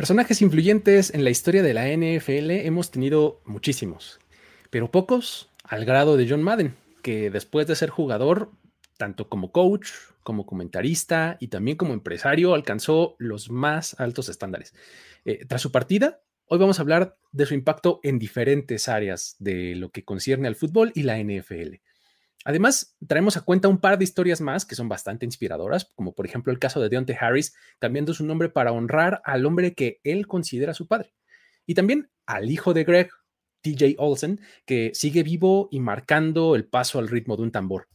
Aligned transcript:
Personajes 0.00 0.40
influyentes 0.40 1.12
en 1.12 1.24
la 1.24 1.30
historia 1.30 1.62
de 1.62 1.74
la 1.74 1.86
NFL 1.86 2.52
hemos 2.52 2.90
tenido 2.90 3.42
muchísimos, 3.44 4.18
pero 4.70 4.90
pocos 4.90 5.50
al 5.62 5.84
grado 5.84 6.16
de 6.16 6.26
John 6.26 6.42
Madden, 6.42 6.74
que 7.02 7.28
después 7.28 7.66
de 7.66 7.76
ser 7.76 7.90
jugador, 7.90 8.50
tanto 8.96 9.28
como 9.28 9.52
coach, 9.52 9.90
como 10.22 10.46
comentarista 10.46 11.36
y 11.38 11.48
también 11.48 11.76
como 11.76 11.92
empresario, 11.92 12.54
alcanzó 12.54 13.14
los 13.18 13.50
más 13.50 13.94
altos 14.00 14.30
estándares. 14.30 14.72
Eh, 15.26 15.44
tras 15.46 15.60
su 15.60 15.70
partida, 15.70 16.22
hoy 16.46 16.58
vamos 16.58 16.78
a 16.78 16.82
hablar 16.82 17.18
de 17.30 17.44
su 17.44 17.52
impacto 17.52 18.00
en 18.02 18.18
diferentes 18.18 18.88
áreas 18.88 19.36
de 19.38 19.74
lo 19.74 19.90
que 19.90 20.06
concierne 20.06 20.48
al 20.48 20.56
fútbol 20.56 20.92
y 20.94 21.02
la 21.02 21.18
NFL. 21.18 21.74
Además, 22.44 22.96
traemos 23.06 23.36
a 23.36 23.42
cuenta 23.42 23.68
un 23.68 23.78
par 23.78 23.98
de 23.98 24.04
historias 24.04 24.40
más 24.40 24.64
que 24.64 24.74
son 24.74 24.88
bastante 24.88 25.26
inspiradoras, 25.26 25.90
como 25.94 26.14
por 26.14 26.24
ejemplo 26.24 26.52
el 26.52 26.58
caso 26.58 26.80
de 26.80 26.88
Deontay 26.88 27.16
Harris 27.20 27.54
cambiando 27.78 28.14
su 28.14 28.24
nombre 28.24 28.48
para 28.48 28.72
honrar 28.72 29.20
al 29.24 29.44
hombre 29.44 29.74
que 29.74 30.00
él 30.04 30.26
considera 30.26 30.72
su 30.72 30.88
padre. 30.88 31.12
Y 31.66 31.74
también 31.74 32.10
al 32.24 32.50
hijo 32.50 32.72
de 32.72 32.84
Greg, 32.84 33.10
TJ 33.62 33.96
Olsen, 33.98 34.40
que 34.64 34.92
sigue 34.94 35.22
vivo 35.22 35.68
y 35.70 35.80
marcando 35.80 36.54
el 36.56 36.66
paso 36.66 36.98
al 36.98 37.08
ritmo 37.08 37.36
de 37.36 37.42
un 37.42 37.52
tambor. 37.52 37.88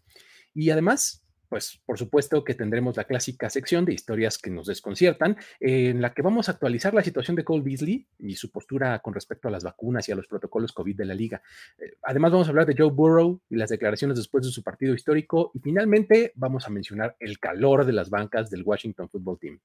Y 0.54 0.70
además, 0.70 1.25
pues 1.50 1.82
por 1.86 1.98
supuesto 1.98 2.44
que 2.44 2.54
tendremos 2.54 2.98
la 2.98 3.06
clásica 3.06 3.50
sección 3.50 3.86
de 3.86 3.94
historias 3.94 4.38
que 4.38 4.50
nos 4.50 4.68
desconciertan, 4.68 5.38
en 5.60 6.02
la 6.02 6.14
que 6.14 6.22
vamos 6.22 6.50
a 6.50 6.54
actualizar 6.54 6.94
la 6.94 7.04
situación 7.04 7.36
de 7.36 7.44
Cole 7.44 7.64
Beasley 7.64 8.08
y 8.20 8.36
su 8.36 8.52
postura 8.52 9.00
con 9.00 9.14
respecto 9.14 9.48
a 9.48 9.52
las 9.52 9.64
vacunas 9.64 10.08
y 10.08 10.12
a 10.12 10.16
los 10.16 10.28
protocolos 10.28 10.72
COVID 10.72 10.96
de 10.96 11.06
la 11.06 11.14
liga. 11.14 11.42
Eh, 11.78 11.98
además 12.04 12.32
vamos 12.32 12.48
a 12.48 12.50
hablar 12.52 12.66
de 12.66 12.76
Joe 12.78 12.92
Burrow 12.92 13.42
y 13.50 13.56
las 13.56 13.70
declaraciones 13.70 14.18
después 14.18 14.46
de 14.46 14.52
su 14.52 14.64
partido 14.64 14.94
histórico 14.94 15.52
y 15.54 15.60
finalmente 15.60 16.32
vamos 16.36 16.68
a 16.68 16.70
mencionar 16.70 17.16
el 17.20 17.40
calor 17.40 17.86
de 17.86 17.94
las 17.94 18.10
bancas 18.10 18.50
del 18.50 18.64
Washington 18.64 19.10
Football 19.10 19.40
Team. 19.40 19.60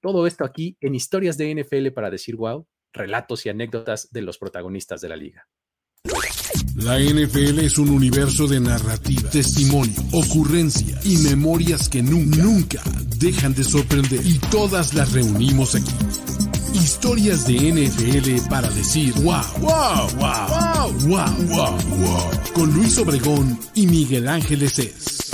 Todo 0.00 0.26
esto 0.26 0.44
aquí 0.44 0.76
en 0.80 0.94
historias 0.94 1.38
de 1.38 1.54
NFL 1.54 1.88
para 1.88 2.10
decir 2.10 2.36
wow, 2.36 2.66
relatos 2.92 3.44
y 3.46 3.48
anécdotas 3.48 4.12
de 4.12 4.22
los 4.22 4.38
protagonistas 4.38 5.00
de 5.00 5.08
la 5.08 5.16
liga. 5.16 5.48
La 6.76 6.98
NFL 6.98 7.60
es 7.60 7.78
un 7.78 7.88
universo 7.88 8.46
de 8.46 8.60
narrativa, 8.60 9.30
testimonio, 9.30 9.94
ocurrencia 10.12 11.00
y 11.02 11.16
memorias 11.16 11.88
que 11.88 12.02
nunca, 12.02 12.82
dejan 13.16 13.54
de 13.54 13.64
sorprender. 13.64 14.20
Y 14.26 14.38
todas 14.50 14.92
las 14.92 15.12
reunimos 15.12 15.74
aquí. 15.74 15.94
Historias 16.74 17.46
de 17.46 17.54
NFL 17.54 18.50
para 18.50 18.68
decir 18.68 19.14
wow, 19.22 19.40
wow, 19.60 20.10
wow, 20.18 20.92
wow, 21.06 21.08
wow, 21.08 21.46
wow, 21.48 21.78
wow. 22.00 22.30
Con 22.52 22.74
Luis 22.74 22.98
Obregón 22.98 23.58
y 23.74 23.86
Miguel 23.86 24.28
Ángeles 24.28 24.78
es. 24.78 25.32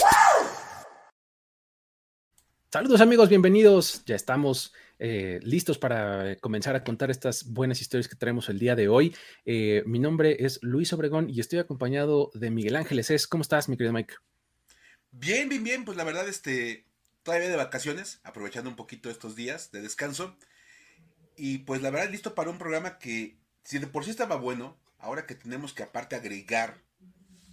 Saludos 2.70 3.00
amigos, 3.00 3.28
bienvenidos. 3.28 4.04
Ya 4.06 4.14
estamos 4.14 4.72
eh, 5.02 5.40
listos 5.42 5.78
para 5.78 6.36
comenzar 6.36 6.76
a 6.76 6.84
contar 6.84 7.10
estas 7.10 7.46
buenas 7.46 7.80
historias 7.80 8.06
que 8.06 8.16
traemos 8.16 8.50
el 8.50 8.58
día 8.58 8.76
de 8.76 8.88
hoy. 8.88 9.16
Eh, 9.46 9.82
mi 9.86 9.98
nombre 9.98 10.36
es 10.44 10.58
Luis 10.62 10.92
Obregón 10.92 11.30
y 11.30 11.40
estoy 11.40 11.58
acompañado 11.58 12.30
de 12.34 12.50
Miguel 12.50 12.76
Ángeles. 12.76 13.10
Es, 13.10 13.26
¿Cómo 13.26 13.40
estás, 13.40 13.70
mi 13.70 13.78
querido 13.78 13.94
Mike? 13.94 14.14
Bien, 15.10 15.48
bien, 15.48 15.64
bien. 15.64 15.84
Pues 15.86 15.96
la 15.96 16.04
verdad, 16.04 16.28
este, 16.28 16.86
todavía 17.22 17.48
de 17.48 17.56
vacaciones, 17.56 18.20
aprovechando 18.24 18.68
un 18.68 18.76
poquito 18.76 19.08
estos 19.08 19.34
días 19.34 19.72
de 19.72 19.80
descanso. 19.80 20.36
Y 21.34 21.58
pues 21.58 21.80
la 21.80 21.90
verdad, 21.90 22.10
listo 22.10 22.34
para 22.34 22.50
un 22.50 22.58
programa 22.58 22.98
que, 22.98 23.38
si 23.64 23.78
de 23.78 23.86
por 23.86 24.04
sí 24.04 24.10
estaba 24.10 24.36
bueno, 24.36 24.78
ahora 24.98 25.26
que 25.26 25.34
tenemos 25.34 25.72
que 25.72 25.82
aparte 25.82 26.14
agregar 26.14 26.82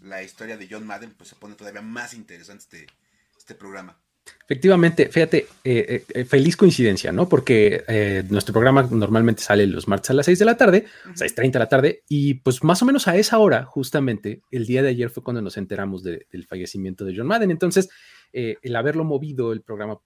la 0.01 0.21
historia 0.21 0.57
de 0.57 0.67
John 0.69 0.85
Madden, 0.85 1.13
pues 1.13 1.29
se 1.29 1.35
pone 1.35 1.55
todavía 1.55 1.81
más 1.81 2.13
interesante 2.13 2.83
este, 2.83 2.93
este 3.37 3.55
programa. 3.55 4.01
Efectivamente, 4.49 5.09
fíjate, 5.09 5.45
eh, 5.63 6.05
eh, 6.07 6.23
feliz 6.23 6.55
coincidencia, 6.55 7.11
¿no? 7.11 7.27
Porque 7.27 7.83
eh, 7.85 8.23
nuestro 8.29 8.53
programa 8.53 8.83
normalmente 8.83 9.41
sale 9.41 9.67
los 9.67 9.89
martes 9.89 10.09
a 10.09 10.13
las 10.13 10.25
6 10.25 10.39
de 10.39 10.45
la 10.45 10.55
tarde, 10.55 10.85
6.30 11.15 11.51
de 11.51 11.59
la 11.59 11.67
tarde, 11.67 12.03
y 12.07 12.35
pues 12.35 12.63
más 12.63 12.81
o 12.81 12.85
menos 12.85 13.09
a 13.09 13.17
esa 13.17 13.39
hora, 13.39 13.65
justamente, 13.65 14.41
el 14.49 14.65
día 14.65 14.81
de 14.81 14.87
ayer 14.87 15.09
fue 15.09 15.21
cuando 15.21 15.41
nos 15.41 15.57
enteramos 15.57 16.01
del 16.01 16.45
fallecimiento 16.47 17.03
de 17.03 17.13
John 17.13 17.27
Madden. 17.27 17.51
Entonces, 17.51 17.89
el 18.31 18.75
haberlo 18.77 19.03
movido 19.03 19.51
el 19.51 19.63
programa 19.63 19.99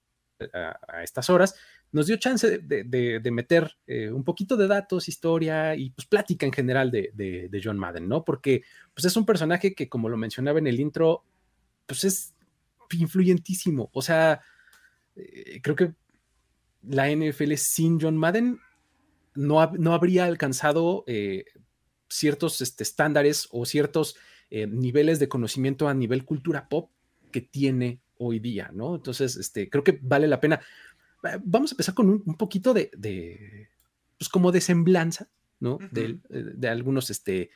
a, 0.53 1.03
estas 1.03 1.30
horas, 1.30 1.53
nos 1.92 2.08
dio 2.08 2.18
chance 2.18 2.58
de, 2.58 3.32
meter 3.32 3.76
un 4.12 4.24
poquito 4.24 4.58
de 4.58 4.68
datos, 4.68 5.08
historia 5.08 5.76
y 5.76 5.92
pues 5.92 6.08
plática 6.08 6.48
en 6.48 6.53
general 6.53 6.90
de, 6.90 7.12
de 7.14 7.62
John 7.64 7.78
Madden, 7.78 8.08
¿no? 8.08 8.26
Porque 8.26 8.64
pues 8.96 9.06
es 9.06 9.16
un 9.16 9.26
personaje 9.28 9.76
que, 9.76 9.88
como 9.88 10.09
lo 10.09 10.18
mencionaba 10.18 10.58
en 10.58 10.66
el 10.66 10.80
intro, 10.80 11.26
pues 11.86 12.06
es 12.06 12.31
influyentísimo. 13.00 13.90
O 13.94 14.02
sea, 14.02 14.41
eh, 15.16 15.62
creo 15.62 15.75
que 15.75 15.94
la 16.84 17.09
NFL 17.09 17.53
sin 17.56 18.00
John 18.00 18.18
Madden 18.18 18.59
no, 19.35 19.66
no 19.74 19.94
habría 19.94 20.25
alcanzado 20.25 21.03
eh, 21.07 21.46
ciertos 22.09 22.62
este, 22.62 22.84
estándares 22.84 23.47
o 23.52 23.66
ciertos 23.66 24.16
eh, 24.50 24.68
niveles 24.68 25.19
de 25.19 25.29
conocimiento 25.29 25.88
a 25.88 25.94
nivel 25.94 26.25
cultura 26.25 26.68
pop 26.68 26.90
que 27.31 27.41
tiene 27.41 28.02
hoy 28.18 28.40
día, 28.40 28.72
¿no? 28.74 28.96
Entonces, 28.96 29.38
este, 29.38 29.69
creo 29.69 29.84
que 29.84 30.00
vale 30.02 30.28
la 30.28 30.41
pena. 30.41 30.59
Vamos 31.44 31.72
a 31.72 31.75
empezar 31.75 31.94
con 31.94 32.09
un, 32.09 32.35
poquito 32.35 32.73
de, 32.73 33.69
pues 34.18 34.28
como 34.28 34.52
de 34.52 34.59
semblanza, 34.59 35.29
¿no? 35.59 35.78
de, 35.91 36.68
algunos 36.68 37.12
este, 37.12 37.52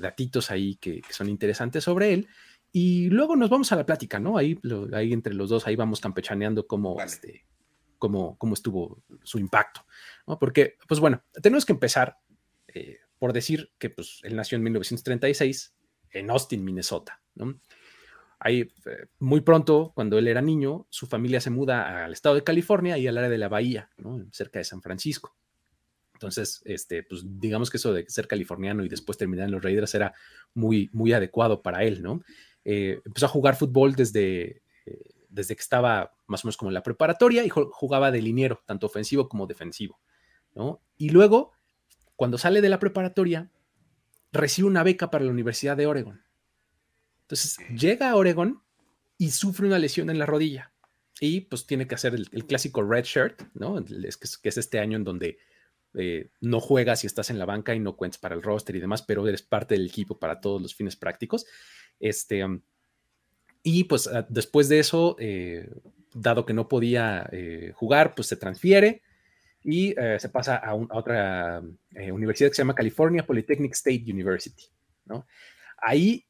datitos 0.00 0.50
ahí 0.50 0.76
que, 0.76 1.00
que, 1.00 1.12
son 1.12 1.28
interesantes 1.28 1.84
sobre 1.84 2.12
él. 2.12 2.28
Y 2.72 3.08
luego 3.10 3.36
nos 3.36 3.50
vamos 3.50 3.72
a 3.72 3.76
la 3.76 3.86
plática, 3.86 4.18
¿no? 4.20 4.38
Ahí, 4.38 4.58
ahí 4.92 5.12
entre 5.12 5.34
los 5.34 5.50
dos, 5.50 5.66
ahí 5.66 5.76
vamos 5.76 6.00
campechaneando 6.00 6.66
cómo, 6.66 7.00
este, 7.00 7.44
cómo, 7.98 8.36
cómo 8.38 8.54
estuvo 8.54 9.02
su 9.24 9.38
impacto, 9.38 9.84
¿no? 10.26 10.38
Porque, 10.38 10.76
pues 10.86 11.00
bueno, 11.00 11.22
tenemos 11.42 11.64
que 11.64 11.72
empezar 11.72 12.18
eh, 12.68 12.98
por 13.18 13.32
decir 13.32 13.72
que 13.78 13.90
pues, 13.90 14.20
él 14.22 14.36
nació 14.36 14.56
en 14.56 14.62
1936 14.64 15.74
en 16.12 16.30
Austin, 16.30 16.64
Minnesota, 16.64 17.20
¿no? 17.34 17.60
Ahí, 18.42 18.72
eh, 18.86 19.06
muy 19.18 19.42
pronto, 19.42 19.92
cuando 19.94 20.18
él 20.18 20.26
era 20.26 20.40
niño, 20.40 20.86
su 20.88 21.06
familia 21.06 21.42
se 21.42 21.50
muda 21.50 22.06
al 22.06 22.12
estado 22.12 22.34
de 22.34 22.42
California 22.42 22.96
y 22.96 23.06
al 23.06 23.18
área 23.18 23.28
de 23.28 23.36
la 23.36 23.48
bahía, 23.48 23.90
¿no? 23.98 24.26
cerca 24.32 24.58
de 24.58 24.64
San 24.64 24.80
Francisco. 24.80 25.36
Entonces, 26.14 26.62
este, 26.64 27.02
pues 27.02 27.22
digamos 27.24 27.70
que 27.70 27.76
eso 27.76 27.92
de 27.92 28.08
ser 28.08 28.26
californiano 28.26 28.82
y 28.82 28.88
después 28.88 29.18
terminar 29.18 29.46
en 29.46 29.52
los 29.52 29.62
Raiders 29.62 29.94
era 29.94 30.14
muy, 30.54 30.88
muy 30.92 31.12
adecuado 31.12 31.62
para 31.62 31.84
él, 31.84 32.02
¿no? 32.02 32.22
Eh, 32.64 33.00
empezó 33.04 33.26
a 33.26 33.30
jugar 33.30 33.56
fútbol 33.56 33.94
desde, 33.94 34.62
eh, 34.86 35.04
desde 35.28 35.56
que 35.56 35.62
estaba 35.62 36.14
más 36.26 36.44
o 36.44 36.46
menos 36.46 36.56
como 36.56 36.70
en 36.70 36.74
la 36.74 36.82
preparatoria 36.82 37.44
y 37.44 37.48
jugaba 37.48 38.10
de 38.10 38.22
liniero, 38.22 38.62
tanto 38.66 38.86
ofensivo 38.86 39.28
como 39.28 39.46
defensivo. 39.46 40.00
¿no? 40.54 40.80
Y 40.96 41.10
luego, 41.10 41.52
cuando 42.16 42.38
sale 42.38 42.60
de 42.60 42.68
la 42.68 42.78
preparatoria, 42.78 43.50
recibe 44.32 44.68
una 44.68 44.82
beca 44.82 45.10
para 45.10 45.24
la 45.24 45.30
Universidad 45.30 45.76
de 45.76 45.86
Oregon. 45.86 46.22
Entonces, 47.22 47.58
llega 47.76 48.10
a 48.10 48.16
Oregon 48.16 48.62
y 49.18 49.30
sufre 49.30 49.66
una 49.66 49.78
lesión 49.78 50.10
en 50.10 50.18
la 50.18 50.26
rodilla. 50.26 50.72
Y 51.20 51.42
pues 51.42 51.66
tiene 51.66 51.86
que 51.86 51.94
hacer 51.94 52.14
el, 52.14 52.46
clásico 52.46 52.82
red 52.82 53.04
shirt, 53.04 53.42
¿no? 53.54 53.78
Es 53.78 54.16
que, 54.16 54.48
es 54.48 54.56
este 54.56 54.78
año 54.78 54.96
en 54.96 55.04
donde 55.04 55.38
eh, 55.94 56.30
no 56.40 56.60
juegas 56.60 57.02
y 57.02 57.06
estás 57.06 57.30
en 57.30 57.38
la 57.38 57.46
banca 57.46 57.74
y 57.74 57.80
no 57.80 57.96
cuentas 57.96 58.18
para 58.18 58.34
el 58.34 58.42
roster 58.42 58.76
y 58.76 58.80
demás, 58.80 59.02
pero 59.02 59.26
eres 59.26 59.42
parte 59.42 59.74
del 59.74 59.86
equipo 59.86 60.18
para 60.18 60.40
todos 60.40 60.62
los 60.62 60.74
fines 60.74 60.96
prácticos. 60.96 61.46
Este, 61.98 62.44
y 63.62 63.84
pues 63.84 64.06
ah, 64.06 64.26
después 64.28 64.68
de 64.68 64.78
eso, 64.78 65.16
eh, 65.18 65.70
dado 66.14 66.46
que 66.46 66.54
no 66.54 66.68
podía 66.68 67.28
eh, 67.32 67.72
jugar, 67.74 68.14
pues 68.14 68.28
se 68.28 68.36
transfiere 68.36 69.02
y 69.62 69.94
se 70.18 70.30
pasa 70.30 70.56
a, 70.56 70.74
otra 70.74 71.62
universidad 72.10 72.48
que 72.48 72.54
se 72.54 72.62
llama 72.62 72.74
California 72.74 73.26
Polytechnic 73.26 73.72
State 73.72 74.04
University. 74.08 74.64
¿no? 75.04 75.26
Ahí 75.76 76.24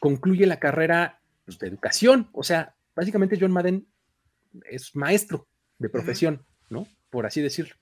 concluye 0.00 0.46
la 0.46 0.58
carrera 0.58 1.20
pues, 1.44 1.58
de 1.58 1.68
educación, 1.68 2.30
o 2.32 2.42
sea, 2.42 2.74
básicamente 2.96 3.36
John 3.38 3.52
Madden 3.52 3.86
es 4.64 4.96
maestro 4.96 5.46
de 5.78 5.88
profesión, 5.88 6.46
¿no? 6.70 6.86
Por 7.10 7.26
así 7.26 7.40
decirlo. 7.40 7.74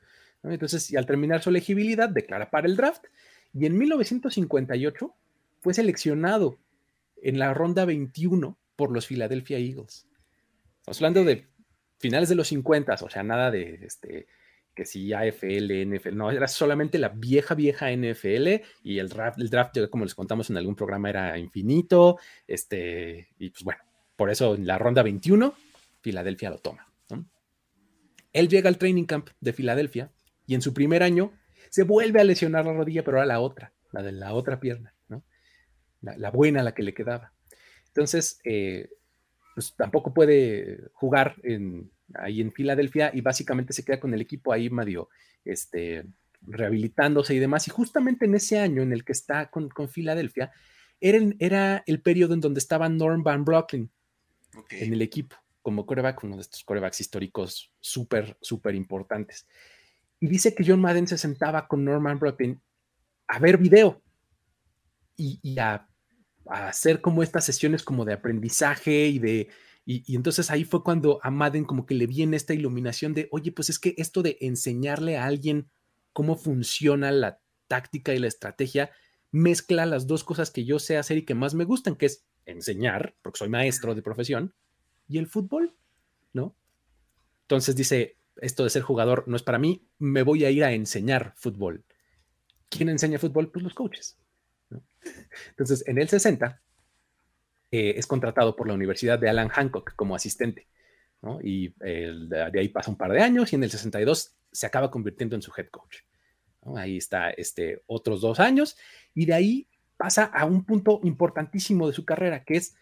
Entonces, 0.42 0.90
y 0.90 0.96
al 0.96 1.06
terminar 1.06 1.42
su 1.42 1.50
elegibilidad, 1.50 2.08
declara 2.08 2.50
para 2.50 2.66
el 2.66 2.76
draft 2.76 3.04
y 3.52 3.66
en 3.66 3.76
1958 3.76 5.14
fue 5.60 5.74
seleccionado 5.74 6.58
en 7.22 7.38
la 7.38 7.54
ronda 7.54 7.84
21 7.84 8.58
por 8.76 8.92
los 8.92 9.06
Philadelphia 9.06 9.58
Eagles. 9.58 10.06
Estamos 10.78 10.98
hablando 10.98 11.24
de 11.24 11.46
finales 11.98 12.28
de 12.28 12.34
los 12.34 12.48
50, 12.48 12.94
o 13.00 13.10
sea, 13.10 13.22
nada 13.22 13.50
de 13.50 13.80
este, 13.82 14.26
que 14.74 14.84
si 14.84 15.12
AFL, 15.12 15.86
NFL, 15.86 16.16
no, 16.16 16.30
era 16.30 16.46
solamente 16.46 16.98
la 16.98 17.08
vieja, 17.08 17.54
vieja 17.54 17.90
NFL 17.90 18.62
y 18.84 18.98
el 18.98 19.08
draft, 19.08 19.40
el 19.40 19.48
draft, 19.48 19.78
como 19.90 20.04
les 20.04 20.14
contamos 20.14 20.50
en 20.50 20.58
algún 20.58 20.76
programa, 20.76 21.08
era 21.08 21.38
infinito, 21.38 22.18
este, 22.46 23.30
y 23.38 23.50
pues 23.50 23.64
bueno, 23.64 23.80
por 24.14 24.30
eso 24.30 24.54
en 24.54 24.66
la 24.66 24.78
ronda 24.78 25.02
21, 25.02 25.54
Filadelfia 26.02 26.50
lo 26.50 26.58
toma. 26.58 26.86
Él 28.32 28.48
llega 28.48 28.68
al 28.68 28.76
training 28.76 29.04
camp 29.04 29.30
de 29.40 29.54
Filadelfia 29.54 30.12
y 30.46 30.54
en 30.54 30.62
su 30.62 30.72
primer 30.72 31.02
año 31.02 31.32
se 31.70 31.82
vuelve 31.82 32.20
a 32.20 32.24
lesionar 32.24 32.64
la 32.64 32.72
rodilla, 32.72 33.04
pero 33.04 33.18
ahora 33.18 33.26
la 33.26 33.40
otra, 33.40 33.72
la 33.92 34.02
de 34.02 34.12
la 34.12 34.32
otra 34.32 34.60
pierna 34.60 34.96
la, 36.16 36.30
buena, 36.30 36.62
la 36.62 36.74
que 36.74 36.82
le 36.82 36.94
quedaba. 36.94 37.32
Entonces, 37.88 38.38
eh, 38.44 38.90
pues 39.54 39.74
tampoco 39.74 40.12
puede 40.12 40.88
jugar 40.92 41.36
en, 41.42 41.90
ahí 42.14 42.40
en 42.40 42.52
Filadelfia 42.52 43.10
y 43.12 43.20
básicamente 43.20 43.72
se 43.72 43.84
queda 43.84 44.00
con 44.00 44.14
el 44.14 44.20
equipo 44.20 44.52
ahí 44.52 44.70
medio, 44.70 45.08
este, 45.44 46.04
rehabilitándose 46.42 47.34
y 47.34 47.38
demás. 47.38 47.66
Y 47.66 47.70
justamente 47.70 48.26
en 48.26 48.34
ese 48.34 48.58
año 48.58 48.82
en 48.82 48.92
el 48.92 49.04
que 49.04 49.12
está 49.12 49.50
con, 49.50 49.68
con 49.68 49.88
Filadelfia, 49.88 50.52
era, 51.00 51.18
era, 51.38 51.82
el 51.86 52.00
periodo 52.00 52.34
en 52.34 52.40
donde 52.40 52.58
estaba 52.58 52.88
Norm 52.88 53.22
Van 53.22 53.44
Brocklin 53.44 53.90
en 54.70 54.92
el 54.92 55.02
equipo, 55.02 55.36
como 55.60 55.84
coreback, 55.84 56.24
uno 56.24 56.36
de 56.36 56.42
estos 56.42 56.64
corebacks 56.64 57.00
históricos 57.00 57.72
súper, 57.80 58.36
súper 58.40 58.74
importantes. 58.74 59.46
Y 60.20 60.28
dice 60.28 60.54
que 60.54 60.64
John 60.66 60.80
Madden 60.80 61.06
se 61.06 61.18
sentaba 61.18 61.68
con 61.68 61.84
Norman 61.84 62.18
Brocklin 62.18 62.60
a 63.28 63.38
ver 63.38 63.58
video 63.58 64.02
y, 65.16 65.58
a, 65.58 65.88
hacer 66.46 67.00
como 67.00 67.22
estas 67.22 67.44
sesiones 67.44 67.82
como 67.82 68.04
de 68.04 68.14
aprendizaje 68.14 69.06
y 69.08 69.18
de... 69.18 69.48
Y, 69.84 70.16
entonces 70.16 70.50
ahí 70.50 70.64
fue 70.64 70.82
cuando 70.82 71.20
a 71.22 71.30
Madden 71.30 71.64
como 71.64 71.86
que 71.86 71.94
le 71.94 72.06
viene 72.06 72.36
esta 72.36 72.54
iluminación 72.54 73.14
de, 73.14 73.28
oye, 73.30 73.52
pues 73.52 73.70
es 73.70 73.78
que 73.78 73.94
esto 73.98 74.22
de 74.22 74.36
enseñarle 74.40 75.16
a 75.16 75.26
alguien 75.26 75.68
cómo 76.12 76.36
funciona 76.36 77.12
la 77.12 77.40
táctica 77.68 78.14
y 78.14 78.18
la 78.18 78.26
estrategia, 78.26 78.90
mezcla 79.30 79.86
las 79.86 80.06
dos 80.06 80.24
cosas 80.24 80.50
que 80.50 80.64
yo 80.64 80.78
sé 80.78 80.96
hacer 80.96 81.18
y 81.18 81.24
que 81.24 81.34
más 81.34 81.54
me 81.54 81.64
gustan, 81.64 81.94
que 81.94 82.06
es 82.06 82.24
enseñar, 82.46 83.14
porque 83.22 83.38
soy 83.38 83.48
maestro 83.48 83.94
de 83.94 84.02
profesión, 84.02 84.54
y 85.08 85.18
el 85.18 85.26
fútbol, 85.26 85.76
¿no? 86.32 86.56
Entonces 87.42 87.76
dice, 87.76 88.16
esto 88.40 88.64
de 88.64 88.70
ser 88.70 88.82
jugador 88.82 89.24
no 89.26 89.36
es 89.36 89.42
para 89.42 89.58
mí, 89.58 89.86
me 89.98 90.22
voy 90.22 90.44
a 90.44 90.50
ir 90.50 90.64
a 90.64 90.72
enseñar 90.72 91.32
fútbol. 91.36 91.84
¿Quién 92.68 92.88
enseña 92.88 93.18
fútbol? 93.18 93.50
Pues 93.50 93.62
los 93.62 93.74
coaches. 93.74 94.18
Entonces, 95.50 95.86
en 95.86 95.98
el 95.98 96.08
60 96.08 96.60
eh, 97.70 97.94
es 97.96 98.06
contratado 98.06 98.56
por 98.56 98.68
la 98.68 98.74
Universidad 98.74 99.18
de 99.18 99.28
Alan 99.28 99.48
Hancock 99.48 99.94
como 99.94 100.14
asistente. 100.14 100.68
Y 101.42 101.74
de, 101.78 102.52
ahí 102.54 102.68
pasa 102.68 102.90
un 102.90 102.96
par 102.96 103.12
de 103.12 103.20
años 103.20 103.52
y 103.52 103.56
en 103.56 103.64
el 103.64 103.70
62 103.70 104.36
se 104.52 104.66
acaba 104.66 104.90
convirtiendo 104.90 105.34
en 105.34 105.42
su 105.42 105.52
head 105.56 105.68
coach. 105.68 105.98
Ahí 106.76 106.96
está 106.96 107.30
este, 107.30 107.82
otros 107.86 108.20
dos 108.20 108.40
años 108.40 108.76
y 109.14 109.26
de 109.26 109.34
ahí 109.34 109.68
pasa 109.96 110.24
a 110.24 110.44
un 110.44 110.64
punto 110.64 111.00
importantísimo 111.04 111.86
de 111.86 111.94
su 111.94 112.04
carrera, 112.04 112.44
que 112.44 112.56
es, 112.56 112.76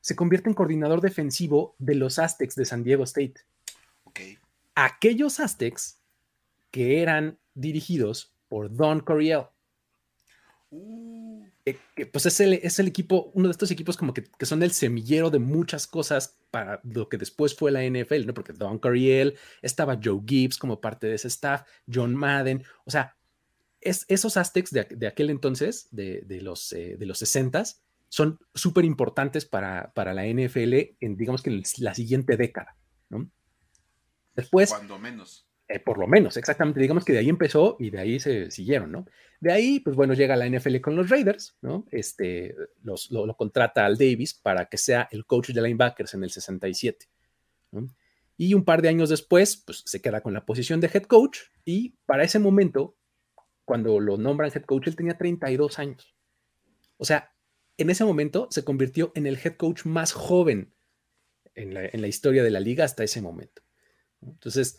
se 0.00 0.16
convierte 0.16 0.48
en 0.48 0.54
coordinador 0.54 1.00
defensivo 1.00 1.74
de 1.78 1.94
los 1.94 2.18
Aztecs 2.18 2.54
de 2.54 2.64
San 2.64 2.82
Diego 2.82 3.04
State. 3.04 3.34
Aquellos 4.76 5.40
Aztecs 5.40 6.00
que 6.70 7.02
eran 7.02 7.40
dirigidos 7.54 8.36
por 8.48 8.72
Don 8.74 9.00
Coryell. 9.00 9.46
Uh. 10.70 11.44
Que, 11.96 12.06
pues 12.06 12.26
es 12.26 12.38
el, 12.38 12.52
es 12.52 12.78
el, 12.78 12.86
equipo, 12.86 13.32
uno 13.34 13.48
de 13.48 13.52
estos 13.52 13.72
equipos 13.72 13.96
como 13.96 14.14
que, 14.14 14.22
que, 14.22 14.46
son 14.46 14.62
el 14.62 14.70
semillero 14.70 15.30
de 15.30 15.40
muchas 15.40 15.88
cosas 15.88 16.38
para 16.52 16.80
lo 16.84 17.08
que 17.08 17.16
después 17.16 17.56
fue 17.56 17.72
la 17.72 17.82
NFL, 17.82 18.24
¿no? 18.24 18.34
Porque 18.34 18.52
Don 18.52 18.78
Coryell, 18.78 19.36
estaba 19.62 19.98
Joe 20.00 20.20
Gibbs 20.24 20.58
como 20.58 20.80
parte 20.80 21.08
de 21.08 21.14
ese 21.14 21.26
staff, 21.26 21.62
John 21.92 22.14
Madden, 22.14 22.62
o 22.84 22.90
sea, 22.92 23.16
es, 23.80 24.04
esos 24.08 24.36
Aztecs 24.36 24.70
de, 24.70 24.84
de 24.84 25.06
aquel 25.08 25.28
entonces, 25.28 25.88
de, 25.90 26.22
de 26.24 26.40
los, 26.40 26.72
eh, 26.72 26.96
de 26.96 27.06
los 27.06 27.18
60 27.18 27.64
son 28.08 28.38
súper 28.54 28.84
importantes 28.84 29.44
para, 29.44 29.92
para, 29.92 30.14
la 30.14 30.24
NFL 30.26 30.96
en, 31.00 31.16
digamos 31.16 31.42
que 31.42 31.50
en 31.50 31.62
la 31.78 31.94
siguiente 31.94 32.36
década, 32.36 32.76
¿no? 33.08 33.28
Después... 34.36 34.70
Cuando 34.70 34.98
menos. 34.98 35.48
Eh, 35.68 35.80
por 35.80 35.98
lo 35.98 36.06
menos, 36.06 36.36
exactamente. 36.36 36.78
Digamos 36.78 37.04
que 37.04 37.12
de 37.12 37.18
ahí 37.18 37.28
empezó 37.28 37.76
y 37.80 37.90
de 37.90 37.98
ahí 37.98 38.20
se 38.20 38.50
siguieron, 38.52 38.92
¿no? 38.92 39.06
De 39.40 39.52
ahí, 39.52 39.80
pues 39.80 39.96
bueno, 39.96 40.14
llega 40.14 40.36
la 40.36 40.48
NFL 40.48 40.80
con 40.80 40.94
los 40.94 41.10
Raiders, 41.10 41.56
¿no? 41.60 41.86
Este, 41.90 42.54
los, 42.82 43.10
lo, 43.10 43.36
contrata 43.36 43.84
al 43.84 43.98
Davis 43.98 44.34
para 44.34 44.66
que 44.66 44.78
sea 44.78 45.08
el 45.10 45.26
coach 45.26 45.50
de 45.50 45.60
linebackers 45.60 46.14
en 46.14 46.22
el 46.22 46.30
67, 46.30 47.06
¿no? 47.72 47.88
Y 48.36 48.54
un 48.54 48.64
par 48.64 48.80
de 48.80 48.88
años 48.88 49.08
después, 49.08 49.56
pues 49.56 49.82
se 49.86 50.00
queda 50.00 50.20
con 50.20 50.34
la 50.34 50.44
posición 50.44 50.78
de 50.80 50.90
head 50.92 51.04
coach 51.04 51.38
y 51.64 51.96
para 52.04 52.22
ese 52.22 52.38
momento, 52.38 52.96
cuando 53.64 53.98
lo 53.98 54.18
nombran 54.18 54.52
head 54.54 54.64
coach, 54.64 54.86
él 54.86 54.96
tenía 54.96 55.16
32 55.16 55.78
años. 55.78 56.14
O 56.98 57.04
sea, 57.04 57.32
en 57.78 57.90
ese 57.90 58.04
momento 58.04 58.46
se 58.50 58.62
convirtió 58.62 59.10
en 59.14 59.26
el 59.26 59.38
head 59.42 59.56
coach 59.56 59.84
más 59.84 60.12
joven 60.12 60.74
en 61.54 61.74
la, 61.74 61.86
en 61.86 62.00
la 62.02 62.08
historia 62.08 62.44
de 62.44 62.50
la 62.50 62.60
liga 62.60 62.84
hasta 62.84 63.04
ese 63.04 63.20
momento. 63.20 63.62
Entonces, 64.22 64.78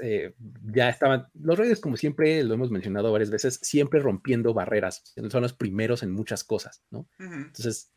eh, 0.00 0.34
ya 0.72 0.88
estaban, 0.88 1.26
los 1.34 1.58
Raiders 1.58 1.80
como 1.80 1.96
siempre, 1.96 2.44
lo 2.44 2.54
hemos 2.54 2.70
mencionado 2.70 3.10
varias 3.10 3.30
veces, 3.30 3.58
siempre 3.62 4.00
rompiendo 4.00 4.54
barreras, 4.54 5.02
son 5.28 5.42
los 5.42 5.52
primeros 5.52 6.02
en 6.02 6.12
muchas 6.12 6.44
cosas, 6.44 6.84
¿no? 6.90 7.08
Entonces, 7.18 7.90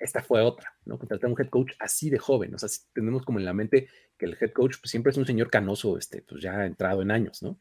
esta 0.00 0.22
fue 0.22 0.42
otra, 0.42 0.74
¿no? 0.84 0.98
Contratar 0.98 1.30
un 1.30 1.40
head 1.40 1.48
coach 1.48 1.72
así 1.78 2.10
de 2.10 2.18
joven, 2.18 2.54
o 2.54 2.58
sea, 2.58 2.68
tenemos 2.92 3.24
como 3.24 3.38
en 3.38 3.44
la 3.44 3.52
mente 3.52 3.88
que 4.18 4.26
el 4.26 4.36
head 4.40 4.52
coach 4.52 4.78
pues, 4.80 4.90
siempre 4.90 5.10
es 5.10 5.16
un 5.16 5.26
señor 5.26 5.48
canoso, 5.48 5.96
este, 5.96 6.22
pues 6.22 6.42
ya 6.42 6.66
entrado 6.66 7.02
en 7.02 7.10
años, 7.12 7.42
¿no? 7.42 7.58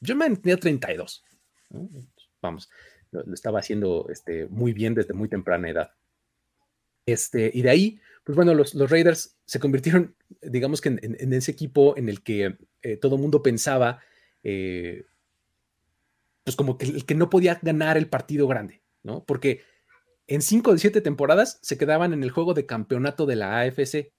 Yo 0.00 0.14
me 0.14 0.28
tenía 0.36 0.58
32, 0.58 1.24
¿no? 1.70 1.88
Vamos, 2.42 2.68
lo, 3.10 3.32
estaba 3.32 3.60
haciendo 3.60 4.06
este, 4.10 4.46
muy 4.46 4.74
bien 4.74 4.94
desde 4.94 5.14
muy 5.14 5.28
temprana 5.28 5.70
edad. 5.70 5.92
Este, 7.06 7.50
y 7.52 7.62
de 7.62 7.70
ahí, 7.70 8.00
pues 8.24 8.36
bueno, 8.36 8.54
los, 8.54 8.74
los 8.74 8.90
Raiders 8.90 9.36
se 9.44 9.60
convirtieron, 9.60 10.16
digamos 10.42 10.80
que 10.80 10.88
en, 10.88 11.32
ese 11.32 11.52
equipo 11.52 11.96
en 11.96 12.08
el 12.08 12.22
que 12.22 12.56
eh, 12.82 12.96
todo 12.96 13.18
mundo 13.18 13.42
pensaba, 13.42 14.00
eh, 14.42 15.04
pues 16.42 16.56
como 16.56 16.78
que 16.78 16.86
el 16.86 17.04
que 17.04 17.14
no 17.14 17.30
podía 17.30 17.58
ganar 17.62 17.96
el 17.98 18.08
partido 18.08 18.48
grande, 18.48 18.82
¿no? 19.02 19.24
Porque 19.24 19.62
en 20.26 20.40
cinco 20.40 20.72
de 20.72 20.78
siete 20.78 21.02
temporadas 21.02 21.58
se 21.62 21.76
quedaban 21.76 22.14
en 22.14 22.22
el 22.22 22.30
juego 22.30 22.54
de 22.54 22.64
campeonato 22.64 23.26
de 23.26 23.36
la 23.36 23.60
AFC, 23.60 24.12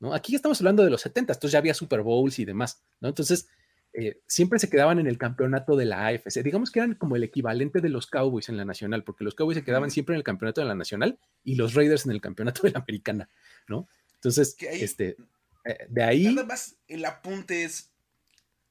¿no? 0.00 0.12
Aquí 0.12 0.32
ya 0.32 0.36
estamos 0.36 0.60
hablando 0.60 0.84
de 0.84 0.90
los 0.90 1.00
70, 1.00 1.32
entonces 1.32 1.52
ya 1.52 1.58
había 1.58 1.74
Super 1.74 2.02
Bowls 2.02 2.38
y 2.38 2.44
demás, 2.44 2.84
¿no? 3.00 3.08
Entonces, 3.08 3.48
eh, 3.98 4.20
siempre 4.26 4.58
se 4.58 4.68
quedaban 4.68 4.98
en 4.98 5.06
el 5.06 5.16
campeonato 5.16 5.74
de 5.74 5.86
la 5.86 6.06
AFC. 6.06 6.42
Digamos 6.42 6.70
que 6.70 6.80
eran 6.80 6.96
como 6.96 7.16
el 7.16 7.24
equivalente 7.24 7.80
de 7.80 7.88
los 7.88 8.06
Cowboys 8.06 8.50
en 8.50 8.58
la 8.58 8.66
Nacional, 8.66 9.04
porque 9.04 9.24
los 9.24 9.34
Cowboys 9.34 9.56
se 9.56 9.64
quedaban 9.64 9.90
siempre 9.90 10.14
en 10.14 10.18
el 10.18 10.22
campeonato 10.22 10.60
de 10.60 10.66
la 10.66 10.74
Nacional 10.74 11.18
y 11.42 11.54
los 11.54 11.72
Raiders 11.72 12.04
en 12.04 12.12
el 12.12 12.20
campeonato 12.20 12.60
de 12.62 12.72
la 12.72 12.80
Americana, 12.80 13.30
¿no? 13.68 13.88
Entonces, 14.16 14.54
este, 14.60 15.16
eh, 15.64 15.86
de 15.88 16.02
ahí... 16.02 16.26
Nada 16.26 16.46
más 16.46 16.76
el 16.88 17.06
apunte 17.06 17.64
es, 17.64 17.90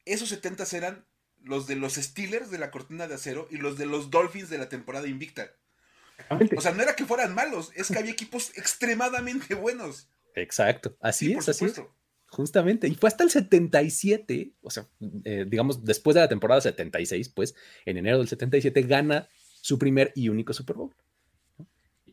esos 0.06 0.30
70 0.30 0.64
eran 0.74 1.06
los 1.42 1.66
de 1.66 1.76
los 1.76 1.96
Steelers 1.96 2.52
de 2.52 2.60
la 2.60 2.70
cortina 2.70 3.08
de 3.08 3.16
acero 3.16 3.48
y 3.50 3.58
los 3.58 3.80
de 3.80 3.88
los 3.88 4.12
Dolphins 4.12 4.52
de 4.52 4.60
la 4.60 4.70
temporada 4.70 5.08
invicta. 5.08 5.50
O 6.56 6.62
sea, 6.62 6.72
no 6.72 6.84
era 6.84 6.96
que 6.96 7.06
fueran 7.06 7.34
malos, 7.34 7.72
es 7.76 7.88
que 7.88 7.98
había 7.98 8.12
equipos 8.12 8.56
extremadamente 8.58 9.56
buenos. 9.56 10.08
Exacto, 10.36 10.96
así 11.02 11.34
es, 11.34 11.50
así 11.50 11.66
es. 11.66 11.82
Justamente, 12.36 12.90
y 12.90 12.96
fue 12.96 13.08
hasta 13.08 13.24
el 13.24 13.30
77, 13.30 14.52
o 14.62 14.70
sea, 14.70 14.86
eh, 15.24 15.46
digamos, 15.48 15.86
después 15.86 16.16
de 16.16 16.20
la 16.20 16.28
temporada 16.28 16.60
76, 16.60 17.30
pues, 17.30 17.56
en 17.86 17.96
enero 17.96 18.18
del 18.18 18.28
77 18.28 18.82
gana 18.82 19.30
su 19.62 19.80
primer 19.80 20.12
y 20.16 20.28
único 20.28 20.52
Super 20.52 20.76
Bowl. 20.76 20.94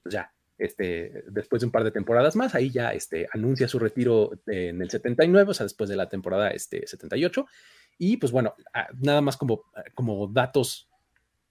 Ya, 0.05 0.33
este, 0.59 1.25
después 1.26 1.59
de 1.59 1.67
un 1.67 1.73
par 1.73 1.83
de 1.83 1.91
temporadas 1.91 2.37
más, 2.37 2.55
ahí 2.55 2.71
ya 2.71 2.93
este, 2.93 3.26
anuncia 3.33 3.67
su 3.67 3.81
retiro 3.81 4.31
en 4.47 4.81
el 4.81 4.91
79, 4.91 5.50
o 5.50 5.55
sea, 5.55 5.64
después 5.64 5.91
de 5.91 5.97
la 5.97 6.09
temporada 6.09 6.50
este, 6.50 6.87
78. 6.87 7.45
Y 7.99 8.19
pues 8.19 8.31
bueno, 8.31 8.55
ah, 8.75 8.91
nada 9.00 9.23
más 9.23 9.37
como, 9.37 9.64
como 9.93 10.29
datos 10.29 10.88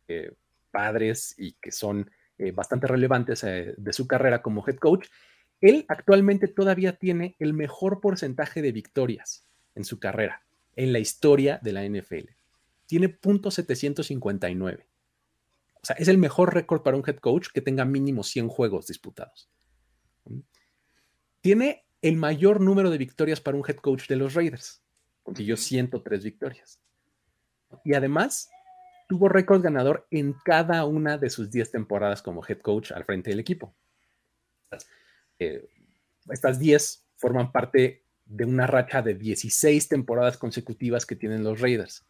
eh, 0.07 0.31
padres 0.71 1.35
y 1.37 1.57
que 1.59 1.73
son 1.73 2.09
eh, 2.37 2.53
bastante 2.53 2.87
relevantes 2.87 3.41
de 3.41 3.91
su 3.91 4.07
carrera 4.07 4.41
como 4.41 4.63
head 4.65 4.77
coach. 4.77 5.09
Él 5.61 5.85
actualmente 5.87 6.47
todavía 6.47 6.97
tiene 6.97 7.35
el 7.39 7.53
mejor 7.53 8.01
porcentaje 8.01 8.61
de 8.61 8.71
victorias 8.71 9.47
en 9.75 9.85
su 9.85 9.99
carrera, 9.99 10.43
en 10.75 10.91
la 10.91 10.99
historia 10.99 11.59
de 11.61 11.71
la 11.71 11.87
NFL. 11.87 12.31
Tiene 12.87 13.19
.759. 13.19 14.85
O 15.81 15.85
sea, 15.85 15.95
es 15.97 16.07
el 16.07 16.17
mejor 16.17 16.53
récord 16.53 16.81
para 16.81 16.97
un 16.97 17.03
head 17.07 17.17
coach 17.17 17.47
que 17.53 17.61
tenga 17.61 17.85
mínimo 17.85 18.23
100 18.23 18.49
juegos 18.49 18.87
disputados. 18.87 19.49
Tiene 21.41 21.85
el 22.01 22.17
mayor 22.17 22.59
número 22.59 22.89
de 22.89 22.97
victorias 22.97 23.39
para 23.39 23.57
un 23.57 23.63
head 23.67 23.77
coach 23.77 24.07
de 24.07 24.15
los 24.15 24.33
Raiders. 24.33 24.83
Consiguió 25.23 25.57
103 25.57 26.23
victorias. 26.23 26.81
Y 27.85 27.93
además, 27.93 28.49
tuvo 29.07 29.29
récord 29.29 29.61
ganador 29.61 30.07
en 30.11 30.33
cada 30.33 30.85
una 30.85 31.17
de 31.17 31.29
sus 31.29 31.51
10 31.51 31.71
temporadas 31.71 32.21
como 32.21 32.43
head 32.47 32.59
coach 32.59 32.91
al 32.91 33.05
frente 33.05 33.29
del 33.29 33.39
equipo. 33.39 33.75
Eh, 35.41 35.67
estas 36.29 36.59
10 36.59 37.03
forman 37.15 37.51
parte 37.51 38.03
de 38.25 38.45
una 38.45 38.67
racha 38.67 39.01
de 39.01 39.15
16 39.15 39.87
temporadas 39.87 40.37
consecutivas 40.37 41.07
que 41.07 41.15
tienen 41.15 41.43
los 41.43 41.59
Raiders, 41.59 42.05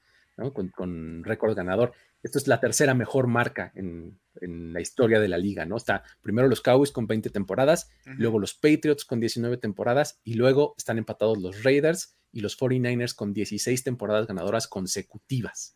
con, 0.75 1.23
récord 1.23 1.55
ganador. 1.55 1.93
Esto 2.23 2.37
es 2.37 2.47
la 2.47 2.59
tercera 2.59 2.93
mejor 2.93 3.27
marca 3.27 3.71
en, 3.73 4.19
la 4.41 4.81
historia 4.81 5.19
de 5.21 5.29
la 5.29 5.37
liga, 5.37 5.65
¿no? 5.65 5.77
Está 5.77 6.03
primero 6.21 6.47
los 6.47 6.61
Cowboys 6.61 6.91
con 6.91 7.07
20 7.07 7.29
temporadas, 7.29 7.89
luego 8.05 8.37
los 8.37 8.53
Patriots 8.53 9.05
con 9.05 9.19
19 9.19 9.57
temporadas 9.57 10.19
y 10.23 10.33
luego 10.33 10.75
están 10.77 10.97
empatados 10.97 11.37
los 11.37 11.63
Raiders 11.63 12.15
y 12.33 12.41
los 12.41 12.59
49ers 12.59 13.15
con 13.15 13.33
16 13.33 13.83
temporadas 13.83 14.27
ganadoras 14.27 14.67
consecutivas. 14.67 15.75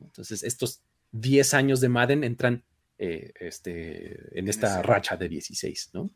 Entonces, 0.00 0.42
estos 0.42 0.82
10 1.12 1.54
años 1.54 1.80
de 1.80 1.88
Madden 1.88 2.24
entran 2.24 2.64
eh, 2.96 3.32
este, 3.40 4.38
en 4.38 4.48
esta 4.48 4.80
racha 4.80 5.16
de 5.16 5.28
16, 5.28 5.90
¿no? 5.94 6.10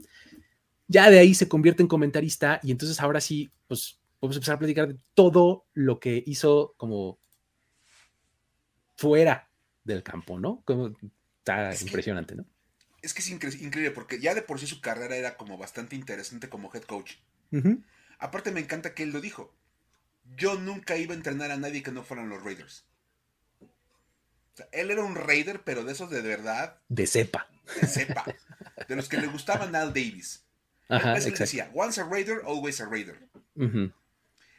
Ya 0.89 1.11
de 1.11 1.19
ahí 1.19 1.35
se 1.35 1.49
convierte 1.49 1.83
en 1.83 1.89
comentarista 1.89 2.61
y 2.63 2.71
entonces 2.71 3.01
ahora 3.01 3.21
sí, 3.21 3.51
pues 3.67 4.01
podemos 4.19 4.37
empezar 4.37 4.57
a 4.57 4.59
platicar 4.59 4.89
de 4.89 4.97
todo 5.15 5.67
lo 5.75 6.01
que 6.01 6.23
hizo 6.27 6.75
como 6.77 7.19
fuera 8.97 9.49
del 9.85 10.03
campo, 10.03 10.41
¿no? 10.41 10.63
Como, 10.65 10.97
está 11.39 11.71
impresionante, 11.81 12.35
¿no? 12.35 12.45
Es 13.01 13.15
que 13.15 13.21
es 13.21 13.31
increíble 13.31 13.93
porque 13.93 14.19
ya 14.19 14.35
de 14.35 14.43
por 14.43 14.59
sí 14.59 14.67
su 14.67 14.81
carrera 14.81 15.17
era 15.17 15.37
como 15.37 15.57
bastante 15.57 15.95
interesante 15.95 16.49
como 16.49 16.71
head 16.75 16.83
coach. 16.83 17.15
Aparte 18.19 18.51
me 18.51 18.61
encanta 18.61 18.95
que 18.95 19.05
él 19.05 19.11
lo 19.11 19.21
dijo. 19.21 19.55
Yo 20.37 20.57
nunca 20.57 20.97
iba 20.97 21.15
a 21.15 21.17
entrenar 21.17 21.51
a 21.53 21.57
nadie 21.57 21.83
que 21.83 21.93
no 21.93 22.03
fueran 22.03 22.29
los 22.29 22.43
Raiders. 22.43 22.85
O 23.61 24.57
sea, 24.57 24.69
él 24.73 24.91
era 24.91 25.05
un 25.05 25.15
Raider, 25.15 25.63
pero 25.63 25.85
de 25.85 25.93
esos 25.93 26.11
de 26.11 26.21
verdad. 26.21 26.81
De 26.89 27.07
cepa. 27.07 27.49
De 27.81 27.87
cepa. 27.87 28.25
de 28.89 28.97
los 28.97 29.09
que 29.09 29.19
le 29.19 29.29
gustaban 29.29 29.75
Al 29.77 29.95
Davis. 29.95 30.45
Ajá, 30.89 31.15
decía, 31.15 31.71
once 31.75 32.01
a 32.01 32.05
Raider, 32.05 32.41
always 32.47 32.81
a 32.81 32.87
Raider. 32.87 33.19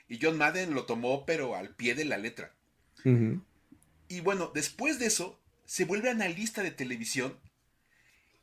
Y 0.07 0.19
John 0.21 0.37
Madden 0.37 0.73
lo 0.73 0.85
tomó, 0.85 1.25
pero 1.25 1.55
al 1.55 1.69
pie 1.75 1.95
de 1.95 2.05
la 2.05 2.17
letra. 2.17 2.53
Y 3.03 4.21
bueno, 4.21 4.51
después 4.53 4.99
de 4.99 5.05
eso, 5.05 5.39
se 5.65 5.85
vuelve 5.85 6.09
analista 6.09 6.63
de 6.63 6.71
televisión 6.71 7.37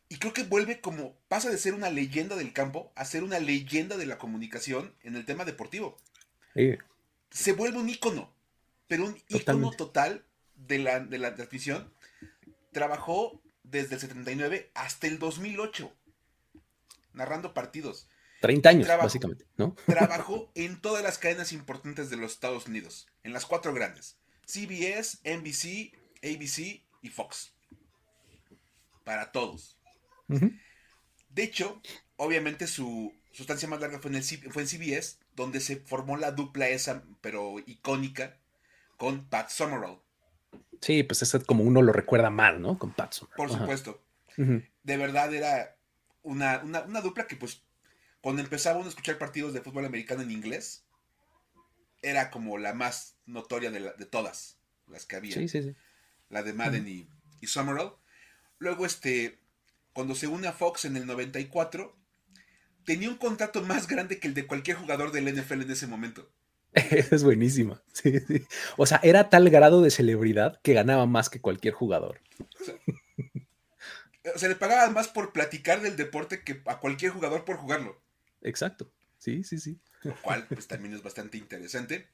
y 0.08 0.18
creo 0.18 0.32
que 0.32 0.44
vuelve 0.44 0.80
como, 0.80 1.16
pasa 1.28 1.50
de 1.50 1.58
ser 1.58 1.74
una 1.74 1.90
leyenda 1.90 2.36
del 2.36 2.52
campo 2.52 2.92
a 2.94 3.04
ser 3.04 3.24
una 3.24 3.40
leyenda 3.40 3.96
de 3.96 4.06
la 4.06 4.18
comunicación 4.18 4.94
en 5.02 5.16
el 5.16 5.24
tema 5.24 5.44
deportivo. 5.44 5.96
Se 7.30 7.52
vuelve 7.52 7.78
un 7.78 7.88
ícono, 7.88 8.32
pero 8.86 9.04
un 9.04 9.18
ícono 9.28 9.72
total 9.72 10.24
de 10.54 10.78
la, 10.78 11.00
de 11.00 11.18
la 11.18 11.34
transmisión. 11.34 11.92
Trabajó 12.70 13.42
desde 13.64 13.96
el 13.96 14.00
79 14.00 14.70
hasta 14.74 15.08
el 15.08 15.18
2008, 15.18 15.92
narrando 17.16 17.54
partidos. 17.54 18.08
30 18.40 18.68
años, 18.68 18.88
básicamente, 18.88 19.46
¿no? 19.56 19.74
trabajó 19.86 20.52
en 20.54 20.80
todas 20.80 21.02
las 21.02 21.18
cadenas 21.18 21.52
importantes 21.52 22.10
de 22.10 22.16
los 22.16 22.32
Estados 22.32 22.66
Unidos, 22.66 23.08
en 23.24 23.32
las 23.32 23.46
cuatro 23.46 23.72
grandes. 23.72 24.18
CBS, 24.46 25.18
NBC, 25.24 25.92
ABC 26.22 26.82
y 27.02 27.08
Fox. 27.08 27.54
Para 29.04 29.32
todos. 29.32 29.78
De 30.28 31.42
hecho, 31.42 31.80
obviamente 32.16 32.66
su 32.66 33.12
sustancia 33.32 33.68
más 33.68 33.80
larga 33.80 33.98
fue 33.98 34.10
en, 34.10 34.16
el, 34.16 34.24
fue 34.24 34.62
en 34.62 34.68
CBS, 34.68 35.18
donde 35.34 35.60
se 35.60 35.76
formó 35.76 36.16
la 36.16 36.32
dupla 36.32 36.68
esa, 36.68 37.04
pero 37.20 37.56
icónica, 37.66 38.38
con 38.96 39.26
Pat 39.28 39.50
Summerall. 39.50 40.00
Sí, 40.80 41.02
pues 41.02 41.22
es 41.22 41.44
como 41.44 41.64
uno 41.64 41.82
lo 41.82 41.92
recuerda 41.92 42.30
mal, 42.30 42.60
¿no? 42.60 42.78
Con 42.78 42.92
Pat 42.92 43.12
Summerall. 43.12 43.36
Por 43.36 43.58
supuesto. 43.58 44.02
De 44.36 44.96
verdad 44.96 45.32
era 45.32 45.75
una, 46.26 47.00
dupla 47.00 47.26
que, 47.26 47.36
pues, 47.36 47.62
cuando 48.20 48.42
empezaba 48.42 48.76
uno 48.76 48.86
a 48.86 48.90
escuchar 48.90 49.18
partidos 49.18 49.54
de 49.54 49.60
fútbol 49.60 49.84
americano 49.84 50.22
en 50.22 50.30
inglés, 50.30 50.84
era 52.02 52.30
como 52.30 52.58
la 52.58 52.74
más 52.74 53.16
notoria 53.26 53.70
de, 53.70 53.80
de 53.80 54.06
todas 54.06 54.58
las 54.88 55.06
que 55.06 55.16
había. 55.16 55.34
Sí, 55.34 55.48
sí, 55.48 55.62
sí. 55.62 55.74
La 56.28 56.42
de 56.42 56.52
Madden 56.52 56.86
y, 56.88 57.08
y 57.40 57.46
Summerall. 57.46 57.94
Luego, 58.58 58.86
este, 58.86 59.38
cuando 59.92 60.14
se 60.14 60.26
une 60.26 60.48
a 60.48 60.52
Fox 60.52 60.84
en 60.84 60.96
el 60.96 61.06
94, 61.06 61.96
tenía 62.84 63.08
un 63.08 63.16
contrato 63.16 63.62
más 63.62 63.86
grande 63.86 64.18
que 64.18 64.28
el 64.28 64.34
de 64.34 64.46
cualquier 64.46 64.76
jugador 64.76 65.12
del 65.12 65.32
NFL 65.32 65.62
en 65.62 65.70
ese 65.70 65.86
momento. 65.86 66.30
es 66.74 67.22
buenísima. 67.22 67.82
Sí, 67.92 68.18
sí. 68.20 68.44
O 68.76 68.86
sea, 68.86 69.00
era 69.02 69.30
tal 69.30 69.48
grado 69.50 69.80
de 69.82 69.90
celebridad 69.90 70.60
que 70.62 70.74
ganaba 70.74 71.06
más 71.06 71.30
que 71.30 71.40
cualquier 71.40 71.74
jugador. 71.74 72.20
O 72.60 72.64
sea, 72.64 72.74
le 74.48 74.56
pagaban 74.56 74.92
más 74.94 75.08
por 75.08 75.32
platicar 75.32 75.80
del 75.80 75.96
deporte 75.96 76.42
que 76.42 76.62
a 76.66 76.80
cualquier 76.80 77.12
jugador 77.12 77.44
por 77.44 77.56
jugarlo. 77.56 78.00
Exacto. 78.42 78.90
Sí, 79.18 79.44
sí, 79.44 79.58
sí. 79.58 79.80
Lo 80.02 80.14
cual 80.22 80.46
pues, 80.48 80.66
también 80.66 80.94
es 80.94 81.02
bastante 81.02 81.38
interesante. 81.38 82.08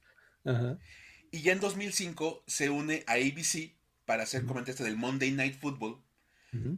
Y 1.31 1.43
ya 1.43 1.53
en 1.53 1.61
2005 1.61 2.45
se 2.47 2.71
une 2.71 3.05
a 3.07 3.15
ABC 3.15 3.75
para 4.05 4.27
ser 4.27 4.45
comentarista 4.45 4.85
del 4.85 4.97
Monday 4.97 5.31
Night 5.31 5.59
Football, 5.59 6.03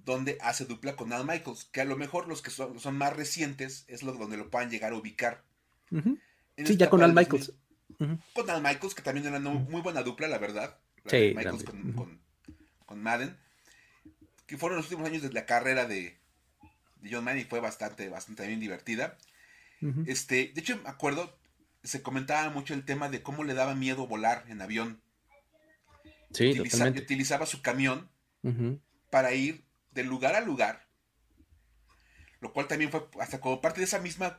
donde 0.05 0.39
hace 0.41 0.67
dupla 0.67 0.95
con 0.95 1.13
Al 1.13 1.27
Michaels, 1.27 1.65
que 1.65 1.81
a 1.81 1.85
lo 1.85 1.97
mejor 1.97 2.29
los 2.29 2.43
que 2.43 2.51
son, 2.51 2.97
más 2.97 3.17
recientes 3.17 3.85
es 3.89 4.03
lo 4.03 4.13
donde 4.13 4.37
lo 4.37 4.51
puedan 4.51 4.71
llegar 4.71 4.93
a 4.93 4.97
ubicar. 4.97 5.43
Sí, 6.57 6.77
ya 6.77 6.89
con 6.89 7.03
Al 7.03 7.15
Michaels. 7.15 7.53
Con 8.33 8.51
Al 8.51 8.63
Michaels, 8.63 8.95
que 8.95 9.03
también 9.03 9.27
era 9.27 9.39
una 9.39 9.51
muy 9.51 9.81
buena 9.83 10.03
dupla, 10.03 10.29
la 10.29 10.39
verdad. 10.39 10.79
sí, 11.07 11.33
Michaels 11.35 11.65
con, 11.65 13.03
Madden. 13.03 13.37
Que 14.47 14.59
fueron 14.59 14.77
los 14.77 14.87
últimos 14.87 15.09
años 15.09 15.23
de 15.23 15.33
la 15.33 15.47
carrera 15.47 15.87
de, 15.87 16.19
John 17.11 17.25
Madden 17.25 17.41
y 17.41 17.45
fue 17.45 17.61
bastante, 17.61 18.09
bastante 18.09 18.47
bien 18.47 18.61
divertida. 18.61 19.17
Este, 20.07 20.51
de 20.55 20.61
hecho, 20.61 20.81
me 20.83 20.89
acuerdo, 20.89 21.39
se 21.83 22.01
comentaba 22.01 22.49
mucho 22.49 22.73
el 22.73 22.87
tema 22.87 23.11
de 23.11 23.23
cómo 23.23 23.45
le 23.45 23.53
daba 23.53 23.75
miedo 23.75 24.07
volar 24.07 24.45
en 24.49 24.63
avión. 24.63 25.03
Sí, 26.33 26.59
Utilizaba 26.59 27.45
su 27.45 27.61
camión 27.61 28.11
para 29.11 29.33
ir 29.35 29.65
de 29.93 30.05
lugar 30.05 30.35
a 30.35 30.41
lugar. 30.41 30.87
Lo 32.41 32.53
cual 32.53 32.67
también 32.67 32.91
fue 32.91 33.07
hasta 33.21 33.41
como 33.41 33.61
parte 33.61 33.81
de 33.81 33.85
esa 33.85 34.01
misma 34.01 34.39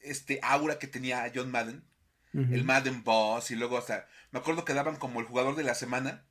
este, 0.00 0.40
aura 0.42 0.78
que 0.78 0.86
tenía 0.86 1.30
John 1.34 1.50
Madden. 1.50 1.84
El 2.32 2.64
Madden 2.64 3.02
Boss. 3.02 3.50
Y 3.50 3.56
luego 3.56 3.78
hasta. 3.78 4.06
Me 4.30 4.38
acuerdo 4.38 4.64
que 4.64 4.74
daban 4.74 4.96
como 4.96 5.18
el 5.20 5.26
jugador 5.26 5.56
de 5.56 5.64
la 5.64 5.74
semana. 5.74 6.24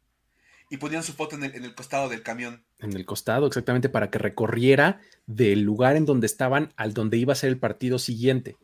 Y 0.69 0.77
ponían 0.77 1.03
su 1.03 1.13
foto 1.13 1.35
en 1.35 1.45
el, 1.45 1.55
en 1.55 1.63
el 1.63 1.75
costado 1.75 2.09
del 2.09 2.23
camión. 2.23 2.63
En 2.79 2.93
el 2.93 3.05
costado, 3.05 3.47
exactamente, 3.47 3.89
para 3.89 4.09
que 4.09 4.19
recorriera 4.19 4.99
del 5.25 5.61
lugar 5.61 5.95
en 5.95 6.05
donde 6.05 6.27
estaban 6.27 6.73
al 6.75 6.93
donde 6.93 7.17
iba 7.17 7.33
a 7.33 7.37
ser 7.37 7.49
el 7.49 7.57
partido 7.57 7.99
siguiente 7.99 8.57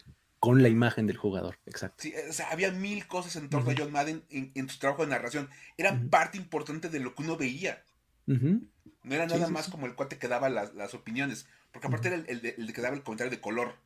con 0.44 0.62
la 0.62 0.68
imagen 0.68 1.08
del 1.08 1.16
jugador, 1.16 1.58
exacto. 1.66 2.04
Sí, 2.04 2.14
o 2.30 2.34
sea, 2.34 2.50
había 2.50 2.70
mil 2.70 3.08
cosas 3.08 3.38
en 3.38 3.50
torno 3.50 3.72
a 3.72 3.76
John 3.78 3.94
Madden 3.94 4.26
en, 4.30 4.68
su 4.68 4.78
trabajo 4.78 5.04
de 5.04 5.10
narración. 5.10 5.50
Eran 5.78 6.10
parte 6.10 6.38
importante 6.38 6.90
de 6.90 7.00
lo 7.00 7.16
que 7.16 7.24
uno 7.24 7.38
veía. 7.38 7.82
No 8.26 9.16
era 9.16 9.26
nada 9.26 9.48
más 9.48 9.70
como 9.70 9.86
el 9.86 9.96
cuate 9.96 10.18
que 10.18 10.28
daba 10.28 10.50
las, 10.50 10.94
opiniones, 10.94 11.48
porque 11.72 11.88
aparte 11.88 12.10
era 12.10 12.18
el, 12.18 12.42
de, 12.42 12.74
que 12.74 12.82
daba 12.82 12.94
el 12.94 13.04
comentario 13.04 13.32
de 13.32 13.40
color. 13.40 13.78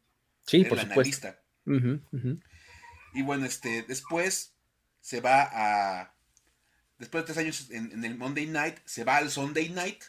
Sí, 0.47 0.63
por 0.63 0.79
el 0.79 0.86
analista. 0.86 1.39
Y 3.13 3.21
bueno, 3.21 3.45
este, 3.45 3.83
después 3.83 4.55
se 5.00 5.21
va 5.21 5.47
a. 5.51 6.15
Después 6.99 7.23
de 7.23 7.33
tres 7.33 7.37
años 7.37 7.69
en, 7.69 8.03
el 8.03 8.17
Monday 8.17 8.47
Night, 8.47 8.77
se 8.85 9.03
va 9.03 9.17
al 9.17 9.29
Sunday 9.29 9.69
Night. 9.69 10.03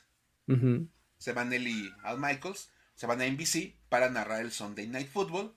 Se 1.18 1.32
van 1.32 1.52
él 1.52 1.68
y 1.68 1.90
Al 2.02 2.18
Michaels. 2.18 2.70
Se 2.94 3.06
van 3.06 3.20
a 3.20 3.26
NBC 3.26 3.74
para 3.88 4.10
narrar 4.10 4.40
el 4.40 4.50
Sunday 4.50 4.86
Night 4.86 5.08
Football. 5.08 5.54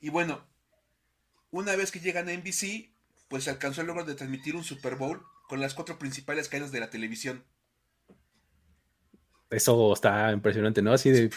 Y 0.00 0.10
bueno, 0.10 0.44
una 1.50 1.74
vez 1.76 1.90
que 1.90 2.00
llegan 2.00 2.28
a 2.28 2.32
NBC, 2.32 2.90
pues 3.28 3.44
se 3.44 3.50
alcanzó 3.50 3.80
el 3.80 3.86
logro 3.86 4.04
de 4.04 4.14
transmitir 4.14 4.54
un 4.54 4.64
Super 4.64 4.96
Bowl 4.96 5.22
con 5.48 5.60
las 5.60 5.74
cuatro 5.74 5.98
principales 5.98 6.48
cadenas 6.48 6.72
de 6.72 6.80
la 6.80 6.90
televisión. 6.90 7.44
Eso 9.50 9.94
está 9.94 10.30
impresionante, 10.32 10.82
¿no? 10.82 10.92
Así 10.92 11.10
de... 11.10 11.30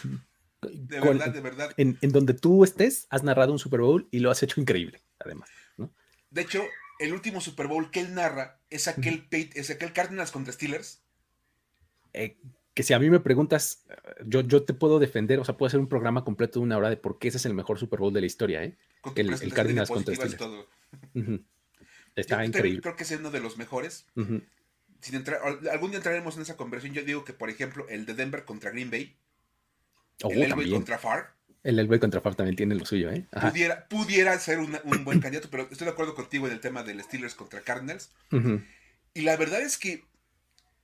De 0.61 0.99
verdad, 0.99 1.33
de 1.33 1.41
verdad. 1.41 1.73
En, 1.77 1.97
donde 2.01 2.35
tú 2.35 2.63
estés, 2.63 3.07
has 3.09 3.23
narrado 3.23 3.51
un 3.51 3.57
Super 3.57 3.79
Bowl 3.79 4.07
y 4.11 4.19
lo 4.19 4.29
has 4.29 4.43
hecho 4.43 4.61
increíble, 4.61 5.01
además. 5.17 5.49
¿no? 5.77 5.91
De 6.29 6.41
hecho, 6.41 6.61
el 7.01 7.13
último 7.13 7.41
Super 7.41 7.67
Bowl 7.67 7.89
que 7.89 7.99
él 7.99 8.13
narra 8.13 8.59
es 8.69 8.87
aquel, 8.87 9.27
es 9.31 9.69
aquel 9.69 9.91
Cardinals 9.91 10.31
contra 10.31 10.53
Steelers. 10.53 11.01
Eh, 12.13 12.37
que 12.73 12.83
si 12.83 12.93
a 12.93 12.99
mí 12.99 13.09
me 13.09 13.19
preguntas, 13.19 13.85
yo, 14.25 14.41
yo 14.41 14.63
te 14.63 14.73
puedo 14.73 14.99
defender, 14.99 15.39
o 15.39 15.45
sea, 15.45 15.57
puedo 15.57 15.67
hacer 15.67 15.79
un 15.79 15.89
programa 15.89 16.23
completo 16.23 16.59
de 16.59 16.65
una 16.65 16.77
hora 16.77 16.89
de 16.89 16.97
por 16.97 17.17
qué 17.19 17.29
ese 17.29 17.37
es 17.37 17.45
el 17.45 17.53
mejor 17.53 17.79
Super 17.79 17.99
Bowl 17.99 18.13
de 18.13 18.21
la 18.21 18.27
historia, 18.27 18.63
¿eh? 18.63 18.77
El, 19.15 19.33
el 19.33 19.53
Cardinals 19.53 19.89
contra 19.89 20.15
Steelers. 20.15 20.37
Está 22.15 22.45
increíble. 22.45 22.81
Creo 22.81 22.95
que 22.95 23.03
es 23.03 23.11
uno 23.11 23.31
de 23.31 23.39
los 23.39 23.57
mejores. 23.57 24.05
Sin 25.01 25.15
entrar, 25.15 25.41
algún 25.71 25.89
día 25.89 25.97
entraremos 25.97 26.35
en 26.35 26.43
esa 26.43 26.55
conversión. 26.55 26.93
Yo 26.93 27.03
digo 27.03 27.25
que, 27.25 27.33
por 27.33 27.49
ejemplo, 27.49 27.87
el 27.89 28.05
de 28.05 28.13
Denver 28.13 28.45
contra 28.45 28.69
Green 28.69 28.91
Bay, 28.91 29.17
oh, 30.23 30.31
el 30.31 30.43
Elway 30.43 30.69
contra 30.69 30.99
Far. 30.99 31.33
El 31.63 31.77
Elway 31.77 31.99
contra 31.99 32.21
Far 32.21 32.35
también 32.35 32.55
tiene 32.55 32.75
lo 32.75 32.85
suyo, 32.85 33.11
¿eh? 33.11 33.25
Pudiera, 33.39 33.87
pudiera 33.87 34.37
ser 34.39 34.59
un 34.59 35.03
buen 35.03 35.19
candidato, 35.19 35.49
pero 35.51 35.67
estoy 35.69 35.85
de 35.85 35.91
acuerdo 35.91 36.15
contigo 36.15 36.47
en 36.47 36.53
el 36.53 36.59
tema 36.59 36.83
del 36.83 37.01
Steelers 37.03 37.35
contra 37.35 37.61
Cardinals. 37.61 38.11
Y 39.13 39.21
la 39.21 39.35
verdad 39.37 39.61
es 39.61 39.77
que, 39.77 40.03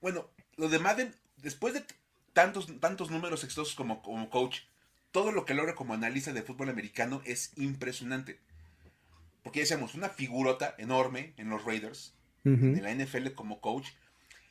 bueno, 0.02 0.30
lo 0.58 0.70
de 0.70 0.80
Madden 0.80 1.14
después 1.38 1.74
de 1.74 1.84
tantos, 2.34 2.68
tantos 2.80 3.10
números 3.10 3.44
exitosos 3.44 3.76
como, 3.76 4.02
como 4.02 4.30
coach, 4.30 4.60
todo 5.12 5.32
lo 5.32 5.46
que 5.46 5.54
logra 5.54 5.76
como 5.76 5.94
analista 5.94 6.34
de 6.34 6.44
fútbol 6.44 6.70
americano 6.70 7.22
es 7.26 7.52
impresionante. 7.56 8.40
Porque 9.42 9.60
ya 9.60 9.64
decíamos, 9.64 9.96
una 9.96 10.10
figurota 10.10 10.76
enorme 10.78 11.34
en 11.38 11.50
los 11.50 11.64
Raiders, 11.64 12.14
en 12.44 12.82
la 12.84 12.94
NFL 12.94 13.32
como 13.34 13.60
coach, 13.60 13.90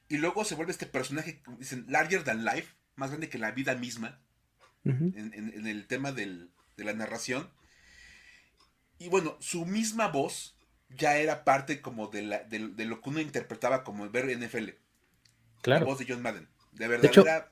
y 0.09 0.19
luego 0.19 0.45
se 0.45 0.55
vuelve 0.55 0.73
este 0.73 0.87
personaje, 0.87 1.41
dicen, 1.59 1.85
larger 1.89 2.25
than 2.25 2.45
life, 2.45 2.75
más 2.95 3.11
grande 3.11 3.29
que 3.29 3.39
la 3.39 3.53
vida 3.53 3.75
misma, 3.75 4.21
en, 4.91 5.67
el 5.67 5.87
tema 5.87 6.13
de 6.13 6.49
la 6.77 6.93
narración. 6.93 7.49
Y 8.99 9.09
bueno, 9.09 9.37
su 9.41 9.67
misma 9.67 10.09
voz 10.09 10.57
ya 10.91 11.19
era 11.19 11.45
parte 11.45 11.81
como 11.81 12.09
de, 12.09 12.23
la, 12.23 12.45
de, 12.45 12.85
lo 12.85 13.01
que 13.01 13.11
uno 13.11 13.21
interpretaba 13.21 13.85
como 13.85 14.09
ver 14.11 14.27
NFL. 14.27 14.71
Claro. 15.63 15.85
La 15.85 15.91
voz 15.91 15.99
de 15.99 16.07
John 16.09 16.23
Madden. 16.23 16.49
De 16.73 16.89
verdad 16.89 17.51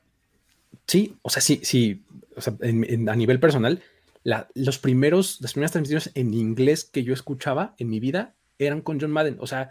Sí, 0.86 1.16
o 1.22 1.30
sea, 1.30 1.40
sí, 1.40 1.60
sí, 1.62 2.04
o 2.36 2.40
sea, 2.40 2.54
a 2.60 3.16
nivel 3.16 3.40
personal, 3.40 3.82
los 4.54 4.78
primeros, 4.78 5.40
las 5.40 5.52
primeras 5.52 5.72
transmisiones 5.72 6.10
en 6.14 6.34
inglés 6.34 6.84
que 6.84 7.04
yo 7.04 7.14
escuchaba 7.14 7.74
en 7.78 7.88
mi 7.88 8.00
vida 8.00 8.34
eran 8.58 8.80
con 8.80 9.00
John 9.00 9.12
Madden. 9.12 9.36
O 9.40 9.46
sea, 9.46 9.70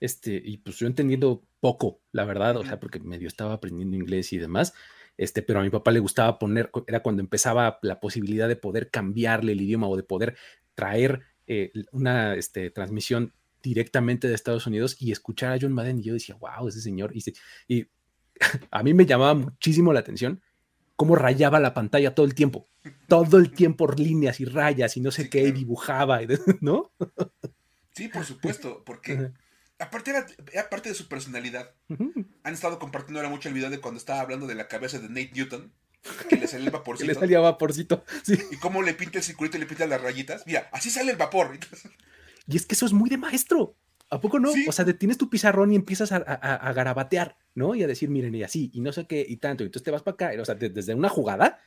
este, 0.00 0.40
y 0.44 0.58
pues 0.58 0.76
yo 0.76 0.86
entendiendo 0.86 1.42
poco, 1.60 2.00
la 2.12 2.24
verdad, 2.24 2.56
o 2.56 2.64
sea, 2.64 2.80
porque 2.80 3.00
medio 3.00 3.28
estaba 3.28 3.54
aprendiendo 3.54 3.96
inglés 3.96 4.32
y 4.32 4.38
demás. 4.38 4.74
Este, 5.16 5.42
pero 5.42 5.60
a 5.60 5.62
mi 5.62 5.70
papá 5.70 5.90
le 5.92 6.00
gustaba 6.00 6.38
poner, 6.38 6.70
era 6.86 7.00
cuando 7.00 7.22
empezaba 7.22 7.78
la 7.82 8.00
posibilidad 8.00 8.48
de 8.48 8.56
poder 8.56 8.90
cambiarle 8.90 9.52
el 9.52 9.60
idioma 9.60 9.88
o 9.88 9.96
de 9.96 10.02
poder 10.02 10.36
traer 10.74 11.22
eh, 11.46 11.72
una 11.92 12.34
este, 12.34 12.70
transmisión 12.70 13.32
directamente 13.62 14.28
de 14.28 14.34
Estados 14.34 14.66
Unidos 14.66 14.96
y 15.00 15.12
escuchar 15.12 15.52
a 15.52 15.58
John 15.60 15.72
Madden 15.72 16.00
y 16.00 16.02
yo 16.02 16.14
decía, 16.14 16.36
wow, 16.36 16.68
ese 16.68 16.80
señor. 16.80 17.12
Y, 17.14 17.24
y 17.68 17.86
a 18.70 18.82
mí 18.82 18.92
me 18.94 19.06
llamaba 19.06 19.34
muchísimo 19.34 19.92
la 19.92 20.00
atención 20.00 20.42
cómo 20.96 21.16
rayaba 21.16 21.60
la 21.60 21.74
pantalla 21.74 22.14
todo 22.14 22.26
el 22.26 22.34
tiempo, 22.34 22.66
todo 23.08 23.38
el 23.38 23.50
tiempo 23.50 23.90
líneas 23.92 24.40
y 24.40 24.44
rayas 24.44 24.96
y 24.96 25.00
no 25.00 25.10
sé 25.10 25.28
qué, 25.28 25.50
dibujaba, 25.52 26.20
¿no? 26.60 26.92
Sí, 27.92 28.08
por 28.08 28.24
supuesto, 28.24 28.82
porque 28.84 29.32
aparte 29.78 30.10
era, 30.10 30.68
parte 30.68 30.88
de 30.88 30.94
su 30.94 31.08
personalidad. 31.08 31.74
Han 32.42 32.54
estado 32.54 32.78
compartiendo 32.78 33.20
ahora 33.20 33.30
mucho 33.30 33.48
el 33.48 33.54
video 33.54 33.70
de 33.70 33.80
cuando 33.80 33.98
estaba 33.98 34.20
hablando 34.20 34.46
de 34.46 34.54
la 34.54 34.68
cabeza 34.68 34.98
de 34.98 35.08
Nate 35.08 35.32
Newton, 35.34 35.72
que 36.28 36.36
le 36.36 36.46
salía 36.46 36.66
el 36.66 36.72
vaporcito. 36.72 37.06
le 37.06 37.14
salía 37.14 37.40
vaporcito, 37.40 38.04
sí. 38.22 38.38
Y 38.50 38.56
cómo 38.56 38.82
le 38.82 38.94
pinta 38.94 39.18
el 39.18 39.24
circulito 39.24 39.56
y 39.56 39.60
le 39.60 39.66
pinta 39.66 39.86
las 39.86 40.00
rayitas. 40.00 40.46
Mira, 40.46 40.68
así 40.72 40.90
sale 40.90 41.12
el 41.12 41.16
vapor. 41.16 41.58
Y 42.46 42.56
es 42.56 42.66
que 42.66 42.74
eso 42.74 42.86
es 42.86 42.92
muy 42.92 43.10
de 43.10 43.18
maestro. 43.18 43.76
¿A 44.10 44.20
poco 44.20 44.38
no? 44.38 44.50
O 44.68 44.72
sea, 44.72 44.84
detienes 44.84 45.18
tu 45.18 45.28
pizarrón 45.28 45.72
y 45.72 45.76
empiezas 45.76 46.12
a, 46.12 46.72
garabatear, 46.72 47.36
¿no? 47.54 47.74
Y 47.74 47.82
a 47.82 47.86
decir, 47.86 48.10
miren, 48.10 48.34
y 48.34 48.42
así, 48.42 48.70
y 48.72 48.80
no 48.80 48.92
sé 48.92 49.06
qué, 49.06 49.24
y 49.26 49.38
tanto. 49.38 49.64
Y 49.64 49.66
entonces 49.66 49.84
te 49.84 49.90
vas 49.90 50.02
para 50.02 50.14
acá. 50.14 50.40
O 50.40 50.44
sea, 50.44 50.54
desde 50.54 50.94
una 50.94 51.08
jugada 51.08 51.58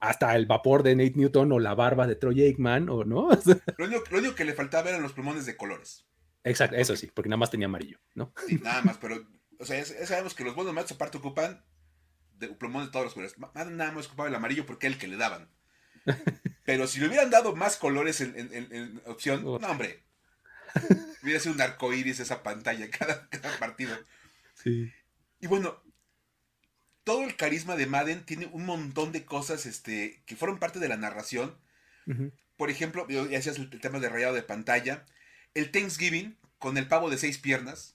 hasta 0.00 0.36
el 0.36 0.46
vapor 0.46 0.82
de 0.82 0.94
Nate 0.94 1.14
Newton 1.16 1.50
o 1.52 1.58
la 1.58 1.74
barba 1.74 2.06
de 2.06 2.14
Troy 2.14 2.42
Aikman, 2.42 2.88
o 2.88 3.04
no. 3.04 3.30
lo, 3.78 3.86
único, 3.86 4.34
que 4.34 4.44
le 4.44 4.54
faltaba 4.54 4.90
eran 4.90 5.02
los 5.02 5.12
pulmones 5.12 5.46
de 5.46 5.56
colores. 5.56 6.06
Exacto, 6.44 6.76
eso 6.76 6.96
sí, 6.96 7.10
porque 7.12 7.28
nada 7.28 7.38
más 7.38 7.50
tenía 7.50 7.66
amarillo, 7.66 7.98
¿no? 8.14 8.32
Sí, 8.46 8.56
nada 8.62 8.82
más, 8.82 8.96
pero, 8.98 9.26
o 9.58 9.64
sea, 9.64 9.82
ya 9.82 10.06
sabemos 10.06 10.34
que 10.34 10.44
los 10.44 10.54
buenos 10.54 10.72
matos 10.72 10.92
aparte 10.92 11.18
ocupan 11.18 11.64
de 12.38 12.48
pulmones 12.48 12.88
de 12.88 12.92
todos 12.92 13.06
los 13.06 13.14
colores. 13.14 13.36
Nada 13.54 13.92
más 13.92 14.06
ocupaba 14.06 14.28
el 14.28 14.34
amarillo 14.34 14.64
porque 14.64 14.86
era 14.86 14.94
el 14.94 15.00
que 15.00 15.08
le 15.08 15.16
daban. 15.16 15.50
Pero 16.64 16.86
si 16.86 17.00
le 17.00 17.08
hubieran 17.08 17.30
dado 17.30 17.54
más 17.56 17.76
colores 17.76 18.20
en, 18.20 19.02
opción, 19.06 19.42
no, 19.44 19.54
hombre. 19.54 20.04
Hubiera 21.22 21.40
sido 21.40 21.54
un 21.54 21.60
arcoíris 21.60 22.20
esa 22.20 22.42
pantalla 22.42 22.88
cada, 22.90 23.28
cada 23.28 23.58
partido. 23.58 23.96
Sí. 24.54 24.92
Y 25.40 25.46
bueno, 25.46 25.82
todo 27.04 27.24
el 27.24 27.36
carisma 27.36 27.76
de 27.76 27.86
Madden 27.86 28.24
tiene 28.24 28.46
un 28.46 28.66
montón 28.66 29.12
de 29.12 29.24
cosas 29.24 29.64
este, 29.66 30.22
que 30.26 30.36
fueron 30.36 30.58
parte 30.58 30.78
de 30.78 30.88
la 30.88 30.96
narración. 30.96 31.56
Por 32.56 32.70
ejemplo, 32.70 33.06
ya 33.08 33.24
decías 33.24 33.58
el, 33.58 33.68
tema 33.80 33.98
de 33.98 34.08
rayado 34.08 34.34
de 34.34 34.42
pantalla. 34.42 35.06
El 35.54 35.70
Thanksgiving 35.70 36.36
con 36.58 36.76
el 36.76 36.88
pavo 36.88 37.10
de 37.10 37.18
seis 37.18 37.38
piernas. 37.38 37.94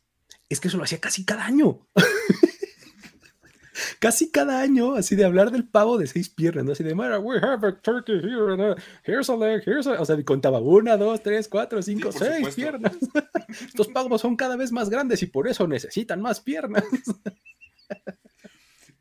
Es 0.49 0.59
que 0.59 0.67
eso 0.67 0.77
lo 0.77 0.83
hacía 0.83 0.99
casi 0.99 1.25
cada 1.25 1.45
año. 1.45 1.87
casi 3.99 4.29
cada 4.29 4.61
año, 4.61 4.95
así 4.95 5.15
de 5.15 5.25
hablar 5.25 5.51
del 5.51 5.67
pavo 5.67 5.97
de 5.97 6.07
seis 6.07 6.29
piernas, 6.29 6.65
¿no? 6.65 6.71
Así 6.73 6.83
de, 6.83 6.93
we 6.93 7.37
have 7.37 7.67
a 7.67 7.81
turkey 7.81 8.15
here, 8.15 8.75
here's 9.03 9.29
a 9.29 9.35
leg, 9.35 9.63
here's 9.65 9.87
a... 9.87 10.01
O 10.01 10.05
sea, 10.05 10.21
contaba 10.23 10.59
una, 10.59 10.97
dos, 10.97 11.21
tres, 11.23 11.47
cuatro, 11.47 11.81
cinco, 11.81 12.11
seis 12.11 12.55
piernas. 12.55 12.93
Estos 13.47 13.87
pavos 13.87 14.21
son 14.21 14.35
cada 14.35 14.55
vez 14.55 14.71
más 14.71 14.89
grandes 14.89 15.21
y 15.23 15.27
por 15.27 15.47
eso 15.47 15.67
necesitan 15.67 16.21
más 16.21 16.39
piernas. 16.39 16.83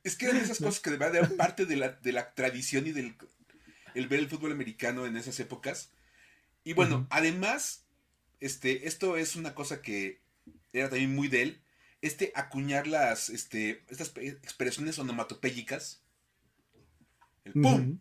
Es 0.05 0.17
que 0.17 0.27
eran 0.27 0.39
esas 0.39 0.59
cosas 0.59 0.81
que 0.81 0.91
de 0.91 0.97
verdad 0.97 1.23
eran 1.23 1.37
parte 1.37 1.65
de 1.65 1.77
la, 1.77 1.91
de 1.91 2.11
la 2.11 2.35
tradición 2.35 2.89
y 2.89 2.91
del 2.91 3.15
el 3.95 4.09
ver 4.09 4.19
el 4.19 4.29
fútbol 4.29 4.51
americano 4.51 5.07
en 5.07 5.17
esas 5.17 5.39
épocas. 5.39 5.91
Y 6.65 6.73
bueno, 6.73 7.07
además, 7.11 7.82
este, 8.43 8.89
esto 8.89 9.17
es 9.17 9.37
una 9.37 9.55
cosa 9.55 9.81
que 9.81 10.21
era 10.73 10.89
también 10.91 11.15
muy 11.15 11.29
de 11.29 11.43
él. 11.43 11.63
Este 12.01 12.33
acuñar 12.35 12.89
las, 12.89 13.29
este, 13.29 13.85
estas 13.89 14.13
expresiones 14.17 14.99
onomatopéyicas. 14.99 16.03
El 17.45 17.53
pum. 17.53 17.99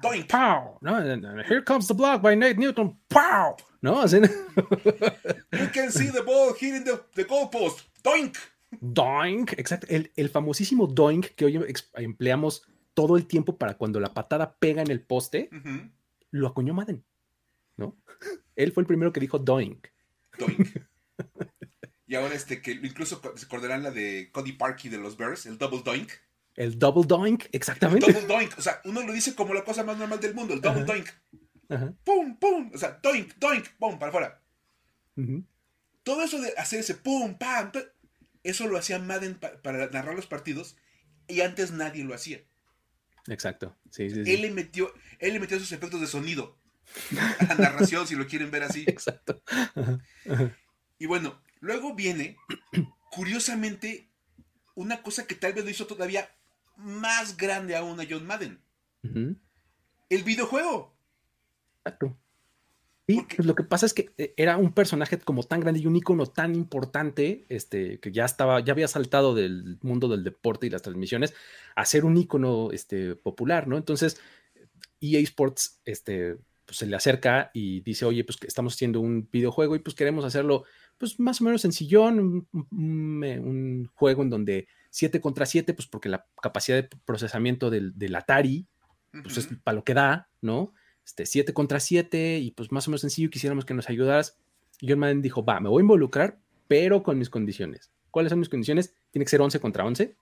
Doink. 0.00 0.30
Pow. 0.30 0.78
No, 0.80 0.98
here 1.42 1.62
comes 1.62 1.88
the 1.88 1.94
block 1.94 2.22
by 2.22 2.34
Nate 2.34 2.56
Newton. 2.56 2.96
Pow. 3.08 3.56
No, 3.82 4.00
así. 4.00 4.16
you 5.52 5.68
can 5.72 5.90
see 5.90 6.08
the 6.08 6.22
ball 6.24 6.54
hitting 6.54 6.84
the, 6.84 7.00
the 7.14 7.24
goalpost. 7.24 7.82
Doink. 8.02 8.36
Doink, 8.80 9.52
exacto. 9.58 9.86
El, 9.88 10.28
famosísimo 10.30 10.86
doink 10.86 11.34
que 11.34 11.44
hoy 11.44 11.76
empleamos 11.94 12.62
todo 12.94 13.16
el 13.16 13.26
tiempo 13.26 13.56
para 13.56 13.74
cuando 13.74 14.00
la 14.00 14.14
patada 14.14 14.56
pega 14.58 14.82
en 14.82 14.90
el 14.90 15.00
poste, 15.00 15.50
lo 16.30 16.48
acuñó 16.48 16.74
Madden, 16.74 17.04
¿no? 17.78 17.96
Él 18.56 18.72
fue 18.72 18.82
el 18.82 18.86
primero 18.86 19.12
que 19.12 19.20
dijo 19.20 19.38
doink. 19.38 19.86
Doink. 20.38 20.68
y 22.06 22.14
ahora 22.14 22.34
este, 22.34 22.60
que 22.60 22.72
incluso 22.72 23.22
se 23.36 23.46
acordarán 23.46 23.82
la 23.82 23.90
de 23.90 24.30
Cody 24.32 24.52
Parkey 24.52 24.90
de 24.90 24.98
los 24.98 25.16
Bears, 25.16 25.46
el 25.46 25.56
double 25.56 25.82
doink. 25.82 26.10
El 26.54 26.78
double 26.78 27.04
doink, 27.06 27.44
exactamente. 27.52 28.06
El 28.06 28.14
double 28.14 28.26
doink, 28.26 28.58
o 28.58 28.62
sea, 28.62 28.82
uno 28.84 29.02
lo 29.02 29.12
dice 29.12 29.34
como 29.34 29.54
la 29.54 29.64
cosa 29.64 29.84
más 29.84 29.96
normal 29.96 30.20
del 30.20 30.34
mundo, 30.34 30.52
el 30.52 30.60
double 30.60 30.84
doink. 30.84 31.08
Pum, 32.04 32.36
pum, 32.38 32.70
o 32.74 32.78
sea, 32.78 32.98
doink, 33.02 33.36
doink, 33.36 33.68
pum, 33.78 33.98
para 33.98 34.10
afuera. 34.10 34.42
Todo 36.02 36.22
eso 36.22 36.40
de 36.40 36.52
hacer 36.56 36.80
ese 36.80 36.94
pum, 36.94 37.38
pam, 37.38 37.72
eso 38.42 38.66
lo 38.66 38.78
hacía 38.78 38.98
Madden 38.98 39.38
para 39.38 39.88
narrar 39.90 40.14
los 40.14 40.26
partidos 40.26 40.76
y 41.28 41.42
antes 41.42 41.70
nadie 41.70 42.04
lo 42.04 42.14
hacía. 42.14 42.42
Exacto. 43.28 43.76
Él, 43.98 44.42
le 44.42 44.50
metió, 44.50 44.92
él 45.18 45.34
le 45.34 45.40
metió 45.40 45.56
esos 45.56 45.72
efectos 45.72 46.00
de 46.00 46.06
sonido 46.06 46.57
a 47.40 47.44
la 47.48 47.54
narración, 47.54 48.06
si 48.06 48.14
lo 48.14 48.26
quieren 48.26 48.50
ver 48.50 48.62
así. 48.62 48.84
Exacto. 48.86 49.42
Y 50.98 51.06
bueno, 51.06 51.40
luego 51.60 51.94
viene, 51.94 52.36
curiosamente, 53.10 54.10
una 54.74 55.02
cosa 55.02 55.26
que 55.26 55.34
tal 55.34 55.52
vez 55.52 55.64
lo 55.64 55.70
hizo 55.70 55.86
todavía 55.86 56.30
más 56.76 57.36
grande 57.36 57.76
aún 57.76 58.00
a 58.00 58.06
John 58.08 58.26
Madden. 58.26 58.60
El 59.02 60.22
videojuego. 60.24 60.96
Exacto. 61.84 62.16
Sí, 63.08 63.24
pues 63.34 63.46
lo 63.46 63.54
que 63.54 63.62
pasa 63.62 63.86
es 63.86 63.94
que 63.94 64.10
eh, 64.18 64.34
era 64.36 64.58
un 64.58 64.74
personaje 64.74 65.18
como 65.18 65.42
tan 65.42 65.60
grande 65.60 65.80
y 65.80 65.86
un 65.86 65.96
icono 65.96 66.26
tan 66.26 66.54
importante, 66.54 67.46
este, 67.48 68.00
que 68.00 68.12
ya 68.12 68.26
estaba, 68.26 68.60
ya 68.60 68.74
había 68.74 68.86
saltado 68.86 69.34
del 69.34 69.78
mundo 69.80 70.08
del 70.08 70.24
deporte 70.24 70.66
y 70.66 70.70
las 70.70 70.82
transmisiones 70.82 71.32
a 71.74 71.86
ser 71.86 72.04
un 72.04 72.18
icono 72.18 72.70
este, 72.70 73.16
popular, 73.16 73.66
¿no? 73.66 73.78
Entonces, 73.78 74.20
EA 75.00 75.20
Sports 75.20 75.80
este, 75.86 76.36
pues, 76.68 76.78
se 76.78 76.86
le 76.86 76.94
acerca 76.94 77.50
y 77.54 77.80
dice, 77.80 78.04
oye, 78.04 78.22
pues 78.22 78.38
estamos 78.46 78.74
haciendo 78.74 79.00
un 79.00 79.28
videojuego 79.32 79.74
y 79.74 79.78
pues 79.78 79.96
queremos 79.96 80.24
hacerlo, 80.24 80.64
pues 80.98 81.18
más 81.18 81.40
o 81.40 81.44
menos 81.44 81.62
sencillón, 81.62 82.46
un, 82.70 83.90
juego 83.94 84.22
en 84.22 84.30
donde 84.30 84.68
7 84.90 85.20
contra 85.20 85.46
7, 85.46 85.72
pues 85.72 85.88
porque 85.88 86.10
la 86.10 86.26
capacidad 86.42 86.76
de 86.76 86.88
procesamiento 87.04 87.70
del, 87.70 88.14
Atari, 88.14 88.66
pues 89.22 89.38
es 89.38 89.48
para 89.64 89.76
lo 89.76 89.84
que 89.84 89.94
da, 89.94 90.28
¿no? 90.42 90.74
este, 91.08 91.24
7 91.24 91.54
contra 91.54 91.80
7 91.80 92.38
y 92.38 92.50
pues 92.50 92.70
más 92.70 92.86
o 92.86 92.90
menos 92.90 93.00
sencillo, 93.00 93.30
quisiéramos 93.30 93.64
que 93.64 93.72
nos 93.72 93.88
ayudaras. 93.88 94.36
Y 94.78 94.88
John 94.88 94.98
Madden 94.98 95.22
dijo, 95.22 95.42
va, 95.42 95.58
me 95.58 95.70
voy 95.70 95.80
a 95.80 95.84
involucrar, 95.84 96.38
pero 96.68 97.02
con 97.02 97.18
mis 97.18 97.30
condiciones. 97.30 97.90
¿Cuáles 98.10 98.30
son 98.30 98.38
mis 98.38 98.50
condiciones? 98.50 98.94
Tiene 99.10 99.24
que 99.24 99.30
ser 99.30 99.40
11 99.40 99.58
contra 99.58 99.86
11. 99.86 100.14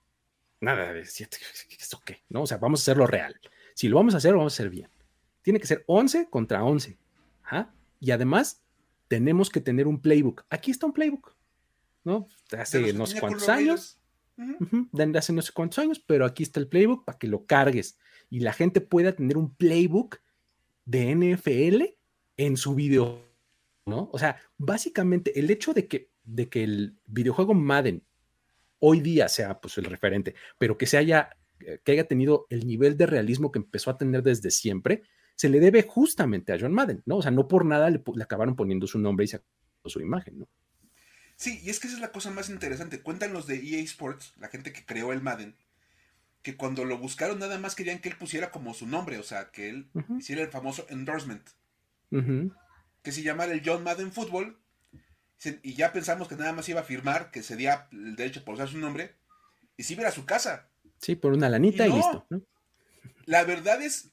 Nada 0.61 0.93
de 0.93 1.05
7, 1.05 1.37
¿eso 1.79 2.01
qué? 2.05 2.23
¿No? 2.29 2.43
O 2.43 2.47
sea, 2.47 2.57
vamos 2.57 2.79
a 2.79 2.83
hacerlo 2.83 3.05
real. 3.05 3.39
Si 3.75 3.89
lo 3.89 3.97
vamos 3.97 4.13
a 4.13 4.17
hacer, 4.17 4.31
lo 4.31 4.37
vamos 4.37 4.53
a 4.53 4.55
hacer 4.55 4.69
bien. 4.69 4.89
Tiene 5.47 5.61
que 5.61 5.67
ser 5.67 5.85
11 5.87 6.29
contra 6.29 6.61
11. 6.65 6.97
Y 8.01 8.11
además, 8.11 8.65
tenemos 9.07 9.49
que 9.49 9.61
tener 9.61 9.87
un 9.87 10.01
playbook. 10.01 10.43
Aquí 10.49 10.71
está 10.71 10.85
un 10.85 10.91
playbook, 10.91 11.37
¿no? 12.03 12.27
Hace 12.51 12.91
no 12.91 13.05
sé 13.05 13.21
cuántos 13.21 13.47
años. 13.47 13.97
hace 15.15 15.31
no 15.31 15.41
sé 15.41 15.53
cuántos 15.53 15.79
años, 15.79 16.03
pero 16.05 16.25
aquí 16.25 16.43
está 16.43 16.59
el 16.59 16.67
playbook 16.67 17.05
para 17.05 17.17
que 17.17 17.29
lo 17.29 17.45
cargues 17.45 17.97
y 18.29 18.41
la 18.41 18.51
gente 18.51 18.81
pueda 18.81 19.13
tener 19.13 19.37
un 19.37 19.55
playbook 19.55 20.17
de 20.83 21.15
NFL 21.15 21.95
en 22.35 22.57
su 22.57 22.75
video, 22.75 23.23
¿no? 23.85 24.09
O 24.11 24.19
sea, 24.19 24.41
básicamente 24.57 25.39
el 25.39 25.49
hecho 25.49 25.73
de 25.73 25.87
que, 25.87 26.11
de 26.25 26.49
que 26.49 26.65
el 26.65 26.97
videojuego 27.05 27.53
Madden 27.53 28.03
hoy 28.79 28.99
día 28.99 29.29
sea 29.29 29.61
pues 29.61 29.77
el 29.77 29.85
referente, 29.85 30.35
pero 30.57 30.77
que 30.77 30.87
se 30.87 30.97
haya, 30.97 31.37
eh, 31.61 31.79
que 31.85 31.93
haya 31.93 32.05
tenido 32.05 32.47
el 32.49 32.67
nivel 32.67 32.97
de 32.97 33.05
realismo 33.05 33.49
que 33.49 33.59
empezó 33.59 33.91
a 33.91 33.97
tener 33.97 34.23
desde 34.23 34.51
siempre, 34.51 35.03
se 35.37 35.49
le 35.49 35.59
debe 35.59 35.83
justamente 35.83 36.51
a 36.51 36.57
John 36.59 36.73
Madden, 36.73 37.03
¿no? 37.05 37.17
O 37.17 37.21
sea, 37.21 37.31
no 37.31 37.47
por 37.47 37.63
nada 37.63 37.89
le, 37.89 38.01
acabaron 38.21 38.55
poniendo 38.55 38.87
su 38.87 38.99
nombre 38.99 39.25
y 39.25 39.27
se 39.27 39.41
su 39.85 40.01
imagen, 40.01 40.39
¿no? 40.39 40.49
Sí, 41.37 41.61
y 41.63 41.69
es 41.69 41.79
que 41.79 41.87
esa 41.87 41.95
es 41.95 42.01
la 42.01 42.11
cosa 42.11 42.31
más 42.31 42.49
interesante. 42.49 43.01
Cuentan 43.01 43.31
los 43.31 43.47
de 43.47 43.55
EA 43.55 43.81
Sports, 43.83 44.33
la 44.37 44.49
gente 44.49 44.73
que 44.73 44.85
creó 44.85 45.13
el 45.13 45.21
Madden, 45.21 45.55
que 46.41 46.57
cuando 46.57 46.83
lo 46.83 46.97
buscaron 46.97 47.39
nada 47.39 47.59
más 47.59 47.75
querían 47.75 47.99
que 47.99 48.09
él 48.09 48.17
pusiera 48.17 48.51
como 48.51 48.73
su 48.73 48.87
nombre, 48.87 49.17
o 49.19 49.23
sea, 49.23 49.51
que 49.51 49.69
él 49.69 49.89
hiciera 50.17 50.41
el 50.41 50.49
famoso 50.49 50.85
endorsement. 50.89 51.47
Que 52.09 53.11
se 53.11 53.21
llamara 53.21 53.53
el 53.53 53.61
John 53.63 53.83
Madden 53.83 54.11
Football. 54.11 54.59
Y 55.61 55.75
ya 55.75 55.93
pensamos 55.93 56.27
que 56.27 56.35
nada 56.35 56.51
más 56.51 56.67
iba 56.67 56.81
a 56.81 56.83
firmar 56.83 57.29
que 57.29 57.43
se 57.43 57.55
diera 57.55 57.87
el 57.91 58.15
derecho 58.15 58.43
por 58.43 58.55
usar 58.55 58.67
su 58.67 58.79
nombre. 58.79 59.15
Y 59.77 59.83
si 59.83 59.93
iba 59.93 60.07
a 60.07 60.11
su 60.11 60.25
casa. 60.25 60.67
Sí, 60.99 61.15
por 61.15 61.33
una 61.33 61.47
lanita 61.47 61.87
y, 61.87 61.93
listo. 61.93 62.25
La 63.25 63.43
verdad 63.43 63.81
es, 63.83 64.11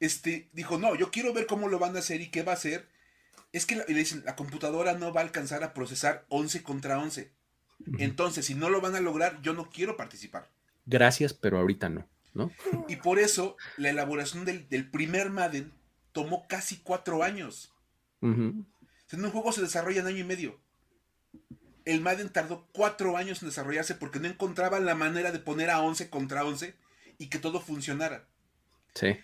este, 0.00 0.48
dijo, 0.52 0.78
no, 0.78 0.94
yo 0.94 1.10
quiero 1.10 1.32
ver 1.32 1.46
cómo 1.46 1.68
lo 1.68 1.78
van 1.78 1.96
a 1.96 2.00
hacer 2.00 2.20
y 2.20 2.28
qué 2.28 2.42
va 2.42 2.52
a 2.52 2.56
hacer. 2.56 2.88
Es 3.52 3.66
que 3.66 3.76
le 3.76 3.84
dicen, 3.86 4.22
la 4.24 4.36
computadora 4.36 4.94
no 4.94 5.12
va 5.12 5.22
a 5.22 5.24
alcanzar 5.24 5.64
a 5.64 5.72
procesar 5.72 6.26
11 6.28 6.62
contra 6.62 6.98
11. 6.98 7.32
Entonces, 7.98 8.46
si 8.46 8.54
no 8.54 8.70
lo 8.70 8.80
van 8.80 8.94
a 8.94 9.00
lograr, 9.00 9.40
yo 9.42 9.54
no 9.54 9.70
quiero 9.70 9.96
participar. 9.96 10.50
Gracias, 10.84 11.32
pero 11.32 11.58
ahorita 11.58 11.88
no, 11.88 12.08
¿no? 12.34 12.50
Y 12.88 12.96
por 12.96 13.18
eso 13.18 13.56
la 13.76 13.90
elaboración 13.90 14.44
del, 14.44 14.90
primer 14.90 15.30
Madden 15.30 15.72
tomó 16.12 16.46
casi 16.48 16.78
cuatro 16.78 17.22
años. 17.22 17.72
en 18.20 18.66
un 19.12 19.30
juego 19.30 19.52
se 19.52 19.62
desarrolla 19.62 20.00
en 20.00 20.06
año 20.06 20.18
y 20.18 20.24
medio. 20.24 20.60
El 21.84 22.00
Madden 22.00 22.30
tardó 22.30 22.66
cuatro 22.72 23.16
años 23.16 23.42
en 23.42 23.48
desarrollarse 23.48 23.94
porque 23.94 24.18
no 24.18 24.28
encontraban 24.28 24.84
la 24.84 24.94
manera 24.94 25.30
de 25.32 25.38
poner 25.38 25.70
a 25.70 25.80
11 25.80 26.10
contra 26.10 26.44
11 26.44 26.74
y 27.18 27.28
que 27.28 27.38
todo 27.38 27.60
funcionara. 27.60 28.26
Sí. 28.94 29.16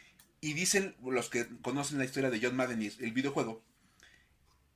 Y 0.45 0.53
dicen 0.53 0.95
los 1.03 1.31
que 1.31 1.49
conocen 1.63 1.97
la 1.97 2.05
historia 2.05 2.29
de 2.29 2.39
John 2.39 2.55
Madden 2.55 2.83
y 2.83 2.93
el 2.99 3.13
videojuego, 3.13 3.65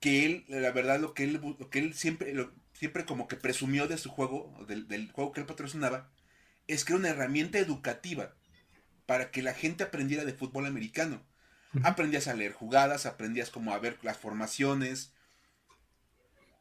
que 0.01 0.25
él, 0.25 0.47
la 0.49 0.71
verdad, 0.71 0.99
lo 0.99 1.13
que 1.13 1.25
él, 1.25 1.43
que 1.71 1.79
él 1.79 1.93
siempre, 1.93 2.35
siempre 2.73 3.05
como 3.05 3.29
que 3.29 3.37
presumió 3.37 3.87
de 3.87 3.99
su 3.99 4.09
juego, 4.09 4.51
del, 4.67 4.89
del, 4.89 5.13
juego 5.13 5.31
que 5.33 5.41
él 5.41 5.47
patrocinaba, 5.47 6.11
es 6.69 6.87
que 6.87 6.95
era 6.95 7.01
una 7.01 7.11
herramienta 7.11 7.59
educativa 7.59 8.35
para 9.05 9.31
que 9.31 9.43
la 9.43 9.53
gente 9.53 9.85
aprendiera 9.85 10.25
de 10.25 10.33
fútbol 10.33 10.65
americano. 10.65 11.23
Aprendías 11.83 12.29
a 12.29 12.35
leer 12.35 12.55
jugadas, 12.55 13.05
aprendías 13.05 13.51
como 13.51 13.75
a 13.75 13.79
ver 13.79 13.99
las 14.01 14.17
formaciones. 14.17 15.13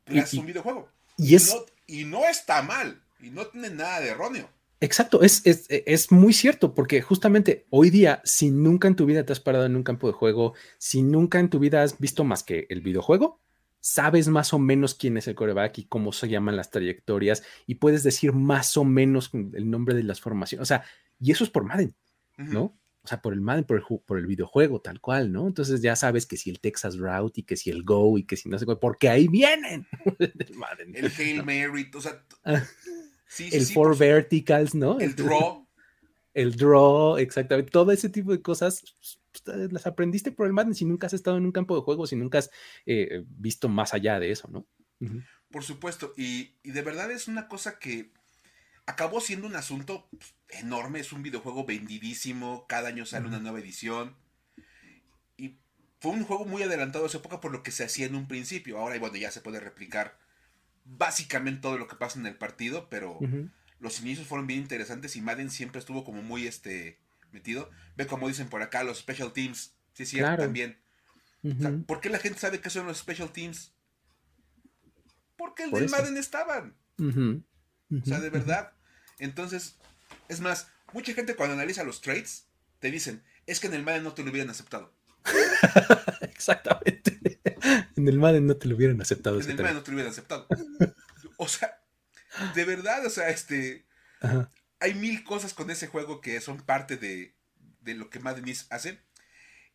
Es 0.05 0.33
un 0.33 0.47
videojuego. 0.47 0.91
Y, 1.15 1.35
es... 1.35 1.47
no, 1.47 1.65
y 1.85 2.03
no 2.03 2.25
está 2.25 2.61
mal, 2.61 3.01
y 3.21 3.29
no 3.29 3.47
tiene 3.47 3.69
nada 3.69 4.01
de 4.01 4.09
erróneo. 4.09 4.49
Exacto, 4.79 5.23
es, 5.23 5.41
es, 5.45 6.11
muy 6.11 6.33
cierto, 6.33 6.75
porque 6.75 7.01
justamente 7.01 7.65
hoy 7.71 7.89
día, 7.89 8.21
si 8.23 8.51
nunca 8.51 8.87
en 8.87 8.95
tu 8.95 9.07
vida 9.07 9.25
te 9.25 9.33
has 9.33 9.39
parado 9.39 9.65
en 9.65 9.75
un 9.75 9.83
campo 9.83 10.05
de 10.05 10.13
juego, 10.13 10.53
si 10.77 11.01
nunca 11.01 11.39
en 11.39 11.49
tu 11.49 11.57
vida 11.57 11.81
has 11.81 11.97
visto 11.97 12.23
más 12.23 12.43
que 12.43 12.67
el 12.69 12.81
videojuego, 12.81 13.41
sabes 13.79 14.27
más 14.27 14.53
o 14.53 14.59
menos 14.59 14.93
quién 14.93 15.17
es 15.17 15.27
el 15.27 15.35
coreback 15.35 15.79
y 15.79 15.85
cómo 15.85 16.11
se 16.11 16.29
llaman 16.29 16.55
las 16.55 16.69
trayectorias 16.69 17.43
y 17.65 17.75
puedes 17.75 18.03
decir 18.03 18.33
más 18.33 18.77
o 18.77 18.83
menos 18.83 19.31
el 19.33 19.69
nombre 19.69 19.95
de 19.95 20.03
las 20.03 20.21
formaciones. 20.21 20.61
O 20.61 20.65
sea, 20.65 20.83
y 21.19 21.31
eso 21.31 21.43
es 21.43 21.49
por 21.49 21.63
Madden, 21.63 21.95
¿no? 22.37 22.77
O 23.01 23.07
sea, 23.07 23.21
por 23.21 23.33
el 23.33 23.41
Madden, 23.41 23.63
por 23.63 23.77
el, 23.77 23.83
por 24.05 24.19
el 24.19 24.27
videojuego, 24.27 24.81
tal 24.81 24.99
cual, 24.99 25.31
¿no? 25.31 25.47
Entonces 25.47 25.81
ya 25.81 25.95
sabes 25.95 26.25
que 26.25 26.37
si 26.37 26.49
el 26.49 26.59
Texas 26.59 26.97
Route 26.97 27.39
y 27.39 27.43
que 27.43 27.55
si 27.55 27.69
el 27.69 27.83
Go 27.83 28.17
y 28.17 28.25
que 28.25 28.35
si 28.35 28.49
no 28.49 28.59
sé 28.59 28.65
cuál, 28.65 28.79
porque 28.79 29.09
ahí 29.09 29.27
vienen. 29.27 29.87
el 30.93 31.11
Hail 31.17 31.43
Mary, 31.45 31.89
o 31.95 32.01
sea, 32.01 32.21
el 33.39 33.65
Four 33.65 33.97
Verticals, 33.97 34.75
¿no? 34.75 34.99
El 34.99 35.15
Draw. 35.15 35.67
El 36.33 36.55
Draw, 36.55 37.17
exactamente. 37.17 37.71
Todo 37.71 37.91
ese 37.91 38.09
tipo 38.09 38.31
de 38.31 38.41
cosas 38.41 38.95
pues, 39.43 39.71
las 39.71 39.87
aprendiste 39.87 40.31
por 40.31 40.47
el 40.47 40.53
Madden 40.53 40.75
si 40.75 40.85
nunca 40.85 41.07
has 41.07 41.13
estado 41.13 41.37
en 41.37 41.45
un 41.45 41.51
campo 41.51 41.75
de 41.75 41.81
juego, 41.81 42.07
si 42.07 42.15
nunca 42.15 42.39
has 42.39 42.51
eh, 42.85 43.23
visto 43.27 43.69
más 43.69 43.93
allá 43.93 44.19
de 44.19 44.31
eso, 44.31 44.47
¿no? 44.49 44.67
Por 45.51 45.63
supuesto, 45.63 46.13
y, 46.17 46.55
de 46.63 46.81
verdad 46.81 47.11
es 47.11 47.27
una 47.27 47.47
cosa 47.47 47.79
que 47.79 48.11
acabó 48.85 49.21
siendo 49.21 49.47
un 49.47 49.55
asunto 49.55 50.09
pues, 50.11 50.33
enorme, 50.49 50.99
es 50.99 51.11
un 51.13 51.23
videojuego 51.23 51.65
vendidísimo, 51.65 52.65
cada 52.67 52.89
año 52.89 53.05
sale 53.05 53.27
una 53.27 53.39
nueva 53.39 53.59
edición. 53.59 54.15
Y 55.37 55.59
fue 55.99 56.11
un 56.11 56.23
juego 56.23 56.45
muy 56.45 56.63
adelantado 56.63 57.05
a 57.05 57.09
su 57.09 57.17
época 57.17 57.39
por 57.39 57.51
lo 57.51 57.63
que 57.63 57.71
se 57.71 57.83
hacía 57.83 58.07
en 58.07 58.15
un 58.15 58.27
principio. 58.27 58.79
Ahora, 58.79 58.97
bueno, 58.99 59.17
ya 59.17 59.31
se 59.31 59.41
puede 59.41 59.59
replicar 59.59 60.17
básicamente 60.87 61.61
todo 61.61 61.77
lo 61.77 61.87
que 61.87 61.95
pasa 61.95 62.19
en 62.19 62.25
el 62.25 62.35
partido, 62.35 62.89
pero 62.89 63.19
los 63.79 63.99
inicios 64.01 64.27
fueron 64.27 64.47
bien 64.47 64.61
interesantes 64.61 65.15
y 65.15 65.21
Madden 65.21 65.51
siempre 65.51 65.79
estuvo 65.79 66.03
como 66.03 66.21
muy 66.21 66.47
este 66.47 66.99
metido. 67.31 67.69
Ve 67.95 68.07
como 68.07 68.27
dicen 68.27 68.49
por 68.49 68.61
acá, 68.61 68.83
los 68.83 68.99
special 68.99 69.33
teams, 69.33 69.73
sí 69.93 70.03
es 70.03 70.09
cierto 70.09 70.41
también. 70.41 70.79
¿Por 71.85 72.01
qué 72.01 72.09
la 72.09 72.19
gente 72.19 72.39
sabe 72.39 72.61
qué 72.61 72.69
son 72.69 72.87
los 72.87 72.97
special 72.97 73.31
teams? 73.31 73.73
Porque 75.35 75.63
el 75.63 75.71
del 75.71 75.89
Madden 75.89 76.17
estaban. 76.17 76.75
O 76.99 78.05
sea, 78.05 78.19
de 78.19 78.29
verdad. 78.29 78.73
Entonces, 79.19 79.77
es 80.29 80.41
más, 80.41 80.67
mucha 80.93 81.13
gente 81.13 81.35
cuando 81.35 81.53
analiza 81.53 81.83
los 81.83 82.01
trades, 82.01 82.47
te 82.79 82.91
dicen, 82.91 83.23
es 83.45 83.59
que 83.59 83.67
en 83.67 83.73
el 83.73 83.83
Madden 83.83 84.03
no 84.03 84.13
te 84.13 84.23
lo 84.23 84.31
hubieran 84.31 84.49
aceptado. 84.49 84.93
Exactamente. 86.37 87.19
En 87.97 88.07
el 88.07 88.19
Madden 88.19 88.45
no 88.45 88.55
te 88.55 88.67
lo 88.67 88.75
hubieran 88.75 89.01
aceptado. 89.01 89.41
En 89.41 89.49
el 89.49 89.57
Madden 89.57 89.73
no 89.73 89.83
te 89.83 89.89
lo 89.89 89.95
hubieran 89.95 90.13
aceptado. 90.13 90.47
O 91.37 91.47
sea, 91.47 91.81
de 92.53 92.65
verdad, 92.65 93.03
o 93.05 93.09
sea, 93.09 93.29
este. 93.29 93.85
Hay 94.79 94.93
mil 94.93 95.23
cosas 95.23 95.55
con 95.55 95.71
ese 95.71 95.87
juego 95.87 96.21
que 96.21 96.39
son 96.39 96.57
parte 96.57 96.97
de, 96.97 97.33
lo 97.95 98.11
que 98.11 98.19
Madden 98.19 98.45
hace. 98.69 98.99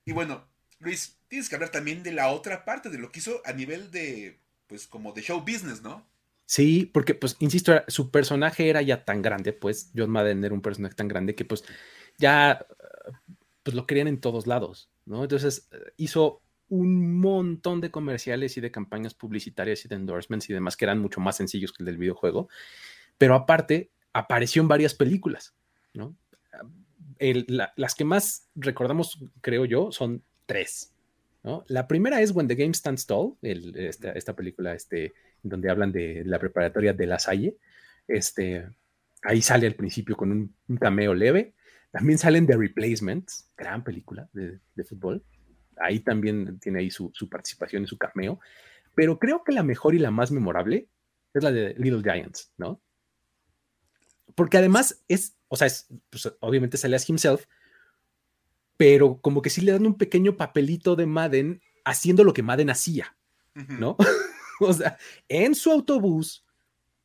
Y 0.04 0.12
bueno, 0.12 0.48
Luis, 0.78 1.18
tienes 1.28 1.48
que 1.48 1.56
hablar 1.56 1.70
también 1.70 2.04
de 2.04 2.12
la 2.12 2.28
otra 2.28 2.64
parte, 2.64 2.88
de 2.88 2.98
lo 2.98 3.10
que 3.10 3.18
hizo 3.18 3.42
a 3.44 3.52
nivel 3.52 3.90
de, 3.90 4.40
pues, 4.68 4.86
como 4.86 5.12
de 5.12 5.22
show 5.22 5.40
business, 5.40 5.82
¿no? 5.82 6.08
Sí, 6.46 6.90
porque, 6.92 7.14
pues, 7.14 7.36
insisto, 7.40 7.82
su 7.88 8.10
personaje 8.10 8.68
era 8.68 8.82
ya 8.82 9.04
tan 9.04 9.22
grande, 9.22 9.52
pues, 9.52 9.90
John 9.96 10.10
Madden 10.10 10.44
era 10.44 10.54
un 10.54 10.62
personaje 10.62 10.94
tan 10.94 11.08
grande 11.08 11.34
que, 11.34 11.44
pues, 11.44 11.64
ya, 12.18 12.64
pues, 13.62 13.74
lo 13.74 13.86
querían 13.86 14.08
en 14.08 14.20
todos 14.20 14.46
lados, 14.46 14.90
¿no? 15.04 15.22
Entonces, 15.22 15.68
hizo 15.96 16.41
un 16.72 17.20
montón 17.20 17.82
de 17.82 17.90
comerciales 17.90 18.56
y 18.56 18.62
de 18.62 18.70
campañas 18.70 19.12
publicitarias 19.12 19.84
y 19.84 19.88
de 19.88 19.94
endorsements 19.94 20.48
y 20.48 20.54
demás 20.54 20.74
que 20.74 20.86
eran 20.86 21.00
mucho 21.00 21.20
más 21.20 21.36
sencillos 21.36 21.70
que 21.70 21.82
el 21.82 21.84
del 21.84 21.98
videojuego. 21.98 22.48
Pero 23.18 23.34
aparte, 23.34 23.90
apareció 24.14 24.62
en 24.62 24.68
varias 24.68 24.94
películas, 24.94 25.54
¿no? 25.92 26.16
las 27.76 27.94
que 27.94 28.04
más 28.04 28.48
recordamos, 28.54 29.22
creo 29.42 29.66
yo, 29.66 29.92
son 29.92 30.24
tres. 30.46 30.94
¿no? 31.42 31.62
La 31.68 31.86
primera 31.86 32.22
es 32.22 32.30
When 32.30 32.48
the 32.48 32.54
Game 32.54 32.72
Stands 32.72 33.06
Tall, 33.06 33.34
esta, 33.42 34.34
película 34.34 34.72
este, 34.72 35.12
donde 35.42 35.68
hablan 35.68 35.92
de 35.92 36.22
la 36.24 36.38
preparatoria 36.38 36.94
de 36.94 37.06
La 37.06 37.18
Salle. 37.18 37.58
Este, 38.08 38.66
ahí 39.24 39.42
sale 39.42 39.66
al 39.66 39.74
principio 39.74 40.16
con 40.16 40.32
un, 40.32 40.76
cameo 40.78 41.12
leve. 41.12 41.52
También 41.90 42.18
salen 42.18 42.46
The 42.46 42.56
Replacements, 42.56 43.50
gran 43.58 43.84
película 43.84 44.26
de, 44.32 44.58
de 44.74 44.84
fútbol 44.84 45.22
ahí 45.80 46.00
también 46.00 46.58
tiene 46.58 46.80
ahí 46.80 46.90
su, 46.90 47.12
participación 47.30 47.84
y 47.84 47.86
su 47.86 47.98
cameo. 47.98 48.40
Pero 48.94 49.18
creo 49.18 49.42
que 49.44 49.52
la 49.52 49.62
mejor 49.62 49.94
y 49.94 49.98
la 49.98 50.10
más 50.10 50.30
memorable 50.30 50.88
es 51.34 51.42
la 51.42 51.50
de 51.50 51.74
Little 51.78 52.02
Giants, 52.02 52.52
¿no? 52.58 52.80
Porque 54.34 54.58
además 54.58 55.02
es, 55.08 55.36
o 55.48 55.56
sea, 55.56 55.66
es, 55.66 55.88
pues, 56.10 56.32
obviamente 56.40 56.76
sale 56.76 56.96
as 56.96 57.08
himself, 57.08 57.44
pero 58.76 59.18
como 59.20 59.42
que 59.42 59.50
sí 59.50 59.60
le 59.60 59.72
dan 59.72 59.86
un 59.86 59.96
pequeño 59.96 60.36
papelito 60.36 60.96
de 60.96 61.06
Madden 61.06 61.62
haciendo 61.84 62.24
lo 62.24 62.32
que 62.32 62.42
Madden 62.42 62.70
hacía, 62.70 63.16
¿no? 63.54 63.96
o 64.60 64.72
sea, 64.72 64.98
en 65.28 65.54
su 65.54 65.70
autobús 65.70 66.44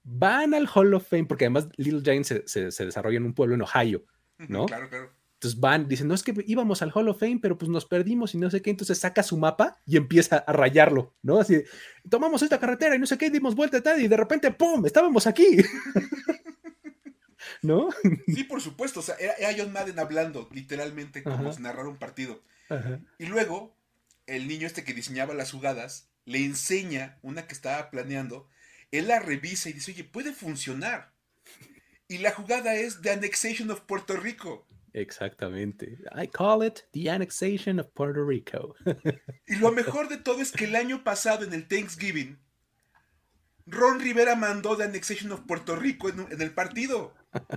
van 0.04 0.54
al 0.54 0.70
Hall 0.74 0.94
of 0.94 1.08
Fame, 1.08 1.26
porque 1.26 1.46
además 1.46 1.70
Little 1.78 2.02
Giants 2.02 2.44
se, 2.46 2.72
se 2.72 2.86
desarrolla 2.86 3.18
en 3.18 3.26
un 3.26 3.34
pueblo 3.34 3.56
en 3.56 3.62
Ohio, 3.62 4.06
¿no? 4.38 4.66
Claro, 4.66 4.90
claro. 4.90 5.17
Entonces 5.38 5.60
van, 5.60 5.88
dicen, 5.88 6.08
no 6.08 6.16
es 6.16 6.24
que 6.24 6.34
íbamos 6.48 6.82
al 6.82 6.92
Hall 6.96 7.10
of 7.10 7.20
Fame, 7.20 7.38
pero 7.40 7.60
pues 7.60 7.70
nos 7.70 7.86
perdimos 7.86 8.34
y 8.34 8.40
no 8.40 8.50
sé 8.50 8.64
qué. 8.64 8.72
Entonces 8.72 8.98
saca 8.98 9.22
su 9.22 9.38
mapa 9.38 9.78
y 9.86 9.96
empieza 9.96 10.38
a 10.38 10.52
rayarlo, 10.52 11.14
¿no? 11.22 11.40
Así, 11.40 11.62
tomamos 12.10 12.42
esta 12.42 12.60
carretera 12.60 12.96
y 12.96 13.00
no 13.00 13.06
sé 13.06 13.20
qué, 13.20 13.30
dimos 13.30 13.54
vuelta 13.54 13.80
tal, 13.82 14.02
y 14.02 14.08
de 14.08 14.18
repente, 14.18 14.50
¡pum! 14.50 14.84
Estábamos 14.88 15.28
aquí. 15.28 15.46
¿No? 17.62 17.90
Sí, 18.26 18.46
por 18.46 18.62
supuesto. 18.62 19.02
O 19.02 19.04
sea, 19.04 19.16
era, 19.16 19.54
John 19.56 19.72
Madden 19.72 20.00
hablando, 20.00 20.50
literalmente, 20.52 21.22
como 21.22 21.54
si 21.54 21.62
narrara 21.62 21.88
un 21.88 21.98
partido. 21.98 22.42
Y 23.20 23.28
luego, 23.28 23.78
el 24.26 24.48
niño 24.48 24.66
este 24.66 24.84
que 24.84 24.96
diseñaba 24.96 25.36
las 25.36 25.52
jugadas 25.52 26.10
le 26.26 26.44
enseña 26.44 27.20
una 27.22 27.46
que 27.46 27.54
estaba 27.54 27.92
planeando. 27.92 28.50
Él 28.90 29.08
la 29.08 29.20
revisa 29.20 29.70
y 29.70 29.74
dice, 29.74 29.92
oye, 29.92 30.04
puede 30.04 30.34
funcionar. 30.34 31.12
Y 32.08 32.18
la 32.18 32.32
jugada 32.32 32.74
es 32.74 33.02
The 33.02 33.12
Annexation 33.12 33.70
of 33.70 33.82
Puerto 33.82 34.18
Rico. 34.18 34.66
Exactamente. 34.98 36.00
I 36.12 36.26
call 36.28 36.64
it 36.64 36.88
the 36.92 37.08
annexation 37.08 37.80
of 37.80 37.94
Puerto 37.94 38.26
Rico. 38.26 38.76
y 39.48 39.56
lo 39.58 39.72
mejor 39.72 40.10
de 40.10 40.18
todo 40.18 40.42
es 40.42 40.52
que 40.52 40.66
el 40.66 40.76
año 40.76 41.04
pasado 41.04 41.46
en 41.46 41.54
el 41.54 41.68
Thanksgiving, 41.68 42.40
Ron 43.68 44.00
Rivera 44.00 44.36
mandó 44.36 44.76
The 44.76 44.86
Annexation 44.86 45.32
of 45.32 45.42
Puerto 45.42 45.76
Rico 45.76 46.10
en, 46.10 46.42
el 46.42 46.52
partido. 46.52 47.14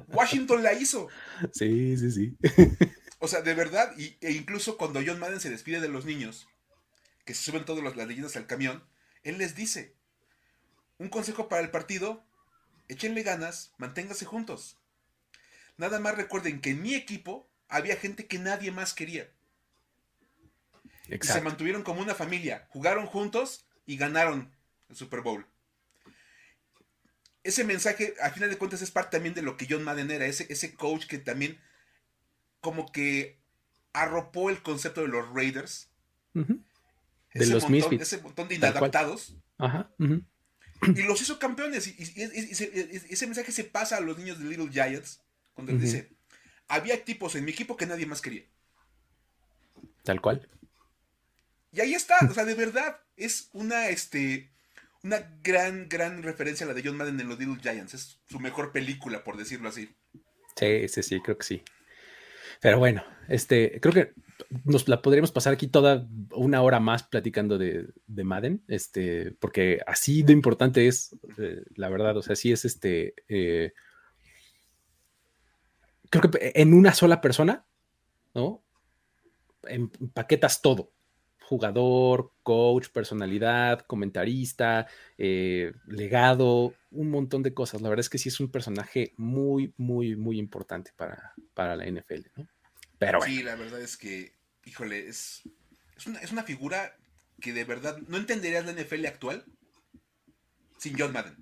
Washington 0.09 0.63
la 0.63 0.75
hizo. 0.75 1.09
Sí, 1.53 1.97
sí, 1.97 2.11
sí. 2.11 2.37
o 3.21 3.27
sea, 3.27 3.41
de 3.41 3.55
verdad, 3.55 3.97
y, 3.97 4.19
e 4.21 4.33
incluso 4.33 4.77
cuando 4.77 5.01
John 5.05 5.19
Madden 5.19 5.41
se 5.41 5.49
despide 5.49 5.81
de 5.81 5.89
los 5.89 6.05
niños, 6.05 6.47
que 7.25 7.33
se 7.33 7.45
suben 7.45 7.65
todas 7.65 7.83
las 7.83 7.97
leyendas 7.97 8.37
al 8.37 8.47
camión, 8.47 8.85
él 9.23 9.39
les 9.39 9.55
dice, 9.55 9.95
un 10.99 11.09
consejo 11.09 11.49
para 11.49 11.63
el 11.63 11.71
partido, 11.71 12.23
échenle 12.89 13.23
ganas, 13.23 13.73
manténgase 13.79 14.27
juntos. 14.27 14.80
Nada 15.81 15.99
más 15.99 16.15
recuerden 16.15 16.61
que 16.61 16.71
en 16.71 16.83
mi 16.83 16.95
equipo 16.95 17.49
había 17.69 17.97
gente 17.97 18.27
que 18.27 18.39
nadie 18.39 18.71
más 18.71 18.93
quería. 18.93 19.31
Y 21.09 21.13
se 21.33 21.41
mantuvieron 21.41 21.83
como 21.83 22.03
una 22.03 22.15
familia, 22.15 22.67
jugaron 22.69 23.07
juntos 23.07 23.65
y 23.87 23.97
ganaron 23.97 24.55
el 24.91 24.97
Super 24.97 25.23
Bowl. 25.23 25.47
Ese 27.43 27.65
mensaje, 27.65 28.15
a 28.23 28.31
final 28.31 28.51
de 28.51 28.59
cuentas, 28.59 28.83
es 28.83 28.91
parte 28.91 29.17
también 29.17 29.35
de 29.35 29.41
lo 29.43 29.57
que 29.57 29.67
John 29.69 29.83
Madden 29.83 30.11
era, 30.11 30.27
ese, 30.27 30.47
ese 30.51 30.75
coach 30.75 31.07
que 31.07 31.17
también 31.19 31.59
como 32.61 32.93
que 32.93 33.39
arropó 33.95 34.51
el 34.51 34.63
concepto 34.63 35.01
de 35.01 35.09
los 35.09 35.27
Raiders. 35.35 35.89
De 37.33 37.41
ese 37.45 37.53
los 37.55 37.63
montón, 37.63 37.73
Misfits. 37.73 38.03
Ese 38.03 38.19
montón 38.23 38.49
de 38.49 38.57
inadaptados. 38.57 39.35
Ajá. 39.57 39.91
Y 40.95 41.03
los 41.05 41.21
hizo 41.23 41.39
campeones. 41.39 41.87
Y, 41.87 41.91
y- 41.99 42.23
y- 42.23 42.23
y- 42.25 42.51
ese, 42.53 43.07
ese 43.11 43.27
mensaje 43.27 43.51
se 43.53 43.65
pasa 43.65 43.97
a 43.97 44.01
los 44.01 44.19
niños 44.19 44.39
de 44.39 44.45
Little 44.45 44.69
Giants. 44.71 45.23
Ujú. 45.65 45.73
les 45.73 45.81
dice, 45.81 46.13
había 46.69 47.05
tipos 47.05 47.35
en 47.35 47.45
mi 47.45 47.53
equipo 47.53 47.77
que 47.77 47.87
nadie 47.87 48.07
más 48.07 48.21
quería. 48.21 48.45
Tal 50.05 50.21
cual. 50.21 50.49
Y 51.73 51.81
ahí 51.81 51.95
está. 51.95 52.19
O 52.29 52.35
sea, 52.35 52.45
de 52.45 52.55
verdad, 52.55 53.01
es 53.17 53.51
una, 53.53 53.89
este, 53.89 54.51
una 55.03 55.19
gran, 55.43 55.89
gran 55.89 56.23
referencia 56.23 56.65
a 56.65 56.69
la 56.69 56.75
de 56.75 56.83
John 56.85 56.97
Madden 56.97 57.21
en 57.21 57.29
los 57.29 57.39
Little 57.39 57.61
Giants. 57.61 57.95
Es 57.95 58.21
su 58.29 58.41
mejor 58.41 58.73
película, 58.73 59.25
por 59.25 59.37
decirlo 59.37 59.69
así. 59.69 59.95
Sí, 60.57 60.89
sí, 60.89 61.03
sí, 61.03 61.21
creo 61.21 61.39
que 61.39 61.45
sí. 61.45 61.63
Pero 62.61 62.79
bueno, 62.79 63.03
este, 63.29 63.81
creo 63.81 63.95
que 63.95 64.13
nos 64.65 64.89
la 64.89 65.01
podríamos 65.01 65.33
pasar 65.33 65.53
aquí 65.53 65.69
toda 65.69 66.07
una 66.33 66.63
hora 66.63 66.81
más 66.81 67.03
platicando 67.05 67.57
de, 67.59 67.89
de 68.07 68.25
Madden, 68.25 68.63
este, 68.69 69.33
porque 69.39 69.81
así 69.87 70.23
de 70.23 70.33
importante 70.33 70.87
es, 70.87 71.17
eh, 71.39 71.63
la 71.77 71.89
verdad, 71.89 72.17
o 72.17 72.23
sea, 72.23 72.37
sí 72.37 72.53
es 72.53 72.65
este, 72.65 73.15
eh, 73.29 73.73
creo 76.11 76.31
que 76.31 76.53
en 76.55 76.75
una 76.75 76.93
sola 76.95 77.21
persona, 77.21 77.65
¿no? 78.35 78.63
Empaquetas 79.69 80.63
todo. 80.63 80.93
Jugador, 81.43 82.33
coach, 82.45 82.89
personalidad, 82.91 83.81
comentarista, 83.81 84.87
eh, 85.19 85.73
legado, 85.87 86.75
un 86.93 87.11
montón 87.11 87.43
de 87.43 87.53
cosas. 87.55 87.81
La 87.83 87.89
verdad 87.89 88.01
es 88.05 88.09
que 88.11 88.19
sí 88.19 88.29
es 88.29 88.39
un 88.39 88.51
personaje 88.51 89.15
muy, 89.17 89.75
muy, 89.77 90.15
muy 90.15 90.39
importante 90.39 90.93
para, 90.97 91.35
para 91.55 91.75
la 91.75 91.87
NFL, 91.87 92.31
¿no? 92.37 92.47
Pero 92.99 93.19
bueno, 93.19 93.35
Sí, 93.35 93.43
la 93.43 93.57
verdad 93.57 93.81
es 93.81 93.97
que, 93.97 94.33
híjole, 94.65 95.09
es, 95.09 95.43
es, 95.97 96.07
una, 96.07 96.21
es 96.21 96.31
una 96.31 96.45
figura 96.45 96.95
que 97.41 97.53
de 97.53 97.65
verdad 97.65 97.99
no 98.07 98.17
entenderías 98.17 98.65
la 98.65 98.73
NFL 98.73 99.07
actual 99.07 99.45
sin 100.79 100.97
John 100.99 101.13
Madden. 101.13 101.37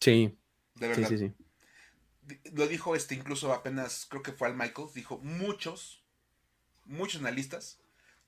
sí, 0.00 0.34
De 0.76 0.94
sí, 0.94 1.00
verdad. 1.00 1.08
sí, 1.10 1.18
sí. 1.18 1.24
Di- 1.26 1.34
Lo 2.52 2.66
dijo 2.66 2.94
este 2.96 3.14
incluso 3.14 3.52
apenas, 3.52 4.06
creo 4.08 4.22
que 4.22 4.32
fue 4.32 4.48
al 4.48 4.54
Michael, 4.56 4.88
dijo, 4.94 5.18
muchos, 5.18 6.02
muchos 6.84 7.20
analistas 7.20 7.78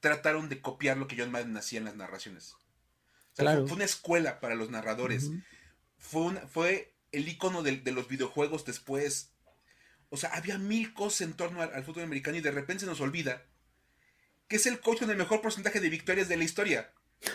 trataron 0.01 0.49
de 0.49 0.61
copiar 0.61 0.97
lo 0.97 1.07
que 1.07 1.17
John 1.19 1.31
Madden 1.31 1.57
hacía 1.57 1.79
en 1.79 1.85
las 1.87 1.97
narraciones. 1.97 2.53
O 2.53 2.59
sea, 3.37 3.45
Claro. 3.45 3.61
fue, 3.61 3.69
fue 3.69 3.77
una 3.77 3.85
escuela 3.85 4.41
para 4.41 4.55
los 4.55 4.71
narradores. 4.71 5.31
Fue, 5.99 6.23
una- 6.23 6.47
fue 6.47 6.95
el 7.13 7.27
icono 7.29 7.63
de, 7.63 7.77
de 7.79 7.93
los 7.93 8.09
videojuegos 8.09 8.65
después. 8.65 9.33
O 10.11 10.17
sea, 10.17 10.31
había 10.35 10.59
mil 10.59 10.93
cosas 10.95 11.23
en 11.23 11.33
torno 11.35 11.63
al, 11.63 11.73
al 11.73 11.85
fútbol 11.85 12.05
americano 12.05 12.37
y 12.37 12.41
de 12.43 12.51
repente 12.51 12.81
se 12.81 12.87
nos 12.87 13.01
olvida 13.01 13.47
que 14.47 14.57
es 14.57 14.67
el 14.67 14.79
coach 14.81 14.99
con 15.01 15.11
el 15.11 15.17
mejor 15.17 15.41
porcentaje 15.41 15.81
de 15.81 15.89
victorias 15.89 16.29
de 16.29 16.37
la 16.37 16.45
historia. 16.45 16.93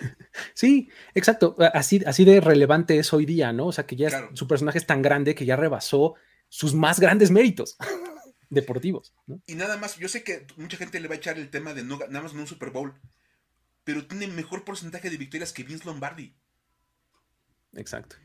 Sí, 0.54 0.90
exacto. 1.16 1.56
Así, 1.74 2.02
así 2.06 2.26
de 2.26 2.42
relevante 2.42 2.98
es 3.00 3.14
hoy 3.14 3.26
día, 3.26 3.54
¿no? 3.54 3.68
O 3.68 3.72
sea, 3.72 3.86
que 3.86 3.96
ya 3.96 4.08
es- 4.10 4.16
su 4.38 4.46
personaje 4.48 4.78
es 4.78 4.86
tan 4.86 5.02
grande 5.02 5.34
que 5.36 5.46
ya 5.46 5.56
rebasó 5.56 6.16
sus 6.50 6.74
más 6.74 7.00
grandes 7.00 7.32
méritos 7.32 7.78
deportivos, 8.50 9.14
¿no? 9.28 9.42
Y 9.48 9.56
nada 9.56 9.78
más, 9.78 9.96
yo 9.98 10.08
sé 10.10 10.24
que 10.24 10.46
mucha 10.58 10.78
gente 10.78 11.00
le 11.00 11.08
va 11.08 11.14
a 11.16 11.18
echar 11.18 11.38
el 11.38 11.50
tema 11.50 11.74
de 11.74 11.84
no, 11.84 11.98
nada 11.98 12.22
más 12.24 12.34
en 12.34 12.40
un 12.40 12.48
Super 12.48 12.72
Bowl, 12.72 12.94
pero 13.84 14.06
tiene 14.08 14.28
mejor 14.28 14.66
porcentaje 14.66 15.10
de 15.10 15.18
victorias 15.18 15.54
que 15.54 15.64
Vince 15.64 15.86
Lombardi. 15.86 16.36
Exacto. 17.76 18.16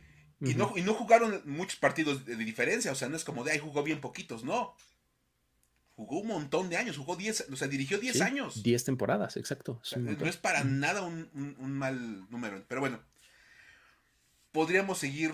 Y, 0.41 0.55
no, 0.55 0.73
y 0.77 0.83
no 0.83 0.95
jugaron 0.95 1.41
muchos 1.45 1.79
partidos 1.79 2.25
de, 2.27 2.37
de 2.37 2.45
diferencia, 2.45 2.93
o 2.93 2.95
sea, 2.95 3.09
no 3.09 3.17
es 3.17 3.25
como 3.25 3.45
de 3.45 3.53
ahí 3.53 3.59
jugó 3.59 3.83
bien 3.83 4.01
poquitos, 4.01 4.45
no. 4.45 4.75
Jugó 5.97 6.21
un 6.21 6.27
montón 6.27 6.69
de 6.71 6.77
años, 6.77 6.97
jugó 6.99 7.15
10, 7.17 7.47
o 7.53 7.57
sea, 7.57 7.69
dirigió 7.69 7.99
10 7.99 8.17
Sí, 8.17 8.23
años. 8.23 8.63
10 8.63 8.85
temporadas, 8.85 9.37
exacto. 9.37 9.75
O 9.75 9.81
Es 9.83 9.91
sea, 9.91 9.99
un 10.01 10.19
no 10.19 10.27
es 10.27 10.37
para 10.37 10.65
nada 10.65 11.03
un, 11.03 11.31
un- 11.35 11.57
un 11.59 11.73
mal 11.73 12.29
número, 12.31 12.65
pero 12.69 12.81
bueno. 12.81 13.01
Podríamos 14.53 14.99
seguir 14.99 15.33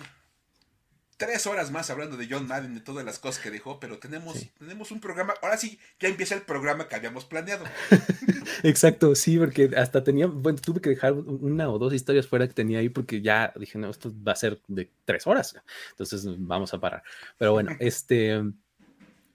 tres 1.20 1.46
horas 1.46 1.70
más 1.70 1.90
hablando 1.90 2.16
de 2.16 2.26
John 2.28 2.46
Madden, 2.48 2.74
de 2.74 2.80
todas 2.80 3.04
las 3.04 3.18
cosas 3.18 3.42
que 3.42 3.50
dejó, 3.50 3.78
pero 3.78 3.98
tenemos, 3.98 4.38
Sí. 4.38 4.50
tenemos 4.59 4.90
un 4.90 5.00
programa, 5.00 5.35
ahora 5.42 5.59
sí, 5.59 5.78
ya 6.00 6.09
empieza 6.09 6.35
el 6.35 6.40
programa 6.40 6.88
que 6.88 6.96
habíamos 6.96 7.26
planeado. 7.26 7.66
Exacto, 8.64 9.14
sí, 9.14 9.38
porque 9.38 9.70
hasta 9.76 10.02
tenía, 10.02 10.26
bueno, 10.26 10.59
tuve 10.59 10.80
que 10.80 10.88
dejar 10.88 11.12
una 11.12 11.68
o 11.68 11.78
dos 11.78 11.92
historias 11.92 12.26
fuera 12.26 12.48
que 12.48 12.54
tenía 12.54 12.78
ahí 12.78 12.88
porque 12.88 13.20
ya 13.20 13.52
dije, 13.54 13.78
no, 13.78 13.90
esto 13.90 14.11
va 14.26 14.33
a 14.33 14.37
ser 14.37 14.62
de 14.66 14.90
tres 15.04 15.26
horas, 15.26 15.54
entonces 15.90 16.24
vamos 16.38 16.72
a 16.72 16.80
parar. 16.80 17.02
Pero 17.37 17.52
bueno, 17.52 17.70
este, 17.80 18.42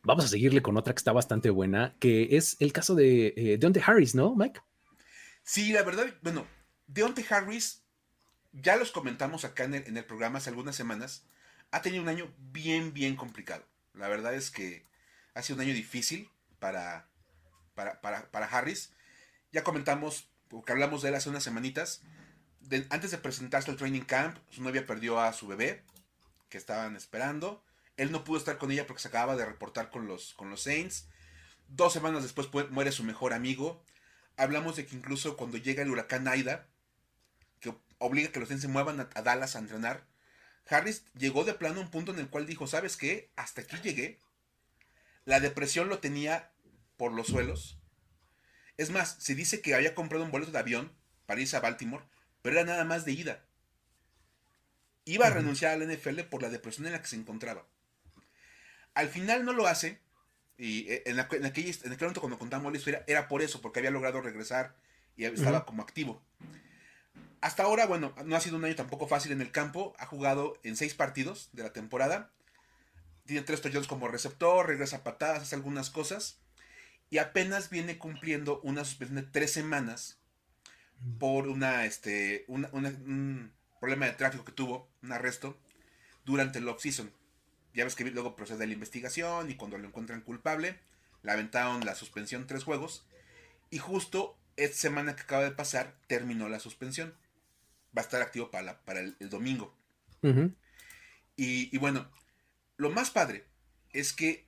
vamos 0.01 0.25
a 0.25 0.27
seguirle 0.27 0.63
con 0.63 0.75
otra 0.77 0.91
que 0.91 0.99
está 0.99 1.11
bastante 1.11 1.51
buena, 1.51 1.93
que 1.99 2.35
es 2.35 2.57
el 2.59 2.73
caso 2.73 2.95
de 2.95 3.35
eh, 3.37 3.57
Deontay 3.59 3.83
Harris, 3.85 4.15
¿no, 4.15 4.35
Mike? 4.35 4.59
Sí, 5.43 5.71
la 5.71 5.83
verdad, 5.83 6.07
bueno, 6.23 6.47
Deontay 6.87 7.25
Harris, 7.29 7.83
ya 8.53 8.75
los 8.75 8.91
comentamos 8.91 9.45
acá 9.45 9.65
en 9.65 9.75
el, 9.75 9.83
en 9.85 9.97
el 9.97 10.03
programa 10.05 10.39
hace 10.39 10.49
algunas 10.49 10.75
semanas, 10.75 11.27
ha 11.75 11.81
tenido 11.81 12.01
un 12.01 12.09
año 12.09 12.33
bien, 12.37 12.93
bien 12.93 13.17
complicado. 13.17 13.65
La 13.93 14.07
verdad 14.07 14.33
es 14.33 14.49
que 14.49 14.85
ha 15.33 15.41
sido 15.41 15.57
un 15.57 15.61
año 15.63 15.73
difícil 15.73 16.29
para, 16.59 17.09
para, 17.73 17.99
para, 17.99 18.31
para 18.31 18.45
Harris. 18.45 18.91
Ya 19.51 19.63
comentamos, 19.63 20.29
porque 20.47 20.71
hablamos 20.71 21.01
de 21.01 21.09
él 21.09 21.15
hace 21.15 21.29
unas 21.29 21.43
semanitas, 21.43 22.01
antes 22.89 23.11
de 23.11 23.17
presentarse 23.17 23.69
al 23.71 23.77
training 23.77 24.01
camp, 24.01 24.37
su 24.49 24.63
novia 24.63 24.85
perdió 24.85 25.19
a 25.19 25.33
su 25.33 25.47
bebé, 25.47 25.83
que 26.49 26.57
estaban 26.57 26.95
esperando. 26.95 27.61
Él 27.97 28.11
no 28.11 28.23
pudo 28.23 28.37
estar 28.37 28.57
con 28.57 28.71
ella 28.71 28.87
porque 28.87 29.01
se 29.01 29.09
acababa 29.09 29.35
de 29.35 29.45
reportar 29.45 29.89
con 29.89 30.07
los, 30.07 30.33
con 30.33 30.49
los 30.49 30.63
Saints. 30.63 31.07
Dos 31.67 31.91
semanas 31.91 32.23
después 32.23 32.49
pu- 32.49 32.69
muere 32.69 32.91
su 32.93 33.03
mejor 33.03 33.33
amigo. 33.33 33.83
Hablamos 34.37 34.77
de 34.77 34.85
que 34.85 34.95
incluso 34.95 35.35
cuando 35.35 35.57
llega 35.57 35.83
el 35.83 35.89
huracán 35.89 36.27
Aida, 36.27 36.67
que 37.59 37.75
obliga 37.97 38.29
a 38.29 38.31
que 38.31 38.39
los 38.39 38.47
Saints 38.47 38.61
se 38.63 38.67
muevan 38.69 39.01
a 39.01 39.21
Dallas 39.21 39.55
a 39.55 39.59
entrenar, 39.59 40.05
Harris 40.67 41.03
llegó 41.17 41.43
de 41.43 41.53
plano 41.53 41.79
a 41.79 41.83
un 41.83 41.91
punto 41.91 42.11
en 42.11 42.19
el 42.19 42.27
cual 42.29 42.45
dijo, 42.45 42.67
¿sabes 42.67 42.97
qué? 42.97 43.29
Hasta 43.35 43.61
aquí 43.61 43.77
llegué. 43.83 44.19
La 45.25 45.39
depresión 45.39 45.89
lo 45.89 45.99
tenía 45.99 46.51
por 46.97 47.11
los 47.11 47.27
suelos. 47.27 47.77
Es 48.77 48.89
más, 48.89 49.15
se 49.19 49.35
dice 49.35 49.61
que 49.61 49.75
había 49.75 49.95
comprado 49.95 50.23
un 50.23 50.31
boleto 50.31 50.51
de 50.51 50.59
avión 50.59 50.91
para 51.25 51.41
irse 51.41 51.55
a 51.55 51.61
Baltimore, 51.61 52.03
pero 52.41 52.57
era 52.59 52.65
nada 52.65 52.83
más 52.83 53.05
de 53.05 53.11
ida. 53.13 53.43
Iba 55.05 55.27
a 55.27 55.29
renunciar 55.29 55.71
a 55.71 55.77
la 55.77 55.85
NFL 55.93 56.21
por 56.23 56.41
la 56.41 56.49
depresión 56.49 56.85
en 56.87 56.93
la 56.93 57.01
que 57.01 57.07
se 57.07 57.15
encontraba. 57.15 57.65
Al 58.95 59.09
final 59.09 59.45
no 59.45 59.53
lo 59.53 59.67
hace, 59.67 59.99
y 60.57 60.89
eh, 60.89 61.03
en, 61.05 61.17
aqu- 61.17 61.35
en 61.37 61.45
aquella, 61.45 61.69
en 61.83 61.91
aquel 61.91 62.05
momento 62.07 62.21
cuando 62.21 62.39
contamos 62.39 62.71
la 62.71 62.77
historia, 62.77 63.03
era 63.07 63.27
por 63.27 63.41
eso, 63.41 63.61
porque 63.61 63.79
había 63.79 63.91
logrado 63.91 64.21
regresar 64.21 64.75
y 65.17 65.25
estaba 65.25 65.65
como 65.65 65.83
activo. 65.83 66.21
Hasta 67.45 67.61
ahora, 67.61 67.85
bueno, 67.85 68.11
no 68.25 68.35
ha 68.35 68.41
sido 68.41 68.57
un 68.57 68.65
año 68.65 68.73
tampoco 68.73 69.07
fácil 69.07 69.31
en 69.31 69.39
el 69.39 69.51
campo. 69.51 69.93
Ha 69.99 70.07
jugado 70.07 70.57
en 70.63 70.75
seis 70.75 70.95
partidos 70.95 71.49
de 71.53 71.61
la 71.61 71.73
temporada. 71.73 72.31
Tiene 73.27 73.43
tres 73.43 73.61
touchdowns 73.61 73.85
como 73.85 74.07
receptor, 74.07 74.65
regresa 74.65 75.03
patadas, 75.03 75.43
hace 75.43 75.53
algunas 75.53 75.91
cosas. 75.91 76.39
Y 77.11 77.19
apenas 77.19 77.69
viene 77.69 77.99
cumpliendo 77.99 78.59
una 78.61 78.83
suspensión 78.83 79.23
de 79.23 79.29
tres 79.31 79.53
semanas 79.53 80.17
por 81.19 81.47
una, 81.47 81.85
este, 81.85 82.45
una- 82.47 82.67
una- 82.71 82.89
un 82.89 83.53
problema 83.79 84.07
de 84.07 84.13
tráfico 84.13 84.43
que 84.43 84.51
tuvo, 84.51 84.89
un 85.03 85.11
arresto, 85.11 85.55
durante 86.25 86.57
el 86.57 86.67
off-season. 86.67 87.13
Ya 87.75 87.83
ves 87.83 87.93
que 87.93 88.05
luego 88.05 88.35
procede 88.35 88.65
la 88.65 88.73
investigación 88.73 89.51
y 89.51 89.55
cuando 89.55 89.77
lo 89.77 89.87
encuentran 89.87 90.21
culpable, 90.21 90.79
le 91.21 91.31
aventaron 91.31 91.85
la 91.85 91.93
suspensión 91.93 92.47
tres 92.47 92.63
juegos. 92.63 93.05
Y 93.69 93.77
justo 93.77 94.35
esta 94.55 94.77
semana 94.77 95.15
que 95.15 95.21
acaba 95.21 95.43
de 95.43 95.51
pasar, 95.51 95.93
terminó 96.07 96.49
la 96.49 96.59
suspensión. 96.59 97.13
Va 97.95 98.01
a 98.01 98.05
estar 98.05 98.21
activo 98.21 98.51
para, 98.51 98.63
la- 98.63 98.81
para 98.81 98.99
el, 98.99 99.15
el 99.19 99.29
domingo. 99.29 99.75
Y, 101.37 101.73
y 101.75 101.77
bueno, 101.77 102.09
lo 102.77 102.89
más 102.89 103.11
padre 103.11 103.45
es 103.91 104.13
que 104.13 104.47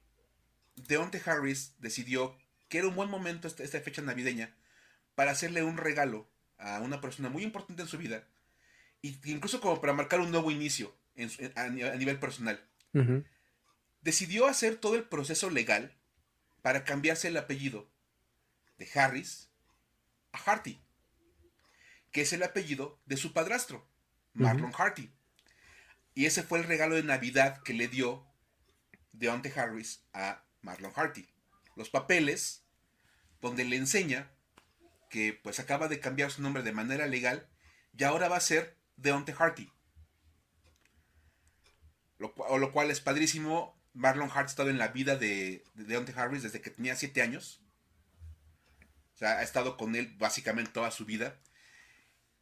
Deontay 0.76 1.22
Harris 1.26 1.74
decidió 1.80 2.38
que 2.70 2.80
era 2.80 2.88
un 2.88 2.96
buen 2.96 3.10
momento 3.10 3.48
esta, 3.48 3.64
esta 3.64 3.80
fecha 3.82 4.02
navideña 4.02 4.56
para 5.16 5.32
hacerle 5.32 5.64
un 5.64 5.78
regalo 5.78 6.28
a 6.58 6.80
una 6.80 7.00
persona 7.02 7.30
muy 7.30 7.44
importante 7.44 7.82
en 7.82 7.88
su 7.88 7.98
vida. 7.98 8.24
Y 9.02 9.18
incluso 9.32 9.62
como 9.62 9.80
para 9.80 9.94
marcar 9.94 10.20
un 10.20 10.32
nuevo 10.32 10.52
inicio 10.52 10.94
en 11.16 11.30
su- 11.30 11.52
a, 11.56 11.68
ni- 11.70 11.84
a 11.84 11.96
nivel 11.96 12.20
personal. 12.20 12.60
Decidió 14.02 14.48
hacer 14.48 14.76
todo 14.78 14.96
el 14.96 15.04
proceso 15.04 15.50
legal 15.50 15.94
para 16.62 16.84
cambiarse 16.84 17.28
el 17.28 17.38
apellido 17.38 17.90
de 18.78 18.90
Harris 18.94 19.50
a 20.32 20.38
Harty, 20.40 20.80
que 22.18 22.24
es 22.24 22.34
el 22.34 22.42
apellido 22.42 23.00
de 23.06 23.16
su 23.16 23.32
padrastro, 23.32 23.88
Marlon 24.34 24.74
Harty. 24.76 25.14
Y 26.16 26.26
ese 26.26 26.42
fue 26.42 26.58
el 26.58 26.66
regalo 26.66 26.96
de 26.96 27.04
Navidad 27.04 27.62
que 27.62 27.76
le 27.76 27.88
dio 27.88 28.26
Deontay 29.12 29.52
Harris 29.56 30.02
a 30.14 30.44
Marlon 30.64 30.92
Harty. 30.96 31.30
Los 31.76 31.92
papeles 31.92 32.64
donde 33.40 33.66
le 33.66 33.76
enseña 33.76 34.32
que 35.12 35.40
pues 35.44 35.60
acaba 35.60 35.88
de 35.88 36.00
cambiar 36.00 36.32
su 36.32 36.42
nombre 36.42 36.64
de 36.64 36.72
manera 36.72 37.06
legal 37.06 37.48
y 37.96 38.04
ahora 38.04 38.30
va 38.30 38.38
a 38.38 38.42
ser 38.42 38.76
Deontay 38.96 39.36
Harty. 39.38 39.72
Lo, 42.18 42.34
lo 42.58 42.72
cual 42.72 42.90
es 42.90 43.00
padrísimo. 43.00 43.80
Marlon 43.94 44.32
Hart 44.32 44.48
ha 44.48 44.50
estado 44.50 44.72
en 44.72 44.80
la 44.80 44.88
vida 44.88 45.18
de, 45.18 45.64
de 45.76 45.84
Deontay 45.84 46.16
Harris 46.18 46.42
desde 46.42 46.62
que 46.62 46.72
tenía 46.72 46.96
7 46.96 47.22
años. 47.22 47.62
O 49.14 49.20
sea, 49.20 49.38
ha 49.38 49.44
estado 49.44 49.78
con 49.78 49.96
él 49.96 50.16
básicamente 50.18 50.72
toda 50.72 50.90
su 50.90 51.06
vida. 51.06 51.38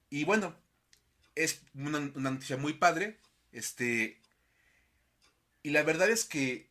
Y 0.10 0.24
bueno, 0.24 0.56
es 1.36 1.62
una, 1.74 2.00
una 2.00 2.32
noticia 2.32 2.58
muy 2.58 2.74
padre. 2.74 3.18
Este. 3.52 4.20
Y 5.64 5.72
la 5.72 5.84
verdad 5.84 6.10
es 6.10 6.26
que 6.26 6.70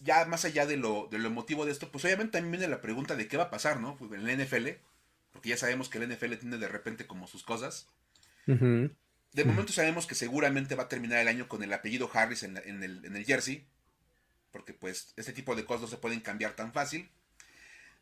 ya 0.00 0.24
más 0.26 0.44
allá 0.44 0.66
de 0.66 0.76
lo, 0.76 1.08
de 1.10 1.18
lo 1.18 1.28
emotivo 1.28 1.64
de 1.64 1.72
esto, 1.72 1.90
pues 1.90 2.04
obviamente 2.04 2.32
también 2.32 2.52
viene 2.52 2.68
la 2.68 2.80
pregunta 2.80 3.16
de 3.16 3.28
qué 3.28 3.36
va 3.36 3.44
a 3.44 3.50
pasar, 3.50 3.80
¿no? 3.80 3.96
Pues 3.96 4.12
en 4.12 4.26
la 4.26 4.32
NFL, 4.32 4.68
porque 5.32 5.48
ya 5.50 5.56
sabemos 5.56 5.88
que 5.88 5.98
el 5.98 6.08
NFL 6.08 6.34
tiene 6.34 6.58
de 6.58 6.68
repente 6.68 7.06
como 7.06 7.26
sus 7.26 7.42
cosas. 7.42 7.88
De 8.46 9.44
momento 9.44 9.72
sabemos 9.72 10.06
que 10.06 10.14
seguramente 10.14 10.76
va 10.76 10.84
a 10.84 10.88
terminar 10.88 11.18
el 11.18 11.28
año 11.28 11.48
con 11.48 11.62
el 11.62 11.72
apellido 11.72 12.08
Harris 12.12 12.44
en, 12.44 12.56
el, 12.56 13.04
en, 13.04 13.16
el, 13.16 13.24
jersey, 13.24 13.66
porque 14.52 14.72
pues 14.72 15.12
este 15.16 15.32
tipo 15.32 15.56
de 15.56 15.64
cosas 15.64 15.82
no 15.82 15.88
se 15.88 15.96
pueden 15.96 16.20
cambiar 16.20 16.54
tan 16.54 16.72
fácil. 16.72 17.10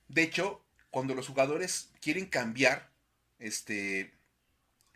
De 0.09 0.23
hecho, 0.23 0.63
cuando 0.91 1.15
los 1.15 1.27
jugadores 1.27 1.91
quieren 2.01 2.27
cambiar 2.27 2.91
este 3.39 4.13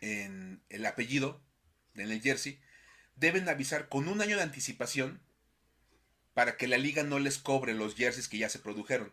en 0.01 0.61
el 0.69 0.85
apellido 0.85 1.41
en 1.95 2.11
el 2.11 2.21
jersey, 2.21 2.59
deben 3.15 3.49
avisar 3.49 3.89
con 3.89 4.07
un 4.07 4.21
año 4.21 4.37
de 4.37 4.43
anticipación 4.43 5.19
para 6.33 6.57
que 6.57 6.67
la 6.67 6.77
liga 6.77 7.03
no 7.03 7.19
les 7.19 7.37
cobre 7.37 7.73
los 7.73 7.95
jerseys 7.95 8.27
que 8.27 8.37
ya 8.37 8.49
se 8.49 8.59
produjeron. 8.59 9.11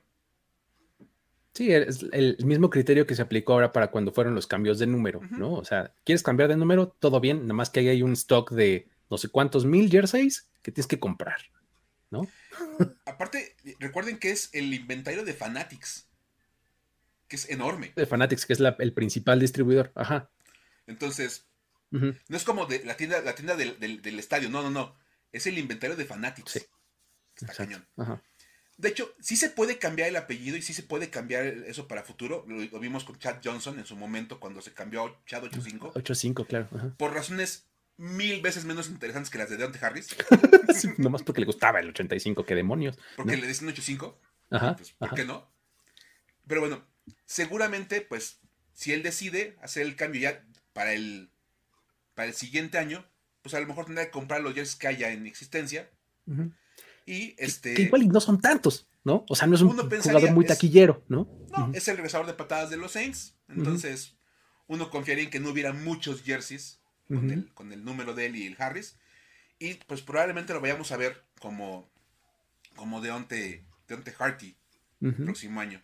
Sí, 1.54 1.72
es 1.72 2.04
el 2.12 2.36
mismo 2.44 2.68
criterio 2.68 3.06
que 3.06 3.14
se 3.14 3.22
aplicó 3.22 3.54
ahora 3.54 3.72
para 3.72 3.90
cuando 3.90 4.12
fueron 4.12 4.34
los 4.34 4.46
cambios 4.46 4.78
de 4.78 4.86
número, 4.86 5.22
¿no? 5.30 5.54
O 5.54 5.64
sea, 5.64 5.94
¿quieres 6.04 6.22
cambiar 6.22 6.50
de 6.50 6.56
número? 6.56 6.94
Todo 6.98 7.18
bien, 7.18 7.42
nada 7.42 7.54
más 7.54 7.70
que 7.70 7.80
ahí 7.80 7.88
hay 7.88 8.02
un 8.02 8.12
stock 8.12 8.52
de 8.52 8.88
no 9.10 9.16
sé 9.16 9.28
cuántos 9.28 9.64
mil 9.64 9.90
jerseys 9.90 10.50
que 10.60 10.70
tienes 10.70 10.86
que 10.86 11.00
comprar, 11.00 11.38
¿no? 12.10 12.28
Aparte, 13.06 13.56
recuerden 13.80 14.18
que 14.18 14.32
es 14.32 14.50
el 14.52 14.72
inventario 14.74 15.24
de 15.24 15.32
Fanatics, 15.32 16.06
que 17.26 17.36
es 17.36 17.48
enorme. 17.48 17.92
De 17.96 18.04
Fanatics, 18.04 18.44
que 18.44 18.52
es 18.52 18.60
el 18.60 18.92
principal 18.92 19.40
distribuidor, 19.40 19.92
ajá. 19.94 20.30
Entonces, 20.86 21.46
no 21.90 22.36
es 22.36 22.44
como 22.44 22.66
de 22.66 22.84
la 22.84 22.96
tienda, 22.96 23.20
la 23.20 23.34
tienda 23.34 23.56
del, 23.56 23.78
del, 23.78 24.18
estadio, 24.18 24.48
no, 24.48 24.62
no, 24.62 24.70
no. 24.70 24.96
Es 25.32 25.46
el 25.46 25.58
inventario 25.58 25.96
de 25.96 26.04
Fanatics. 26.04 26.52
Sí. 26.52 26.60
Está 27.36 27.52
cañón. 27.52 27.86
De 28.76 28.88
hecho, 28.90 29.14
sí 29.20 29.36
se 29.36 29.48
puede 29.48 29.78
cambiar 29.78 30.08
el 30.08 30.16
apellido 30.16 30.56
y 30.56 30.62
sí 30.62 30.74
se 30.74 30.82
puede 30.82 31.08
cambiar 31.08 31.46
eso 31.46 31.88
para 31.88 32.02
futuro. 32.02 32.44
Lo, 32.46 32.78
vimos 32.78 33.04
con 33.04 33.18
Chad 33.18 33.38
Johnson 33.42 33.78
en 33.78 33.86
su 33.86 33.96
momento 33.96 34.38
cuando 34.38 34.60
se 34.60 34.72
cambió 34.72 35.04
a 35.04 35.24
Chad 35.24 35.44
85. 35.44 35.92
85, 35.94 36.44
claro. 36.44 36.68
Por 36.98 37.14
razones 37.14 37.66
mil 37.96 38.42
veces 38.42 38.66
menos 38.66 38.88
interesantes 38.88 39.30
que 39.30 39.38
las 39.38 39.48
de 39.48 39.56
Deontay 39.56 39.82
Harris. 39.82 40.14
nomás 40.98 41.22
porque 41.22 41.40
le 41.40 41.46
gustaba 41.46 41.80
el 41.80 41.88
85, 41.88 42.44
qué 42.44 42.54
demonios. 42.54 42.98
Porque 43.16 43.36
le 43.36 43.46
dicen 43.46 43.68
85. 43.68 44.18
Ajá, 44.50 44.76
pues, 44.76 44.92
¿Por 44.92 45.14
qué 45.14 45.24
no? 45.24 45.50
Pero 46.46 46.60
bueno, 46.60 46.86
seguramente, 47.24 48.02
pues, 48.02 48.40
si 48.74 48.92
él 48.92 49.02
decide 49.02 49.56
hacer 49.62 49.86
el 49.86 49.96
cambio 49.96 50.20
ya 50.20 50.44
para 50.76 50.92
el, 50.92 51.30
para 52.14 52.28
el 52.28 52.34
siguiente 52.34 52.76
año, 52.76 53.02
pues 53.40 53.54
a 53.54 53.60
lo 53.60 53.66
mejor 53.66 53.86
tendrá 53.86 54.04
que 54.04 54.10
comprar 54.10 54.42
los 54.42 54.52
jerseys 54.52 54.76
que 54.76 54.88
haya 54.88 55.10
en 55.10 55.26
existencia. 55.26 55.88
Y 57.06 57.34
este. 57.38 57.72
Que 57.72 57.82
igual 57.82 58.06
no 58.08 58.20
son 58.20 58.42
tantos, 58.42 58.86
¿no? 59.02 59.24
O 59.30 59.34
sea, 59.34 59.46
no 59.48 59.54
es 59.54 59.62
un 59.62 59.74
jugador 59.74 60.32
muy 60.32 60.44
taquillero, 60.44 61.02
¿no? 61.08 61.26
No, 61.56 61.70
es 61.72 61.88
el 61.88 61.96
regresador 61.96 62.26
de 62.26 62.34
patadas 62.34 62.68
de 62.68 62.76
los 62.76 62.92
Saints. 62.92 63.38
Entonces, 63.48 64.16
uno 64.66 64.90
confiaría 64.90 65.24
en 65.24 65.30
que 65.30 65.40
no 65.40 65.48
hubiera 65.48 65.72
muchos 65.72 66.22
jerseys 66.22 66.78
con, 67.08 67.30
el, 67.30 67.54
con 67.54 67.72
el 67.72 67.82
número 67.82 68.12
de 68.12 68.26
él 68.26 68.36
y 68.36 68.46
el 68.46 68.56
Harris. 68.58 68.98
Y 69.58 69.74
pues 69.86 70.02
probablemente 70.02 70.52
lo 70.52 70.60
vayamos 70.60 70.92
a 70.92 70.98
ver 70.98 71.24
como, 71.40 71.88
como 72.74 73.00
Deonte, 73.00 73.64
Deonte 73.88 74.14
Harty 74.18 74.54
el 75.00 75.14
próximo 75.14 75.58
año. 75.58 75.80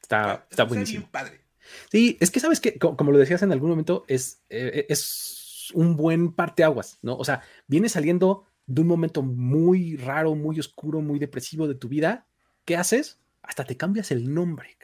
Está, 0.00 0.46
está, 0.48 0.62
buenísimo. 0.62 1.08
padre. 1.10 1.41
Sí, 1.90 2.16
es 2.20 2.30
que 2.30 2.40
sabes 2.40 2.60
que, 2.60 2.78
como 2.78 3.12
lo 3.12 3.18
decías 3.18 3.42
en 3.42 3.52
algún 3.52 3.70
momento, 3.70 4.04
es, 4.08 4.42
eh, 4.50 4.86
es 4.88 5.70
un 5.74 5.96
buen 5.96 6.32
parteaguas, 6.32 6.98
¿no? 7.02 7.16
O 7.16 7.24
sea, 7.24 7.42
viene 7.66 7.88
saliendo 7.88 8.46
de 8.66 8.82
un 8.82 8.88
momento 8.88 9.22
muy 9.22 9.96
raro, 9.96 10.34
muy 10.34 10.58
oscuro, 10.60 11.00
muy 11.00 11.18
depresivo 11.18 11.68
de 11.68 11.74
tu 11.74 11.88
vida, 11.88 12.26
¿qué 12.64 12.76
haces? 12.76 13.20
Hasta 13.42 13.64
te 13.64 13.76
cambias 13.76 14.10
el 14.10 14.32
nombre, 14.32 14.76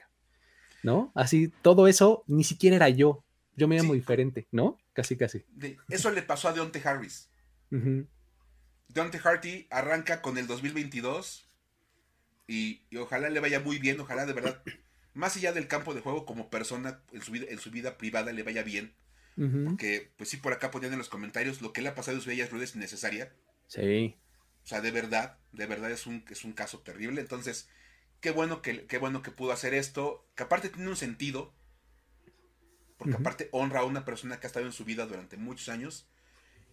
¿no? 0.83 1.13
Así, 1.15 1.53
todo 1.63 1.89
eso 1.89 2.25
ni 2.27 2.45
siquiera 2.45 2.77
era 2.77 2.89
yo. 2.89 3.25
Yo 3.57 3.67
me 3.67 3.77
llamo 3.77 3.95
diferente, 3.95 4.47
¿no? 4.53 4.79
Casi, 4.93 5.17
casi. 5.17 5.45
eso 5.89 6.11
le 6.11 6.23
pasó 6.23 6.49
a 6.49 6.53
Deontay 6.53 6.83
Harris. 6.85 7.29
Deontay 7.71 9.21
Harty 9.23 9.67
arranca 9.71 10.23
con 10.23 10.39
el 10.39 10.47
2022 10.47 11.49
y, 12.47 12.83
ojalá 12.97 13.29
le 13.29 13.41
vaya 13.41 13.61
muy 13.61 13.79
bien, 13.79 14.01
ojalá 14.01 14.27
de 14.27 14.33
verdad, 14.33 14.63
más 15.19 15.37
allá 15.37 15.53
del 15.53 15.67
campo 15.67 15.95
de 15.95 16.01
juego 16.01 16.25
como 16.25 16.49
persona 16.49 17.01
en 17.13 17.23
su 17.23 17.33
vida, 17.33 17.47
en 17.49 17.59
su 17.59 17.73
vida 17.73 17.99
privada 17.99 18.33
le 18.33 18.45
vaya 18.45 18.63
bien. 18.63 18.95
Porque, 19.65 20.11
pues 20.17 20.31
sí, 20.31 20.37
por 20.37 20.53
acá 20.53 20.73
ponían 20.73 20.93
en 20.93 20.99
los 20.99 21.09
comentarios 21.09 21.63
lo 21.63 21.73
que 21.73 21.81
le 21.81 21.89
ha 21.89 21.95
pasado 21.95 22.19
a 22.19 22.21
su 22.21 22.31
es 22.31 22.51
ruedas 22.51 22.75
innecesaria. 22.75 23.33
Sí. 23.69 24.17
O 24.65 24.67
sea, 24.67 24.81
de 24.81 24.91
verdad, 24.91 25.39
de 25.53 25.67
verdad 25.67 25.93
es 25.93 26.07
un, 26.07 26.25
es 26.29 26.43
un 26.43 26.53
caso 26.53 26.81
terrible. 26.81 27.21
Entonces, 27.21 27.69
qué 28.21 28.33
bueno 28.33 28.63
que, 28.63 28.87
qué 28.87 28.99
bueno 28.99 29.23
que 29.23 29.31
pudo 29.31 29.53
hacer 29.53 29.75
esto, 29.75 30.27
que 30.35 30.43
aparte 30.43 30.71
tiene 30.71 30.89
un 30.89 30.97
sentido, 30.97 31.55
porque 32.97 33.15
aparte 33.15 33.49
honra 33.53 33.81
a 33.81 33.85
una 33.85 34.05
persona 34.05 34.41
que 34.41 34.49
ha 34.49 34.49
estado 34.49 34.67
en 34.67 34.73
su 34.73 34.85
vida 34.85 35.07
durante 35.07 35.37
muchos 35.37 35.69
años. 35.69 36.09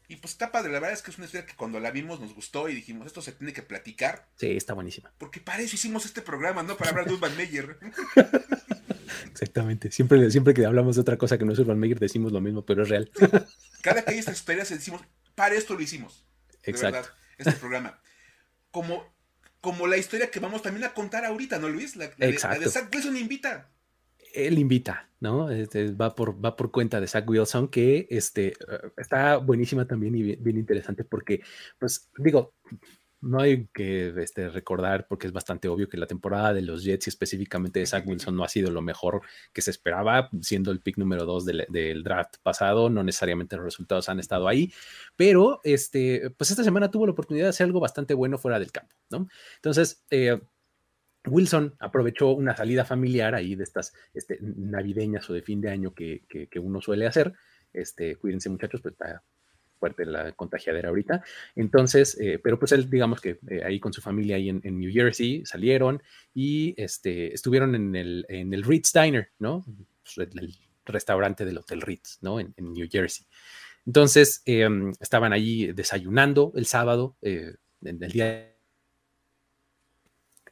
Y 0.07 0.17
pues 0.17 0.33
está 0.33 0.51
padre, 0.51 0.71
la 0.71 0.79
verdad 0.79 0.93
es 0.93 1.01
que 1.01 1.11
es 1.11 1.17
una 1.17 1.25
historia 1.25 1.47
que 1.47 1.55
cuando 1.55 1.79
la 1.79 1.91
vimos 1.91 2.19
nos 2.19 2.33
gustó 2.35 2.69
y 2.69 2.75
dijimos, 2.75 3.07
esto 3.07 3.21
se 3.21 3.31
tiene 3.31 3.53
que 3.53 3.63
platicar. 3.63 4.27
Sí, 4.35 4.51
está 4.51 4.73
buenísima. 4.73 5.11
Porque 5.17 5.39
para 5.39 5.61
eso 5.61 5.75
hicimos 5.75 6.05
este 6.05 6.21
programa, 6.21 6.63
¿no? 6.63 6.77
Para 6.77 6.91
hablar 6.91 7.05
de 7.05 7.13
Urban 7.13 7.35
Meyer. 7.35 7.77
Exactamente. 9.31 9.91
Siempre, 9.91 10.29
siempre 10.29 10.53
que 10.53 10.65
hablamos 10.65 10.95
de 10.95 11.01
otra 11.01 11.17
cosa 11.17 11.37
que 11.37 11.45
no 11.45 11.53
es 11.53 11.59
Urban 11.59 11.79
Meyer 11.79 11.99
decimos 11.99 12.31
lo 12.31 12.41
mismo, 12.41 12.65
pero 12.65 12.83
es 12.83 12.89
real. 12.89 13.09
Cada 13.81 14.03
que 14.03 14.11
hay 14.11 14.19
estas 14.19 14.37
historias 14.37 14.69
decimos, 14.69 15.01
para 15.33 15.55
esto 15.55 15.73
lo 15.73 15.81
hicimos. 15.81 16.25
Exacto. 16.63 17.09
este 17.37 17.53
programa. 17.53 17.99
Como, 18.71 19.13
como 19.61 19.87
la 19.87 19.97
historia 19.97 20.29
que 20.29 20.39
vamos 20.39 20.61
también 20.61 20.85
a 20.85 20.93
contar 20.93 21.25
ahorita, 21.25 21.59
¿no, 21.59 21.69
Luis? 21.69 21.95
La, 21.95 22.05
Exacto. 22.19 22.59
de 22.59 22.69
Zach 22.69 22.93
Wilson 22.93 23.17
invita. 23.17 23.69
Él 24.35 24.59
invita, 24.59 25.09
¿no? 25.19 25.49
Este, 25.49 25.91
va, 25.91 26.13
por, 26.13 26.43
va 26.43 26.55
por 26.55 26.71
cuenta 26.71 26.99
de 26.99 27.07
Zach 27.07 27.27
Wilson, 27.27 27.69
que 27.69 28.07
este, 28.09 28.49
eh, 28.49 28.91
está 28.97 29.37
buenísima 29.37 29.87
también 29.87 30.15
y 30.15 30.35
bien, 30.35 30.57
interesante 30.57 31.03
porque, 31.03 31.41
pues, 31.79 32.09
digo, 32.17 32.53
no 33.21 33.39
hay 33.39 33.67
que 33.73 34.13
este, 34.21 34.49
recordar, 34.49 35.07
porque 35.07 35.25
es 35.25 35.33
bastante 35.33 35.67
obvio 35.67 35.89
que 35.89 35.97
la 35.97 36.05
temporada 36.05 36.53
de 36.53 36.61
los 36.61 36.83
Jets 36.83 37.07
y 37.07 37.09
específicamente 37.09 37.79
de 37.79 37.87
Zach 37.87 38.05
Wilson 38.05 38.35
no 38.35 38.43
ha 38.43 38.49
sido 38.49 38.69
lo 38.69 38.81
mejor 38.81 39.21
que 39.51 39.61
se 39.61 39.71
esperaba, 39.71 40.29
siendo 40.41 40.71
el 40.71 40.81
pick 40.81 40.97
número 40.97 41.25
dos 41.25 41.45
del, 41.45 42.03
draft 42.03 42.35
pasado, 42.43 42.89
no 42.89 43.03
necesariamente 43.03 43.55
los 43.55 43.65
resultados 43.65 44.09
han 44.09 44.19
estado 44.19 44.47
ahí, 44.47 44.71
pero 45.15 45.59
este, 45.63 46.29
pues 46.37 46.51
esta 46.51 46.63
semana 46.63 46.91
tuvo 46.91 47.07
la 47.07 47.13
oportunidad 47.13 47.45
de 47.45 47.49
hacer 47.49 47.65
algo 47.65 47.79
bastante 47.79 48.13
bueno 48.13 48.37
fuera 48.37 48.59
del 48.59 48.71
campo, 48.71 48.95
¿no? 49.09 49.27
Entonces, 49.55 50.03
eh, 50.11 50.39
Wilson 51.27 51.75
aprovechó 51.79 52.31
una 52.31 52.55
salida 52.55 52.85
familiar 52.85 53.35
ahí 53.35 53.55
de 53.55 53.63
estas 53.63 53.93
este, 54.13 54.39
navideñas 54.41 55.29
o 55.29 55.33
de 55.33 55.41
fin 55.41 55.61
de 55.61 55.69
año 55.69 55.93
que, 55.93 56.23
que, 56.27 56.59
uno 56.59 56.81
suele 56.81 57.07
hacer. 57.07 57.33
Este, 57.73 58.15
cuídense 58.15 58.49
muchachos, 58.49 58.81
pues 58.81 58.93
está 58.93 59.23
fuerte 59.79 60.05
la 60.05 60.31
contagiadera 60.31 60.89
ahorita. 60.89 61.23
Entonces, 61.55 62.17
eh, 62.19 62.39
pero 62.41 62.57
pues 62.57 62.71
él, 62.71 62.89
digamos 62.89 63.21
que 63.21 63.39
eh, 63.49 63.63
ahí 63.63 63.79
con 63.79 63.93
su 63.93 64.01
familia 64.01 64.37
ahí 64.37 64.49
en, 64.49 64.79
New 64.79 64.91
Jersey 64.91 65.45
salieron 65.45 66.01
y 66.33 66.73
este, 66.77 67.33
estuvieron 67.33 67.75
en 67.75 67.95
el, 67.95 68.25
en 68.29 68.53
el 68.53 68.63
Ritz 68.63 68.93
Diner, 68.93 69.29
¿no? 69.39 69.65
Pues, 70.03 70.29
el, 70.33 70.55
restaurante 70.85 71.45
del 71.45 71.57
Hotel 71.57 71.81
Ritz, 71.81 72.19
¿no? 72.21 72.39
En, 72.39 72.53
New 72.57 72.87
Jersey. 72.89 73.25
Entonces, 73.87 74.43
em, 74.45 74.93
estaban 74.99 75.33
allí 75.33 75.71
desayunando 75.73 76.51
el 76.55 76.67
sábado, 76.67 77.15
eh, 77.21 77.55
en 77.83 78.03
el 78.03 78.11
día. 78.11 78.54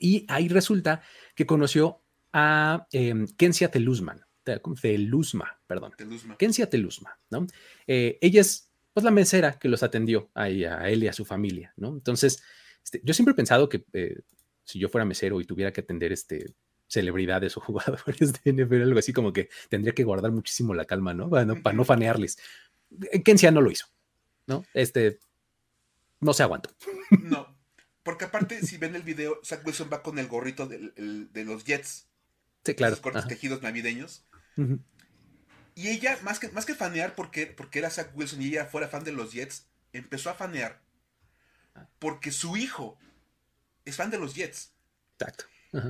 Y 0.03 0.25
ahí 0.27 0.49
resulta 0.49 1.01
que 1.33 1.45
conoció 1.45 2.01
a 2.33 2.87
eh, 2.91 3.25
Kensia 3.37 3.71
Teluzman, 3.71 4.25
Teluzma, 4.43 5.61
perdón. 5.65 5.93
Teluzma. 5.97 6.35
Kensia 6.35 6.69
Teluzma, 6.69 7.17
¿no? 7.29 7.47
ella 7.87 8.41
es 8.41 8.69
pues 8.93 9.05
la 9.05 9.11
mesera 9.11 9.57
que 9.57 9.69
los 9.69 9.81
atendió 9.81 10.29
ahí 10.33 10.65
a 10.65 10.89
él 10.89 11.03
y 11.03 11.07
a 11.07 11.13
su 11.13 11.23
familia, 11.23 11.73
¿no? 11.77 11.93
Entonces, 11.93 12.43
este, 12.83 13.01
yo 13.03 13.13
siempre 13.13 13.31
he 13.31 13.35
pensado 13.35 13.69
que 13.69 13.85
eh, 13.93 14.19
si 14.65 14.77
yo 14.77 14.89
fuera 14.89 15.05
mesero 15.05 15.39
y 15.39 15.45
tuviera 15.45 15.71
que 15.71 15.79
atender 15.81 16.11
este, 16.11 16.53
celebridades 16.87 17.55
o 17.55 17.61
jugadores 17.61 18.33
de 18.33 18.53
NFL, 18.53 18.81
algo 18.81 18.99
así 18.99 19.13
como 19.13 19.31
que 19.31 19.49
tendría 19.69 19.93
que 19.93 20.03
guardar 20.03 20.31
muchísimo 20.31 20.73
la 20.73 20.83
calma, 20.83 21.13
¿no? 21.13 21.29
Para 21.29 21.45
no, 21.45 21.61
para 21.63 21.75
no 21.75 21.85
fanearles. 21.85 22.37
Kensia 23.23 23.51
no 23.51 23.61
lo 23.61 23.71
hizo, 23.71 23.87
¿no? 24.47 24.65
Este, 24.73 25.19
no 26.19 26.33
se 26.33 26.43
aguantó. 26.43 26.69
No, 27.23 27.52
porque 28.03 28.25
aparte, 28.25 28.61
si 28.65 28.77
ven 28.77 28.95
el 28.95 29.03
video, 29.03 29.39
Zach 29.43 29.65
Wilson 29.65 29.89
va 29.91 30.03
con 30.03 30.19
el 30.19 30.27
gorrito 30.27 30.67
de, 30.67 31.43
los 31.45 31.63
Jets. 31.63 32.07
Sí, 32.65 32.75
claro. 32.75 32.91
Los 32.91 33.01
cortos 33.01 33.27
tejidos 33.27 33.61
navideños. 33.61 34.25
Y 35.75 35.89
ella, 35.89 36.19
más 36.21 36.39
que, 36.39 36.49
más 36.49 36.65
que 36.65 36.75
fanear 36.75 37.15
porque, 37.15 37.47
porque 37.47 37.79
era 37.79 37.89
Zach 37.89 38.11
Wilson 38.13 38.41
y 38.41 38.47
ella 38.49 38.65
fuera 38.65 38.87
fan 38.87 39.03
de 39.03 39.11
los 39.11 39.33
Jets, 39.33 39.67
empezó 39.91 40.29
a 40.29 40.35
fanear 40.35 40.81
porque 41.99 42.31
su 42.31 42.57
hijo 42.57 42.97
es 43.85 43.95
fan 43.95 44.11
de 44.11 44.19
los 44.19 44.35
Jets. 44.35 44.73
Exacto. 45.19 45.45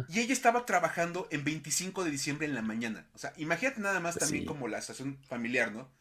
Y 0.08 0.22
ella 0.22 0.32
estaba 0.32 0.66
trabajando 0.66 1.28
en 1.30 1.44
25 1.44 2.06
de 2.06 2.12
diciembre 2.12 2.48
en 2.48 2.56
la 2.56 2.62
mañana. 2.62 3.10
O 3.14 3.18
sea, 3.18 3.34
imagínate 3.36 3.82
nada 3.82 4.00
más 4.00 4.16
también 4.16 4.46
como 4.46 4.70
la 4.70 4.78
estación 4.78 5.22
familiar, 5.24 5.74
¿no? 5.74 5.92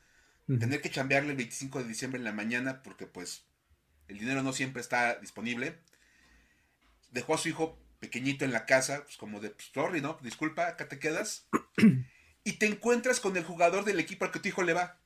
Tener 0.46 0.80
que 0.80 0.90
chambearle 0.90 1.30
el 1.30 1.36
25 1.36 1.80
de 1.82 1.88
diciembre 1.88 2.18
en 2.18 2.24
la 2.24 2.32
mañana 2.32 2.82
porque 2.82 3.06
pues 3.06 3.44
el 4.06 4.18
dinero 4.18 4.42
no 4.42 4.52
siempre 4.52 4.80
está 4.80 5.16
disponible. 5.16 5.80
Dejó 7.12 7.34
a 7.34 7.38
su 7.38 7.48
hijo 7.48 7.78
pequeñito 8.00 8.44
en 8.44 8.52
la 8.52 8.66
casa, 8.66 9.04
pues 9.04 9.16
como 9.16 9.40
de, 9.40 9.50
pues, 9.50 9.70
sorry, 9.72 10.00
¿no? 10.00 10.18
Disculpa, 10.22 10.66
acá 10.66 10.88
te 10.88 10.98
quedas. 10.98 11.46
y 12.44 12.52
te 12.54 12.66
encuentras 12.66 13.20
con 13.20 13.36
el 13.36 13.44
jugador 13.44 13.84
del 13.84 14.00
equipo 14.00 14.24
al 14.24 14.32
que 14.32 14.40
tu 14.40 14.48
hijo 14.48 14.62
le 14.62 14.72
va. 14.72 14.98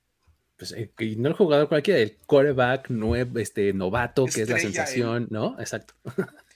Pues, 0.57 0.73
eh, 0.73 0.91
y 0.99 1.17
no 1.17 1.29
el 1.29 1.35
jugador 1.35 1.69
cualquiera, 1.69 2.01
el 2.01 2.17
quarterback 2.27 2.89
nuevo, 2.89 3.39
este, 3.39 3.73
novato, 3.75 4.25
que 4.25 4.43
es 4.43 4.49
la 4.49 4.59
sensación, 4.59 5.29
¿no? 5.31 5.61
Exacto. 5.61 5.95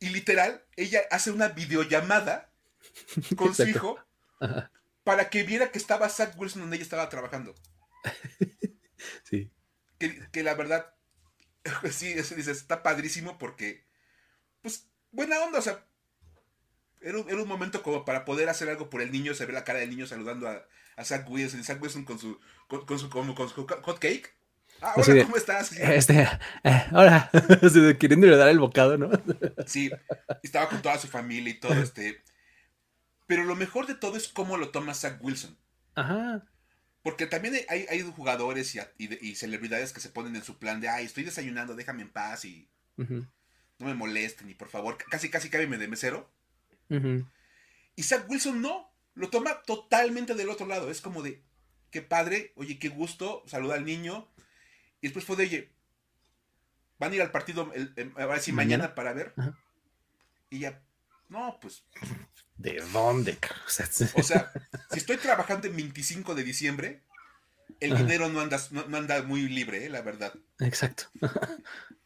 Y 0.00 0.10
literal, 0.10 0.64
ella 0.76 1.00
hace 1.10 1.30
una 1.30 1.48
videollamada 1.48 2.52
con 3.36 3.54
su 3.54 3.66
hijo 3.66 3.98
para 5.02 5.28
que 5.28 5.42
viera 5.42 5.72
que 5.72 5.78
estaba 5.78 6.08
Zach 6.08 6.38
Wilson 6.38 6.62
donde 6.62 6.76
ella 6.76 6.84
estaba 6.84 7.08
trabajando. 7.08 7.54
sí. 9.24 9.50
Que, 9.98 10.44
la 10.44 10.54
verdad, 10.54 10.94
sí, 11.90 12.12
eso 12.12 12.36
dices, 12.36 12.58
está 12.58 12.84
padrísimo 12.84 13.38
porque, 13.38 13.84
pues, 14.62 14.88
buena 15.12 15.40
onda, 15.40 15.58
o 15.58 15.62
sea, 15.62 15.84
era 17.00 17.18
un, 17.18 17.48
momento 17.48 17.82
como 17.82 18.04
para 18.04 18.24
poder 18.24 18.48
hacer 18.48 18.68
algo 18.68 18.90
por 18.90 19.02
el 19.02 19.12
niño, 19.12 19.34
se 19.34 19.46
ve 19.46 19.52
la 19.52 19.64
cara 19.64 19.78
del 19.78 19.90
niño 19.90 20.06
saludando 20.06 20.48
a, 20.48 20.64
a 20.96 21.04
Zach 21.04 21.28
Wilson, 21.28 21.60
y 21.60 21.64
Zach 21.64 21.80
Wilson 21.80 22.04
con 22.04 22.18
su, 22.18 22.40
con, 22.66 22.98
su, 22.98 23.08
con, 23.08 23.34
su 23.48 23.66
hot 23.66 23.98
cake. 23.98 24.34
Ah, 24.80 24.94
hola, 24.96 25.24
¿cómo 25.24 25.36
estás? 25.36 25.72
Este, 25.72 26.28
eh, 26.62 26.86
hola, 26.92 27.30
queriéndole 27.98 28.36
dar 28.36 28.48
el 28.48 28.60
bocado, 28.60 28.96
¿no? 28.96 29.10
sí, 29.66 29.90
estaba 30.42 30.68
con 30.68 30.82
toda 30.82 30.98
su 30.98 31.08
familia 31.08 31.52
y 31.52 31.58
todo, 31.58 31.74
este. 31.74 32.22
Pero 33.26 33.44
lo 33.44 33.56
mejor 33.56 33.86
de 33.86 33.94
todo 33.94 34.16
es 34.16 34.28
cómo 34.28 34.56
lo 34.56 34.70
toma 34.70 34.94
Zach 34.94 35.18
Wilson. 35.20 35.56
Ajá. 35.94 36.44
Porque 37.02 37.26
también 37.26 37.54
hay, 37.68 37.86
hay 37.88 38.02
jugadores 38.02 38.76
y, 38.98 39.34
celebridades 39.34 39.92
que 39.92 40.00
se 40.00 40.10
ponen 40.10 40.36
en 40.36 40.44
su 40.44 40.58
plan 40.58 40.80
de, 40.80 40.88
ay, 40.88 41.06
estoy 41.06 41.24
desayunando, 41.24 41.74
déjame 41.74 42.02
en 42.02 42.10
paz 42.10 42.44
y 42.44 42.68
no 43.78 43.86
me 43.86 43.94
molesten 43.94 44.50
y 44.50 44.54
por 44.54 44.68
favor, 44.68 44.98
casi, 45.10 45.30
casi 45.30 45.50
cábeme 45.50 45.78
de 45.78 45.88
mesero. 45.88 46.30
Y 47.96 48.02
Zach 48.02 48.28
Wilson 48.28 48.62
no, 48.62 48.90
lo 49.14 49.28
toma 49.30 49.62
totalmente 49.62 50.34
del 50.34 50.48
otro 50.48 50.66
lado. 50.66 50.90
Es 50.90 51.00
como 51.00 51.22
de, 51.22 51.42
qué 51.90 52.02
padre, 52.02 52.52
oye, 52.56 52.78
qué 52.78 52.88
gusto, 52.88 53.42
saluda 53.46 53.74
al 53.74 53.84
niño. 53.84 54.28
Y 55.00 55.08
después 55.08 55.24
fue 55.24 55.36
de, 55.36 55.44
oye, 55.44 55.72
van 56.98 57.12
a 57.12 57.14
ir 57.16 57.22
al 57.22 57.30
partido, 57.30 57.72
a 58.16 58.26
ver 58.26 58.40
si 58.40 58.52
mañana, 58.52 58.94
para 58.94 59.12
ver. 59.12 59.34
Y 60.50 60.60
ya, 60.60 60.82
no, 61.28 61.58
pues. 61.60 61.84
¿De 62.56 62.80
dónde? 62.92 63.38
O 64.14 64.22
sea, 64.22 64.52
si 64.90 64.98
estoy 64.98 65.16
trabajando 65.18 65.68
en 65.68 65.76
25 65.76 66.34
de 66.34 66.42
diciembre, 66.42 67.02
el 67.80 67.96
dinero 67.96 68.28
no 68.28 68.40
anda, 68.40 68.58
no, 68.70 68.96
anda 68.96 69.22
muy 69.22 69.48
libre, 69.48 69.86
eh, 69.86 69.90
la 69.90 70.02
verdad. 70.02 70.34
Exacto. 70.58 71.04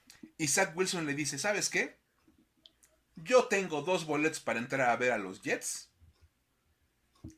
y 0.43 0.49
Zach 0.49 0.77
Wilson 0.77 1.07
le 1.07 1.15
dice, 1.15 1.39
¿sabes 1.39 1.71
qué? 1.71 1.97
Yo 3.15 3.45
tengo 3.45 3.83
dos 3.83 4.07
boletos 4.07 4.41
para 4.41 4.59
entrar 4.59 4.91
a 4.91 4.97
ver 4.97 5.13
a 5.13 5.19
los 5.19 5.41
Jets. 5.41 5.89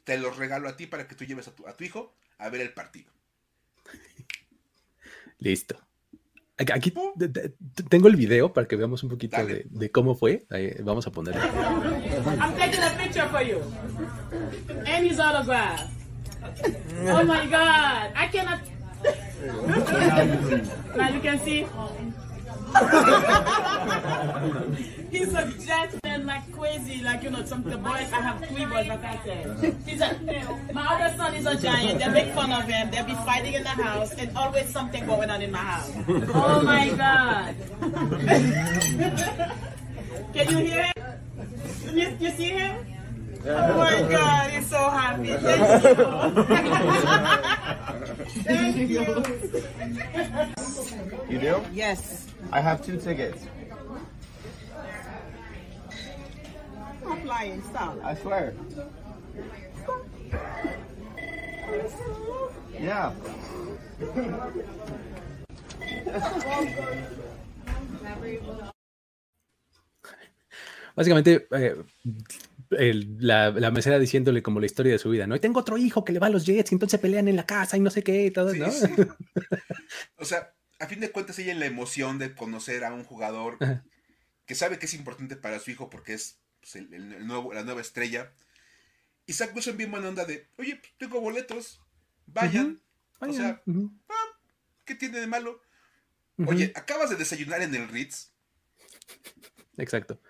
Te 0.05 0.17
los 0.17 0.39
regalo 0.39 0.71
a 0.71 0.77
ti 0.79 0.87
para 0.87 1.07
que 1.07 1.15
tú 1.15 1.27
lleves 1.27 1.47
a 1.47 1.55
tu, 1.55 1.69
a 1.69 1.77
tu 1.77 1.85
hijo 1.85 2.17
a 2.39 2.49
ver 2.49 2.63
el 2.63 2.73
partido. 2.73 3.13
Listo. 5.39 5.77
Aquí 6.57 6.95
tengo 7.91 8.09
el 8.09 8.17
video 8.17 8.55
para 8.55 8.67
que 8.67 8.77
veamos 8.77 9.03
un 9.03 9.11
poquito 9.11 9.37
de, 9.45 9.91
cómo 9.91 10.15
fue. 10.15 10.47
vamos 10.83 11.07
a 11.07 11.11
ponerlo. 11.11 11.43
I'm 11.43 12.57
taking 12.57 12.83
a 12.83 12.97
picture 12.97 13.29
for 13.29 13.43
you. 13.43 13.61
And 14.87 15.07
his 15.07 15.21
autograph. 15.21 15.91
Oh 17.07 17.23
my 17.23 17.45
God. 17.51 18.13
I 18.17 18.29
cannot. 18.33 18.61
now 20.97 21.09
you 21.11 21.21
can 21.21 21.39
see. 21.45 21.67
He's 25.11 25.33
a 25.33 25.47
gentleman 25.65 26.27
like 26.27 26.51
crazy, 26.53 27.01
like 27.05 27.23
you 27.23 27.31
know, 27.31 27.45
some 27.45 27.63
the 27.63 27.77
boys. 27.77 28.13
I 28.13 28.21
have 28.21 28.45
three 28.49 28.65
boys, 28.65 28.89
like 28.89 29.05
I 29.05 29.17
said. 29.25 29.77
He's 29.87 30.01
a 30.01 30.19
my 30.73 30.85
other 30.85 31.17
son 31.17 31.35
is 31.37 31.47
a 31.47 31.55
giant. 31.57 32.01
They 32.01 32.09
make 32.09 32.35
fun 32.35 32.51
of 32.51 32.65
him. 32.65 32.91
They'll 32.91 33.05
be 33.05 33.15
fighting 33.15 33.55
in 33.55 33.63
the 33.63 33.69
house, 33.69 34.13
and 34.15 34.37
always 34.37 34.69
something 34.71 35.07
going 35.07 35.31
on 35.31 35.41
in 35.41 35.53
my 35.53 35.59
house. 35.59 35.93
Oh 36.35 36.63
my 36.63 36.89
god! 36.91 37.55
Can 40.35 40.49
you 40.51 40.59
hear 40.59 40.83
him? 40.83 40.93
You, 41.97 42.17
you 42.19 42.31
see 42.33 42.49
him? 42.49 42.85
Oh 43.47 43.77
my 43.79 44.03
God, 44.11 44.51
he's 44.51 44.67
so 44.67 44.91
happy. 44.91 45.33
Thank 48.43 48.91
you. 48.91 49.05
Thank 49.79 49.95
you. 51.29 51.31
You 51.31 51.39
do? 51.39 51.63
Yes. 51.73 52.27
I 52.55 52.61
have 52.61 52.87
two 52.87 52.97
tickets. 52.97 53.49
I'm 57.05 57.27
lying, 57.27 57.61
stop. 57.65 57.99
I 58.05 58.15
swear. 58.15 58.55
Yeah. 62.81 63.13
Básicamente, 70.95 71.49
eh, 71.51 71.75
el, 72.71 73.17
la, 73.19 73.51
la, 73.51 73.73
mesera 73.73 73.99
diciéndole 73.99 74.45
como 74.45 74.61
la 74.61 74.67
historia 74.67 74.93
de 74.93 75.01
su 75.01 75.11
vida, 75.11 75.27
¿no? 75.27 75.35
Y 75.35 75.41
tengo 75.41 75.59
otro 75.59 75.77
hijo 75.77 76.05
que 76.05 76.13
le 76.13 76.21
va 76.21 76.29
a 76.29 76.31
los 76.31 76.47
Jets 76.47 76.71
y 76.71 76.77
entonces 76.77 77.01
pelean 77.01 77.27
en 77.27 77.35
la 77.35 77.47
casa 77.47 77.77
y 77.77 77.81
no 77.81 77.91
sé 77.91 78.05
qué 78.05 78.27
y 78.27 78.31
todo, 78.31 78.55
¿no? 78.55 78.67
o 80.19 80.25
sea, 80.25 80.55
a 80.79 80.87
fin 80.87 81.01
de 81.01 81.11
cuentas 81.11 81.39
ella 81.39 81.53
en 81.53 81.61
la 81.61 81.67
emoción 81.67 82.19
de 82.19 82.35
conocer 82.35 82.85
a 82.85 82.93
un 82.93 83.05
jugador 83.05 83.59
que 84.47 84.55
sabe 84.55 84.79
que 84.79 84.87
es 84.87 84.95
importante 84.95 85.37
para 85.37 85.59
su 85.59 85.71
hijo 85.71 85.91
porque 85.91 86.15
es 86.15 86.39
pues, 86.61 86.77
el, 86.77 87.27
nuevo, 87.27 87.53
la 87.53 87.63
nueva 87.63 87.81
estrella. 87.81 88.33
Y 89.27 89.33
Zach 89.33 89.55
Wilson 89.55 89.77
bien 89.77 89.91
buena 89.91 90.09
onda 90.09 90.25
de, 90.25 90.49
oye, 90.59 90.81
tengo 90.99 91.21
boletos, 91.21 91.81
vayan. 92.27 92.81
O 93.21 93.33
sea, 93.33 93.63
ah, 94.09 94.39
¿qué 94.85 94.95
tiene 94.95 95.21
de 95.21 95.27
malo? 95.27 95.63
Oye, 96.47 96.73
acabas 96.75 97.11
de 97.11 97.17
desayunar 97.17 97.63
en 97.63 97.75
el 97.75 97.89
Ritz. 97.89 98.33
Exacto. 99.79 100.21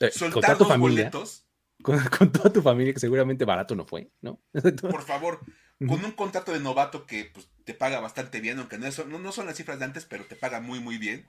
Eh, 0.00 0.10
Soltar 0.10 0.58
dos 0.58 0.78
boletos 0.78 1.46
con, 1.82 2.32
toda 2.32 2.52
tu 2.52 2.62
familia, 2.62 2.94
que 2.94 3.00
seguramente 3.00 3.44
barato 3.44 3.74
no 3.74 3.84
fue, 3.84 4.10
¿no? 4.20 4.40
Por 4.80 5.02
favor, 5.02 5.40
con 5.86 6.04
un 6.04 6.12
contrato 6.12 6.52
de 6.52 6.60
novato 6.60 7.06
que 7.06 7.30
pues, 7.32 7.48
te 7.64 7.74
paga 7.74 8.00
bastante 8.00 8.40
bien, 8.40 8.58
aunque 8.58 8.78
no, 8.78 8.90
son, 8.92 9.10
no, 9.10 9.32
son 9.32 9.46
las 9.46 9.56
cifras 9.56 9.78
de 9.78 9.84
antes, 9.84 10.04
pero 10.04 10.24
te 10.24 10.36
paga 10.36 10.60
muy, 10.60 10.80
muy 10.80 10.98
bien. 10.98 11.26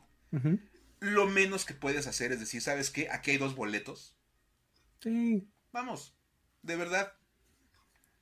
Lo 0.99 1.27
menos 1.27 1.65
que 1.65 1.73
puedes 1.73 2.07
hacer 2.07 2.31
es 2.31 2.39
decir, 2.39 2.61
¿sabes 2.61 2.89
qué? 2.89 3.09
Aquí 3.11 3.31
hay 3.31 3.37
dos 3.37 3.55
boletos. 3.55 4.17
Sí. 5.01 5.47
Vamos, 5.71 6.15
de 6.61 6.75
verdad. 6.75 7.13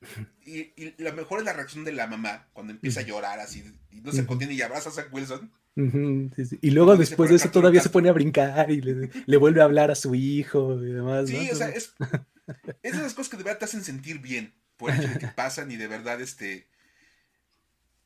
Y, 0.44 0.74
y 0.76 0.96
lo 0.98 1.14
mejor 1.14 1.38
es 1.38 1.46
la 1.46 1.54
reacción 1.54 1.84
de 1.84 1.92
la 1.92 2.08
mamá 2.08 2.50
cuando 2.54 2.74
empieza 2.74 3.02
a 3.02 3.04
llorar 3.04 3.40
así 3.40 3.64
y 3.92 4.02
no 4.02 4.12
se 4.12 4.26
contiene 4.26 4.56
y 4.56 4.62
abraza 4.64 4.90
a 4.90 4.92
Zach 4.92 5.14
Wilson. 5.14 5.52
Y 5.76 6.72
luego 6.72 6.98
después 6.98 7.30
de 7.30 7.38
eso 7.38 7.50
todavía 7.50 7.82
se 7.82 7.90
pone 7.90 8.10
a 8.10 8.14
brincar 8.14 8.72
y 8.72 8.82
le, 8.82 9.38
vuelve 9.38 9.62
a 9.62 9.66
hablar 9.66 9.92
a 9.92 9.96
su 9.96 10.16
hijo 10.16 10.82
y 10.84 10.92
demás. 10.92 11.30
Sí, 11.30 11.50
o 11.52 11.56
sea, 11.56 11.70
es, 11.70 11.94
esas 12.84 13.14
cosas 13.14 13.30
que 13.30 13.38
de 13.38 13.44
verdad 13.44 13.60
te 13.60 13.66
hacen 13.66 13.84
sentir 13.84 14.20
bien 14.20 14.54
por 14.82 14.90
el 14.90 15.00
hecho 15.00 15.14
de 15.14 15.20
que 15.20 15.28
pasan 15.28 15.72
y 15.72 15.78
de 15.78 15.88
verdad, 15.88 16.20
este, 16.20 16.68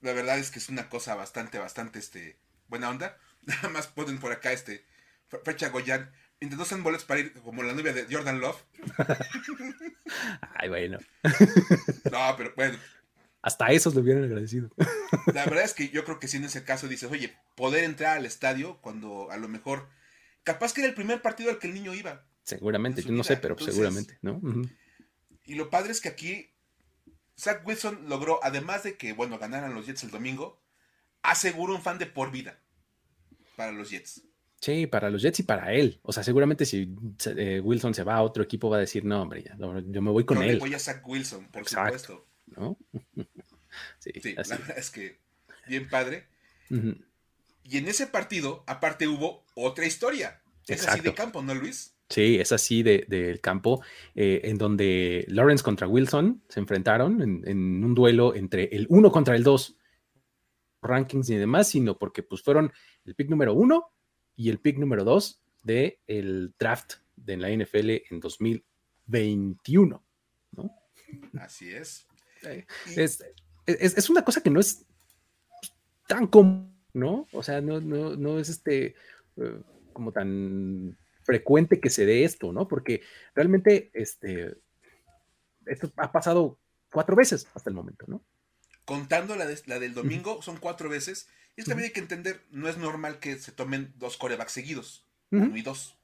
la 0.02 0.12
verdad 0.12 0.38
es 0.38 0.52
que 0.52 0.60
es 0.60 0.68
una 0.68 0.90
cosa 0.90 1.16
bastante, 1.16 1.58
bastante, 1.58 2.00
este, 2.00 2.38
buena 2.68 2.90
onda. 2.90 3.18
Nada 3.44 3.70
más 3.70 3.88
ponen 3.88 4.20
por 4.20 4.34
acá, 4.34 4.52
este, 4.52 4.86
Fecha 5.44 5.70
Goyan, 5.70 6.12
intentó 6.42 6.66
ser 6.66 6.80
boletos 6.80 7.06
para 7.06 7.22
ir 7.22 7.34
como 7.34 7.64
la 7.64 7.74
novia 7.74 7.94
de 7.94 8.06
Jordan 8.12 8.42
Love. 8.42 8.62
Ay, 10.56 10.68
bueno. 10.68 11.00
No, 12.12 12.36
pero 12.38 12.54
bueno, 12.56 12.78
hasta 13.42 13.68
esos 13.68 13.94
lo 13.94 14.02
hubieran 14.02 14.24
agradecido. 14.24 14.70
La 15.34 15.46
verdad 15.46 15.64
es 15.64 15.74
que 15.74 15.90
yo 15.90 16.04
creo 16.04 16.20
que 16.20 16.28
si 16.28 16.38
en 16.38 16.46
ese 16.46 16.64
caso 16.64 16.88
dices, 16.88 17.10
oye, 17.12 17.38
poder 17.56 17.84
entrar 17.84 18.18
al 18.18 18.26
estadio 18.26 18.80
cuando 18.82 19.30
a 19.32 19.38
lo 19.38 19.48
mejor, 19.48 19.88
capaz 20.44 20.74
que 20.74 20.82
era 20.82 20.90
el 20.90 20.96
primer 20.96 21.22
partido 21.22 21.52
al 21.52 21.60
que 21.60 21.68
el 21.68 21.74
niño 21.74 21.94
iba. 21.94 22.26
Seguramente, 22.44 23.02
yo 23.02 23.12
no 23.12 23.24
sé, 23.24 23.38
pero 23.38 23.58
seguramente, 23.60 24.18
¿no? 24.22 24.42
Y 25.44 25.56
lo 25.56 25.70
padre 25.70 25.92
es 25.92 26.02
que 26.02 26.10
aquí 26.10 26.55
Zach 27.38 27.66
Wilson 27.66 28.08
logró, 28.08 28.40
además 28.44 28.84
de 28.84 28.98
que, 28.98 29.14
bueno, 29.14 29.38
ganaran 29.38 29.74
los 29.74 29.86
Jets 29.86 30.04
el 30.04 30.12
domingo, 30.12 30.62
aseguró 31.22 31.76
un 31.76 31.82
fan 31.82 31.98
de 31.98 32.06
por 32.06 32.32
vida 32.32 32.60
para 33.56 33.72
los 33.72 33.90
Jets. 33.90 34.22
Sí, 34.62 34.88
para 34.88 35.10
los 35.10 35.22
Jets 35.22 35.42
y 35.42 35.44
para 35.44 35.74
él. 35.74 36.00
O 36.02 36.14
sea, 36.14 36.24
seguramente 36.24 36.66
si 36.66 36.94
eh, 37.26 37.60
Wilson 37.64 37.94
se 37.94 38.04
va 38.04 38.16
a 38.16 38.24
otro 38.24 38.44
equipo 38.44 38.70
va 38.70 38.78
a 38.78 38.80
decir, 38.80 39.04
no, 39.04 39.22
hombre, 39.22 39.44
ya, 39.44 39.56
yo 39.58 40.02
me 40.02 40.12
voy 40.12 40.26
con 40.26 40.42
él. 40.42 40.60
voy 40.60 40.74
a 40.74 40.80
Zach 40.80 41.06
Wilson, 41.08 41.48
por 41.48 41.68
supuesto. 41.68 42.26
¿no? 42.48 42.78
sí, 44.00 44.12
la 44.36 44.44
verdad 44.44 44.78
es 44.78 44.90
que 44.90 45.20
bien 45.68 45.90
padre. 45.90 46.28
Y 46.70 47.78
en 47.78 47.88
ese 47.88 48.08
partido, 48.08 48.64
aparte, 48.68 49.08
hubo 49.08 49.46
otra 49.56 49.86
historia. 49.86 50.42
Es 50.68 50.88
así 50.88 51.02
de 51.02 51.14
campo, 51.14 51.42
¿no, 51.42 51.54
Luis? 51.54 51.95
Sí, 52.10 52.36
es 52.40 52.52
así 52.52 52.84
del 52.84 53.06
de, 53.08 53.40
campo, 53.42 53.84
eh, 54.14 54.42
en 54.44 54.58
donde 54.58 55.26
Lawrence 55.28 55.64
contra 55.64 55.88
Wilson 55.88 56.44
se 56.48 56.60
enfrentaron 56.60 57.22
en, 57.22 57.84
un 57.84 57.96
duelo 57.96 58.36
entre 58.36 58.66
el 58.76 58.86
1 58.90 59.12
contra 59.12 59.36
el 59.36 59.44
2, 59.44 59.76
rankings 60.84 61.30
y 61.32 61.36
demás, 61.36 61.70
sino 61.70 61.98
porque 61.98 62.22
pues 62.22 62.44
fueron 62.44 62.72
el 63.06 63.16
pick 63.16 63.30
número 63.30 63.56
1 63.56 63.92
y 64.36 64.50
el 64.50 64.60
pick 64.60 64.78
número 64.78 65.04
2 65.04 65.42
del 65.64 65.98
el 66.06 66.54
draft 66.60 66.94
de 67.16 67.38
la 67.38 67.50
NFL 67.50 67.90
en 68.12 68.20
2021. 68.20 70.06
¿no? 70.52 70.76
Así 71.40 71.74
es. 71.74 72.08
Es, 73.66 74.10
una 74.12 74.24
cosa 74.24 74.42
que 74.42 74.52
no 74.52 74.60
es 74.60 74.86
tan 76.08 76.28
común, 76.28 76.72
¿no? 76.94 77.28
O 77.32 77.42
sea, 77.42 77.62
no, 77.62 77.82
no, 77.82 78.16
no 78.16 78.38
es 78.38 78.50
este 78.50 78.94
eh, 79.38 79.62
como 79.92 80.12
tan 80.12 80.96
frecuente 81.26 81.80
que 81.80 81.90
se 81.90 82.06
dé 82.06 82.24
esto, 82.24 82.54
¿no? 82.54 82.68
Porque 82.68 83.02
realmente 83.34 83.90
este, 83.94 84.56
esto 85.66 85.92
ha 85.98 86.12
pasado 86.12 86.60
cuatro 86.92 87.16
veces 87.16 87.48
hasta 87.54 87.70
el 87.70 87.76
momento, 87.76 88.06
¿no? 88.08 88.24
Contando 88.86 89.36
la, 89.36 89.48
la 89.66 89.80
del 89.80 89.94
domingo, 89.94 90.42
son 90.42 90.58
cuatro 90.58 90.88
veces. 90.88 91.28
Y 91.58 91.64
también 91.64 91.88
hay 91.88 91.94
que 91.94 92.00
entender, 92.00 92.42
no 92.52 92.70
es 92.70 92.78
normal 92.78 93.20
que 93.20 93.38
se 93.40 93.52
tomen 93.52 93.94
dos 93.98 94.18
corebacks 94.18 94.52
seguidos, 94.52 95.06
uno 95.32 95.58
y 95.58 95.62
dos. 95.62 95.98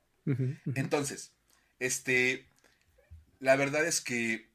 Entonces, 0.76 1.34
este, 1.80 2.48
la 3.40 3.56
verdad 3.56 3.86
es 3.86 4.02
que 4.02 4.50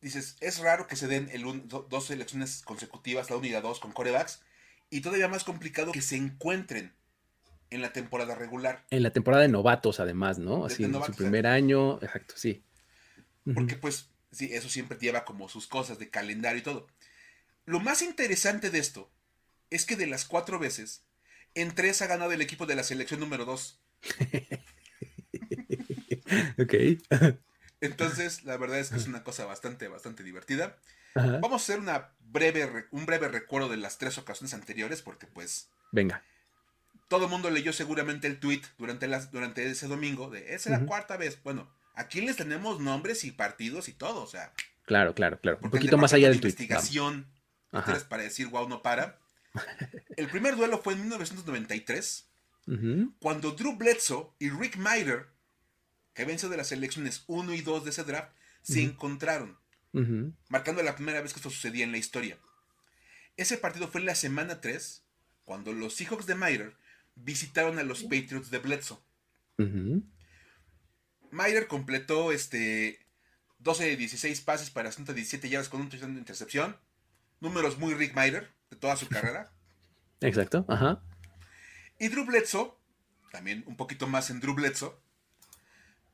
dices, 0.00 0.36
es 0.40 0.58
raro 0.58 0.86
que 0.86 0.96
se 0.96 1.08
den 1.08 1.28
el 1.32 1.42
dos 1.66 2.10
elecciones 2.10 2.62
consecutivas, 2.62 3.30
la 3.30 3.36
1 3.36 3.46
y 3.46 3.50
la 3.50 3.60
2 3.60 3.80
con 3.80 3.92
corebacks, 3.92 4.42
y 4.90 5.00
todavía 5.00 5.28
más 5.28 5.42
complicado 5.42 5.92
que 5.92 6.02
se 6.02 6.16
encuentren 6.16 6.94
en 7.70 7.82
la 7.82 7.92
temporada 7.92 8.34
regular. 8.34 8.84
En 8.90 9.02
la 9.02 9.12
temporada 9.12 9.42
de 9.42 9.48
novatos, 9.48 10.00
además, 10.00 10.38
¿no? 10.38 10.66
Así, 10.66 10.84
en 10.84 10.92
su 11.02 11.12
primer 11.12 11.46
año, 11.46 11.96
exacto, 12.02 12.34
sí. 12.36 12.62
Porque, 13.54 13.76
pues, 13.76 14.10
sí, 14.32 14.50
eso 14.52 14.68
siempre 14.68 14.98
lleva 15.00 15.24
como 15.24 15.48
sus 15.48 15.66
cosas 15.66 15.98
de 15.98 16.10
calendario 16.10 16.60
y 16.60 16.64
todo. 16.64 16.86
Lo 17.64 17.80
más 17.80 18.02
interesante 18.02 18.70
de 18.70 18.78
esto 18.78 19.10
es 19.70 19.84
que 19.84 19.96
de 19.96 20.06
las 20.06 20.24
cuatro 20.24 20.58
veces, 20.58 21.02
en 21.54 21.74
tres 21.74 22.02
ha 22.02 22.06
ganado 22.06 22.32
el 22.32 22.40
equipo 22.40 22.66
de 22.66 22.76
la 22.76 22.82
selección 22.82 23.20
número 23.20 23.44
dos. 23.44 23.80
ok. 26.58 26.74
Entonces, 27.80 28.44
la 28.44 28.56
verdad 28.56 28.78
es 28.78 28.90
que 28.90 28.96
es 28.96 29.06
una 29.06 29.24
cosa 29.24 29.44
bastante, 29.44 29.88
bastante 29.88 30.22
divertida. 30.22 30.76
Vamos 31.14 31.52
a 31.52 31.56
hacer 31.56 31.78
una 31.78 32.12
breve, 32.20 32.86
un 32.90 33.06
breve 33.06 33.28
recuerdo 33.28 33.68
de 33.68 33.78
las 33.78 33.98
tres 33.98 34.18
ocasiones 34.18 34.54
anteriores, 34.54 35.02
porque 35.02 35.26
pues. 35.26 35.70
Venga 35.92 36.22
todo 37.08 37.24
el 37.24 37.30
mundo 37.30 37.50
leyó 37.50 37.72
seguramente 37.72 38.26
el 38.26 38.40
tweet 38.40 38.62
durante, 38.78 39.06
las, 39.06 39.30
durante 39.30 39.68
ese 39.70 39.86
domingo 39.86 40.30
de 40.30 40.54
es 40.54 40.66
la 40.66 40.84
cuarta 40.84 41.16
vez. 41.16 41.40
Bueno, 41.42 41.70
aquí 41.94 42.20
les 42.20 42.36
tenemos 42.36 42.80
nombres 42.80 43.24
y 43.24 43.30
partidos 43.30 43.88
y 43.88 43.92
todo, 43.92 44.22
o 44.22 44.26
sea. 44.26 44.52
Claro, 44.84 45.14
claro, 45.14 45.40
claro. 45.40 45.58
Un 45.62 45.70
poquito 45.70 45.98
más 45.98 46.12
allá 46.12 46.28
del 46.28 46.40
tweet. 46.40 46.50
Investigación, 46.50 47.26
para 48.08 48.22
decir 48.22 48.48
wow, 48.48 48.68
no 48.68 48.82
para. 48.82 49.20
El 50.16 50.28
primer 50.28 50.56
duelo 50.56 50.78
fue 50.78 50.94
en 50.94 51.00
1993, 51.02 52.28
cuando 53.20 53.52
Drew 53.52 53.76
Bledsoe 53.76 54.32
y 54.38 54.50
Rick 54.50 54.76
Miter, 54.76 55.28
que 56.14 56.24
venció 56.24 56.48
de 56.48 56.56
las 56.56 56.72
elecciones 56.72 57.22
1 57.28 57.54
y 57.54 57.60
2 57.60 57.84
de 57.84 57.90
ese 57.90 58.04
draft, 58.04 58.32
se 58.62 58.82
encontraron, 58.82 59.56
marcando 60.48 60.82
la 60.82 60.96
primera 60.96 61.20
vez 61.20 61.32
que 61.32 61.38
esto 61.38 61.50
sucedía 61.50 61.84
en 61.84 61.92
la 61.92 61.98
historia. 61.98 62.38
Ese 63.36 63.56
partido 63.58 63.86
fue 63.86 64.00
en 64.00 64.06
la 64.06 64.16
semana 64.16 64.60
3, 64.60 65.04
cuando 65.44 65.72
los 65.72 65.94
Seahawks 65.94 66.26
de 66.26 66.34
Miter 66.34 66.76
visitaron 67.16 67.78
a 67.78 67.82
los 67.82 68.04
Patriots 68.04 68.50
de 68.50 68.58
Bledsoe. 68.58 68.98
Uh 69.58 70.02
completó 71.68 72.32
este 72.32 73.00
12 73.58 73.84
de 73.84 73.96
16 73.96 74.40
pases 74.42 74.70
para 74.70 74.92
117 74.92 75.48
yardas 75.48 75.68
con 75.68 75.80
un 75.80 75.88
touchdown 75.88 76.14
de 76.14 76.20
intercepción. 76.20 76.76
Números 77.40 77.78
muy 77.78 77.94
Rick 77.94 78.16
Miter 78.16 78.52
de 78.70 78.76
toda 78.76 78.96
su 78.96 79.08
carrera. 79.08 79.52
Exacto, 80.20 80.64
ajá. 80.68 81.02
Y 81.98 82.08
Drew 82.08 82.24
Bledsoe, 82.24 82.72
también 83.32 83.64
un 83.66 83.76
poquito 83.76 84.06
más 84.06 84.30
en 84.30 84.40
Drew 84.40 84.54
Bledsoe, 84.54 84.94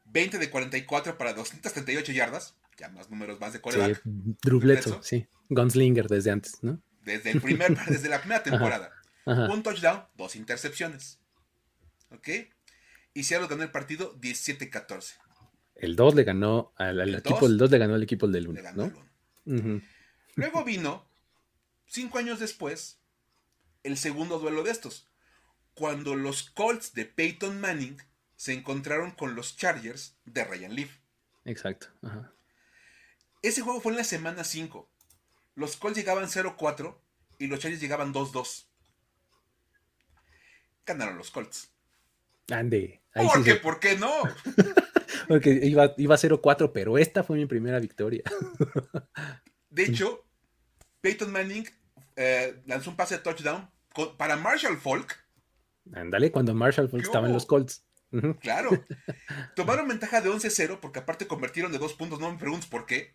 20 0.06 0.38
de 0.38 0.50
44 0.50 1.18
para 1.18 1.32
238 1.34 2.12
yardas, 2.12 2.56
ya 2.76 2.88
más 2.88 3.10
números 3.10 3.40
más 3.40 3.52
de 3.52 3.60
quarterback. 3.60 4.02
Sí, 4.02 4.10
Drew 4.42 4.60
Bledsoe, 4.60 5.00
sí. 5.02 5.26
Gunslinger 5.48 6.06
desde 6.08 6.30
antes, 6.30 6.62
¿no? 6.62 6.80
Desde, 7.04 7.30
el 7.30 7.40
primer, 7.40 7.76
desde 7.88 8.08
la 8.08 8.20
primera 8.20 8.42
temporada. 8.42 8.92
Un 9.26 9.62
touchdown, 9.62 10.04
dos 10.14 10.36
intercepciones. 10.36 11.20
¿Ok? 12.10 12.28
Y 13.14 13.24
Seattle 13.24 13.48
ganó 13.48 13.62
el 13.62 13.70
partido 13.70 14.18
17-14. 14.20 15.14
El 15.76 15.96
2 15.96 16.14
le 16.14 16.24
ganó 16.24 16.72
al, 16.76 17.14
equipo 17.14 17.48
del 17.48 17.58
2 17.58 17.70
le 17.70 17.78
ganó 17.78 17.94
al 17.94 18.02
equipo 18.02 18.28
del 18.28 18.48
1. 18.48 18.60
¿no? 18.74 18.92
Luego 20.34 20.64
vino, 20.64 21.06
cinco 21.86 22.18
años 22.18 22.38
después, 22.40 22.98
el 23.82 23.96
segundo 23.96 24.38
duelo 24.38 24.62
de 24.62 24.70
estos. 24.70 25.08
Cuando 25.74 26.14
los 26.14 26.50
Colts 26.50 26.92
de 26.94 27.06
Peyton 27.06 27.60
Manning 27.60 27.96
se 28.36 28.52
encontraron 28.52 29.12
con 29.12 29.34
los 29.34 29.56
Chargers 29.56 30.16
de 30.24 30.44
Ryan 30.44 30.74
Leaf. 30.74 30.98
Exacto. 31.44 31.88
Ese 33.42 33.62
juego 33.62 33.80
fue 33.80 33.92
en 33.92 33.98
la 33.98 34.04
semana 34.04 34.44
5. 34.44 34.88
Los 35.54 35.76
Colts 35.76 35.96
llegaban 35.96 36.24
0-4 36.24 36.96
y 37.38 37.46
los 37.46 37.60
Chargers 37.60 37.80
llegaban 37.80 38.12
2-2 38.12 38.66
ganaron 40.86 41.18
los 41.18 41.30
Colts. 41.30 41.70
Ande. 42.50 43.02
¿Por 43.14 43.44
qué? 43.44 43.54
¿Por 43.56 43.80
qué 43.80 43.96
no? 43.96 44.10
Porque 45.28 45.50
iba, 45.62 45.94
iba 45.96 46.16
0-4, 46.16 46.72
pero 46.72 46.98
esta 46.98 47.22
fue 47.22 47.36
mi 47.36 47.46
primera 47.46 47.78
victoria. 47.78 48.22
de 49.70 49.84
hecho, 49.84 50.24
Peyton 51.00 51.30
Manning 51.30 51.68
eh, 52.16 52.60
lanzó 52.66 52.90
un 52.90 52.96
pase 52.96 53.16
de 53.16 53.22
touchdown 53.22 53.70
para 54.16 54.36
Marshall 54.36 54.78
Falk. 54.78 55.24
Ándale, 55.92 56.30
cuando 56.30 56.54
Marshall 56.54 56.88
Falk 56.88 57.02
estaba 57.02 57.26
en 57.26 57.32
los 57.32 57.46
Colts. 57.46 57.84
Claro. 58.40 58.70
Tomaron 59.56 59.88
ventaja 59.88 60.20
de 60.20 60.30
11-0 60.30 60.80
porque 60.80 61.00
aparte 61.00 61.26
convirtieron 61.26 61.72
de 61.72 61.78
dos 61.78 61.94
puntos. 61.94 62.20
No 62.20 62.30
me 62.30 62.38
preguntes 62.38 62.68
por 62.68 62.86
qué. 62.86 63.14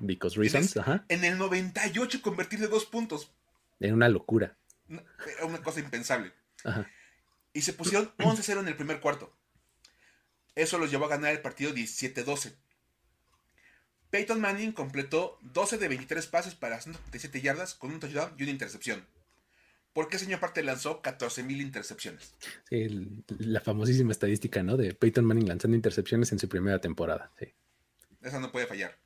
Because 0.00 0.38
reasons, 0.38 0.76
en 0.76 0.82
el, 0.82 0.88
ajá. 0.88 1.04
En 1.08 1.24
el 1.24 1.38
98 1.38 2.22
convertir 2.22 2.60
de 2.60 2.68
dos 2.68 2.86
puntos. 2.86 3.32
Era 3.80 3.94
una 3.94 4.08
locura. 4.08 4.56
Era 4.88 5.44
una 5.44 5.62
cosa 5.62 5.80
impensable. 5.80 6.32
Y 7.52 7.62
se 7.62 7.72
pusieron 7.72 8.12
11-0 8.18 8.60
en 8.60 8.68
el 8.68 8.76
primer 8.76 9.00
cuarto. 9.00 9.32
Eso 10.54 10.78
los 10.78 10.90
llevó 10.90 11.04
a 11.06 11.08
ganar 11.08 11.32
el 11.32 11.40
partido 11.40 11.72
17-12. 11.72 12.54
Peyton 14.10 14.40
Manning 14.40 14.72
completó 14.72 15.38
12 15.42 15.78
de 15.78 15.88
23 15.88 16.26
pases 16.26 16.54
para 16.54 16.80
137 16.80 17.40
yardas 17.40 17.74
con 17.74 17.92
un 17.92 18.00
touchdown 18.00 18.34
y 18.38 18.42
una 18.42 18.52
intercepción. 18.52 19.06
Porque 19.92 20.16
ese 20.16 20.26
año 20.26 20.36
aparte 20.36 20.62
lanzó 20.62 21.02
14.000 21.02 21.60
intercepciones. 21.60 22.34
la 23.38 23.60
famosísima 23.60 24.12
estadística, 24.12 24.62
¿no? 24.62 24.76
De 24.76 24.94
Peyton 24.94 25.24
Manning 25.24 25.48
lanzando 25.48 25.76
intercepciones 25.76 26.32
en 26.32 26.38
su 26.38 26.48
primera 26.48 26.80
temporada. 26.80 27.32
Sí. 27.38 27.52
Esa 28.22 28.40
no 28.40 28.52
puede 28.52 28.66
fallar. 28.66 28.98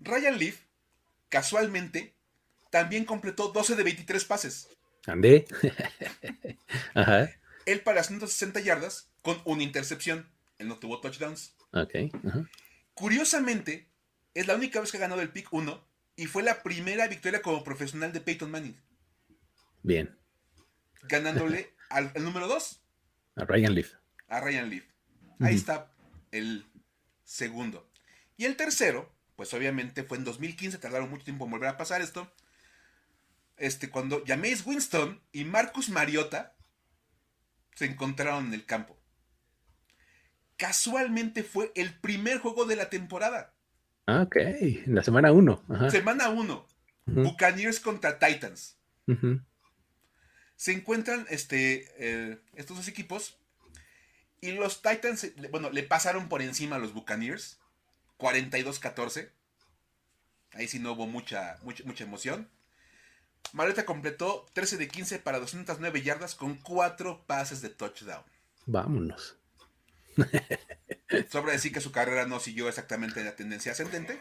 Ryan 0.00 0.38
Leaf, 0.38 0.60
casualmente, 1.28 2.14
también 2.70 3.04
completó 3.04 3.48
12 3.48 3.76
de 3.76 3.82
23 3.82 4.24
pases. 4.24 4.68
Andé. 5.06 5.46
Ajá. 6.94 7.30
Él 7.66 7.80
para 7.80 8.02
160 8.02 8.60
yardas 8.60 9.10
con 9.22 9.40
una 9.44 9.62
intercepción. 9.62 10.28
Él 10.58 10.68
no 10.68 10.78
tuvo 10.78 11.00
touchdowns. 11.00 11.54
Ok. 11.72 11.94
Curiosamente, 12.94 13.88
es 14.34 14.46
la 14.46 14.54
única 14.54 14.80
vez 14.80 14.90
que 14.90 14.98
ha 14.98 15.00
ganado 15.00 15.22
el 15.22 15.30
pick 15.30 15.52
1 15.52 15.86
y 16.16 16.26
fue 16.26 16.42
la 16.42 16.62
primera 16.62 17.06
victoria 17.08 17.42
como 17.42 17.64
profesional 17.64 18.12
de 18.12 18.20
Peyton 18.20 18.50
Manning. 18.50 18.80
Bien. 19.82 20.18
Ganándole 21.04 21.74
al, 21.90 22.12
número 22.22 22.46
2. 22.46 22.82
A 23.36 23.44
Ryan 23.44 23.74
Leaf. 23.74 23.94
A 24.28 24.40
Ryan 24.40 24.68
Leaf. 24.68 24.84
Ahí 25.40 25.54
está 25.54 25.90
el 26.32 26.66
segundo. 27.24 27.90
Y 28.36 28.44
el 28.44 28.56
tercero, 28.56 29.10
pues 29.36 29.54
obviamente 29.54 30.04
fue 30.04 30.18
en 30.18 30.24
2015, 30.24 30.76
tardaron 30.78 31.08
mucho 31.08 31.24
tiempo 31.24 31.46
en 31.46 31.52
volver 31.52 31.70
a 31.70 31.78
pasar 31.78 32.02
esto 32.02 32.30
este, 33.60 33.90
cuando 33.90 34.24
Jameis 34.26 34.66
Winston 34.66 35.20
y 35.32 35.44
Marcus 35.44 35.88
Mariota 35.88 36.56
se 37.74 37.84
encontraron 37.84 38.46
en 38.46 38.54
el 38.54 38.64
campo. 38.64 38.98
Casualmente 40.56 41.42
fue 41.42 41.72
el 41.74 41.94
primer 41.94 42.38
juego 42.38 42.64
de 42.64 42.76
la 42.76 42.90
temporada. 42.90 43.54
Ah, 44.06 44.22
ok, 44.22 44.36
en 44.36 44.94
la 44.94 45.02
semana 45.02 45.30
1. 45.32 45.90
Semana 45.90 46.30
1. 46.30 46.66
Buccaneers 47.06 47.80
contra 47.80 48.18
Titans. 48.18 48.76
Se 50.56 50.72
encuentran 50.72 51.26
este, 51.30 51.86
eh, 51.98 52.38
estos 52.54 52.76
dos 52.76 52.88
equipos 52.88 53.38
y 54.40 54.52
los 54.52 54.82
Titans, 54.82 55.32
bueno, 55.50 55.70
le 55.70 55.82
pasaron 55.82 56.28
por 56.28 56.42
encima 56.42 56.76
a 56.76 56.78
los 56.78 56.94
Buccaneers. 56.94 57.58
42-14. 58.18 59.30
Ahí 60.52 60.68
sí 60.68 60.78
no 60.78 60.92
hubo 60.92 61.06
mucha, 61.06 61.58
mucha, 61.62 61.84
mucha 61.84 62.04
emoción. 62.04 62.48
Mariota 63.52 63.84
completó 63.84 64.46
13 64.52 64.76
de 64.76 64.88
15 64.88 65.18
para 65.18 65.40
209 65.40 66.02
yardas 66.02 66.34
con 66.34 66.56
4 66.56 67.24
pases 67.26 67.60
de 67.62 67.70
touchdown. 67.70 68.22
Vámonos. 68.66 69.36
Sobra 71.30 71.52
decir 71.52 71.72
que 71.72 71.80
su 71.80 71.92
carrera 71.92 72.26
no 72.26 72.40
siguió 72.40 72.68
exactamente 72.68 73.24
la 73.24 73.36
tendencia 73.36 73.72
ascendente, 73.72 74.20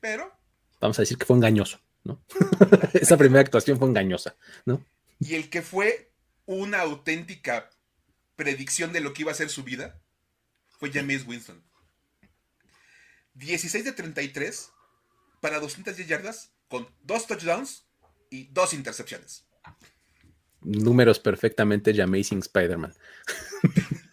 pero... 0.00 0.32
Vamos 0.80 0.98
a 0.98 1.02
decir 1.02 1.18
que 1.18 1.26
fue 1.26 1.36
engañoso, 1.36 1.80
¿no? 2.04 2.22
Esa 2.94 3.16
primera 3.16 3.40
actuación 3.40 3.78
fue 3.78 3.88
engañosa, 3.88 4.36
¿no? 4.64 4.84
Y 5.20 5.34
el 5.34 5.50
que 5.50 5.62
fue 5.62 6.10
una 6.46 6.80
auténtica 6.80 7.70
predicción 8.36 8.92
de 8.92 9.00
lo 9.00 9.12
que 9.12 9.22
iba 9.22 9.32
a 9.32 9.36
ser 9.36 9.48
su 9.48 9.64
vida 9.64 10.00
fue 10.78 10.90
James 10.92 11.26
Winston. 11.26 11.62
16 13.34 13.84
de 13.84 13.92
33 13.92 14.70
para 15.40 15.60
210 15.60 16.06
yardas 16.08 16.52
con 16.68 16.88
dos 17.02 17.26
touchdowns 17.26 17.83
y 18.34 18.50
dos 18.52 18.74
intercepciones. 18.74 19.46
Números 20.60 21.20
perfectamente 21.20 22.02
Amazing 22.02 22.40
Spider-Man. 22.40 22.92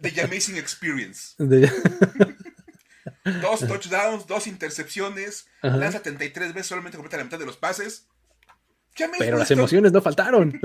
The 0.00 0.22
Amazing 0.22 0.56
Experience. 0.56 1.34
dos 3.42 3.60
touchdowns, 3.60 4.26
dos 4.26 4.46
intercepciones, 4.46 5.46
lanza 5.62 5.98
73 5.98 6.52
veces, 6.52 6.66
solamente 6.66 6.96
completa 6.96 7.18
la 7.18 7.24
mitad 7.24 7.38
de 7.38 7.46
los 7.46 7.56
pases. 7.56 8.06
Pero 9.18 9.38
las 9.38 9.50
emociones 9.50 9.92
no 9.92 10.02
faltaron. 10.02 10.60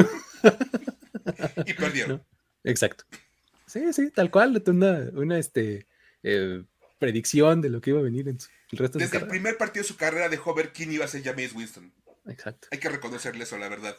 y 1.66 1.74
perdieron. 1.74 2.24
Exacto. 2.64 3.06
Sí, 3.66 3.94
sí, 3.94 4.12
tal 4.12 4.32
cual, 4.32 4.62
una, 4.68 5.10
una 5.14 5.38
este, 5.38 5.88
eh, 6.24 6.64
predicción 6.98 7.62
de 7.62 7.70
lo 7.70 7.82
que 7.82 7.92
iba 7.92 8.00
a 8.00 8.04
venir 8.04 8.28
en 8.28 8.38
el 8.72 8.78
resto 8.78 9.00
de 9.00 9.06
Desde 9.06 9.20
el 9.20 9.28
primer 9.28 9.58
partido 9.58 9.84
de 9.84 9.88
su 9.88 9.96
carrera 9.96 10.30
dejó 10.30 10.54
ver 10.54 10.74
quién 10.74 10.92
iba 10.92 11.06
a 11.06 11.08
ser 11.08 11.24
James 11.24 11.54
Winston. 11.54 11.94
Exacto. 12.30 12.68
Hay 12.72 12.80
que 12.80 12.90
reconocerle 12.90 13.44
eso, 13.44 13.58
la 13.58 13.70
verdad. 13.70 13.96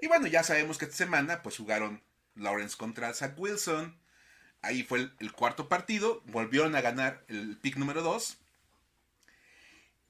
Y 0.00 0.08
bueno, 0.08 0.26
ya 0.26 0.42
sabemos 0.42 0.78
que 0.78 0.84
esta 0.84 0.96
semana 0.96 1.42
pues 1.42 1.56
jugaron 1.56 2.02
Lawrence 2.34 2.76
contra 2.76 3.12
Zach 3.14 3.38
Wilson. 3.38 3.98
Ahí 4.60 4.82
fue 4.82 5.10
el, 5.18 5.32
cuarto 5.32 5.68
partido. 5.68 6.22
Volvieron 6.26 6.76
a 6.76 6.80
ganar 6.80 7.24
el 7.28 7.58
pick 7.58 7.76
número 7.76 8.02
2. 8.02 8.38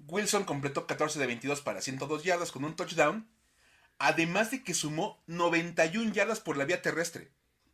Wilson 0.09 0.45
completó 0.45 0.87
14 0.87 1.19
de 1.19 1.27
22 1.27 1.61
para 1.63 1.81
102 1.81 2.25
yardas 2.25 2.53
con 2.53 2.65
un 2.65 2.77
touchdown. 2.77 3.29
Además 3.99 4.51
de 4.51 4.65
que 4.65 4.75
sumó 4.75 5.23
91 5.27 6.13
yardas 6.13 6.41
por 6.41 6.57
la 6.57 6.65
vía 6.65 6.83
terrestre. 6.83 7.31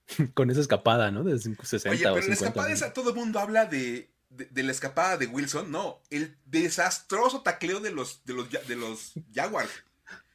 con 0.35 0.51
esa 0.51 0.61
escapada, 0.61 1.11
¿no? 1.11 1.24
De 1.24 1.39
60 1.39 1.91
Oye, 1.91 2.05
pero 2.05 2.26
la 2.26 2.35
escapada 2.35 2.72
esa, 2.72 2.93
todo 2.93 3.11
el 3.11 3.16
mundo 3.16 3.41
habla 3.41 3.66
de, 3.66 4.11
de, 4.31 4.62
la 4.62 4.72
escapada 4.72 5.16
de 5.16 5.26
Wilson. 5.26 5.70
No, 5.70 6.03
el 6.11 6.37
desastroso 6.45 7.43
tacleo 7.43 7.81
de 7.81 7.91
los, 7.91 8.24
de 8.24 8.35
los, 8.35 8.51
de 8.51 8.76
los 8.76 9.12
Jaguars. 9.35 9.70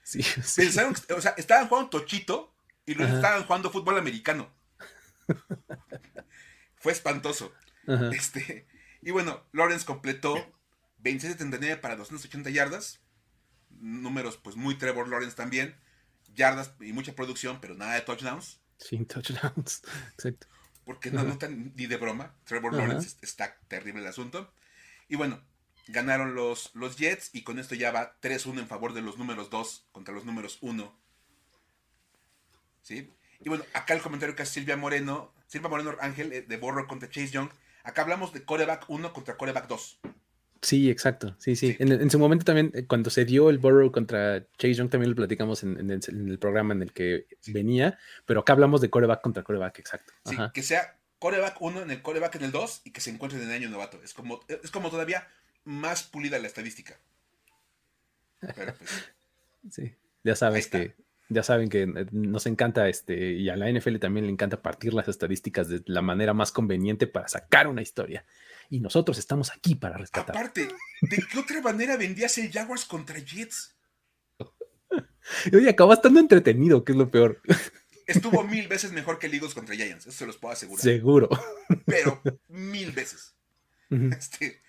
Sí, 0.04 0.26
Pensaron, 0.56 0.96
o 1.16 1.22
sea, 1.22 1.34
estaban 1.38 1.68
jugando 1.68 1.90
tochito 1.90 2.54
y 2.86 2.94
luego 2.96 3.16
estaban 3.16 3.46
jugando 3.46 3.72
fútbol 3.72 3.98
americano. 3.98 4.52
Fue 6.78 6.92
espantoso. 6.92 7.54
Este, 8.12 8.68
y 9.02 9.12
bueno, 9.12 9.44
Lawrence 9.52 9.86
completó 9.86 10.36
26-79 11.04 11.80
para 11.80 11.96
280 11.96 12.50
yardas. 12.50 13.00
Números, 13.70 14.38
pues 14.38 14.56
muy 14.56 14.78
Trevor 14.78 15.08
Lawrence 15.08 15.36
también. 15.36 15.76
Yardas 16.34 16.74
y 16.80 16.94
mucha 16.94 17.14
producción, 17.14 17.60
pero 17.62 17.76
nada 17.76 17.96
de 17.96 18.02
touchdowns. 18.02 18.60
Sin 18.78 19.06
touchdowns, 19.06 19.84
exacto. 20.14 20.48
Porque 20.86 21.12
no 21.12 21.24
notan 21.24 21.74
ni 21.76 21.86
de 21.86 21.98
broma. 21.98 22.36
Trevor 22.46 22.74
Lawrence 22.74 23.18
está 23.22 23.56
terrible 23.68 24.02
el 24.02 24.08
asunto. 24.08 24.52
Y 25.08 25.16
bueno, 25.16 25.42
ganaron 25.88 26.36
los, 26.36 26.72
los 26.74 26.98
Jets 26.98 27.30
y 27.34 27.44
con 27.44 27.60
esto 27.60 27.76
ya 27.76 27.92
va 27.92 28.16
3-1 28.22 28.60
en 28.60 28.68
favor 28.68 28.94
de 28.94 29.02
los 29.02 29.18
números 29.18 29.50
2 29.50 29.88
contra 29.92 30.14
los 30.14 30.26
números 30.26 30.58
1. 30.62 30.94
¿Sí? 32.82 33.10
Y 33.40 33.50
bueno, 33.50 33.64
acá 33.74 33.94
el 33.94 34.02
comentario 34.02 34.36
que 34.36 34.44
hace 34.44 34.54
Silvia 34.54 34.78
Moreno, 34.78 35.34
Silvia 35.48 35.70
Moreno 35.70 35.96
Ángel 36.00 36.34
eh, 36.34 36.42
de 36.42 36.58
Borro 36.58 36.88
contra 36.88 37.10
Chase 37.10 37.32
Young. 37.32 37.50
Acá 37.84 38.02
hablamos 38.02 38.34
de 38.34 38.44
coreback 38.44 38.86
1 38.90 39.14
contra 39.14 39.38
coreback 39.38 39.68
2. 39.68 40.00
Sí, 40.64 40.90
exacto. 40.90 41.36
Sí, 41.40 41.58
sí. 41.58 41.76
En, 41.80 42.10
su 42.10 42.18
momento 42.18 42.46
también, 42.46 42.72
eh, 42.74 42.86
cuando 42.88 43.10
se 43.10 43.26
dio 43.26 43.50
el 43.50 43.58
Burrow 43.58 43.92
contra 43.92 44.48
Chase 44.58 44.76
Young, 44.76 44.90
también 44.90 45.10
lo 45.10 45.16
platicamos 45.16 45.62
en, 45.64 45.92
el, 45.92 46.40
programa 46.40 46.74
en 46.74 46.82
el 46.82 46.94
que 46.94 47.28
venía, 47.48 48.00
pero 48.26 48.40
acá 48.40 48.54
hablamos 48.54 48.80
de 48.80 48.90
coreback 48.90 49.22
contra 49.22 49.44
coreback, 49.44 49.80
exacto. 49.80 50.14
Sí, 50.24 50.38
que 50.54 50.64
sea 50.64 50.98
coreback 51.20 51.62
1 51.62 51.82
en 51.82 51.92
el 51.92 52.02
coreback 52.02 52.36
en 52.36 52.46
el 52.46 52.52
2 52.52 52.82
y 52.86 52.92
que 52.92 53.02
se 53.02 53.10
encuentren 53.10 53.42
en 53.42 53.50
el 53.50 53.56
año 53.56 53.70
novato. 53.70 54.00
Es 54.04 54.14
como, 54.14 54.40
es 54.48 54.72
como 54.72 54.90
todavía 54.90 55.28
más 55.66 56.04
pulida 56.04 56.40
la 56.40 56.48
estadística. 56.48 56.98
Pero 58.56 58.74
pues, 58.76 59.12
sí, 59.70 59.94
ya 60.24 60.36
sabes 60.38 60.68
que 60.68 60.96
ya 61.28 61.44
saben 61.44 61.68
que 61.68 61.84
eh, 61.84 62.06
nos 62.12 62.46
encanta 62.46 62.88
este 62.88 63.34
y 63.34 63.50
a 63.50 63.58
la 63.58 63.70
NFL 63.70 63.98
también 63.98 64.28
le 64.28 64.32
encanta 64.32 64.62
partir 64.62 64.94
las 64.94 65.10
estadísticas 65.10 65.68
de 65.68 65.82
la 65.88 66.02
manera 66.02 66.34
más 66.34 66.54
conveniente 66.54 67.08
para 67.08 67.28
sacar 67.28 67.68
una 67.68 67.82
historia 67.82 68.24
y 68.74 68.80
nosotros 68.80 69.20
estamos 69.20 69.52
aquí 69.52 69.76
para 69.76 69.98
rescatar. 70.00 70.36
Aparte, 70.36 70.68
¿de 71.02 71.18
qué 71.32 71.38
otra 71.38 71.62
manera 71.62 71.96
vendías 71.96 72.40
el 72.40 72.52
Jaguars 72.52 72.86
contra 72.86 73.20
Jets? 73.20 73.78
Oye, 75.54 75.70
acabó 75.70 75.94
estando 75.94 76.20
entretenido, 76.20 76.84
que 76.84 76.94
es 76.94 76.98
lo 76.98 77.12
peor. 77.12 77.40
Estuvo 78.08 78.44
mil 78.44 78.68
veces 78.68 78.92
mejor 78.92 79.20
que 79.20 79.28
el 79.28 79.36
Eagles 79.36 79.54
contra 79.54 79.76
Giants, 79.76 80.08
eso 80.08 80.18
se 80.18 80.26
los 80.26 80.38
puedo 80.38 80.54
asegurar. 80.54 80.82
Seguro. 80.82 81.30
Pero 81.86 82.20
mil 82.48 82.92
veces. 82.94 83.36
Este, 83.92 84.64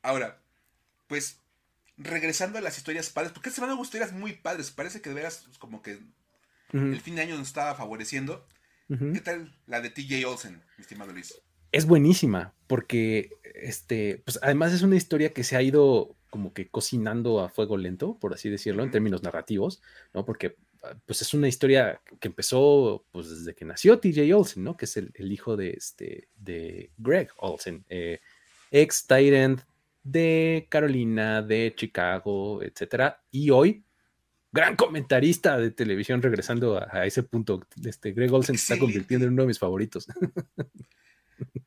ahora, 0.00 0.40
pues, 1.08 1.40
regresando 1.96 2.56
a 2.56 2.60
las 2.60 2.78
historias 2.78 3.10
padres, 3.10 3.32
porque 3.32 3.48
esta 3.48 3.62
semana 3.62 3.74
hubo 3.74 3.82
historias 3.82 4.12
muy 4.12 4.34
padres. 4.34 4.70
Parece 4.70 5.00
que 5.00 5.08
de 5.08 5.16
veras, 5.16 5.42
pues, 5.44 5.58
como 5.58 5.82
que 5.82 5.98
el 6.72 7.00
fin 7.00 7.16
de 7.16 7.22
año 7.22 7.36
nos 7.36 7.48
estaba 7.48 7.74
favoreciendo. 7.74 8.46
¿Qué 8.86 9.20
tal 9.20 9.60
la 9.66 9.80
de 9.80 9.90
TJ 9.90 10.24
Olsen, 10.24 10.62
mi 10.78 10.82
estimado 10.82 11.12
Luis? 11.12 11.34
Es 11.72 11.86
buenísima 11.86 12.54
porque, 12.66 13.30
este, 13.42 14.22
pues 14.24 14.38
además 14.42 14.72
es 14.72 14.82
una 14.82 14.96
historia 14.96 15.32
que 15.32 15.44
se 15.44 15.56
ha 15.56 15.62
ido 15.62 16.16
como 16.30 16.52
que 16.52 16.68
cocinando 16.68 17.40
a 17.40 17.48
fuego 17.48 17.76
lento, 17.76 18.16
por 18.18 18.32
así 18.32 18.48
decirlo, 18.48 18.84
en 18.84 18.90
términos 18.90 19.22
narrativos, 19.22 19.82
¿no? 20.14 20.24
Porque 20.24 20.56
ah, 20.84 20.94
pues 21.04 21.22
es 21.22 21.34
una 21.34 21.48
historia 21.48 22.00
que 22.20 22.28
empezó 22.28 23.04
pues 23.10 23.28
desde 23.28 23.54
que 23.54 23.64
nació 23.64 23.98
TJ 23.98 24.32
Olsen, 24.32 24.62
¿no? 24.62 24.76
Que 24.76 24.84
es 24.84 24.96
el, 24.96 25.32
hijo 25.32 25.56
de, 25.56 25.70
este, 25.70 26.28
de 26.36 26.92
Greg 26.98 27.30
Olsen, 27.38 27.84
eh, 27.88 28.20
ex 28.70 29.06
Tyrant 29.06 29.62
de 30.02 30.66
Carolina, 30.70 31.42
de 31.42 31.74
Chicago, 31.76 32.62
etcétera, 32.62 33.22
y 33.30 33.50
hoy 33.50 33.84
gran 34.52 34.76
comentarista 34.76 35.58
de 35.58 35.70
televisión 35.70 36.22
regresando 36.22 36.78
a, 36.78 37.06
ese 37.06 37.22
punto. 37.22 37.60
Este 37.84 38.12
Greg 38.12 38.32
Olsen 38.32 38.56
se 38.56 38.72
está 38.72 38.78
convirtiendo 38.78 39.26
en 39.26 39.32
uno 39.32 39.42
de 39.42 39.48
mis 39.48 39.58
favoritos. 39.58 40.06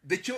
De 0.01 0.15
hecho, 0.15 0.37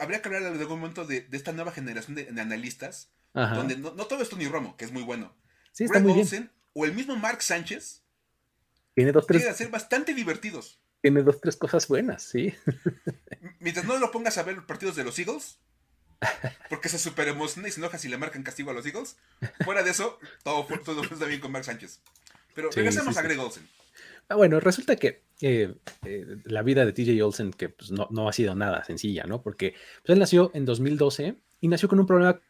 habría 0.00 0.22
que 0.22 0.28
hablar 0.28 0.42
en 0.42 0.58
algún 0.58 0.80
momento 0.80 1.06
de, 1.06 1.26
esta 1.32 1.52
nueva 1.52 1.72
generación 1.72 2.14
de, 2.14 2.28
analistas, 2.40 3.10
donde 3.32 3.76
no, 3.76 3.92
todo 3.92 4.22
esto 4.22 4.36
ni 4.36 4.46
Romo, 4.46 4.76
que 4.76 4.84
es 4.84 4.92
muy 4.92 5.02
bueno. 5.02 5.34
Sí, 5.72 5.84
está 5.84 6.00
muy 6.00 6.24
o 6.72 6.84
el 6.84 6.94
mismo 6.94 7.16
Mark 7.16 7.42
Sánchez 7.42 8.02
tiene 8.94 9.12
dos, 9.12 9.26
tres. 9.26 9.46
a 9.46 9.54
ser 9.54 9.68
bastante 9.68 10.14
divertidos. 10.14 10.80
Tiene 11.00 11.22
dos, 11.22 11.40
tres 11.40 11.56
cosas 11.56 11.88
buenas, 11.88 12.22
sí. 12.22 12.54
Mientras 13.60 13.86
no 13.86 13.98
lo 13.98 14.10
pongas 14.10 14.38
a 14.38 14.42
ver 14.42 14.56
los 14.56 14.64
partidos 14.66 14.96
de 14.96 15.04
los 15.04 15.18
Eagles, 15.18 15.58
porque 16.68 16.88
se 16.88 16.98
super 16.98 17.26
emociona 17.28 17.68
y 17.68 17.72
se 17.72 17.80
enoja 17.80 17.98
si 17.98 18.08
le 18.08 18.18
marcan 18.18 18.42
castigo 18.42 18.70
a 18.70 18.74
los 18.74 18.84
Eagles. 18.84 19.16
Fuera 19.64 19.82
de 19.82 19.90
eso, 19.90 20.18
todo, 20.42 20.66
todo 20.84 21.02
está 21.02 21.24
bien 21.24 21.40
con 21.40 21.52
Mark 21.52 21.64
Sánchez. 21.64 22.00
Pero 22.54 22.70
regresemos 22.70 23.16
a 23.16 23.22
Greg 23.22 23.38
Olsen. 23.38 23.66
Ah, 24.28 24.34
bueno, 24.34 24.60
resulta 24.60 24.96
que 24.96 25.22
eh, 25.42 25.74
eh, 26.04 26.26
la 26.44 26.62
vida 26.62 26.84
de 26.84 26.92
TJ 26.92 27.22
Olsen, 27.22 27.52
que 27.52 27.70
pues, 27.70 27.90
no, 27.90 28.28
ha 28.28 28.32
sido 28.32 28.54
nada 28.54 28.84
sencilla, 28.84 29.24
¿no? 29.24 29.42
Porque 29.42 29.74
pues, 30.02 30.14
él 30.14 30.18
nació 30.18 30.50
en 30.54 30.64
2012 30.64 31.36
y 31.60 31.68
nació 31.68 31.88
con 31.88 32.00
un 32.00 32.06
problema. 32.06 32.40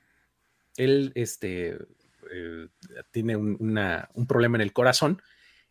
Él 0.77 1.13
este, 1.15 1.79
eh, 2.33 2.69
tiene 3.11 3.37
un, 3.37 4.27
problema 4.29 4.57
en 4.57 4.63
el 4.63 4.73
corazón 4.73 5.23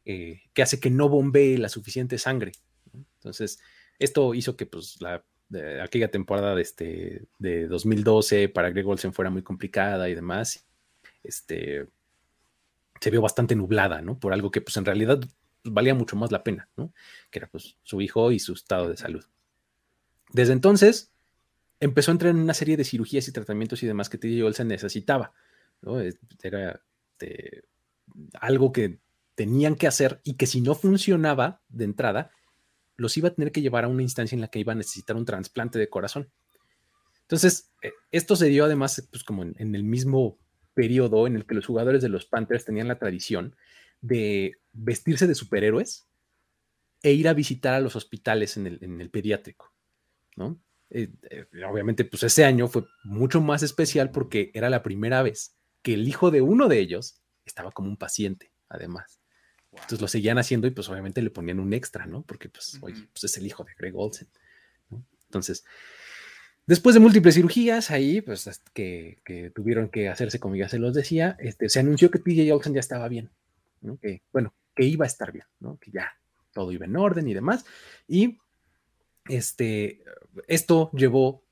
que 0.05 0.63
hace 0.63 0.79
que 0.79 0.89
no 0.89 1.07
bombee 1.07 1.57
la 1.57 1.69
suficiente 1.69 2.17
sangre. 2.17 2.53
Entonces, 3.19 3.59
esto 3.99 4.33
hizo 4.33 4.57
que 4.57 4.65
pues, 4.65 4.99
la, 5.01 5.23
aquella 5.83 6.09
temporada 6.09 6.55
de, 6.55 6.61
este, 6.63 7.27
de 7.37 7.67
2012 7.67 8.49
para 8.49 8.71
Greg 8.71 8.87
Olsen 8.87 9.13
fuera 9.13 9.29
muy 9.29 9.43
complicada 9.43 10.09
y 10.09 10.15
demás. 10.15 10.67
Este, 11.21 11.85
se 12.99 13.11
vio 13.11 13.21
bastante 13.21 13.55
nublada, 13.55 14.01
¿no? 14.01 14.19
Por 14.19 14.33
algo 14.33 14.49
que 14.51 14.61
pues 14.61 14.77
en 14.77 14.85
realidad 14.85 15.21
valía 15.63 15.93
mucho 15.93 16.15
más 16.15 16.31
la 16.31 16.43
pena, 16.43 16.69
¿no? 16.75 16.93
Que 17.29 17.39
era 17.39 17.49
pues 17.49 17.77
su 17.83 18.01
hijo 18.01 18.31
y 18.31 18.39
su 18.39 18.53
estado 18.53 18.89
de 18.89 18.97
salud. 18.97 19.25
Desde 20.31 20.53
entonces 20.53 21.11
empezó 21.79 22.11
a 22.11 22.13
entrar 22.13 22.31
en 22.31 22.41
una 22.41 22.53
serie 22.53 22.77
de 22.77 22.83
cirugías 22.83 23.27
y 23.27 23.31
tratamientos 23.31 23.81
y 23.83 23.87
demás 23.87 24.09
que 24.09 24.17
TJ 24.17 24.43
Olsen 24.43 24.67
necesitaba, 24.67 25.33
¿no? 25.81 25.99
Era 26.41 26.81
algo 28.39 28.71
que 28.71 28.99
tenían 29.35 29.75
que 29.75 29.87
hacer 29.87 30.19
y 30.23 30.35
que 30.35 30.47
si 30.47 30.61
no 30.61 30.75
funcionaba 30.75 31.61
de 31.69 31.85
entrada, 31.85 32.31
los 32.97 33.15
iba 33.17 33.29
a 33.29 33.33
tener 33.33 33.51
que 33.51 33.61
llevar 33.61 33.85
a 33.85 33.87
una 33.87 34.03
instancia 34.03 34.35
en 34.35 34.41
la 34.41 34.49
que 34.49 34.59
iba 34.59 34.73
a 34.73 34.75
necesitar 34.75 35.15
un 35.15 35.25
trasplante 35.25 35.79
de 35.79 35.89
corazón. 35.89 36.29
Entonces, 37.21 37.71
eh, 37.81 37.93
esto 38.11 38.35
se 38.35 38.47
dio 38.47 38.65
además, 38.65 39.07
pues 39.11 39.23
como 39.23 39.43
en 39.43 39.75
el 39.75 39.83
mismo 39.83 40.37
periodo 40.73 41.27
en 41.27 41.35
el 41.35 41.45
que 41.45 41.55
los 41.55 41.65
jugadores 41.65 42.01
de 42.01 42.09
los 42.09 42.25
Panthers 42.25 42.65
tenían 42.65 42.87
la 42.87 42.99
tradición 42.99 43.55
de 44.01 44.57
vestirse 44.71 45.27
de 45.27 45.35
superhéroes 45.35 46.07
e 47.01 47.13
ir 47.13 47.27
a 47.27 47.33
visitar 47.33 47.73
a 47.73 47.79
los 47.79 47.95
hospitales 47.95 48.57
en 48.57 48.67
el, 48.67 49.09
pediátrico, 49.09 49.73
¿no? 50.35 50.59
eh, 50.89 51.09
eh, 51.29 51.45
obviamente, 51.65 52.03
pues 52.05 52.23
ese 52.23 52.45
año 52.45 52.67
fue 52.67 52.85
mucho 53.03 53.41
más 53.41 53.63
especial 53.63 54.11
porque 54.11 54.51
era 54.53 54.69
la 54.69 54.83
primera 54.83 55.21
vez 55.21 55.55
que 55.81 55.93
el 55.93 56.07
hijo 56.07 56.31
de 56.31 56.41
uno 56.41 56.67
de 56.67 56.79
ellos 56.79 57.21
estaba 57.45 57.71
como 57.71 57.89
un 57.89 57.97
paciente, 57.97 58.51
además. 58.67 59.19
Entonces 59.71 60.01
lo 60.01 60.07
seguían 60.07 60.39
haciendo 60.39 60.67
y 60.67 60.71
pues 60.71 60.89
obviamente 60.89 61.21
le 61.21 61.29
ponían 61.29 61.59
un 61.59 61.73
extra, 61.73 62.05
¿no? 62.05 62.23
Porque 62.23 62.49
pues, 62.49 62.77
oye, 62.81 63.07
pues 63.13 63.23
es 63.23 63.37
el 63.37 63.45
hijo 63.45 63.63
de 63.63 63.73
Greg 63.77 63.95
Olsen. 63.95 64.27
Entonces, 65.25 65.63
después 66.65 66.95
de 66.95 66.99
múltiples 66.99 67.35
cirugías 67.35 67.91
ahí, 67.91 68.21
pues 68.21 68.49
que, 68.73 69.19
que, 69.23 69.51
tuvieron 69.51 69.89
que 69.89 70.09
hacerse, 70.09 70.39
como 70.39 70.55
ya 70.55 70.69
se 70.69 70.79
los 70.79 70.95
decía, 70.95 71.37
este, 71.39 71.69
se 71.69 71.79
anunció 71.79 72.09
que 72.09 72.17
PJ 72.17 72.51
Olsen 72.51 72.73
ya 72.73 72.79
estaba 72.79 73.07
bien, 73.07 73.29
¿no? 73.81 73.97
Que, 73.97 74.23
bueno, 74.31 74.53
que 74.75 74.85
iba 74.85 75.05
a 75.05 75.07
estar 75.07 75.31
bien, 75.31 75.45
¿no? 75.59 75.77
Que 75.77 75.91
ya 75.91 76.11
todo 76.53 76.71
iba 76.71 76.85
en 76.85 76.95
orden 76.95 77.27
y 77.27 77.33
demás. 77.33 77.65
Y 78.07 78.37
este, 79.27 80.03
esto 80.47 80.89
llevó 80.91 81.43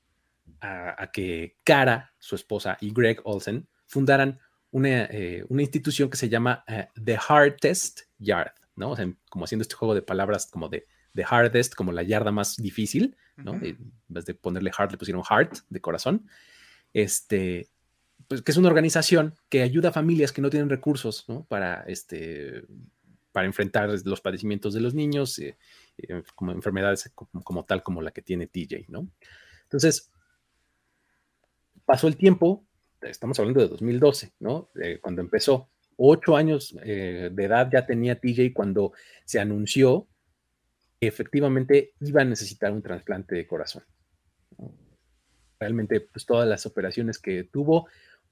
a, 0.60 1.10
que 1.12 1.56
Cara, 1.64 2.12
su 2.18 2.34
esposa, 2.34 2.76
y 2.80 2.92
Greg 2.92 3.20
Olsen 3.24 3.68
fundaran 3.86 4.40
una, 4.70 5.04
eh, 5.04 5.44
una 5.48 5.62
institución 5.62 6.10
que 6.10 6.16
se 6.16 6.28
llama 6.28 6.64
eh, 6.66 6.88
The 7.02 7.18
Hardest 7.28 8.00
Yard, 8.18 8.52
¿no? 8.76 8.90
O 8.90 8.96
sea, 8.96 9.10
como 9.30 9.44
haciendo 9.44 9.62
este 9.62 9.76
juego 9.76 9.94
de 9.94 10.02
palabras 10.02 10.46
como 10.50 10.68
de 10.68 10.86
The 11.14 11.24
Hardest, 11.28 11.74
como 11.74 11.92
la 11.92 12.02
yarda 12.02 12.32
más 12.32 12.56
difícil, 12.56 13.16
¿no? 13.36 13.54
En 13.54 13.92
vez 14.08 14.24
de 14.24 14.34
ponerle 14.34 14.70
hard, 14.76 14.92
le 14.92 14.98
pusieron 14.98 15.22
heart, 15.24 15.58
de 15.68 15.80
corazón. 15.80 16.28
Este, 16.92 17.68
pues 18.28 18.42
que 18.42 18.52
es 18.52 18.58
una 18.58 18.68
organización 18.68 19.34
que 19.48 19.62
ayuda 19.62 19.88
a 19.88 19.92
familias 19.92 20.32
que 20.32 20.42
no 20.42 20.50
tienen 20.50 20.68
recursos, 20.68 21.24
¿no? 21.28 21.44
Para, 21.44 21.82
este, 21.86 22.62
para 23.32 23.46
enfrentar 23.46 23.88
los 24.04 24.20
padecimientos 24.20 24.74
de 24.74 24.80
los 24.80 24.94
niños, 24.94 25.38
eh, 25.38 25.56
eh, 25.96 26.22
como 26.34 26.52
enfermedades 26.52 27.10
como, 27.14 27.64
tal 27.64 27.82
como 27.82 28.02
la 28.02 28.10
que 28.10 28.20
tiene 28.20 28.46
TJ, 28.46 28.84
¿no? 28.88 29.08
Entonces, 29.62 30.10
pasó 31.86 32.06
el 32.06 32.16
tiempo, 32.16 32.66
estamos 33.00 33.38
hablando 33.38 33.60
de 33.60 33.68
2012, 33.68 34.34
¿no? 34.40 34.70
Eh, 34.80 34.98
cuando 35.00 35.22
empezó, 35.22 35.70
ocho 35.96 36.36
años 36.36 36.76
de 36.84 37.32
edad 37.36 37.68
ya 37.72 37.84
tenía 37.86 38.20
TJ 38.20 38.52
cuando 38.52 38.92
se 39.24 39.40
anunció 39.40 40.06
que 41.00 41.08
efectivamente 41.08 41.94
iba 42.00 42.22
a 42.22 42.24
necesitar 42.24 42.72
un 42.72 42.82
trasplante 42.82 43.34
de 43.34 43.46
corazón. 43.46 43.84
Realmente, 45.58 46.00
pues 46.00 46.24
todas 46.24 46.48
las 46.48 46.66
operaciones 46.66 47.18
que 47.18 47.44
tuvo 47.44 47.88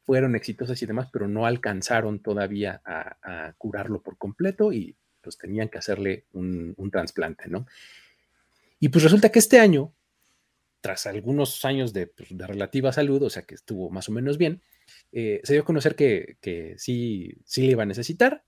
fueron 0.06 0.36
exitosas 0.36 0.80
y 0.80 0.86
demás, 0.86 1.08
pero 1.12 1.26
no 1.26 1.46
alcanzaron 1.46 2.20
todavía 2.20 2.80
a, 2.84 3.52
curarlo 3.58 4.00
por 4.00 4.16
completo 4.16 4.72
y 4.72 4.96
pues 5.20 5.36
tenían 5.36 5.68
que 5.68 5.78
hacerle 5.78 6.26
un, 6.32 6.74
trasplante, 6.92 7.48
¿no? 7.48 7.66
Y 8.78 8.88
pues 8.88 9.02
resulta 9.02 9.30
que 9.30 9.40
este 9.40 9.58
año, 9.58 9.92
tras 10.80 11.06
algunos 11.06 11.64
años 11.64 11.92
de, 11.92 12.06
pues, 12.06 12.28
relativa 12.30 12.92
salud, 12.92 13.20
o 13.24 13.30
sea 13.30 13.42
que 13.42 13.56
estuvo 13.56 13.90
más 13.90 14.08
o 14.08 14.12
menos 14.12 14.38
bien, 14.38 14.62
eh, 15.10 15.40
se 15.42 15.54
dio 15.54 15.62
a 15.62 15.66
conocer 15.66 15.96
que, 15.96 16.76
sí, 16.78 17.34
sí 17.44 17.62
le 17.62 17.72
iba 17.72 17.82
a 17.82 17.86
necesitar 17.86 18.44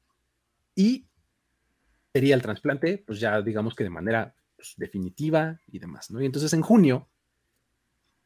y 0.77 1.07
sería 2.13 2.37
el 2.37 2.43
trasplante, 2.43 3.03
pues 3.05 3.19
ya 3.19 3.43
digamos 3.43 3.75
que 3.75 3.83
de 3.83 3.91
manera 3.91 4.37
pues, 4.55 4.75
definitiva 4.77 5.61
y 5.67 5.81
demás, 5.81 6.13
¿no? 6.13 6.23
Y 6.23 6.27
entonces 6.27 6.53
en 6.53 6.63
junio 6.63 7.09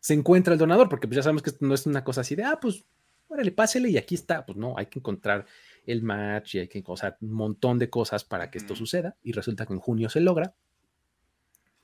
se 0.01 0.12
encuentra 0.12 0.53
el 0.53 0.59
donador, 0.59 0.91
porque 0.91 1.07
pues 1.07 1.16
ya 1.16 1.22
sabemos 1.22 1.43
que 1.43 1.53
no 1.61 1.72
es 1.72 1.87
una 1.87 2.05
cosa 2.05 2.20
así 2.20 2.35
de, 2.35 2.45
ah, 2.45 2.59
pues 2.61 2.85
órale, 3.33 3.53
pásele 3.53 3.91
y 3.91 3.97
aquí 3.97 4.14
está. 4.14 4.45
Pues 4.45 4.59
no, 4.59 4.76
hay 4.76 4.87
que 4.87 4.99
encontrar 4.99 5.47
el 5.87 6.03
match 6.03 6.57
y 6.57 6.59
hay 6.61 6.68
que, 6.68 6.83
o 6.87 6.95
un 7.20 7.33
montón 7.33 7.78
de 7.78 7.91
cosas 7.91 8.24
para 8.24 8.51
que 8.51 8.59
esto 8.59 8.76
suceda. 8.76 9.16
Y 9.22 9.33
resulta 9.33 9.66
que 9.66 9.72
en 9.72 9.80
junio 9.80 10.09
se 10.09 10.20
logra. 10.20 10.55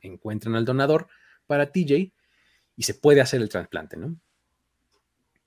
Encuentran 0.01 0.55
al 0.55 0.65
donador 0.65 1.09
para 1.47 1.73
TJ 1.73 2.13
y 2.77 2.83
se 2.83 2.95
puede 2.95 3.21
hacer 3.21 3.41
el 3.41 3.49
trasplante, 3.49 3.97
¿no? 3.97 4.17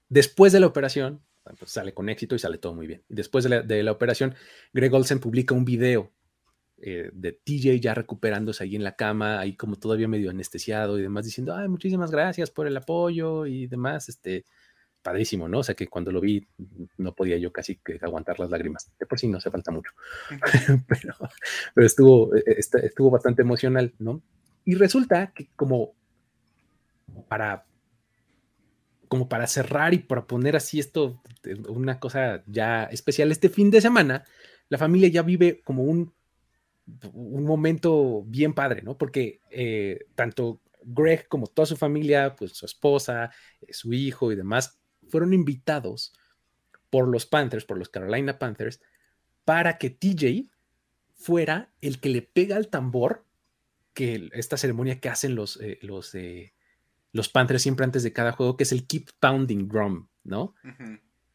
Después 0.10 0.52
de 0.52 0.60
la 0.60 0.68
operación, 0.68 1.22
pues 1.58 1.72
sale 1.72 1.94
con 1.94 2.10
éxito 2.10 2.36
y 2.36 2.40
sale 2.40 2.58
todo 2.58 2.74
muy 2.74 2.88
bien. 2.88 3.04
Después 3.08 3.46
de 3.46 3.84
la, 3.84 3.92
operación, 3.92 4.36
Greg 4.74 4.94
Olsen 4.94 5.20
publica 5.20 5.56
un 5.56 5.64
video 5.64 6.12
eh, 6.78 7.10
de 7.14 7.32
TJ 7.32 7.80
ya 7.80 7.94
recuperándose 7.94 8.64
ahí 8.64 8.76
en 8.76 8.84
la 8.84 8.96
cama, 8.96 9.40
ahí 9.40 9.56
como 9.56 9.78
todavía 9.78 10.10
medio 10.10 10.30
anestesiado 10.30 11.00
y 11.00 11.02
demás, 11.02 11.26
diciendo, 11.26 11.56
ay, 11.56 11.70
muchísimas 11.70 12.12
gracias 12.12 12.52
por 12.52 12.68
el 12.68 12.76
apoyo 12.76 13.46
y 13.46 13.68
demás, 13.68 14.10
este, 14.10 14.46
padrísimo, 15.02 15.48
¿no? 15.48 15.60
O 15.60 15.64
sea 15.64 15.76
que 15.76 15.88
cuando 15.88 16.12
lo 16.12 16.22
vi 16.22 16.48
no 16.98 17.14
podía 17.14 17.38
yo 17.38 17.52
casi 17.52 17.78
que 17.78 18.00
aguantar 18.02 18.40
las 18.40 18.50
lágrimas. 18.50 18.92
De 19.00 19.06
por 19.06 19.20
sí 19.20 19.28
no 19.28 19.38
hace 19.38 19.52
falta 19.52 19.72
mucho, 19.72 19.92
pero, 20.88 21.86
estuvo, 21.86 22.36
e, 22.36 22.44
e, 22.48 22.56
estuvo 22.58 23.10
bastante 23.10 23.42
emocional, 23.42 23.94
¿no? 24.00 24.22
Y 24.66 24.76
resulta 24.76 25.34
que 25.34 25.50
como 25.56 25.94
para 27.28 27.66
como 29.08 29.28
para 29.28 29.46
cerrar 29.46 29.94
y 29.94 30.00
para 30.00 30.26
poner 30.26 30.56
así 30.56 30.80
esto, 30.80 31.22
una 31.68 32.00
cosa 32.00 32.44
ya 32.48 32.86
especial, 32.86 33.30
este 33.30 33.50
fin 33.50 33.70
de 33.70 33.82
semana, 33.82 34.24
la 34.70 34.78
familia 34.78 35.10
ya 35.10 35.22
vive 35.22 35.60
como 35.66 35.84
un, 35.84 36.14
un 37.12 37.44
momento 37.44 38.24
bien 38.26 38.54
padre, 38.54 38.84
¿no? 38.84 38.98
Porque 38.98 39.42
eh, 39.50 40.06
tanto 40.16 40.62
Greg 40.84 41.28
como 41.28 41.48
toda 41.48 41.66
su 41.66 41.76
familia, 41.76 42.36
pues 42.38 42.54
su 42.54 42.66
esposa, 42.66 43.32
eh, 43.62 43.74
su 43.74 43.92
hijo 43.92 44.32
y 44.32 44.38
demás, 44.38 44.81
fueron 45.10 45.34
invitados 45.34 46.14
por 46.90 47.08
los 47.08 47.26
Panthers, 47.26 47.66
por 47.66 47.78
los 47.78 47.90
Carolina 47.90 48.38
Panthers, 48.38 48.82
para 49.46 49.78
que 49.78 49.90
TJ 49.90 50.50
fuera 51.16 51.72
el 51.82 52.00
que 52.00 52.10
le 52.10 52.22
pega 52.22 52.56
al 52.56 52.68
tambor, 52.68 53.26
que 53.94 54.30
esta 54.34 54.58
ceremonia 54.58 55.00
que 55.00 55.10
hacen 55.10 55.36
los, 55.36 55.60
eh, 55.62 55.80
los, 55.82 56.14
eh, 56.16 56.54
los 57.12 57.30
Panthers 57.30 57.64
siempre 57.64 57.86
antes 57.86 58.04
de 58.04 58.14
cada 58.14 58.32
juego, 58.32 58.58
que 58.58 58.64
es 58.64 58.72
el 58.72 58.88
Keep 58.88 59.10
Pounding 59.20 59.68
Drum, 59.68 60.08
¿no? 60.24 60.56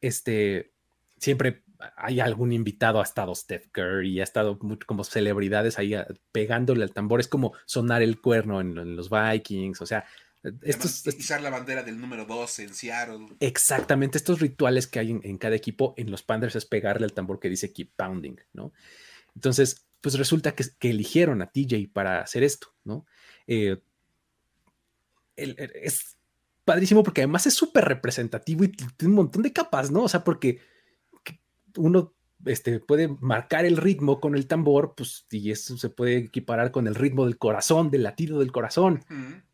Este, 0.01 0.73
siempre 1.19 1.63
hay 1.97 2.21
algún 2.21 2.53
invitado, 2.53 3.01
ha 3.01 3.03
estado 3.03 3.35
Steph 3.35 3.69
Curry, 3.71 4.21
ha 4.21 4.25
estado 4.25 4.59
como 4.87 5.05
celebridades 5.05 5.79
ahí 5.79 5.95
ah, 5.95 6.07
pegándole 6.33 6.83
al 6.83 6.93
tambor, 6.93 7.21
es 7.21 7.29
como 7.29 7.53
sonar 7.67 8.03
el 8.03 8.21
cuerno 8.21 8.61
en 8.61 8.97
los 8.97 9.11
Vikings, 9.11 9.81
o 9.81 9.87
sea, 9.87 10.05
estos, 10.63 11.03
pisar 11.03 11.41
la 11.41 11.51
bandera 11.51 11.83
del 11.83 12.01
número 12.01 12.25
2 12.25 12.59
en 12.61 12.75
Seattle. 12.75 13.29
Exactamente, 13.41 14.19
estos 14.19 14.41
rituales 14.41 14.87
que 14.87 14.99
hay 14.99 15.11
en, 15.11 15.39
cada 15.39 15.57
equipo 15.57 15.95
en 15.97 16.11
los 16.11 16.23
Panthers 16.23 16.57
es 16.57 16.67
pegarle 16.67 17.05
al 17.05 17.13
tambor 17.13 17.41
que 17.41 17.49
dice 17.49 17.73
keep 17.73 17.91
pounding, 17.97 18.37
¿no? 18.53 18.73
Entonces, 19.35 19.87
pues 20.01 20.17
resulta 20.17 20.55
que, 20.55 20.65
eligieron 20.81 21.43
a 21.43 21.51
TJ 21.51 21.89
para 21.93 22.21
hacer 22.21 22.43
esto, 22.43 22.75
¿no? 22.85 23.07
Eh, 23.47 23.79
es 25.37 26.17
padrísimo 26.65 27.03
porque 27.03 27.23
además 27.23 27.47
es 27.47 27.55
súper 27.55 27.85
representativo 27.85 28.65
y 28.65 28.69
tiene 28.69 29.11
un 29.11 29.15
montón 29.15 29.43
de 29.43 29.53
capas, 29.53 29.91
¿no? 29.91 30.05
O 30.05 30.09
sea, 30.09 30.25
porque 30.25 30.61
uno 31.77 32.15
este, 32.45 32.81
puede 32.81 33.09
marcar 33.09 33.65
el 33.65 33.77
ritmo 33.77 34.21
con 34.21 34.35
el 34.35 34.47
tambor, 34.47 34.95
pues, 34.97 35.27
y 35.31 35.51
eso 35.51 35.77
se 35.77 35.91
puede 35.91 36.19
equiparar 36.19 36.71
con 36.71 36.87
el 36.87 36.95
ritmo 36.95 37.25
del 37.25 37.39
corazón, 37.39 37.91
del 37.91 38.03
latido 38.03 38.39
del 38.39 38.53
corazón, 38.53 39.05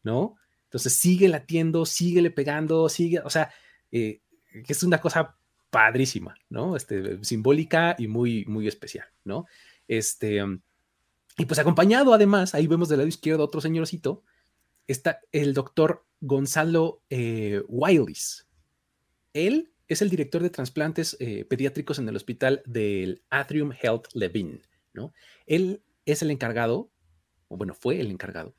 ¿no? 0.02 0.36
Entonces 0.72 0.94
sigue 0.94 1.28
latiendo, 1.28 1.84
síguele 1.84 2.30
pegando, 2.30 2.88
sigue, 2.88 3.20
o 3.20 3.28
sea, 3.28 3.52
eh, 3.90 4.22
es 4.66 4.82
una 4.82 5.02
cosa 5.02 5.36
padrísima, 5.68 6.34
¿no? 6.48 6.76
Este, 6.76 7.22
simbólica 7.22 7.94
y 7.98 8.08
muy, 8.08 8.46
muy 8.46 8.66
especial, 8.66 9.06
¿no? 9.22 9.44
Este, 9.86 10.42
um, 10.42 10.62
y 11.36 11.44
pues 11.44 11.60
acompañado 11.60 12.14
además, 12.14 12.54
ahí 12.54 12.66
vemos 12.68 12.88
del 12.88 13.00
lado 13.00 13.08
izquierdo 13.08 13.44
otro 13.44 13.60
señorcito, 13.60 14.24
está 14.86 15.20
el 15.30 15.52
doctor 15.52 16.06
Gonzalo 16.22 17.02
eh, 17.10 17.60
Él 19.34 19.72
es 19.88 20.00
el 20.00 20.08
director 20.08 20.42
de 20.42 20.48
trasplantes 20.48 21.18
eh, 21.20 21.44
pediátricos 21.44 21.98
en 21.98 22.08
el 22.08 22.16
hospital 22.16 22.62
del 22.64 23.20
Atrium 23.28 23.72
Health 23.78 24.06
Levin, 24.14 24.62
¿no? 24.94 25.12
Él 25.44 25.82
es 26.06 26.22
el 26.22 26.30
encargado, 26.30 26.90
o 27.48 27.58
bueno, 27.58 27.74
fue 27.74 28.00
el 28.00 28.10
encargado 28.10 28.54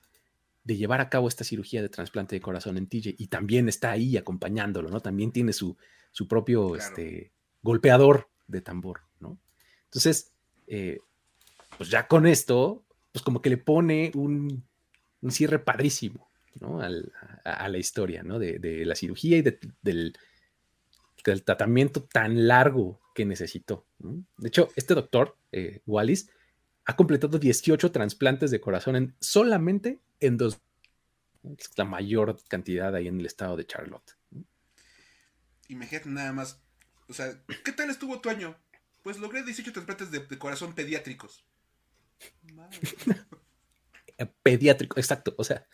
de 0.64 0.78
llevar 0.78 1.02
a 1.02 1.10
cabo 1.10 1.28
esta 1.28 1.44
cirugía 1.44 1.82
de 1.82 1.90
trasplante 1.90 2.36
de 2.36 2.42
corazón 2.42 2.78
en 2.78 2.88
TJ 2.88 3.16
y 3.18 3.28
también 3.28 3.68
está 3.68 3.92
ahí 3.92 4.16
acompañándolo, 4.18 4.90
¿no? 4.90 5.02
También 5.02 5.32
tiene 5.32 5.52
su, 5.52 5.78
su 6.12 6.28
propio 6.28 6.76
este, 6.76 7.34
golpeador 7.62 8.30
de 8.48 8.62
tambor, 8.62 9.02
¿no? 9.20 9.38
Entonces, 9.86 10.32
eh, 10.68 11.00
pues 11.78 11.90
ya 11.90 12.08
con 12.08 12.26
esto, 12.26 12.86
pues 13.12 13.24
como 13.24 13.42
que 13.42 13.50
le 13.50 13.58
pone 13.58 14.12
un, 14.16 14.64
cierre 15.30 15.60
padrísimo, 15.60 16.30
¿no? 16.60 16.82
a, 16.82 17.68
la 17.70 17.78
historia, 17.78 18.24
¿no? 18.24 18.40
De, 18.40 18.86
la 18.86 18.96
cirugía 18.96 19.38
y 19.38 19.42
del, 19.42 19.60
del, 19.82 20.14
tratamiento 21.44 22.04
tan 22.04 22.48
largo 22.48 23.00
que 23.16 23.26
necesitó. 23.26 23.86
De 24.00 24.48
hecho, 24.48 24.70
este 24.76 24.94
doctor, 24.94 25.38
eh, 25.52 25.82
Wallis, 25.86 26.30
ha 26.86 26.96
completado 26.96 27.40
18 27.40 27.92
trasplantes 27.92 28.52
de 28.52 28.60
corazón 28.60 28.96
en, 28.96 29.16
solamente 29.20 30.00
en 30.26 30.38
dos. 30.38 30.62
la 31.76 31.86
mayor 31.86 32.38
cantidad 32.48 32.96
ahí 32.96 33.08
en 33.08 33.20
el 33.20 33.26
estado 33.26 33.58
de 33.58 33.66
Charlotte. 33.66 34.16
Imagínate 35.68 36.10
nada 36.10 36.34
más. 36.34 36.62
O 37.08 37.14
sea, 37.14 37.34
¿qué 37.64 37.72
tal 37.72 37.90
estuvo 37.90 38.20
tu 38.22 38.30
año? 38.30 38.56
Pues 39.02 39.18
logré 39.18 39.44
18 39.44 39.74
trasplantes 39.74 40.12
de, 40.12 40.38
corazón 40.38 40.74
pediátricos. 40.74 41.46
Pediátrico, 44.44 45.00
exacto. 45.00 45.34
O 45.38 45.44
sea. 45.44 45.68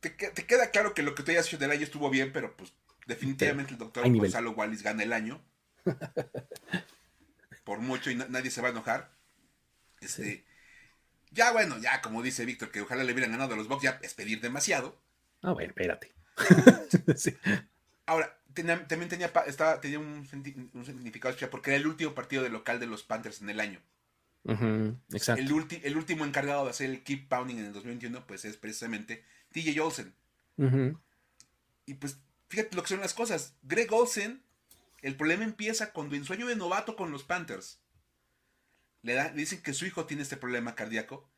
te, 0.00 0.16
queda 0.16 0.70
claro 0.70 0.94
que 0.94 1.02
lo 1.02 1.14
que 1.14 1.22
tú 1.22 1.32
hayas 1.32 1.46
hecho 1.46 1.58
del 1.58 1.70
año 1.70 1.82
estuvo 1.82 2.08
bien, 2.08 2.32
pero 2.32 2.56
pues 2.56 2.72
definitivamente 3.06 3.72
el 3.72 3.78
doctor 3.78 4.10
Gonzalo 4.10 4.52
Wallis 4.52 4.82
gana 4.82 5.02
el 5.02 5.12
año. 5.12 5.44
Por 7.64 7.80
mucho 7.80 8.10
y 8.10 8.14
nadie 8.14 8.50
se 8.50 8.62
va 8.62 8.68
a 8.68 8.70
enojar. 8.70 9.10
Este, 10.00 10.46
Ya 11.30 11.52
bueno, 11.52 11.78
ya 11.78 12.00
como 12.02 12.22
dice 12.22 12.44
Víctor, 12.44 12.70
que 12.70 12.80
ojalá 12.80 13.04
le 13.04 13.12
hubieran 13.12 13.32
ganado 13.32 13.54
a 13.54 13.56
los 13.56 13.68
Bucks, 13.68 13.82
ya 13.82 13.98
es 14.02 14.14
pedir 14.14 14.40
demasiado. 14.40 14.96
Ah, 15.42 15.52
bueno, 15.52 15.68
espérate. 15.68 16.12
Ahora, 18.06 18.38
también 18.54 19.08
tenía, 19.08 19.32
estaba, 19.46 19.80
tenía 19.80 19.98
un, 19.98 20.26
significado 20.26 21.34
porque 21.50 21.70
era 21.70 21.78
el 21.78 21.86
último 21.86 22.14
partido 22.14 22.42
de 22.42 22.50
local 22.50 22.80
de 22.80 22.86
los 22.86 23.02
Panthers 23.02 23.42
en 23.42 23.50
el 23.50 23.60
año. 23.60 23.80
exacto. 25.12 25.42
El, 25.42 25.82
el, 25.82 25.96
último 25.96 26.24
encargado 26.24 26.64
de 26.64 26.70
hacer 26.70 26.90
el 26.90 27.02
keep 27.02 27.28
pounding 27.28 27.56
en 27.56 27.66
el 27.66 27.72
2021, 27.72 28.26
pues 28.26 28.44
es 28.44 28.56
precisamente 28.56 29.24
TJ 29.52 29.80
Olsen. 29.80 30.14
Y 31.86 31.94
pues, 31.94 32.18
fíjate 32.48 32.76
lo 32.76 32.82
que 32.82 32.88
son 32.88 33.00
las 33.00 33.14
cosas. 33.14 33.54
Greg 33.62 33.92
Olsen, 33.92 34.42
el 35.02 35.16
problema 35.16 35.44
empieza 35.44 35.92
cuando 35.92 36.16
en 36.16 36.24
sueño 36.24 36.46
de 36.46 36.56
novato 36.56 36.96
con 36.96 37.10
los 37.10 37.24
Panthers. 37.24 37.80
Le, 39.06 39.14
da, 39.14 39.30
dicen 39.30 39.62
que 39.62 39.72
su 39.72 39.86
hijo 39.86 40.04
tiene 40.04 40.22
este 40.22 40.36
problema 40.36 40.74
cardíaco. 40.74 41.30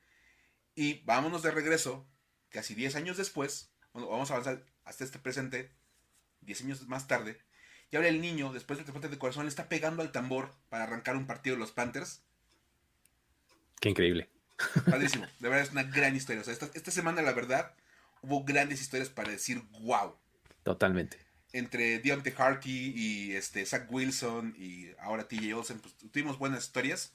Y 0.74 1.02
vámonos 1.04 1.42
de 1.42 1.50
regreso, 1.50 2.08
casi 2.50 2.74
10 2.74 2.96
años 2.96 3.16
después, 3.16 3.70
vamos 3.92 4.30
a 4.30 4.34
avanzar 4.34 4.64
hasta 4.84 5.04
este 5.04 5.18
presente, 5.18 5.70
10 6.40 6.62
años 6.62 6.88
más 6.88 7.08
tarde, 7.08 7.38
y 7.90 7.96
ahora 7.96 8.08
el 8.08 8.20
niño, 8.20 8.52
después 8.52 8.78
del 8.78 8.84
trasplante 8.84 9.08
de 9.08 9.18
corazón, 9.18 9.44
le 9.44 9.48
está 9.48 9.68
pegando 9.68 10.02
al 10.02 10.12
tambor 10.12 10.54
para 10.68 10.84
arrancar 10.84 11.16
un 11.16 11.26
partido 11.26 11.56
de 11.56 11.60
los 11.60 11.72
Panthers. 11.72 12.22
Qué 13.80 13.88
increíble. 13.90 14.28
Padrísimo. 14.90 15.26
De 15.38 15.48
verdad 15.48 15.64
es 15.64 15.72
una 15.72 15.84
gran 15.84 16.14
historia. 16.14 16.42
esta, 16.42 16.90
semana, 16.90 17.22
la 17.22 17.32
verdad, 17.32 17.74
hubo 18.22 18.44
grandes 18.44 18.80
historias 18.80 19.08
para 19.08 19.30
decir 19.30 19.62
wow. 19.80 20.16
Totalmente. 20.64 21.18
Entre 21.52 21.98
Deontay 22.00 22.34
Harkey 22.36 22.92
y 22.94 23.36
este, 23.36 23.64
Zach 23.64 23.90
Wilson 23.90 24.54
y 24.58 24.90
ahora 24.98 25.26
TJ 25.26 25.54
Olsen, 25.54 25.80
pues 25.80 25.96
tuvimos 25.96 26.38
buenas 26.38 26.64
historias. 26.64 27.14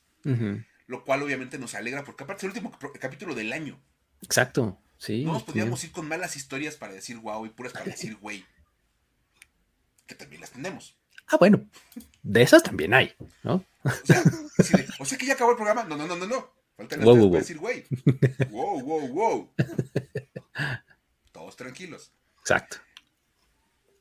Lo 0.87 1.03
cual 1.03 1.23
obviamente 1.23 1.57
nos 1.57 1.75
alegra 1.75 2.03
porque 2.03 2.23
aparte 2.23 2.45
es 2.45 2.55
el 2.55 2.63
último 2.63 2.77
capítulo 2.99 3.35
del 3.35 3.53
año. 3.53 3.81
Exacto. 4.21 4.79
Sí. 4.97 5.25
No 5.25 5.33
nos 5.33 5.43
podíamos 5.43 5.83
ir 5.83 5.91
con 5.91 6.07
malas 6.07 6.35
historias 6.35 6.75
para 6.75 6.93
decir 6.93 7.17
wow 7.17 7.45
y 7.45 7.49
puras 7.49 7.73
para 7.73 7.85
decir 7.85 8.15
güey 8.17 8.45
que 10.07 10.15
también 10.15 10.41
las 10.41 10.51
tenemos. 10.51 10.97
Ah, 11.27 11.37
bueno, 11.37 11.65
de 12.21 12.41
esas 12.41 12.63
también 12.63 12.93
hay, 12.93 13.13
¿no? 13.43 13.65
O 14.99 15.05
sea, 15.05 15.17
que 15.17 15.25
ya 15.25 15.33
acabó 15.33 15.51
el 15.51 15.57
programa. 15.57 15.83
No, 15.83 15.95
no, 15.95 16.07
no, 16.07 16.15
no, 16.15 16.27
no. 16.27 16.53
Falta 16.75 16.97
las 16.97 17.05
wow, 17.05 17.29
para 17.29 17.41
decir, 17.41 17.57
güey. 17.57 17.85
Wow, 18.49 18.81
wow, 18.81 19.07
wow. 19.07 19.53
Todos 21.31 21.55
tranquilos. 21.55 22.11
Exacto. 22.39 22.77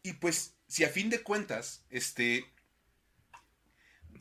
Y 0.02 0.14
pues, 0.14 0.54
si 0.66 0.84
a 0.84 0.88
fin 0.88 1.10
de 1.10 1.22
cuentas, 1.22 1.84
este, 1.90 2.44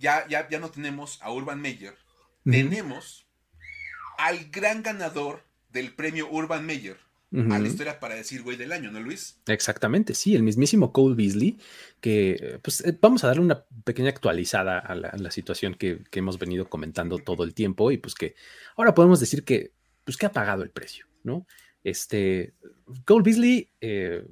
ya, 0.02 0.28
ya, 0.28 0.50
ya 0.50 0.60
no 0.60 0.70
tenemos 0.70 1.20
a 1.22 1.32
Urban 1.32 1.62
Meyer, 1.62 1.96
tenemos 2.44 3.28
al 4.18 4.50
gran 4.50 4.84
ganador 4.84 5.44
del 5.70 5.94
premio 5.94 6.28
Urban 6.30 6.66
Meyer, 6.66 6.98
a 7.34 7.60
la 7.60 7.68
historia 7.68 7.98
para 7.98 8.16
decir 8.16 8.44
güey 8.44 8.58
del 8.58 8.74
año, 8.74 8.92
¿no, 8.92 9.00
Luis? 9.00 9.40
Exactamente, 9.48 10.14
sí, 10.16 10.36
el 10.36 10.44
mismísimo 10.44 10.92
Cole 10.92 11.16
Beasley, 11.16 11.58
que 12.02 12.60
pues 12.62 12.82
eh, 12.82 12.98
vamos 13.00 13.24
a 13.24 13.28
darle 13.28 13.44
una 13.44 13.64
pequeña 13.86 14.10
actualizada 14.10 14.80
a 14.80 14.96
la, 14.96 15.32
situación 15.32 15.76
que, 15.76 16.04
hemos 16.12 16.38
venido 16.38 16.68
comentando 16.68 17.20
todo 17.20 17.46
el 17.46 17.54
tiempo 17.54 17.90
y 17.92 17.98
pues 17.98 18.16
que 18.16 18.36
ahora 18.76 18.94
podemos 18.94 19.22
decir 19.22 19.46
que, 19.46 19.72
pues 20.04 20.18
que 20.18 20.26
ha 20.26 20.34
pagado 20.34 20.64
el 20.64 20.72
precio, 20.72 21.06
¿no? 21.24 21.48
Este, 21.86 22.54
Cole 23.06 23.24
Beasley, 23.24 23.72
eh, 23.80 24.26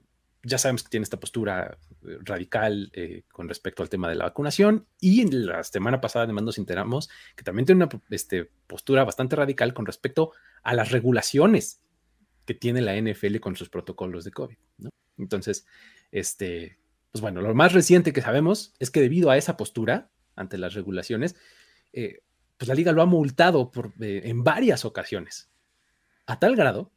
ya 0.43 0.57
sabemos 0.57 0.83
que 0.83 0.89
tiene 0.89 1.03
esta 1.03 1.19
postura 1.19 1.77
eh, 2.07 2.17
radical 2.21 2.91
con 3.31 3.49
respecto 3.49 3.83
al 3.83 3.89
tema 3.89 4.09
de 4.09 4.15
la 4.15 4.25
vacunación 4.25 4.87
y 4.99 5.21
en 5.21 5.45
la 5.45 5.63
semana 5.63 5.99
pasada 5.99 6.23
además 6.23 6.43
nos 6.43 6.57
enteramos 6.57 7.09
que 7.35 7.43
también 7.43 7.65
tiene 7.65 7.83
una 7.83 8.01
este, 8.09 8.49
postura 8.67 9.03
bastante 9.03 9.35
radical 9.35 9.73
con 9.73 9.85
respecto 9.85 10.31
a 10.63 10.73
las 10.73 10.91
regulaciones 10.91 11.81
que 12.45 12.53
tiene 12.53 12.81
la 12.81 12.99
NFL 12.99 13.37
con 13.39 13.55
sus 13.55 13.69
protocolos 13.69 14.23
de 14.23 14.31
COVID. 14.31 14.57
¿no? 14.79 14.89
Entonces, 15.17 15.67
este, 16.11 16.79
pues 17.11 17.21
bueno, 17.21 17.41
lo 17.41 17.53
más 17.53 17.73
reciente 17.73 18.13
que 18.13 18.21
sabemos 18.21 18.73
es 18.79 18.89
que 18.91 19.01
debido 19.01 19.29
a 19.29 19.37
esa 19.37 19.57
postura 19.57 20.09
ante 20.35 20.57
las 20.57 20.73
regulaciones, 20.73 21.35
eh, 21.93 22.21
pues 22.57 22.67
la 22.67 22.75
liga 22.75 22.91
lo 22.91 23.01
ha 23.01 23.05
multado 23.05 23.71
por, 23.71 23.93
eh, 23.99 24.21
en 24.25 24.43
varias 24.43 24.85
ocasiones, 24.85 25.49
a 26.25 26.39
tal 26.39 26.55
grado 26.55 26.91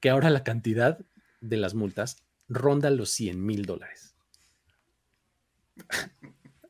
que 0.00 0.10
ahora 0.10 0.30
la 0.30 0.44
cantidad 0.44 0.98
de 1.40 1.56
las 1.56 1.74
multas 1.74 2.24
ronda 2.50 2.90
los 2.90 3.10
100 3.10 3.42
mil 3.42 3.64
dólares. 3.64 4.14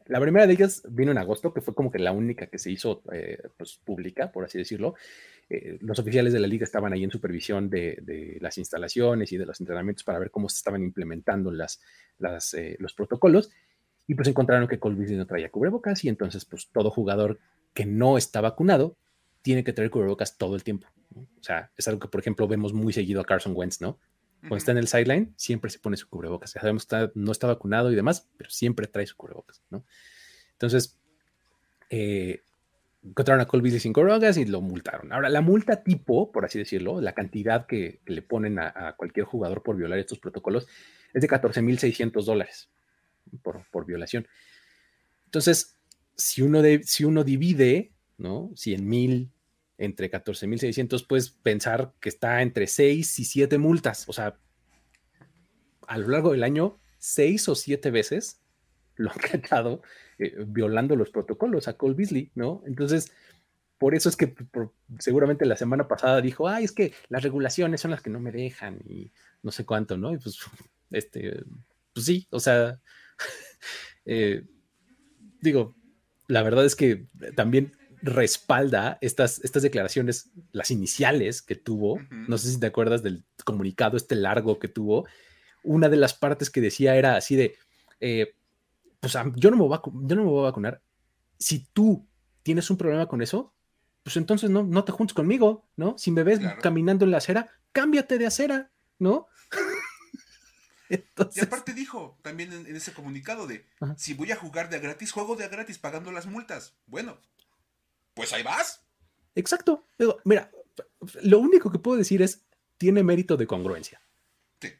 La 0.07 0.21
primera 0.21 0.47
de 0.47 0.53
ellas 0.53 0.83
vino 0.89 1.13
en 1.13 1.19
agosto, 1.19 1.55
que 1.55 1.61
fue 1.61 1.75
como 1.75 1.91
que 1.91 1.99
la 1.99 2.13
única 2.13 2.47
que 2.47 2.59
se 2.59 2.71
hizo 2.71 3.03
eh, 3.13 3.41
pues, 3.57 3.77
pública, 3.77 4.31
por 4.33 4.45
así 4.45 4.59
decirlo, 4.59 4.95
eh, 5.49 5.79
los 5.81 5.99
oficiales 5.99 6.33
de 6.33 6.41
la 6.41 6.49
liga 6.49 6.65
estaban 6.65 6.93
ahí 6.93 7.05
en 7.05 7.11
supervisión 7.11 7.71
de, 7.71 8.37
las 8.41 8.59
instalaciones 8.59 9.33
y 9.33 9.37
de 9.37 9.47
los 9.47 9.61
entrenamientos 9.61 10.05
para 10.05 10.19
ver 10.19 10.31
cómo 10.31 10.49
se 10.49 10.57
estaban 10.57 10.83
implementando 10.83 11.53
las, 11.53 11.81
eh, 12.55 12.77
los 12.79 12.93
protocolos 12.93 13.51
y 14.07 14.17
pues 14.17 14.27
encontraron 14.27 14.67
que 14.67 14.81
Cole 14.81 14.97
no 15.17 15.27
traía 15.27 15.51
cubrebocas 15.51 16.05
y 16.05 16.09
entonces 16.09 16.45
pues 16.45 16.69
todo 16.73 16.91
jugador 16.91 17.39
que 17.73 17.87
no 17.87 18.19
está 18.19 18.41
vacunado 18.41 18.97
tiene 19.43 19.63
que 19.63 19.73
traer 19.73 19.91
cubrebocas 19.91 20.37
todo 20.37 20.57
el 20.57 20.65
tiempo. 20.65 20.89
O 21.15 21.43
sea, 21.43 21.71
es 21.77 21.87
algo 21.87 22.01
que 22.01 22.09
por 22.09 22.21
ejemplo 22.21 22.49
vemos 22.49 22.73
muy 22.73 22.93
seguido 22.93 23.21
a 23.21 23.25
Carson 23.25 23.53
Wentz, 23.55 23.81
¿no? 23.81 23.99
Cuando 24.41 24.57
está 24.57 24.73
en 24.73 24.79
el 24.79 24.89
sideline, 24.89 25.35
siempre 25.37 25.71
se 25.71 25.79
pone 25.79 25.97
su 25.97 26.09
cubrebocas. 26.09 26.55
Ya 26.55 26.61
sabemos 26.61 26.87
que 26.87 27.11
no 27.15 27.33
está 27.33 27.47
vacunado 27.47 27.93
y 27.93 27.95
demás, 27.95 28.29
pero 28.37 28.51
siempre 28.51 28.87
trae 28.87 29.07
su 29.07 29.17
cubrebocas, 29.17 29.63
¿no? 29.71 29.85
Entonces, 30.53 30.99
eh, 31.91 32.43
encontraron 33.03 33.41
a 33.41 33.47
Colby 33.47 33.79
sin 33.79 33.93
corogas 33.93 34.37
y 34.37 34.45
lo 34.45 34.61
multaron. 34.61 35.13
Ahora, 35.13 35.29
la 35.29 35.41
multa 35.41 35.83
tipo, 35.83 36.33
por 36.33 36.45
así 36.45 36.59
decirlo, 36.59 37.01
la 37.01 37.13
cantidad 37.13 37.67
que, 37.67 38.01
le 38.07 38.23
ponen 38.23 38.59
a, 38.59 38.95
cualquier 38.97 39.27
jugador 39.27 39.63
por 39.63 39.77
violar 39.77 39.99
estos 39.99 40.19
protocolos 40.19 40.67
es 41.13 41.23
de 41.23 41.29
14.600 41.29 42.25
dólares 42.25 42.71
por, 43.43 43.65
por, 43.71 43.87
violación. 43.87 44.27
Entonces, 45.27 45.77
si 46.17 46.43
uno, 46.43 46.63
de, 46.63 46.83
si 46.85 47.05
uno 47.05 47.25
divide, 47.25 47.93
¿no? 48.19 48.51
100 48.55 48.89
mil 48.89 49.31
entre 49.81 50.11
14.600, 50.11 51.07
puedes 51.07 51.31
pensar 51.31 51.95
que 52.01 52.11
está 52.11 52.43
entre 52.43 52.67
6 52.67 53.19
y 53.19 53.25
7 53.25 53.57
multas. 53.57 54.09
O 54.09 54.13
sea, 54.13 54.37
a 55.87 55.99
lo 55.99 56.09
largo 56.09 56.33
del 56.33 56.45
año, 56.45 56.79
6 56.99 57.49
o 57.49 57.55
7 57.55 57.91
veces 57.91 58.43
lo 58.97 59.11
han 59.11 59.19
cachado 59.19 59.83
eh, 60.19 60.45
violando 60.47 60.97
los 60.97 61.11
protocolos 61.11 61.67
a 61.67 61.79
Cole 61.79 61.95
Beasley, 61.95 62.31
¿no? 62.35 62.63
Entonces, 62.67 63.11
por 63.79 63.95
eso 63.95 64.11
es 64.11 64.17
que 64.17 64.35
seguramente 64.99 65.47
la 65.47 65.57
semana 65.57 65.89
pasada 65.89 66.21
dijo, 66.21 66.47
ay, 66.47 66.65
es 66.65 66.73
que 66.73 66.93
las 67.09 67.23
regulaciones 67.23 67.81
son 67.81 67.91
las 67.91 68.03
que 68.03 68.11
no 68.11 68.21
me 68.21 68.33
dejan 68.33 68.81
y 68.87 69.11
no 69.43 69.51
sé 69.51 69.65
cuánto, 69.65 69.97
¿no? 69.97 70.13
Y 70.13 70.19
pues, 70.19 70.41
este, 70.91 71.43
pues 71.95 72.05
sí, 72.05 72.29
o 72.31 72.39
sea, 72.39 72.79
eh, 74.05 74.45
digo, 75.41 75.75
la 76.29 76.43
verdad 76.43 76.67
es 76.67 76.77
que 76.77 77.07
también 77.35 77.80
respalda 78.03 78.99
estas, 79.01 79.41
estas 79.45 79.63
declaraciones, 79.63 80.31
las 80.53 80.71
iniciales 80.71 81.43
que 81.43 81.55
tuvo, 81.55 82.01
no 82.11 82.39
sé 82.39 82.51
si 82.51 82.61
te 82.61 82.67
acuerdas 82.67 83.03
del 83.03 83.25
comunicado 83.45 83.97
este 83.97 84.15
largo 84.15 84.59
que 84.59 84.69
tuvo, 84.69 85.07
una 85.63 85.89
de 85.89 85.97
las 85.97 86.15
partes 86.15 86.51
que 86.51 86.61
decía 86.61 86.97
era 86.97 87.17
así 87.17 87.37
de, 87.37 87.57
eh, 88.01 88.35
pues 89.01 89.17
yo 89.37 89.51
no, 89.51 89.57
me 89.57 89.63
voy 89.63 89.77
a, 89.77 89.83
yo 89.85 90.17
no 90.17 90.25
me 90.25 90.31
voy 90.31 90.41
a 90.41 90.51
vacunar. 90.51 90.83
Si 91.39 91.67
tú 91.73 92.07
tienes 92.43 92.71
un 92.71 92.77
problema 92.77 93.07
con 93.07 93.23
eso, 93.23 93.53
pues 94.03 94.17
entonces 94.17 94.51
no, 94.51 94.63
no 94.63 94.85
te 94.85 94.93
juntes 94.93 95.15
conmigo, 95.15 95.67
¿no? 95.77 95.97
Si 95.99 96.11
me 96.11 96.23
ves 96.23 96.41
caminando 96.63 97.05
en 97.05 97.11
la 97.11 97.19
acera, 97.19 97.49
cámbiate 97.73 98.19
de 98.19 98.27
acera, 98.27 98.71
¿no? 98.99 99.27
Y 100.91 101.41
aparte 101.41 101.73
dijo 101.73 102.19
también 102.21 102.53
en, 102.53 102.75
ese 102.75 102.93
comunicado 102.93 103.47
de, 103.47 103.65
si 103.97 104.15
voy 104.15 104.33
a 104.33 104.37
jugar 104.37 104.69
de 104.71 104.77
a 104.77 104.81
gratis, 104.81 105.13
juego 105.13 105.37
de 105.37 105.45
a 105.45 105.49
gratis 105.49 105.79
pagando 105.79 106.11
las 106.11 106.27
multas. 106.27 106.75
Bueno, 106.87 107.21
pues 108.15 108.33
ahí 108.33 108.43
vas. 108.43 108.83
Exacto. 109.35 109.87
Mira, 110.25 110.51
lo 111.23 111.39
único 111.39 111.71
que 111.71 111.79
puedo 111.79 111.97
decir 111.97 112.23
es, 112.23 112.45
tiene 112.79 113.03
mérito 113.03 113.37
de 113.37 113.47
congruencia. 113.47 114.01
Sí. 114.61 114.73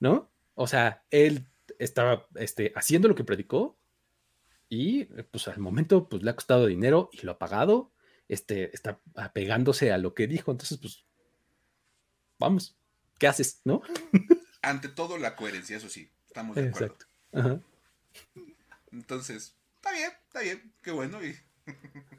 ¿No? 0.00 0.30
O 0.54 0.66
sea, 0.66 1.04
él 1.10 1.46
estaba 1.78 2.26
este, 2.34 2.72
haciendo 2.74 3.08
lo 3.08 3.14
que 3.14 3.24
predicó 3.24 3.78
y 4.68 5.04
pues 5.04 5.48
al 5.48 5.58
momento 5.58 6.08
pues 6.08 6.22
le 6.22 6.30
ha 6.30 6.34
costado 6.34 6.66
dinero 6.66 7.10
y 7.12 7.22
lo 7.22 7.32
ha 7.32 7.38
pagado, 7.38 7.92
este, 8.28 8.74
está 8.74 9.00
apegándose 9.14 9.92
a 9.92 9.98
lo 9.98 10.14
que 10.14 10.26
dijo, 10.26 10.50
entonces 10.50 10.78
pues 10.78 11.04
vamos, 12.38 12.76
¿qué 13.18 13.28
haces? 13.28 13.60
¿No? 13.64 13.82
Ante 14.62 14.88
todo 14.88 15.16
la 15.16 15.36
coherencia, 15.36 15.76
eso 15.76 15.88
sí, 15.88 16.10
estamos 16.26 16.56
de 16.56 16.68
acuerdo. 16.68 16.96
Exacto. 17.32 17.64
Entonces, 18.92 19.56
está 19.76 19.92
bien, 19.92 20.10
está 20.26 20.40
bien, 20.40 20.72
qué 20.82 20.90
bueno 20.90 21.24
y... 21.24 21.38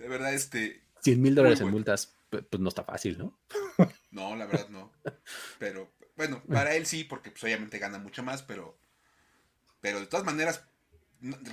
de 0.00 0.08
verdad, 0.08 0.34
este... 0.34 0.82
100 1.02 1.20
mil 1.20 1.34
dólares 1.34 1.60
en 1.60 1.70
multas, 1.70 2.14
pues 2.30 2.60
no 2.60 2.68
está 2.68 2.84
fácil, 2.84 3.18
¿no? 3.18 3.38
No, 4.10 4.34
la 4.34 4.46
verdad 4.46 4.68
no. 4.70 4.92
Pero, 5.58 5.92
bueno, 6.16 6.42
para 6.48 6.74
él 6.74 6.84
sí, 6.84 7.04
porque 7.04 7.30
pues, 7.30 7.44
obviamente 7.44 7.78
gana 7.78 7.98
mucho 7.98 8.24
más, 8.24 8.42
pero. 8.42 8.76
Pero 9.80 10.00
de 10.00 10.06
todas 10.06 10.26
maneras, 10.26 10.64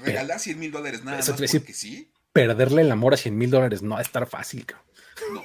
regalar 0.01 0.39
100 0.39 0.59
mil 0.59 0.71
dólares 0.71 1.03
nada 1.03 1.17
más 1.17 1.29
porque 1.29 1.73
sí. 1.73 2.11
Perderle 2.33 2.81
el 2.81 2.91
amor 2.91 3.13
a 3.13 3.17
100 3.17 3.37
mil 3.37 3.51
dólares 3.51 3.81
no 3.83 3.91
va 3.91 3.99
a 3.99 4.01
estar 4.01 4.27
fácil, 4.27 4.65
cabrón. 4.65 4.87
No, 5.33 5.43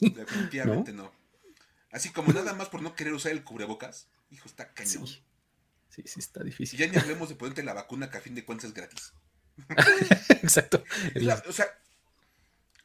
definitivamente 0.00 0.92
¿No? 0.92 1.12
Así 1.90 2.10
como 2.10 2.32
nada 2.32 2.52
más 2.54 2.68
por 2.68 2.82
no 2.82 2.94
querer 2.94 3.12
usar 3.12 3.32
el 3.32 3.44
cubrebocas. 3.44 4.08
Hijo, 4.30 4.46
está 4.48 4.72
cañón. 4.72 5.06
Sí, 5.06 5.22
sí, 5.88 6.02
sí 6.04 6.20
está 6.20 6.42
difícil. 6.42 6.78
Y 6.78 6.84
ya 6.84 6.90
ni 6.90 6.98
hablemos 6.98 7.28
de 7.28 7.36
ponerte 7.36 7.62
la 7.62 7.72
vacuna 7.72 8.10
que 8.10 8.18
a 8.18 8.20
fin 8.20 8.34
de 8.34 8.44
cuentas 8.44 8.66
es 8.66 8.74
gratis. 8.74 9.12
Exacto. 10.42 10.84
o 11.48 11.52
sea, 11.52 11.66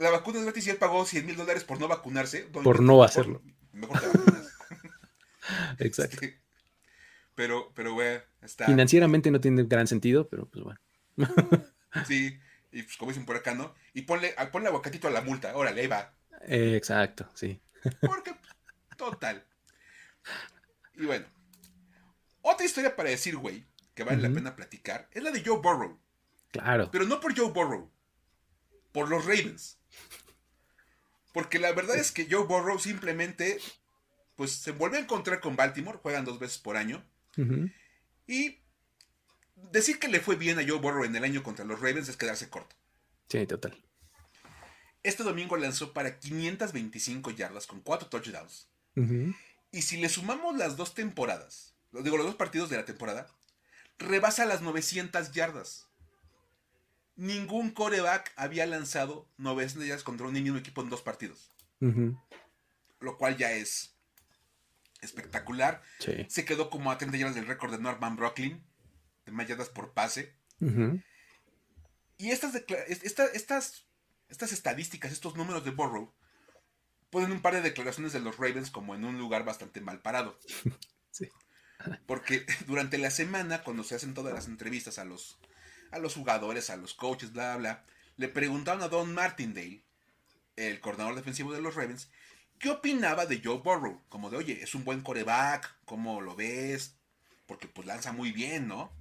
la 0.01 0.09
vacuna 0.09 0.39
es 0.39 0.45
gratis 0.45 0.67
y 0.67 0.69
él 0.71 0.77
pagó 0.77 1.05
100 1.05 1.25
mil 1.25 1.35
dólares 1.35 1.63
por 1.63 1.79
no 1.79 1.87
vacunarse. 1.87 2.41
Por 2.41 2.81
no 2.81 3.03
hacerlo. 3.03 3.41
Mejor 3.71 3.99
te 3.99 4.07
vacunas. 4.07 4.47
Exacto. 5.79 6.19
pero, 7.35 7.71
pero, 7.73 7.93
güey, 7.93 8.19
está. 8.41 8.65
Financieramente 8.65 9.31
no 9.31 9.39
tiene 9.39 9.63
gran 9.63 9.87
sentido, 9.87 10.27
pero 10.27 10.47
pues 10.47 10.63
bueno. 10.63 10.79
sí, 12.07 12.39
y 12.71 12.83
pues 12.83 12.97
como 12.97 13.11
dicen 13.11 13.25
por 13.25 13.35
acá, 13.35 13.53
¿no? 13.53 13.73
Y 13.93 14.03
ponle, 14.03 14.33
ponle 14.51 14.69
aguacatito 14.69 15.07
a 15.07 15.11
la 15.11 15.21
multa, 15.21 15.55
órale, 15.55 15.81
ahí 15.81 15.87
va. 15.87 16.13
exacto, 16.47 17.29
sí. 17.33 17.61
Porque, 18.01 18.35
total. 18.97 19.43
Y 20.95 21.05
bueno, 21.05 21.25
otra 22.41 22.65
historia 22.65 22.95
para 22.95 23.09
decir, 23.09 23.37
güey, 23.37 23.65
que 23.93 24.03
vale 24.03 24.21
la 24.21 24.33
pena 24.33 24.55
platicar, 24.55 25.09
es 25.11 25.23
la 25.23 25.31
de 25.31 25.43
Joe 25.43 25.59
Burrow. 25.59 25.99
Claro. 26.51 26.89
Pero 26.91 27.05
no 27.05 27.19
por 27.19 27.37
Joe 27.37 27.51
Burrow, 27.51 27.91
por 28.91 29.09
los 29.09 29.25
Ravens. 29.25 29.80
Porque 31.33 31.59
la 31.59 31.71
verdad 31.71 31.97
es 31.97 32.11
que 32.11 32.27
Joe 32.29 32.45
Burrow 32.45 32.79
simplemente 32.79 33.59
pues 34.35 34.53
se 34.53 34.71
vuelve 34.71 34.97
a 34.97 35.01
encontrar 35.01 35.39
con 35.39 35.55
Baltimore, 35.55 35.99
juegan 36.01 36.25
dos 36.25 36.39
veces 36.39 36.57
por 36.57 36.75
año. 36.75 37.03
Y 38.27 38.59
decir 39.71 39.99
que 39.99 40.07
le 40.07 40.19
fue 40.19 40.35
bien 40.35 40.59
a 40.59 40.67
Joe 40.67 40.79
Burrow 40.79 41.03
en 41.03 41.15
el 41.15 41.23
año 41.23 41.43
contra 41.43 41.65
los 41.65 41.79
Ravens 41.79 42.09
es 42.09 42.17
quedarse 42.17 42.49
corto. 42.49 42.75
Sí, 43.29 43.45
total. 43.45 43.77
Este 45.03 45.23
domingo 45.23 45.57
lanzó 45.57 45.93
para 45.93 46.19
525 46.19 47.31
yardas 47.31 47.67
con 47.67 47.81
cuatro 47.81 48.09
touchdowns. 48.09 48.67
Y 49.71 49.81
si 49.83 49.97
le 49.97 50.09
sumamos 50.09 50.57
las 50.57 50.75
dos 50.75 50.93
temporadas, 50.93 51.73
digo 51.91 52.17
los 52.17 52.25
dos 52.25 52.35
partidos 52.35 52.69
de 52.69 52.77
la 52.77 52.85
temporada, 52.85 53.27
rebasa 53.97 54.45
las 54.45 54.61
900 54.61 55.31
yardas. 55.31 55.87
Ningún 57.15 57.71
coreback 57.71 58.31
había 58.35 58.65
lanzado 58.65 59.29
900 59.37 59.87
yardas 59.87 60.03
contra 60.03 60.27
un 60.27 60.33
mismo 60.33 60.57
equipo 60.57 60.81
en 60.81 60.89
dos 60.89 61.01
partidos. 61.01 61.51
Lo 62.99 63.17
cual 63.17 63.37
ya 63.37 63.51
es 63.51 63.95
espectacular. 65.01 65.81
Se 66.27 66.45
quedó 66.45 66.69
como 66.69 66.91
a 66.91 66.97
30 66.97 67.17
yardas 67.17 67.35
del 67.35 67.47
récord 67.47 67.71
de 67.71 67.79
Norman 67.79 68.15
Brooklyn, 68.15 68.63
de 69.25 69.31
más 69.31 69.47
yardas 69.47 69.69
por 69.69 69.93
pase. 69.93 70.35
Y 72.17 72.29
estas, 72.29 72.55
estas, 72.55 73.85
estas 74.29 74.51
estadísticas, 74.51 75.11
estos 75.11 75.35
números 75.35 75.65
de 75.65 75.71
Burrow, 75.71 76.13
ponen 77.09 77.31
un 77.31 77.41
par 77.41 77.53
de 77.53 77.61
declaraciones 77.61 78.13
de 78.13 78.19
los 78.19 78.37
Ravens 78.37 78.71
como 78.71 78.95
en 78.95 79.03
un 79.05 79.17
lugar 79.17 79.43
bastante 79.43 79.81
mal 79.81 80.01
parado. 80.01 80.39
Porque 82.05 82.45
durante 82.67 82.97
la 82.97 83.11
semana, 83.11 83.63
cuando 83.63 83.83
se 83.83 83.95
hacen 83.95 84.13
todas 84.13 84.33
las 84.33 84.47
entrevistas 84.47 84.99
a 84.99 85.05
los, 85.05 85.39
a 85.91 85.99
los 85.99 86.15
jugadores, 86.15 86.69
a 86.69 86.77
los 86.77 86.93
coaches, 86.93 87.33
bla, 87.33 87.57
bla, 87.57 87.83
le 88.17 88.27
preguntaron 88.27 88.81
a 88.81 88.87
Don 88.87 89.13
Martindale, 89.13 89.83
el 90.55 90.79
coordinador 90.79 91.15
defensivo 91.15 91.53
de 91.53 91.61
los 91.61 91.75
Ravens, 91.75 92.09
¿qué 92.59 92.69
opinaba 92.69 93.25
de 93.25 93.41
Joe 93.43 93.61
Burrow? 93.63 94.01
Como 94.09 94.29
de, 94.29 94.37
oye, 94.37 94.59
es 94.61 94.75
un 94.75 94.83
buen 94.83 95.01
coreback, 95.01 95.75
¿cómo 95.85 96.21
lo 96.21 96.35
ves? 96.35 96.95
Porque 97.45 97.67
pues 97.67 97.87
lanza 97.87 98.11
muy 98.11 98.31
bien, 98.31 98.67
¿no? 98.67 98.91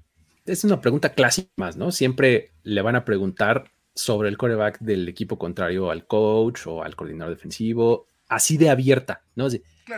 Es 0.47 0.64
una 0.64 0.80
pregunta 0.80 1.12
clásica 1.12 1.51
más, 1.57 1.76
¿no? 1.76 1.93
Siempre 1.93 2.53
le 2.62 2.82
van 2.82 2.97
a 2.97 3.05
preguntar 3.05 3.70
sobre 3.95 4.28
el 4.28 4.38
coreback 4.38 4.80
del 4.80 5.09
equipo 5.09 5.38
contrario 5.38 5.91
al 5.91 6.07
coach 6.07 6.66
o 6.66 6.82
al 6.82 6.97
coordinador 6.97 7.34
defensivo, 7.34 8.07
así 8.28 8.57
de 8.57 8.70
abierta, 8.70 9.24
¿no? 9.34 9.49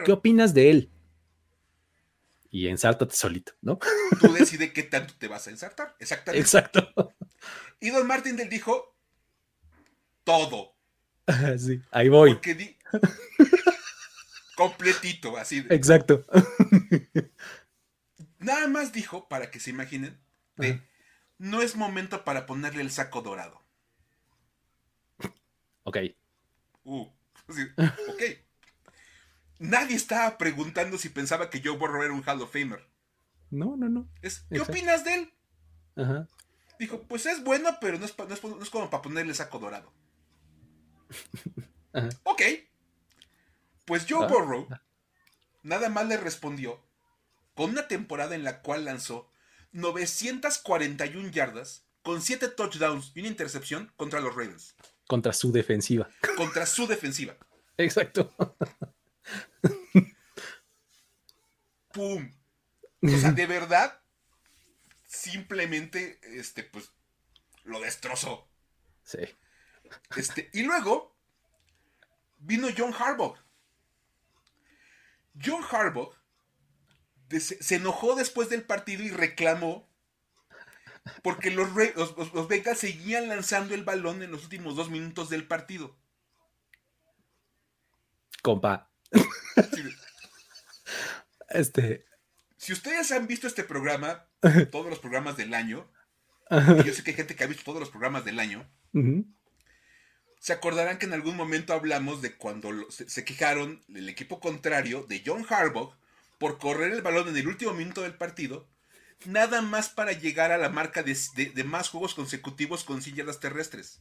¿Qué 0.05 0.13
opinas 0.13 0.55
de 0.55 0.71
él? 0.71 0.91
Y 2.53 2.69
ensártate 2.69 3.17
solito, 3.17 3.55
¿no? 3.63 3.79
Tú 4.21 4.33
decides 4.35 4.73
qué 4.73 4.83
tanto 4.83 5.15
te 5.19 5.27
vas 5.27 5.47
a 5.47 5.51
ensartar, 5.51 5.97
exactamente. 5.99 6.43
Exacto. 6.43 7.15
Y 7.81 7.91
Don 7.91 8.07
Martin 8.07 8.37
del 8.37 8.49
dijo 8.49 8.95
todo. 10.23 10.77
Sí, 11.59 11.81
ahí 11.93 12.09
voy. 12.09 12.35
Porque 12.35 12.55
di, 12.55 12.77
Completito, 14.57 15.37
así. 15.39 15.65
Exacto. 15.71 16.27
Nada 18.39 18.67
más 18.69 18.93
dijo, 18.93 19.29
para 19.29 19.51
que 19.51 19.59
se 19.59 19.71
imaginen, 19.71 20.21
no 21.39 21.63
es 21.63 21.75
momento 21.75 22.23
para 22.25 22.45
ponerle 22.45 22.83
el 22.83 22.91
saco 22.91 23.23
dorado. 23.23 23.63
Ok. 25.85 25.97
Uh, 26.85 27.03
ok. 27.49 28.23
Nadie 29.63 29.95
estaba 29.95 30.39
preguntando 30.39 30.99
si 30.99 31.09
pensaba 31.09 31.49
que 31.49 31.63
Joe 31.63 31.77
Burrow 31.77 32.03
era 32.03 32.13
un 32.13 32.25
Hall 32.27 32.43
of 32.43 32.53
Famer. 32.53 32.85
No, 33.49 33.77
no, 33.77 33.89
no. 33.89 34.09
¿Qué 34.21 34.61
opinas 34.61 35.05
de 35.05 35.15
él? 35.15 35.33
Ajá. 35.95 36.27
Dijo, 36.81 37.03
pues 37.03 37.27
es 37.27 37.45
bueno, 37.45 37.79
pero 37.81 37.97
no 37.97 38.05
es, 38.05 38.13
como 38.71 38.91
para 38.91 39.03
ponerle 39.03 39.35
saco 39.35 39.61
dorado. 39.61 39.93
Ajá. 41.93 42.09
Ok. 42.25 42.43
Pues 43.85 44.05
Joe 44.09 44.25
ah. 44.25 44.27
Burrow 44.27 44.67
nada 45.63 45.89
más 45.91 46.09
le 46.09 46.17
respondió 46.17 46.81
con 47.55 47.71
una 47.71 47.87
temporada 47.87 48.35
en 48.35 48.43
la 48.43 48.63
cual 48.63 48.85
lanzó 48.85 49.31
941 49.71 51.29
yardas 51.29 51.85
con 52.03 52.21
7 52.21 52.49
touchdowns 52.49 53.13
y 53.15 53.21
una 53.21 53.29
intercepción 53.29 53.93
contra 53.97 54.19
los 54.19 54.35
Ravens. 54.35 54.75
Contra 55.07 55.33
su 55.33 55.53
defensiva. 55.53 56.09
Contra 56.37 56.67
su 56.67 56.89
defensiva. 56.89 57.37
Exacto. 57.77 58.35
¡Pum! 61.93 62.33
O 63.03 63.09
sea, 63.09 63.33
de 63.33 63.47
verdad, 63.47 64.01
simplemente, 65.07 66.21
este, 66.39 66.63
pues, 66.63 66.93
lo 67.65 67.81
destrozó. 67.81 68.49
Sí. 69.05 69.19
Este, 70.17 70.51
y 70.53 70.63
luego 70.63 71.17
vino 72.39 72.69
John 72.77 72.95
Harbaugh. 72.95 73.37
John 75.43 75.65
Harbaugh 75.71 76.15
se 77.41 77.77
enojó 77.77 78.15
después 78.15 78.51
del 78.51 78.65
partido 78.65 79.03
y 79.03 79.11
reclamó 79.11 79.91
porque 81.23 81.51
los, 81.51 81.71
los, 81.75 82.49
Bengals 82.49 82.79
seguían 82.79 83.29
lanzando 83.29 83.75
el 83.75 83.85
balón 83.85 84.23
en 84.23 84.31
los 84.31 84.45
últimos 84.45 84.77
dos 84.77 84.91
minutos 84.91 85.29
del 85.31 85.47
partido. 85.47 85.97
Compa. 88.43 88.92
Este. 91.51 92.05
Si 92.57 92.73
ustedes 92.73 93.11
han 93.11 93.27
visto 93.27 93.47
este 93.47 93.65
programa, 93.65 94.27
todos 94.71 94.89
los 94.89 94.99
programas 94.99 95.37
del 95.37 95.55
año, 95.55 95.91
yo 96.51 96.93
sé 96.93 97.03
que 97.03 97.11
hay 97.11 97.17
gente 97.17 97.35
que 97.35 97.45
ha 97.45 97.49
visto 97.49 97.65
todos 97.65 97.81
los 97.81 97.91
programas 97.91 98.25
del 98.25 98.39
año, 98.39 98.69
se 100.43 100.53
acordarán 100.53 100.99
que 100.99 101.07
en 101.07 101.13
algún 101.13 101.37
momento 101.37 101.73
hablamos 101.73 102.21
de 102.21 102.37
cuando 102.37 102.91
se, 102.91 103.25
quejaron 103.25 103.81
el 103.95 104.09
equipo 104.09 104.41
contrario 104.41 105.07
de 105.09 105.23
John 105.25 105.47
Harbaugh 105.49 105.95
por 106.39 106.59
correr 106.59 106.93
el 106.93 107.03
balón 107.03 107.29
en 107.29 107.37
el 107.37 107.47
último 107.47 107.73
minuto 107.75 108.03
del 108.03 108.15
partido, 108.15 108.69
nada 109.25 109.63
más 109.63 109.89
para 109.89 110.11
llegar 110.11 110.51
a 110.51 110.59
la 110.59 110.69
marca 110.69 111.05
de, 111.05 111.65
más 111.65 111.89
juegos 111.91 112.15
consecutivos 112.15 112.83
con 112.83 113.03
100 113.03 113.17
yardas 113.17 113.39
terrestres. 113.39 114.01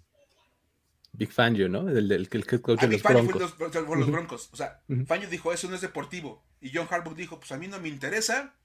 Big 1.14 1.32
Fangio, 1.32 1.68
¿no? 1.68 1.90
El, 1.90 2.08
del 2.08 2.30
que 2.30 2.62
coach 2.62 2.80
ah, 2.82 2.88
de 2.88 2.94
los 2.94 3.04
Broncos. 3.04 3.54
Fue 3.54 3.70
los, 3.98 4.12
Broncos. 4.12 4.50
O 4.52 4.56
sea, 4.56 4.82
Fangio 5.06 5.30
dijo, 5.30 5.52
eso 5.52 5.68
no 5.70 5.76
es 5.76 5.82
deportivo. 5.82 6.44
Y 6.62 6.72
John 6.74 6.88
Harbaugh 6.90 7.16
dijo, 7.16 7.40
pues 7.40 7.52
a 7.52 7.58
mí 7.58 7.68
no 7.68 7.80
me 7.80 7.90
interesa. 7.90 8.56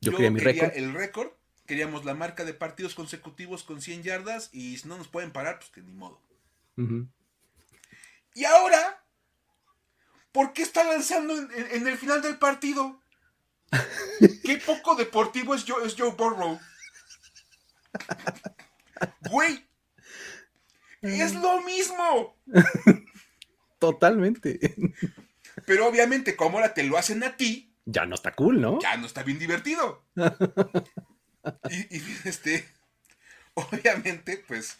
Yo, 0.00 0.12
quería, 0.12 0.30
mi 0.30 0.40
récord. 0.40 0.72
el 0.74 0.92
récord. 0.94 1.30
Queríamos 1.66 2.04
la 2.04 2.14
marca 2.14 2.44
de 2.44 2.54
partidos 2.54 2.94
consecutivos 2.94 3.62
con 3.62 3.80
100 3.80 4.02
yardas. 4.02 4.50
Y 4.52 4.78
si 4.78 4.88
no 4.88 4.96
nos 4.96 5.08
pueden 5.08 5.32
parar, 5.32 5.58
pues 5.58 5.70
que 5.70 5.80
ni 5.82 5.92
modo. 5.92 6.20
Y 8.34 8.44
ahora, 8.44 9.04
¿por 10.32 10.52
qué 10.52 10.62
está 10.62 10.84
lanzando 10.84 11.34
en, 11.34 11.86
el 11.86 11.98
final 11.98 12.22
del 12.22 12.38
partido? 12.38 13.00
Qué 14.44 14.58
poco 14.64 14.94
deportivo 14.96 15.54
es 15.54 15.64
Joe, 15.66 15.86
es 15.86 15.94
Joe 15.96 16.12
Burrow. 16.12 16.58
Güey, 19.30 19.66
es 21.02 21.34
lo 21.34 21.60
mismo. 21.62 22.36
Totalmente. 23.78 24.74
Pero 25.66 25.86
obviamente, 25.86 26.36
como 26.36 26.58
ahora 26.58 26.74
te 26.74 26.84
lo 26.84 26.96
hacen 26.96 27.22
a 27.24 27.36
ti. 27.36 27.74
Ya 27.84 28.06
no 28.06 28.14
está 28.14 28.32
cool, 28.32 28.60
¿no? 28.60 28.78
Ya 28.80 28.96
no 28.96 29.06
está 29.06 29.22
bien 29.22 29.38
divertido. 29.38 30.04
y, 31.70 31.96
y, 31.96 32.02
este. 32.24 32.64
Obviamente, 33.54 34.42
pues. 34.46 34.78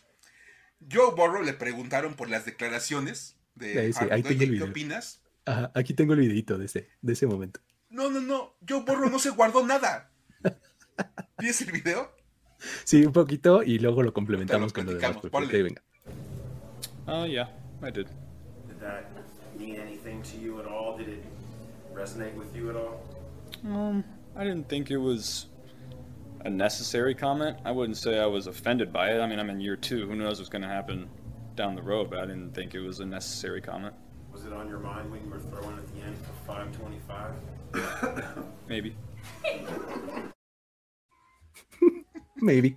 Joe 0.91 1.15
Burrow 1.15 1.43
le 1.43 1.53
preguntaron 1.53 2.15
por 2.15 2.29
las 2.29 2.45
declaraciones 2.45 3.37
de 3.55 3.93
sí, 3.93 4.01
¿qué 4.09 4.63
opinas? 4.63 5.23
aquí 5.75 5.95
tengo 5.95 6.15
el 6.15 6.21
videito 6.21 6.59
de 6.59 6.67
ese, 6.67 6.89
de 7.01 7.13
ese 7.13 7.27
momento. 7.27 7.61
No, 7.89 8.11
no, 8.11 8.21
no. 8.21 8.57
Joe 8.67 8.81
Burrow 8.81 9.11
no 9.11 9.19
se 9.19 9.31
guardó 9.31 9.65
nada. 9.67 10.11
¿Tienes 11.39 11.61
el 11.61 11.73
video? 11.73 12.15
Sí, 12.85 13.05
un 13.05 13.13
poquito 13.13 13.63
y 13.63 13.79
luego 13.79 14.03
lo 14.03 14.13
complementamos 14.13 14.73
con 14.73 14.87
lo 14.87 14.95
demás. 14.95 15.17
Okay, 15.17 15.63
venga. 15.63 15.83
Oh, 17.09 17.23
uh, 17.23 17.25
yeah, 17.25 17.47
I 17.83 17.91
did. 17.91 18.09
Did 18.69 18.81
that 18.81 19.11
mean 19.59 19.77
anything 19.77 20.23
to 20.23 20.37
you 20.37 20.61
at 20.61 20.67
all? 20.67 20.97
Did 20.97 21.09
it 21.09 21.25
resonate 21.93 22.35
with 22.35 22.55
you 22.55 22.71
at 22.71 22.77
all? 22.77 23.03
Um, 23.65 24.05
I 24.37 24.45
didn't 24.45 24.69
think 24.69 24.91
it 24.91 24.99
was 24.99 25.47
a 26.45 26.51
necessary 26.51 27.15
comment. 27.15 27.59
I 27.65 27.73
wouldn't 27.73 27.97
say 27.97 28.19
I 28.19 28.27
was 28.27 28.47
offended 28.47 28.93
by 28.93 29.11
it. 29.11 29.21
I 29.21 29.27
mean, 29.27 29.39
I'm 29.41 29.51
in 29.51 29.61
year 29.61 29.77
two. 29.77 30.07
Who 30.07 30.15
knows 30.15 30.39
what's 30.39 30.49
going 30.49 30.63
to 30.63 30.69
happen 30.69 31.09
down 31.57 31.75
the 31.75 31.83
road? 31.83 32.09
But 32.09 32.21
I 32.21 32.27
didn't 32.27 32.55
think 32.55 32.75
it 32.75 32.81
was 32.81 33.01
a 33.01 33.07
necessary 33.07 33.61
comment. 33.61 33.95
Was 34.33 34.45
it 34.45 34.53
on 34.53 34.69
your 34.69 34.79
mind 34.79 35.11
when 35.11 35.23
you 35.25 35.31
were 35.31 35.41
throwing 35.41 35.77
at 35.77 35.87
the 35.95 36.03
end 36.03 36.17
for 36.19 36.33
525? 36.47 38.45
Maybe. 38.69 38.95
Maybe. 42.37 42.77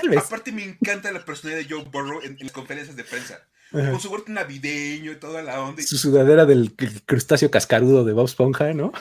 Tal 0.00 0.08
vez. 0.10 0.18
Aparte 0.18 0.52
me 0.52 0.64
encanta 0.64 1.10
la 1.10 1.24
personalidad 1.24 1.66
de 1.66 1.74
Joe 1.74 1.84
Burrow 1.84 2.20
en, 2.22 2.32
en 2.38 2.46
las 2.46 2.52
conferencias 2.52 2.96
de 2.96 3.04
prensa. 3.04 3.40
Con 3.70 4.00
su 4.00 4.10
huerto 4.10 4.32
navideño 4.32 5.12
y 5.12 5.16
toda 5.16 5.42
la 5.42 5.60
onda. 5.60 5.82
Su 5.82 5.98
sudadera 5.98 6.46
del 6.46 6.74
crustáceo 7.04 7.50
cascarudo 7.50 8.04
de 8.04 8.14
Bob 8.14 8.24
Esponja, 8.24 8.72
¿no? 8.72 8.92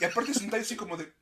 Y 0.00 0.04
aparte 0.04 0.30
es 0.32 0.38
un 0.38 0.54
así 0.54 0.76
como 0.76 0.96
de... 0.96 1.12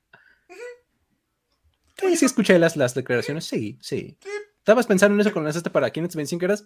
Sí, 1.98 2.16
sí, 2.16 2.24
escuché 2.24 2.58
las, 2.58 2.76
las 2.76 2.94
declaraciones. 2.94 3.44
Sí, 3.46 3.78
sí, 3.80 4.16
¿Estabas 4.58 4.86
pensando 4.86 5.14
en 5.14 5.20
eso 5.20 5.32
cuando 5.32 5.48
lanzaste 5.48 5.70
para 5.70 5.90
Kenneth 5.90 6.14
Benzinkeras? 6.14 6.64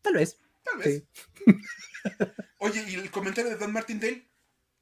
Tal 0.00 0.14
vez. 0.14 0.38
Tal 0.62 0.78
vez. 0.78 1.04
Oye, 2.58 2.84
¿y 2.88 2.94
el 2.94 3.10
comentario 3.10 3.50
de 3.50 3.56
Don 3.56 3.72
Martindale? 3.72 4.28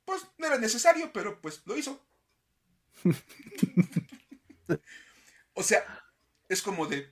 Pues 0.05 0.23
no 0.39 0.47
era 0.47 0.59
necesario, 0.59 1.13
pero 1.13 1.41
pues 1.41 1.63
lo 1.67 1.77
hizo. 1.77 2.05
o 5.55 5.63
sea, 5.63 5.85
es 6.51 6.63
como 6.63 6.87
de. 6.87 7.09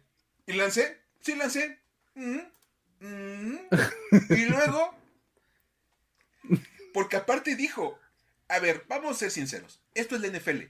¿Y 0.46 0.52
lancé? 0.52 1.00
Sí, 1.20 1.34
lancé. 1.36 1.80
Mm, 2.14 2.40
mm. 3.00 3.58
y 4.30 4.44
luego. 4.46 4.94
Porque 6.92 7.16
aparte 7.16 7.54
dijo: 7.54 7.98
A 8.48 8.58
ver, 8.58 8.84
vamos 8.88 9.16
a 9.16 9.18
ser 9.20 9.30
sinceros. 9.30 9.80
Esto 9.94 10.16
es 10.16 10.22
la 10.22 10.36
NFL. 10.36 10.64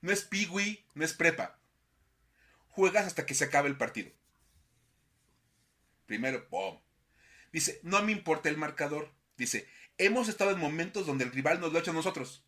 No 0.00 0.12
es 0.12 0.22
piwi, 0.22 0.86
no 0.94 1.04
es 1.04 1.12
prepa. 1.12 1.58
Juegas 2.68 3.06
hasta 3.06 3.26
que 3.26 3.34
se 3.34 3.44
acabe 3.44 3.68
el 3.68 3.76
partido. 3.76 4.12
Primero, 6.06 6.48
¡pum! 6.48 6.78
Dice, 7.52 7.80
no 7.82 8.00
me 8.02 8.12
importa 8.12 8.48
el 8.48 8.56
marcador. 8.56 9.12
Dice, 9.36 9.68
hemos 9.98 10.28
estado 10.28 10.52
en 10.52 10.60
momentos 10.60 11.06
donde 11.06 11.24
el 11.24 11.32
rival 11.32 11.60
nos 11.60 11.72
lo 11.72 11.78
ha 11.78 11.80
hecho 11.80 11.90
a 11.90 11.94
nosotros. 11.94 12.44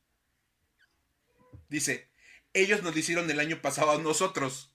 Dice, 1.68 2.08
ellos 2.52 2.84
nos 2.84 2.94
lo 2.94 3.00
hicieron 3.00 3.28
el 3.28 3.40
año 3.40 3.60
pasado 3.60 3.90
a 3.90 3.98
nosotros. 3.98 4.72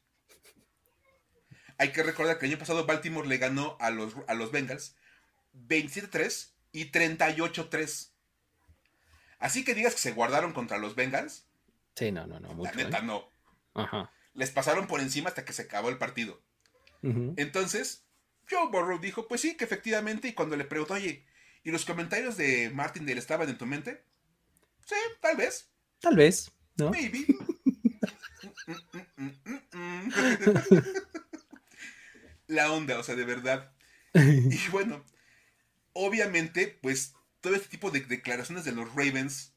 Hay 1.78 1.92
que 1.92 2.04
recordar 2.04 2.40
que 2.40 2.46
el 2.46 2.52
año 2.52 2.60
pasado 2.60 2.86
Baltimore 2.86 3.28
le 3.28 3.38
ganó 3.38 3.78
a 3.80 3.90
los, 3.90 4.14
a 4.28 4.34
los 4.34 4.52
Bengals 4.52 4.96
27-3 5.68 6.50
y 6.72 6.92
38-3. 6.92 8.10
Así 9.40 9.66
que 9.66 9.76
digas 9.76 9.94
que 9.94 10.00
se 10.02 10.14
guardaron 10.14 10.54
contra 10.54 10.78
los 10.78 10.96
Bengals, 10.96 11.46
Sí, 11.96 12.12
no, 12.12 12.28
no, 12.28 12.40
no. 12.40 12.62
la 12.62 12.72
neta 12.74 13.00
¿eh? 13.00 13.04
no. 13.04 13.30
Ajá. 13.74 14.12
Les 14.34 14.52
pasaron 14.52 14.88
por 14.88 15.00
encima 15.00 15.30
hasta 15.30 15.46
que 15.46 15.54
se 15.54 15.64
acabó 15.64 15.90
el 15.90 15.98
partido. 15.98 16.42
Entonces, 17.04 18.04
Joe 18.50 18.70
Burrow 18.72 19.00
dijo, 19.00 19.28
pues 19.28 19.42
sí, 19.42 19.56
que 19.56 19.64
efectivamente, 19.64 20.30
y 20.30 20.34
cuando 20.34 20.58
le 20.58 20.66
preguntó, 20.66 20.96
oye, 20.96 21.24
¿y 21.64 21.70
los 21.72 21.86
comentarios 21.86 22.36
de 22.36 22.72
Martindale 22.72 23.20
estaban 23.20 23.48
en 23.48 23.60
tu 23.60 23.68
mente? 23.68 24.04
Sí, 24.86 24.96
tal 25.22 25.38
vez. 25.38 25.70
Tal 26.00 26.16
vez, 26.16 26.52
¿no? 26.78 26.90
Maybe. 26.90 27.28
La 32.48 32.72
onda, 32.72 33.00
o 33.00 33.04
sea, 33.04 33.16
de 33.16 33.26
verdad. 33.26 33.72
Y 34.14 34.70
bueno, 34.70 35.04
obviamente, 35.92 36.80
pues 36.82 37.16
todo 37.42 37.54
este 37.54 37.68
tipo 37.68 37.92
de 37.92 38.00
declaraciones 38.00 38.64
de 38.64 38.72
los 38.72 38.88
Ravens 38.90 39.54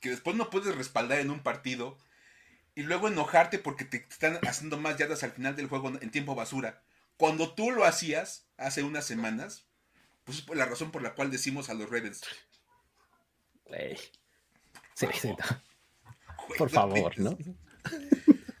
que 0.00 0.10
después 0.10 0.34
no 0.36 0.50
puedes 0.50 0.74
respaldar 0.74 1.20
en 1.20 1.30
un 1.30 1.40
partido 1.40 1.96
y 2.74 2.82
luego 2.82 3.08
enojarte 3.08 3.58
porque 3.58 3.84
te 3.84 3.98
están 3.98 4.38
haciendo 4.46 4.76
más 4.76 4.96
yardas 4.96 5.22
al 5.22 5.32
final 5.32 5.54
del 5.54 5.68
juego 5.68 5.88
en 5.88 6.10
tiempo 6.10 6.34
basura. 6.34 6.82
Cuando 7.16 7.54
tú 7.54 7.70
lo 7.70 7.84
hacías 7.84 8.46
hace 8.56 8.82
unas 8.82 9.04
semanas, 9.04 9.66
pues 10.24 10.38
es 10.38 10.48
la 10.48 10.66
razón 10.66 10.90
por 10.90 11.02
la 11.02 11.14
cual 11.14 11.30
decimos 11.30 11.68
a 11.68 11.74
los 11.74 11.88
Ravens. 11.90 12.22
Sí, 14.94 15.06
sí, 15.20 15.34
Por 16.58 16.70
favor, 16.70 17.18
¿no? 17.18 17.36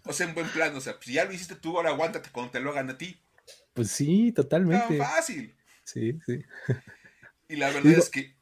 O 0.04 0.12
sea, 0.12 0.26
en 0.26 0.34
buen 0.34 0.48
plan, 0.48 0.74
o 0.76 0.80
sea, 0.80 0.96
si 1.00 1.12
ya 1.14 1.24
lo 1.24 1.32
hiciste 1.32 1.54
tú, 1.54 1.76
ahora 1.76 1.90
aguántate 1.90 2.30
cuando 2.30 2.52
te 2.52 2.60
lo 2.60 2.70
hagan 2.70 2.90
a 2.90 2.98
ti. 2.98 3.20
Pues 3.72 3.90
sí, 3.90 4.32
totalmente. 4.32 4.98
Tan 4.98 5.06
fácil. 5.06 5.54
Sí, 5.84 6.18
sí. 6.26 6.42
Y 7.48 7.56
la 7.56 7.70
verdad 7.70 7.92
es 7.92 8.08
que 8.08 8.34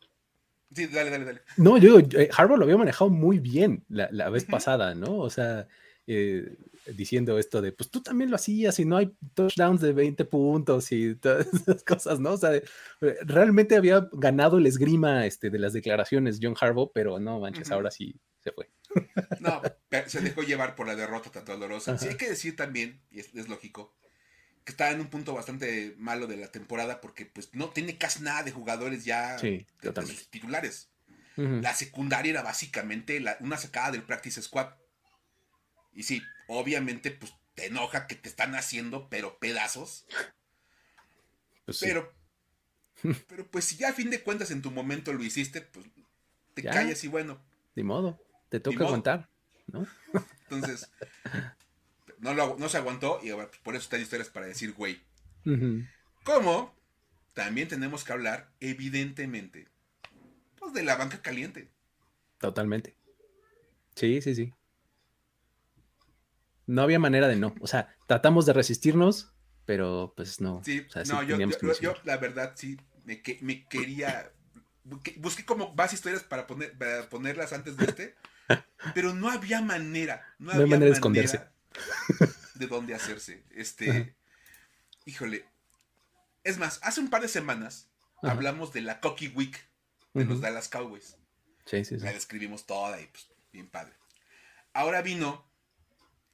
Sí, 0.74 0.86
dale, 0.86 1.10
dale, 1.10 1.24
dale. 1.24 1.40
No, 1.56 1.78
yo, 1.78 1.98
eh, 1.98 2.28
Harbaugh 2.36 2.56
lo 2.56 2.64
había 2.64 2.76
manejado 2.76 3.10
muy 3.10 3.40
bien 3.40 3.84
la, 3.88 4.30
vez 4.30 4.44
pasada, 4.44 4.94
¿no? 4.94 5.18
O 5.18 5.28
sea, 5.28 5.66
eh, 6.06 6.56
diciendo 6.94 7.38
esto 7.38 7.60
de, 7.60 7.72
pues 7.72 7.90
tú 7.90 8.02
también 8.02 8.30
lo 8.30 8.36
hacías 8.36 8.78
y 8.78 8.84
no 8.84 8.96
hay 8.96 9.12
touchdowns 9.34 9.80
de 9.80 9.92
20 9.92 10.24
puntos 10.26 10.92
y 10.92 11.16
todas 11.16 11.46
esas 11.54 11.82
cosas, 11.82 12.20
¿no? 12.20 12.32
O 12.32 12.36
sea, 12.36 12.54
eh, 12.54 12.64
realmente 13.22 13.76
había 13.76 14.08
ganado 14.12 14.58
el 14.58 14.66
esgrima 14.66 15.26
este, 15.26 15.50
de 15.50 15.58
las 15.58 15.72
declaraciones 15.72 16.38
John 16.40 16.54
Harbaugh, 16.58 16.92
pero 16.92 17.18
no 17.18 17.40
manches, 17.40 17.70
ahora 17.72 17.90
sí 17.90 18.14
se 18.38 18.52
fue. 18.52 18.70
No, 19.40 19.60
se 20.06 20.20
dejó 20.20 20.42
llevar 20.42 20.76
por 20.76 20.86
la 20.86 20.94
derrota 20.94 21.30
tan 21.30 21.44
dolorosa. 21.44 21.98
Sí, 21.98 22.08
hay 22.08 22.16
que 22.16 22.28
decir 22.28 22.54
también, 22.54 23.00
y 23.10 23.20
es 23.20 23.48
lógico, 23.48 23.92
que 24.64 24.72
está 24.72 24.90
en 24.90 25.00
un 25.00 25.08
punto 25.08 25.34
bastante 25.34 25.94
malo 25.98 26.26
de 26.26 26.36
la 26.36 26.48
temporada 26.48 27.00
porque 27.00 27.26
pues 27.26 27.50
no 27.54 27.70
tiene 27.70 27.96
casi 27.96 28.22
nada 28.22 28.42
de 28.42 28.52
jugadores 28.52 29.04
ya 29.04 29.36
de, 29.36 29.66
titulares. 30.30 30.88
La 31.36 31.74
secundaria 31.74 32.30
era 32.30 32.42
básicamente 32.42 33.24
una 33.40 33.56
sacada 33.56 33.92
del 33.92 34.02
practice 34.02 34.42
squad. 34.42 34.74
Y 35.94 36.02
sí, 36.02 36.22
obviamente 36.48 37.10
pues 37.10 37.32
te 37.54 37.66
enoja 37.66 38.06
que 38.06 38.14
te 38.14 38.28
están 38.28 38.54
haciendo 38.54 39.08
pero 39.08 39.38
pedazos. 39.38 40.04
Pues 41.64 41.78
pero 41.80 42.12
pero 43.28 43.46
pues 43.50 43.64
si 43.64 43.76
ya 43.76 43.90
a 43.90 43.92
fin 43.92 44.10
de 44.10 44.22
cuentas 44.22 44.50
en 44.50 44.62
tu 44.62 44.70
momento 44.70 45.12
lo 45.12 45.22
hiciste, 45.22 45.62
pues 45.62 45.86
te 46.54 46.62
callas 46.62 47.02
y 47.04 47.08
bueno. 47.08 47.40
De 47.74 47.84
modo, 47.84 48.22
te 48.48 48.60
toca 48.60 48.84
aguantar, 48.84 49.28
¿no? 49.68 49.86
Entonces, 50.50 50.90
no, 52.20 52.68
se 52.68 52.76
aguantó 52.76 53.20
y 53.22 53.32
pues, 53.32 53.48
por 53.62 53.74
eso 53.74 53.84
están 53.84 54.00
historias 54.00 54.28
para 54.28 54.46
decir 54.46 54.74
güey. 54.74 55.00
Como 56.24 56.74
también 57.32 57.68
tenemos 57.68 58.04
que 58.04 58.12
hablar, 58.12 58.50
evidentemente, 58.60 59.68
pues 60.58 60.72
de 60.72 60.82
la 60.82 60.96
banca 60.96 61.22
caliente. 61.22 61.70
Totalmente. 62.38 62.94
Sí, 63.94 64.20
sí, 64.20 64.34
sí. 64.34 64.52
No 66.66 66.82
había 66.82 66.98
manera 66.98 67.26
de 67.26 67.36
no. 67.36 67.54
O 67.60 67.66
sea, 67.66 67.96
tratamos 68.06 68.46
de 68.46 68.52
resistirnos, 68.52 69.32
pero 69.64 70.12
pues 70.16 70.40
no. 70.40 70.62
Sí, 70.64 70.86
no, 71.08 71.22
yo, 71.22 71.94
la 72.04 72.16
verdad 72.18 72.52
sí 72.54 72.78
me, 73.04 73.22
me 73.40 73.66
quería. 73.66 74.30
Busqué 75.16 75.44
como 75.44 75.74
más 75.74 75.92
historias 75.92 76.22
para, 76.22 76.46
poner, 76.46 76.76
ponerlas 77.08 77.52
antes 77.52 77.76
de 77.76 77.84
este, 77.86 78.14
pero 78.94 79.14
no 79.14 79.30
había 79.30 79.62
manera. 79.62 80.34
No, 80.38 80.52
había 80.52 80.66
manera 80.66 80.86
de 80.86 80.92
esconderse 80.92 81.40
de 82.54 82.66
dónde 82.66 82.94
hacerse. 82.94 83.42
Este, 83.50 84.14
híjole. 85.04 85.44
Es 86.42 86.58
más, 86.58 86.80
hace 86.82 87.00
un 87.00 87.10
par 87.10 87.22
de 87.22 87.28
semanas 87.28 87.88
hablamos 88.22 88.72
de 88.72 88.80
la 88.80 89.00
Cocky 89.00 89.28
Week 89.28 89.68
de 90.14 90.24
los 90.24 90.40
Dallas 90.40 90.68
Cowboys. 90.68 91.16
Sí, 91.66 91.84
sí, 91.84 91.98
sí. 91.98 92.04
La 92.04 92.12
describimos 92.12 92.66
toda 92.66 93.00
y 93.00 93.06
pues, 93.06 93.30
bien 93.52 93.68
padre. 93.68 93.92
Ahora 94.72 95.02
vino 95.02 95.48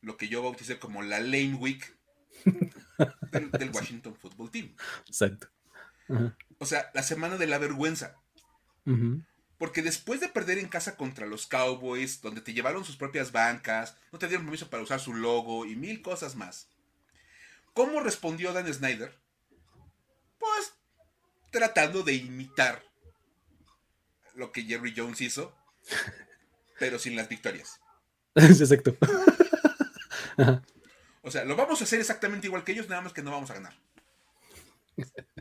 lo 0.00 0.16
que 0.16 0.28
yo 0.28 0.42
bauticé 0.42 0.78
como 0.78 1.02
la 1.02 1.20
Lane 1.20 1.54
Week 1.54 1.96
del, 3.32 3.70
Washington 3.72 4.14
Football 4.14 4.50
Team. 4.50 4.74
Exacto. 5.06 5.48
O 6.58 6.66
sea, 6.66 6.90
la 6.94 7.02
semana 7.02 7.36
de 7.36 7.46
la 7.46 7.58
vergüenza. 7.58 8.16
Porque 9.58 9.82
después 9.82 10.20
de 10.20 10.28
perder 10.28 10.58
en 10.58 10.68
casa 10.68 10.96
contra 10.96 11.26
los 11.26 11.46
Cowboys, 11.46 12.20
donde 12.20 12.42
te 12.42 12.52
llevaron 12.52 12.84
sus 12.84 12.96
propias 12.96 13.32
bancas, 13.32 13.96
no 14.12 14.18
te 14.18 14.28
dieron 14.28 14.44
permiso 14.44 14.68
para 14.68 14.82
usar 14.82 15.00
su 15.00 15.14
logo 15.14 15.64
y 15.64 15.76
mil 15.76 16.02
cosas 16.02 16.36
más, 16.36 16.68
¿cómo 17.72 18.00
respondió 18.00 18.52
Dan 18.52 18.72
Snyder? 18.72 19.18
Pues 20.38 20.74
tratando 21.50 22.02
de 22.02 22.14
imitar 22.14 22.82
lo 24.34 24.52
que 24.52 24.62
Jerry 24.62 24.92
Jones 24.94 25.20
hizo, 25.22 25.56
pero 26.78 26.98
sin 26.98 27.16
las 27.16 27.28
victorias. 27.28 27.80
Exacto. 28.34 28.94
o 31.22 31.30
sea, 31.30 31.44
lo 31.44 31.56
vamos 31.56 31.80
a 31.80 31.84
hacer 31.84 32.00
exactamente 32.00 32.46
igual 32.46 32.62
que 32.62 32.72
ellos, 32.72 32.88
nada 32.88 33.00
más 33.00 33.14
que 33.14 33.22
no 33.22 33.30
vamos 33.30 33.50
a 33.50 33.54
ganar. 33.54 33.74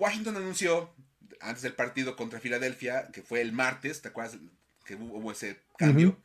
Washington 0.00 0.36
anunció 0.38 0.94
antes 1.40 1.62
del 1.62 1.74
partido 1.74 2.16
contra 2.16 2.40
Filadelfia, 2.40 3.08
que 3.12 3.22
fue 3.22 3.42
el 3.42 3.52
martes, 3.52 4.00
¿te 4.00 4.08
acuerdas 4.08 4.38
que 4.86 4.94
hubo 4.94 5.30
ese 5.30 5.60
cambio? 5.76 6.18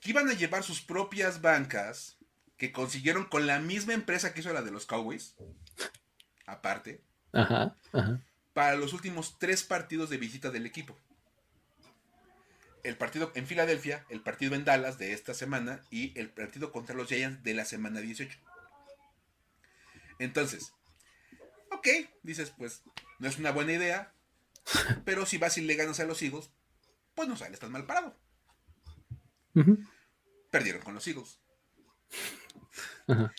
Que 0.00 0.10
iban 0.10 0.28
a 0.28 0.32
llevar 0.32 0.62
sus 0.62 0.80
propias 0.80 1.42
bancas 1.42 2.16
que 2.56 2.72
consiguieron 2.72 3.26
con 3.26 3.46
la 3.46 3.58
misma 3.58 3.92
empresa 3.92 4.32
que 4.32 4.40
hizo 4.40 4.54
la 4.54 4.62
de 4.62 4.70
los 4.70 4.86
Cowboys, 4.86 5.34
aparte, 6.46 7.02
Ajá, 7.32 7.76
ajá. 7.92 8.20
para 8.54 8.76
los 8.76 8.94
últimos 8.94 9.38
tres 9.38 9.64
partidos 9.64 10.08
de 10.08 10.16
visita 10.16 10.50
del 10.50 10.64
equipo. 10.64 10.96
El 12.84 12.96
partido 12.96 13.32
en 13.34 13.46
Filadelfia, 13.46 14.06
el 14.08 14.20
partido 14.22 14.54
en 14.54 14.64
Dallas 14.64 14.96
de 14.98 15.12
esta 15.12 15.34
semana 15.34 15.82
y 15.90 16.18
el 16.18 16.30
partido 16.30 16.72
contra 16.72 16.94
los 16.94 17.08
Giants 17.08 17.42
de 17.42 17.52
la 17.54 17.64
semana 17.66 18.00
18. 18.00 18.38
Entonces, 20.18 20.72
ok, 21.84 22.08
dices, 22.22 22.52
pues 22.56 22.82
no 23.18 23.28
es 23.28 23.38
una 23.38 23.52
buena 23.52 23.72
idea, 23.72 24.14
pero 25.04 25.26
si 25.26 25.38
vas 25.38 25.58
y 25.58 25.60
le 25.60 25.74
ganas 25.74 26.00
a 26.00 26.04
los 26.04 26.22
Eagles, 26.22 26.50
pues 27.14 27.28
no 27.28 27.36
sales 27.36 27.60
tan 27.60 27.72
mal 27.72 27.84
parado. 27.84 28.16
Perdieron 30.50 30.82
con 30.82 30.94
los 30.94 31.06
Eagles. 31.06 31.38
Ajá. 33.06 33.32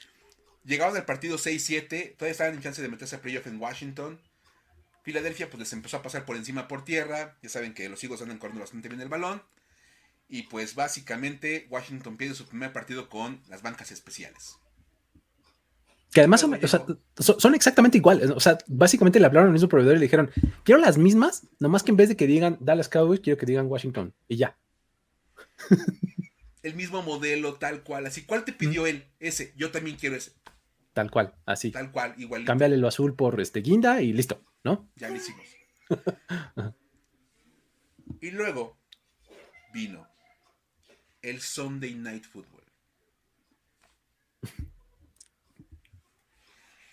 Llegaron 0.64 0.96
al 0.96 1.06
partido 1.06 1.38
6-7, 1.38 2.16
todavía 2.16 2.32
estaban 2.32 2.56
en 2.56 2.62
chance 2.62 2.82
de 2.82 2.88
meterse 2.88 3.16
a 3.16 3.22
playoff 3.22 3.48
en 3.48 3.60
Washington. 3.60 4.22
Filadelfia 5.04 5.50
pues 5.50 5.60
les 5.60 5.74
empezó 5.74 5.98
a 5.98 6.02
pasar 6.02 6.26
por 6.26 6.36
encima 6.36 6.68
por 6.68 6.84
tierra. 6.84 7.38
Ya 7.44 7.50
saben 7.50 7.76
que 7.76 7.88
los 7.90 8.04
Eagles 8.04 8.22
andan 8.24 8.40
corriendo 8.40 8.62
bastante 8.62 8.90
bien 8.90 9.02
el 9.02 9.10
balón. 9.10 9.44
Y 10.28 10.44
pues 10.44 10.74
básicamente 10.74 11.68
Washington 11.70 12.18
pierde 12.18 12.34
su 12.34 12.48
primer 12.48 12.74
partido 12.74 13.10
con 13.10 13.44
las 13.48 13.62
bancas 13.62 13.92
especiales. 13.92 14.58
Que 16.16 16.22
además 16.22 16.40
son, 16.40 16.54
o 16.54 16.68
sea, 17.42 17.52
exactamente 17.54 17.98
iguales. 17.98 18.30
O 18.30 18.40
sea, 18.40 18.58
básicamente 18.68 19.20
le 19.20 19.26
hablaron 19.26 19.48
al 19.50 19.54
mismo 19.54 19.68
proveedor 19.68 19.98
y 19.98 20.00
le 20.00 20.06
dijeron, 20.06 20.32
quiero 20.64 20.80
las 20.80 20.98
mismas, 20.98 21.46
nomás 21.60 21.84
que 21.84 21.92
en 21.92 21.98
vez 21.98 22.08
de 22.08 22.16
que 22.16 22.26
digan 22.26 22.58
Dallas 22.62 22.88
Cowboys, 22.88 23.20
quiero 23.20 23.38
que 23.38 23.46
digan 23.46 23.68
Washington. 23.68 24.14
Y 24.30 24.38
ya. 24.38 24.58
El 26.64 26.74
mismo 26.76 27.02
modelo, 27.02 27.56
tal 27.56 27.84
cual. 27.84 28.06
Así, 28.06 28.24
¿cuál 28.24 28.46
te 28.46 28.54
pidió 28.54 28.88
él? 28.88 29.04
Ese. 29.20 29.52
Yo 29.58 29.72
también 29.72 29.98
quiero 29.98 30.16
ese. 30.16 30.32
Tal 30.94 31.12
cual, 31.12 31.36
así. 31.46 31.72
Tal 31.72 31.92
cual, 31.92 32.16
igual. 32.18 32.46
Cámbiale 32.46 32.78
lo 32.78 32.88
azul 32.88 33.14
por 33.14 33.42
este 33.42 33.60
guinda 33.60 34.02
y 34.02 34.14
listo, 34.14 34.42
¿no? 34.64 34.90
Ya 34.96 35.10
lo 35.10 35.18
hicimos. 35.18 35.46
y 38.22 38.32
luego 38.32 38.78
vino 39.74 40.08
el 41.22 41.42
Sunday 41.42 41.94
Night 41.94 42.24
Football. 42.24 42.64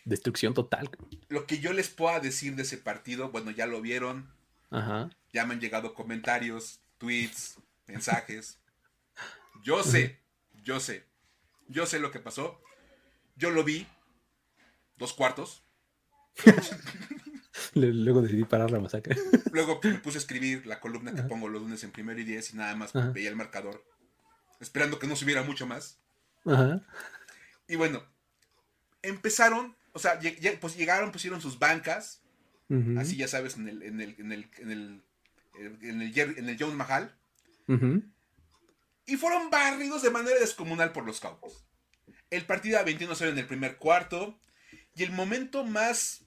Destrucción 0.04 0.54
total. 0.54 0.90
Lo 1.28 1.46
que 1.46 1.58
yo 1.58 1.72
les 1.72 1.88
pueda 1.88 2.18
decir 2.20 2.56
de 2.56 2.62
ese 2.62 2.78
partido, 2.78 3.30
bueno, 3.30 3.50
ya 3.50 3.66
lo 3.66 3.80
vieron, 3.80 4.32
Ajá. 4.70 5.10
ya 5.32 5.46
me 5.46 5.54
han 5.54 5.60
llegado 5.60 5.94
comentarios, 5.94 6.80
tweets, 6.98 7.56
mensajes. 7.86 8.58
Yo 9.62 9.84
sé, 9.84 10.20
yo 10.64 10.80
sé, 10.80 11.04
yo 11.68 11.86
sé 11.86 12.00
lo 12.00 12.10
que 12.10 12.18
pasó. 12.18 12.60
Yo 13.36 13.50
lo 13.50 13.64
vi, 13.64 13.86
dos 14.96 15.12
cuartos. 15.14 15.62
Luego 17.74 18.22
decidí 18.22 18.44
parar 18.44 18.70
la 18.70 18.80
masacre. 18.80 19.16
Luego 19.52 19.80
me 19.82 19.94
puse 19.94 20.18
a 20.18 20.20
escribir 20.20 20.66
la 20.66 20.80
columna 20.80 21.14
que 21.14 21.22
pongo 21.22 21.48
los 21.48 21.62
lunes 21.62 21.82
en 21.84 21.90
primero 21.92 22.20
y 22.20 22.24
diez 22.24 22.52
y 22.52 22.56
nada 22.56 22.74
más 22.76 22.94
Ajá. 22.94 23.10
veía 23.10 23.28
el 23.30 23.36
marcador, 23.36 23.84
esperando 24.60 24.98
que 24.98 25.06
no 25.06 25.16
subiera 25.16 25.42
mucho 25.42 25.66
más. 25.66 25.98
Ajá. 26.44 26.82
Y 27.68 27.76
bueno, 27.76 28.02
empezaron, 29.02 29.76
o 29.92 29.98
sea, 29.98 30.18
pues 30.60 30.76
llegaron, 30.76 31.12
pusieron 31.12 31.40
sus 31.40 31.58
bancas, 31.58 32.20
así 32.98 33.16
ya 33.16 33.28
sabes, 33.28 33.56
en 33.56 33.68
el, 33.68 33.82
en 33.82 34.00
el, 34.00 34.16
en 34.18 34.32
el, 34.32 34.48
en 34.58 34.70
el, 34.70 35.02
en 35.82 36.02
el, 36.02 36.38
en 36.38 36.48
el 36.48 36.56
John 36.58 36.76
Mahal, 36.76 37.14
y 39.06 39.16
fueron 39.16 39.50
barridos 39.50 40.02
de 40.02 40.10
manera 40.10 40.38
descomunal 40.38 40.92
por 40.92 41.04
los 41.04 41.20
Cowboys. 41.20 41.64
El 42.30 42.46
partido 42.46 42.78
a 42.78 42.84
21-0 42.84 43.28
en 43.28 43.38
el 43.38 43.46
primer 43.46 43.76
cuarto, 43.76 44.38
y 44.94 45.02
el 45.02 45.12
momento 45.12 45.64
más 45.64 46.22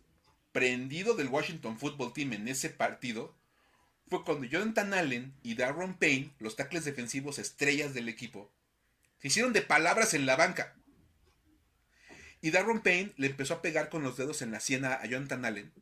prendido 0.51 1.15
del 1.15 1.27
Washington 1.27 1.77
Football 1.77 2.13
Team 2.13 2.33
en 2.33 2.47
ese 2.47 2.69
partido 2.69 3.35
fue 4.09 4.23
cuando 4.23 4.45
Jonathan 4.45 4.93
Allen 4.93 5.33
y 5.41 5.55
Darron 5.55 5.97
Payne, 5.97 6.31
los 6.39 6.55
tackles 6.55 6.85
defensivos 6.85 7.39
estrellas 7.39 7.93
del 7.93 8.07
equipo, 8.07 8.51
se 9.19 9.29
hicieron 9.29 9.53
de 9.53 9.61
palabras 9.61 10.13
en 10.13 10.25
la 10.25 10.35
banca. 10.35 10.75
Y 12.45 12.51
Darron 12.51 12.81
Payne 12.81 13.11
le 13.17 13.25
empezó 13.25 13.55
a 13.55 13.61
pegar 13.63 13.89
con 13.89 14.03
los 14.03 14.17
dedos 14.17 14.43
en 14.43 14.51
la 14.51 14.59
sien 14.59 14.85
a 14.85 15.03
Jonathan 15.03 15.45
Allen. 15.45 15.73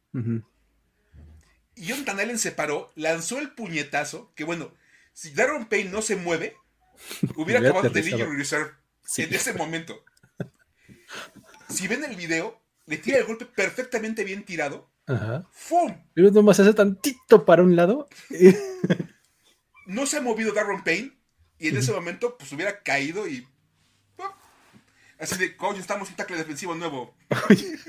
Y 1.75 1.85
Jonathan 1.87 2.21
Allen 2.21 2.39
se 2.39 2.53
paró, 2.53 2.89
lanzó 2.95 3.37
el 3.39 3.51
puñetazo, 3.51 4.31
que 4.33 4.45
bueno, 4.45 4.71
si 5.11 5.31
Darron 5.31 5.65
Payne 5.67 5.89
no 5.89 6.01
se 6.01 6.15
mueve, 6.15 6.55
hubiera 7.35 7.59
acabado 7.59 7.89
de. 7.89 7.99
Injury 7.99 8.37
Reserve 8.37 8.71
Sí. 9.05 9.23
en 9.23 9.33
ese 9.33 9.51
momento. 9.55 10.05
Si 11.67 11.89
ven 11.89 12.05
el 12.05 12.15
video, 12.15 12.61
le 12.85 12.97
tira 12.97 13.17
el 13.17 13.25
golpe 13.25 13.45
perfectamente 13.45 14.23
bien 14.23 14.45
tirado. 14.45 14.89
Ajá. 15.05 15.45
¡Fum! 15.51 15.93
Pero 16.13 16.31
nomás 16.31 16.61
hace 16.61 16.73
tantito 16.73 17.43
para 17.43 17.61
un 17.61 17.75
lado. 17.75 18.07
No 19.85 20.05
se 20.05 20.15
ha 20.15 20.21
movido 20.21 20.53
Darron 20.53 20.81
Payne. 20.85 21.11
Y 21.59 21.67
en 21.67 21.75
ese 21.75 21.91
momento, 21.91 22.37
pues 22.37 22.53
hubiera 22.53 22.81
caído 22.83 23.27
y. 23.27 23.45
Así 25.23 25.37
de, 25.37 25.55
coño, 25.55 25.79
estamos 25.79 26.09
un 26.09 26.15
tackle 26.15 26.35
defensivo 26.37 26.75
nuevo. 26.75 27.15
Oye, 27.49 27.79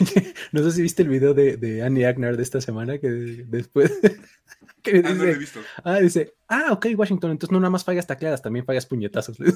oye, 0.00 0.34
no 0.52 0.62
sé 0.62 0.72
si 0.72 0.82
viste 0.82 1.02
el 1.02 1.08
video 1.10 1.34
de, 1.34 1.56
de 1.58 1.82
Annie 1.82 2.06
Agner 2.06 2.36
de 2.38 2.42
esta 2.42 2.60
semana 2.62 2.98
que 2.98 3.08
después 3.08 3.92
que 4.82 5.02
Ah, 5.04 5.10
no 5.10 5.14
lo 5.14 5.24
he 5.24 5.26
dice, 5.28 5.38
visto. 5.38 5.60
ah, 5.84 5.98
dice, 6.00 6.34
ah, 6.48 6.72
ok, 6.72 6.86
Washington, 6.96 7.32
entonces 7.32 7.52
no 7.52 7.60
nada 7.60 7.70
más 7.70 7.84
fallas 7.84 8.06
tacleadas, 8.06 8.40
también 8.42 8.64
fallas 8.64 8.86
puñetazos. 8.86 9.36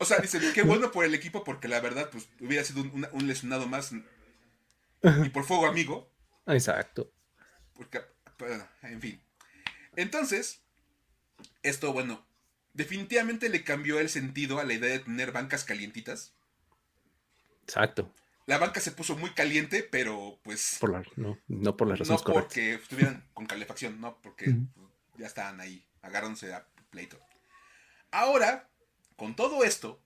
O 0.00 0.04
sea, 0.06 0.18
dicen, 0.18 0.42
qué 0.54 0.62
bueno 0.62 0.90
por 0.92 1.04
el 1.04 1.14
equipo, 1.14 1.44
porque 1.44 1.68
la 1.68 1.80
verdad, 1.80 2.08
pues 2.10 2.28
hubiera 2.40 2.62
sido 2.64 2.82
un, 2.82 3.06
un 3.12 3.26
lesionado 3.26 3.66
más. 3.66 3.92
Y 3.92 5.28
por 5.30 5.44
fuego 5.44 5.66
amigo. 5.66 6.10
Exacto. 6.46 7.10
Porque, 7.74 8.00
bueno, 8.38 8.66
en 8.82 9.00
fin. 9.00 9.22
Entonces, 9.96 10.60
esto, 11.62 11.92
bueno, 11.92 12.26
definitivamente 12.74 13.48
le 13.48 13.64
cambió 13.64 13.98
el 13.98 14.10
sentido 14.10 14.58
a 14.58 14.64
la 14.64 14.74
idea 14.74 14.90
de 14.90 14.98
tener 14.98 15.32
bancas 15.32 15.64
calientitas. 15.64 16.34
Exacto. 17.62 18.12
La 18.46 18.58
banca 18.58 18.80
se 18.80 18.92
puso 18.92 19.16
muy 19.16 19.30
caliente, 19.30 19.82
pero 19.82 20.38
pues 20.42 20.76
Por 20.78 20.90
la, 20.90 21.02
no, 21.16 21.38
no 21.48 21.76
por 21.78 21.88
las 21.88 21.98
no 22.00 22.04
razones 22.04 22.22
correctas. 22.22 22.44
porque 22.44 22.74
estuvieran 22.74 23.26
con 23.32 23.46
calefacción, 23.46 24.00
no, 24.00 24.20
porque 24.20 24.54
ya 25.16 25.26
estaban 25.26 25.60
ahí, 25.60 25.86
agarrándose 26.02 26.52
a 26.52 26.66
pleito. 26.90 27.18
Ahora, 28.10 28.68
con 29.16 29.34
todo 29.34 29.64
esto, 29.64 30.02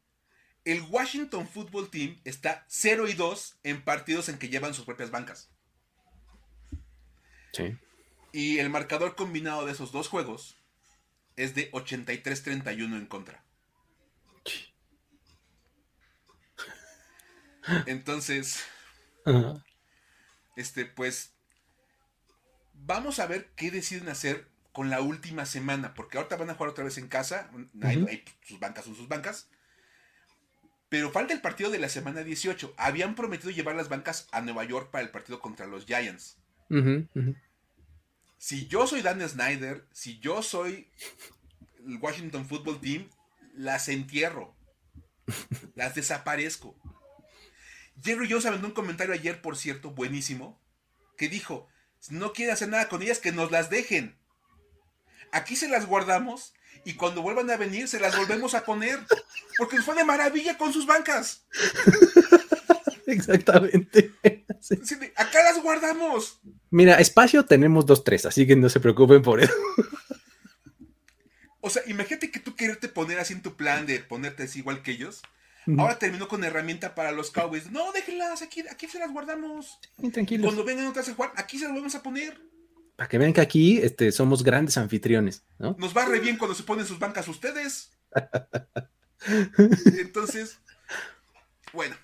el 0.64 0.82
Washington 0.82 1.48
Football 1.48 1.90
Team 1.90 2.20
está 2.24 2.64
0 2.68 3.08
y 3.08 3.14
2 3.14 3.58
en 3.64 3.82
partidos 3.82 4.28
en 4.28 4.38
que 4.38 4.48
llevan 4.50 4.74
sus 4.74 4.84
propias 4.84 5.10
bancas. 5.10 5.50
Sí. 7.52 7.76
Y 8.32 8.58
el 8.58 8.70
marcador 8.70 9.16
combinado 9.16 9.66
de 9.66 9.72
esos 9.72 9.90
dos 9.90 10.08
juegos 10.08 10.57
es 11.38 11.54
de 11.54 11.70
83-31 11.70 12.96
en 12.96 13.06
contra. 13.06 13.42
Entonces, 17.86 18.64
este, 20.56 20.84
pues, 20.84 21.32
vamos 22.74 23.20
a 23.20 23.26
ver 23.26 23.50
qué 23.56 23.70
deciden 23.70 24.08
hacer 24.08 24.48
con 24.72 24.90
la 24.90 25.00
última 25.00 25.46
semana, 25.46 25.94
porque 25.94 26.18
ahorita 26.18 26.36
van 26.36 26.50
a 26.50 26.54
jugar 26.54 26.70
otra 26.70 26.84
vez 26.84 26.98
en 26.98 27.08
casa, 27.08 27.50
sus 28.42 28.58
bancas 28.58 28.84
son 28.84 28.96
sus 28.96 29.08
bancas, 29.08 29.48
pero 30.88 31.10
falta 31.10 31.34
el 31.34 31.40
partido 31.40 31.70
de 31.70 31.78
la 31.78 31.88
semana 31.88 32.24
18. 32.24 32.74
Habían 32.78 33.14
prometido 33.14 33.50
llevar 33.50 33.76
las 33.76 33.88
bancas 33.88 34.28
a 34.32 34.40
Nueva 34.40 34.64
York 34.64 34.90
para 34.90 35.04
el 35.04 35.10
partido 35.10 35.40
contra 35.40 35.66
los 35.66 35.84
Giants. 35.84 36.38
Ujú. 36.70 37.06
Si 38.38 38.68
yo 38.68 38.86
soy 38.86 39.02
Dan 39.02 39.26
Snyder, 39.28 39.86
si 39.92 40.20
yo 40.20 40.42
soy 40.42 40.88
el 41.86 41.98
Washington 42.00 42.46
Football 42.46 42.80
Team, 42.80 43.10
las 43.54 43.88
entierro. 43.88 44.56
Las 45.74 45.94
desaparezco. 45.94 46.76
Jerry 48.02 48.28
Jones 48.30 48.46
aventó 48.46 48.68
un 48.68 48.72
comentario 48.72 49.12
ayer, 49.12 49.42
por 49.42 49.56
cierto, 49.56 49.90
buenísimo, 49.90 50.60
que 51.16 51.28
dijo, 51.28 51.68
no 52.10 52.32
quieren 52.32 52.54
hacer 52.54 52.68
nada 52.68 52.88
con 52.88 53.02
ellas, 53.02 53.18
que 53.18 53.32
nos 53.32 53.50
las 53.50 53.70
dejen. 53.70 54.16
Aquí 55.32 55.56
se 55.56 55.68
las 55.68 55.86
guardamos 55.86 56.54
y 56.84 56.94
cuando 56.94 57.22
vuelvan 57.22 57.50
a 57.50 57.56
venir 57.56 57.88
se 57.88 58.00
las 58.00 58.16
volvemos 58.16 58.54
a 58.54 58.64
poner. 58.64 59.04
Porque 59.58 59.76
nos 59.76 59.84
fue 59.84 59.96
de 59.96 60.04
maravilla 60.04 60.56
con 60.56 60.72
sus 60.72 60.86
bancas. 60.86 61.44
Exactamente. 63.08 64.12
Sí. 64.60 64.76
Acá 65.14 65.42
las 65.44 65.62
guardamos. 65.62 66.40
Mira, 66.70 66.96
espacio 66.96 67.44
tenemos 67.44 67.86
dos, 67.86 68.02
tres, 68.02 68.26
así 68.26 68.44
que 68.44 68.56
no 68.56 68.68
se 68.68 68.80
preocupen 68.80 69.22
por 69.22 69.40
eso. 69.40 69.52
O 71.60 71.70
sea, 71.70 71.82
imagínate 71.86 72.32
que 72.32 72.40
tú 72.40 72.56
quererte 72.56 72.88
poner 72.88 73.20
así 73.20 73.34
en 73.34 73.42
tu 73.42 73.54
plan 73.54 73.86
de 73.86 74.00
ponerte 74.00 74.42
así 74.42 74.58
igual 74.58 74.82
que 74.82 74.90
ellos. 74.90 75.22
Ahora 75.78 75.98
terminó 75.98 76.26
con 76.26 76.42
herramienta 76.42 76.94
para 76.94 77.12
los 77.12 77.30
Cowboys. 77.30 77.70
No, 77.70 77.92
déjenlas, 77.92 78.42
aquí, 78.42 78.64
aquí 78.68 78.88
se 78.88 78.98
las 78.98 79.12
guardamos. 79.12 79.78
tranquilos. 80.12 80.46
Cuando 80.46 80.64
vengan 80.64 80.86
otras 80.86 81.08
a 81.08 81.14
jugar, 81.14 81.32
aquí 81.36 81.58
se 81.58 81.66
las 81.66 81.74
vamos 81.74 81.94
a 81.94 82.02
poner. 82.02 82.40
Para 82.96 83.08
que 83.08 83.18
vean 83.18 83.32
que 83.32 83.40
aquí 83.40 83.78
este, 83.78 84.10
somos 84.10 84.42
grandes 84.42 84.76
anfitriones, 84.76 85.44
¿no? 85.58 85.76
Nos 85.78 85.96
va 85.96 86.04
re 86.04 86.18
bien 86.18 86.36
cuando 86.36 86.56
se 86.56 86.64
ponen 86.64 86.84
sus 86.84 86.98
bancas 86.98 87.28
ustedes. 87.28 87.90
Entonces, 89.98 90.58
bueno, 91.72 91.94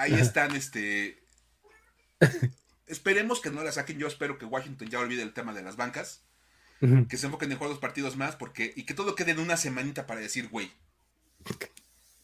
ahí 0.00 0.14
están, 0.14 0.54
este. 0.56 1.22
Esperemos 2.86 3.40
que 3.40 3.50
no 3.50 3.62
la 3.62 3.72
saquen. 3.72 3.98
Yo 3.98 4.06
espero 4.06 4.38
que 4.38 4.44
Washington 4.44 4.88
ya 4.88 4.98
olvide 4.98 5.22
el 5.22 5.32
tema 5.32 5.52
de 5.52 5.62
las 5.62 5.76
bancas. 5.76 6.22
Que 6.80 7.18
se 7.18 7.26
enfoquen 7.26 7.52
en 7.52 7.58
jugar 7.58 7.70
dos 7.70 7.78
partidos 7.78 8.16
más. 8.16 8.36
Porque, 8.36 8.72
y 8.74 8.84
que 8.84 8.94
todo 8.94 9.14
quede 9.14 9.32
en 9.32 9.38
una 9.38 9.56
semanita 9.56 10.06
para 10.06 10.20
decir, 10.20 10.48
güey. 10.48 10.72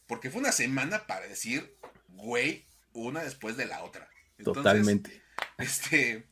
Porque 0.07 0.31
fue 0.31 0.40
una 0.40 0.53
semana 0.53 1.07
para 1.07 1.27
decir, 1.27 1.77
güey, 2.09 2.65
una 2.93 3.23
después 3.23 3.57
de 3.57 3.66
la 3.66 3.82
otra. 3.85 4.09
Totalmente. 4.43 5.23
Este. 5.59 6.27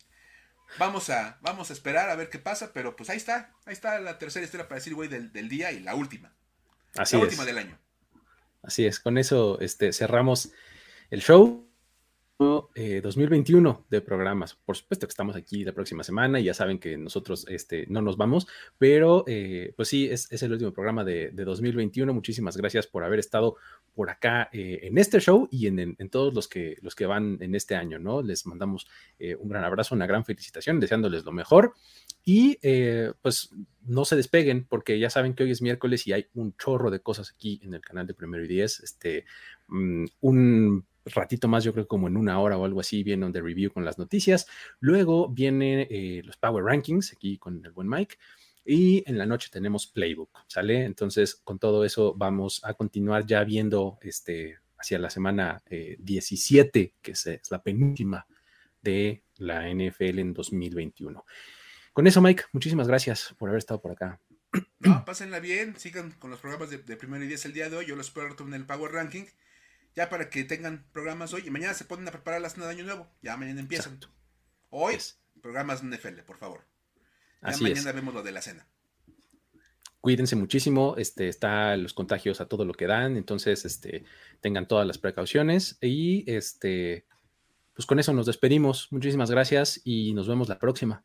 Vamos 0.78 1.08
a, 1.10 1.38
vamos 1.40 1.70
a 1.70 1.72
esperar 1.72 2.10
a 2.10 2.16
ver 2.16 2.30
qué 2.30 2.38
pasa, 2.38 2.72
pero 2.72 2.96
pues 2.96 3.08
ahí 3.08 3.16
está, 3.16 3.52
ahí 3.64 3.72
está 3.72 4.00
la 4.00 4.18
tercera 4.18 4.44
historia 4.44 4.66
para 4.66 4.80
decir, 4.80 4.94
güey, 4.94 5.08
del, 5.08 5.48
día 5.48 5.70
y 5.70 5.80
la 5.80 5.94
última. 5.94 6.32
Así 6.96 7.16
la 7.16 7.22
última 7.22 7.44
del 7.44 7.58
año. 7.58 7.78
Así 8.62 8.86
es, 8.86 8.98
con 8.98 9.18
eso 9.18 9.60
este, 9.60 9.92
cerramos 9.92 10.50
el 11.10 11.20
show. 11.20 11.64
2021 12.38 13.70
eh, 13.70 13.84
de 13.90 14.00
programas. 14.00 14.54
Por 14.54 14.76
supuesto 14.76 15.06
que 15.06 15.10
estamos 15.10 15.36
aquí 15.36 15.64
la 15.64 15.72
próxima 15.72 16.02
semana 16.02 16.40
y 16.40 16.44
ya 16.44 16.54
saben 16.54 16.78
que 16.78 16.96
nosotros 16.96 17.46
este, 17.48 17.86
no 17.88 18.02
nos 18.02 18.16
vamos, 18.16 18.46
pero 18.76 19.24
eh, 19.26 19.72
pues 19.76 19.88
sí, 19.88 20.08
es, 20.10 20.30
el 20.42 20.52
último 20.52 20.72
programa 20.72 21.04
de, 21.04 21.30
2021. 21.30 22.12
Muchísimas 22.12 22.56
gracias 22.56 22.86
por 22.86 23.04
haber 23.04 23.20
estado 23.20 23.56
por 23.94 24.10
acá 24.10 24.48
eh, 24.52 24.80
en 24.82 24.98
este 24.98 25.20
show 25.20 25.48
y 25.50 25.68
en, 25.68 25.96
todos 26.10 26.34
los 26.34 26.48
que, 26.48 26.76
los 26.82 26.94
que 26.94 27.06
van 27.06 27.38
en 27.40 27.54
este 27.54 27.76
año, 27.76 27.98
¿no? 27.98 28.22
Les 28.22 28.46
mandamos 28.46 28.86
un 29.38 29.48
gran 29.48 29.64
abrazo, 29.64 29.94
una 29.94 30.06
gran 30.06 30.24
felicitación, 30.24 30.80
deseándoles 30.80 31.24
lo 31.24 31.32
mejor. 31.32 31.74
Y 32.24 32.58
pues 33.22 33.50
no 33.82 34.04
se 34.04 34.16
despeguen 34.16 34.66
porque 34.68 34.98
ya 34.98 35.10
saben 35.10 35.34
que 35.34 35.44
hoy 35.44 35.50
es 35.50 35.62
miércoles 35.62 36.06
y 36.06 36.12
hay 36.12 36.26
un 36.34 36.56
chorro 36.56 36.90
de 36.90 37.00
cosas 37.00 37.32
aquí 37.34 37.60
en 37.62 37.74
el 37.74 37.80
canal 37.80 38.06
de 38.06 38.14
Primero 38.14 38.44
y 38.44 38.48
Diez. 38.48 38.80
Este, 38.80 39.24
mm, 39.68 40.06
un 40.20 40.86
ratito 41.12 41.48
más, 41.48 41.64
yo 41.64 41.72
creo 41.72 41.86
como 41.86 42.08
en 42.08 42.16
una 42.16 42.40
hora 42.40 42.56
o 42.56 42.64
algo 42.64 42.80
así, 42.80 43.02
viene 43.02 43.30
de 43.30 43.40
review 43.40 43.72
con 43.72 43.84
las 43.84 43.98
noticias. 43.98 44.46
Luego 44.80 45.28
vienen 45.28 45.86
eh, 45.90 46.22
los 46.24 46.36
Power 46.36 46.64
Rankings 46.64 47.12
aquí 47.12 47.38
con 47.38 47.64
el 47.64 47.72
buen 47.72 47.88
Mike. 47.88 48.16
Y 48.64 49.08
en 49.08 49.18
la 49.18 49.26
noche 49.26 49.48
tenemos 49.52 49.86
Playbook, 49.86 50.30
¿sale? 50.46 50.84
Entonces, 50.84 51.34
con 51.34 51.58
todo 51.58 51.84
eso 51.84 52.14
vamos 52.16 52.62
a 52.64 52.72
continuar 52.72 53.26
ya 53.26 53.44
viendo 53.44 53.98
este, 54.00 54.58
hacia 54.78 54.98
la 54.98 55.10
semana 55.10 55.62
17, 55.68 56.80
eh, 56.80 56.94
que 57.02 57.12
es, 57.12 57.50
la 57.50 57.62
penúltima 57.62 58.26
de 58.80 59.22
la 59.36 59.68
NFL 59.68 60.18
en 60.18 60.32
2021. 60.32 61.24
Con 61.92 62.06
eso, 62.06 62.22
Mike, 62.22 62.44
muchísimas 62.52 62.88
gracias 62.88 63.34
por 63.38 63.50
haber 63.50 63.58
estado 63.58 63.82
por 63.82 63.92
acá. 63.92 64.18
No, 64.78 65.04
pásenla 65.04 65.40
bien, 65.40 65.76
sigan 65.76 66.12
con 66.12 66.30
los 66.30 66.40
programas 66.40 66.70
de, 66.70 66.78
de 66.78 66.96
primero 66.96 67.24
y 67.24 67.28
diez 67.28 67.44
el 67.44 67.52
día 67.52 67.68
de 67.68 67.76
hoy. 67.76 67.86
Yo 67.86 67.96
los 67.96 68.08
espero 68.08 68.34
en 68.38 68.54
el 68.54 68.64
Power 68.64 68.92
Ranking 68.92 69.24
ya 69.94 70.08
para 70.08 70.30
que 70.30 70.44
tengan 70.44 70.86
programas 70.92 71.32
hoy 71.32 71.44
y 71.46 71.50
mañana 71.50 71.74
se 71.74 71.84
ponen 71.84 72.08
a 72.08 72.10
preparar 72.10 72.40
la 72.40 72.50
cena 72.50 72.66
de 72.66 72.72
año 72.72 72.84
nuevo. 72.84 73.10
Ya 73.22 73.36
mañana 73.36 73.60
empiezan. 73.60 73.98
Hoy, 74.70 74.96
programas 75.40 75.82
NFL, 75.82 76.20
por 76.26 76.36
favor. 76.36 76.66
Ya 77.42 77.56
mañana 77.58 77.92
vemos 77.92 78.14
lo 78.14 78.22
de 78.22 78.32
la 78.32 78.42
cena. 78.42 78.66
Cuídense 80.00 80.36
muchísimo, 80.36 80.96
este, 80.98 81.28
está 81.28 81.76
los 81.78 81.94
contagios 81.94 82.42
a 82.42 82.46
todo 82.46 82.66
lo 82.66 82.74
que 82.74 82.86
dan, 82.86 83.16
entonces 83.16 83.64
este, 83.64 84.04
tengan 84.42 84.68
todas 84.68 84.86
las 84.86 84.98
precauciones 84.98 85.78
y 85.80 86.30
este, 86.30 87.06
pues 87.74 87.86
con 87.86 87.98
eso 87.98 88.12
nos 88.12 88.26
despedimos. 88.26 88.88
Muchísimas 88.90 89.30
gracias 89.30 89.80
y 89.82 90.12
nos 90.12 90.28
vemos 90.28 90.48
la 90.48 90.58
próxima. 90.58 91.04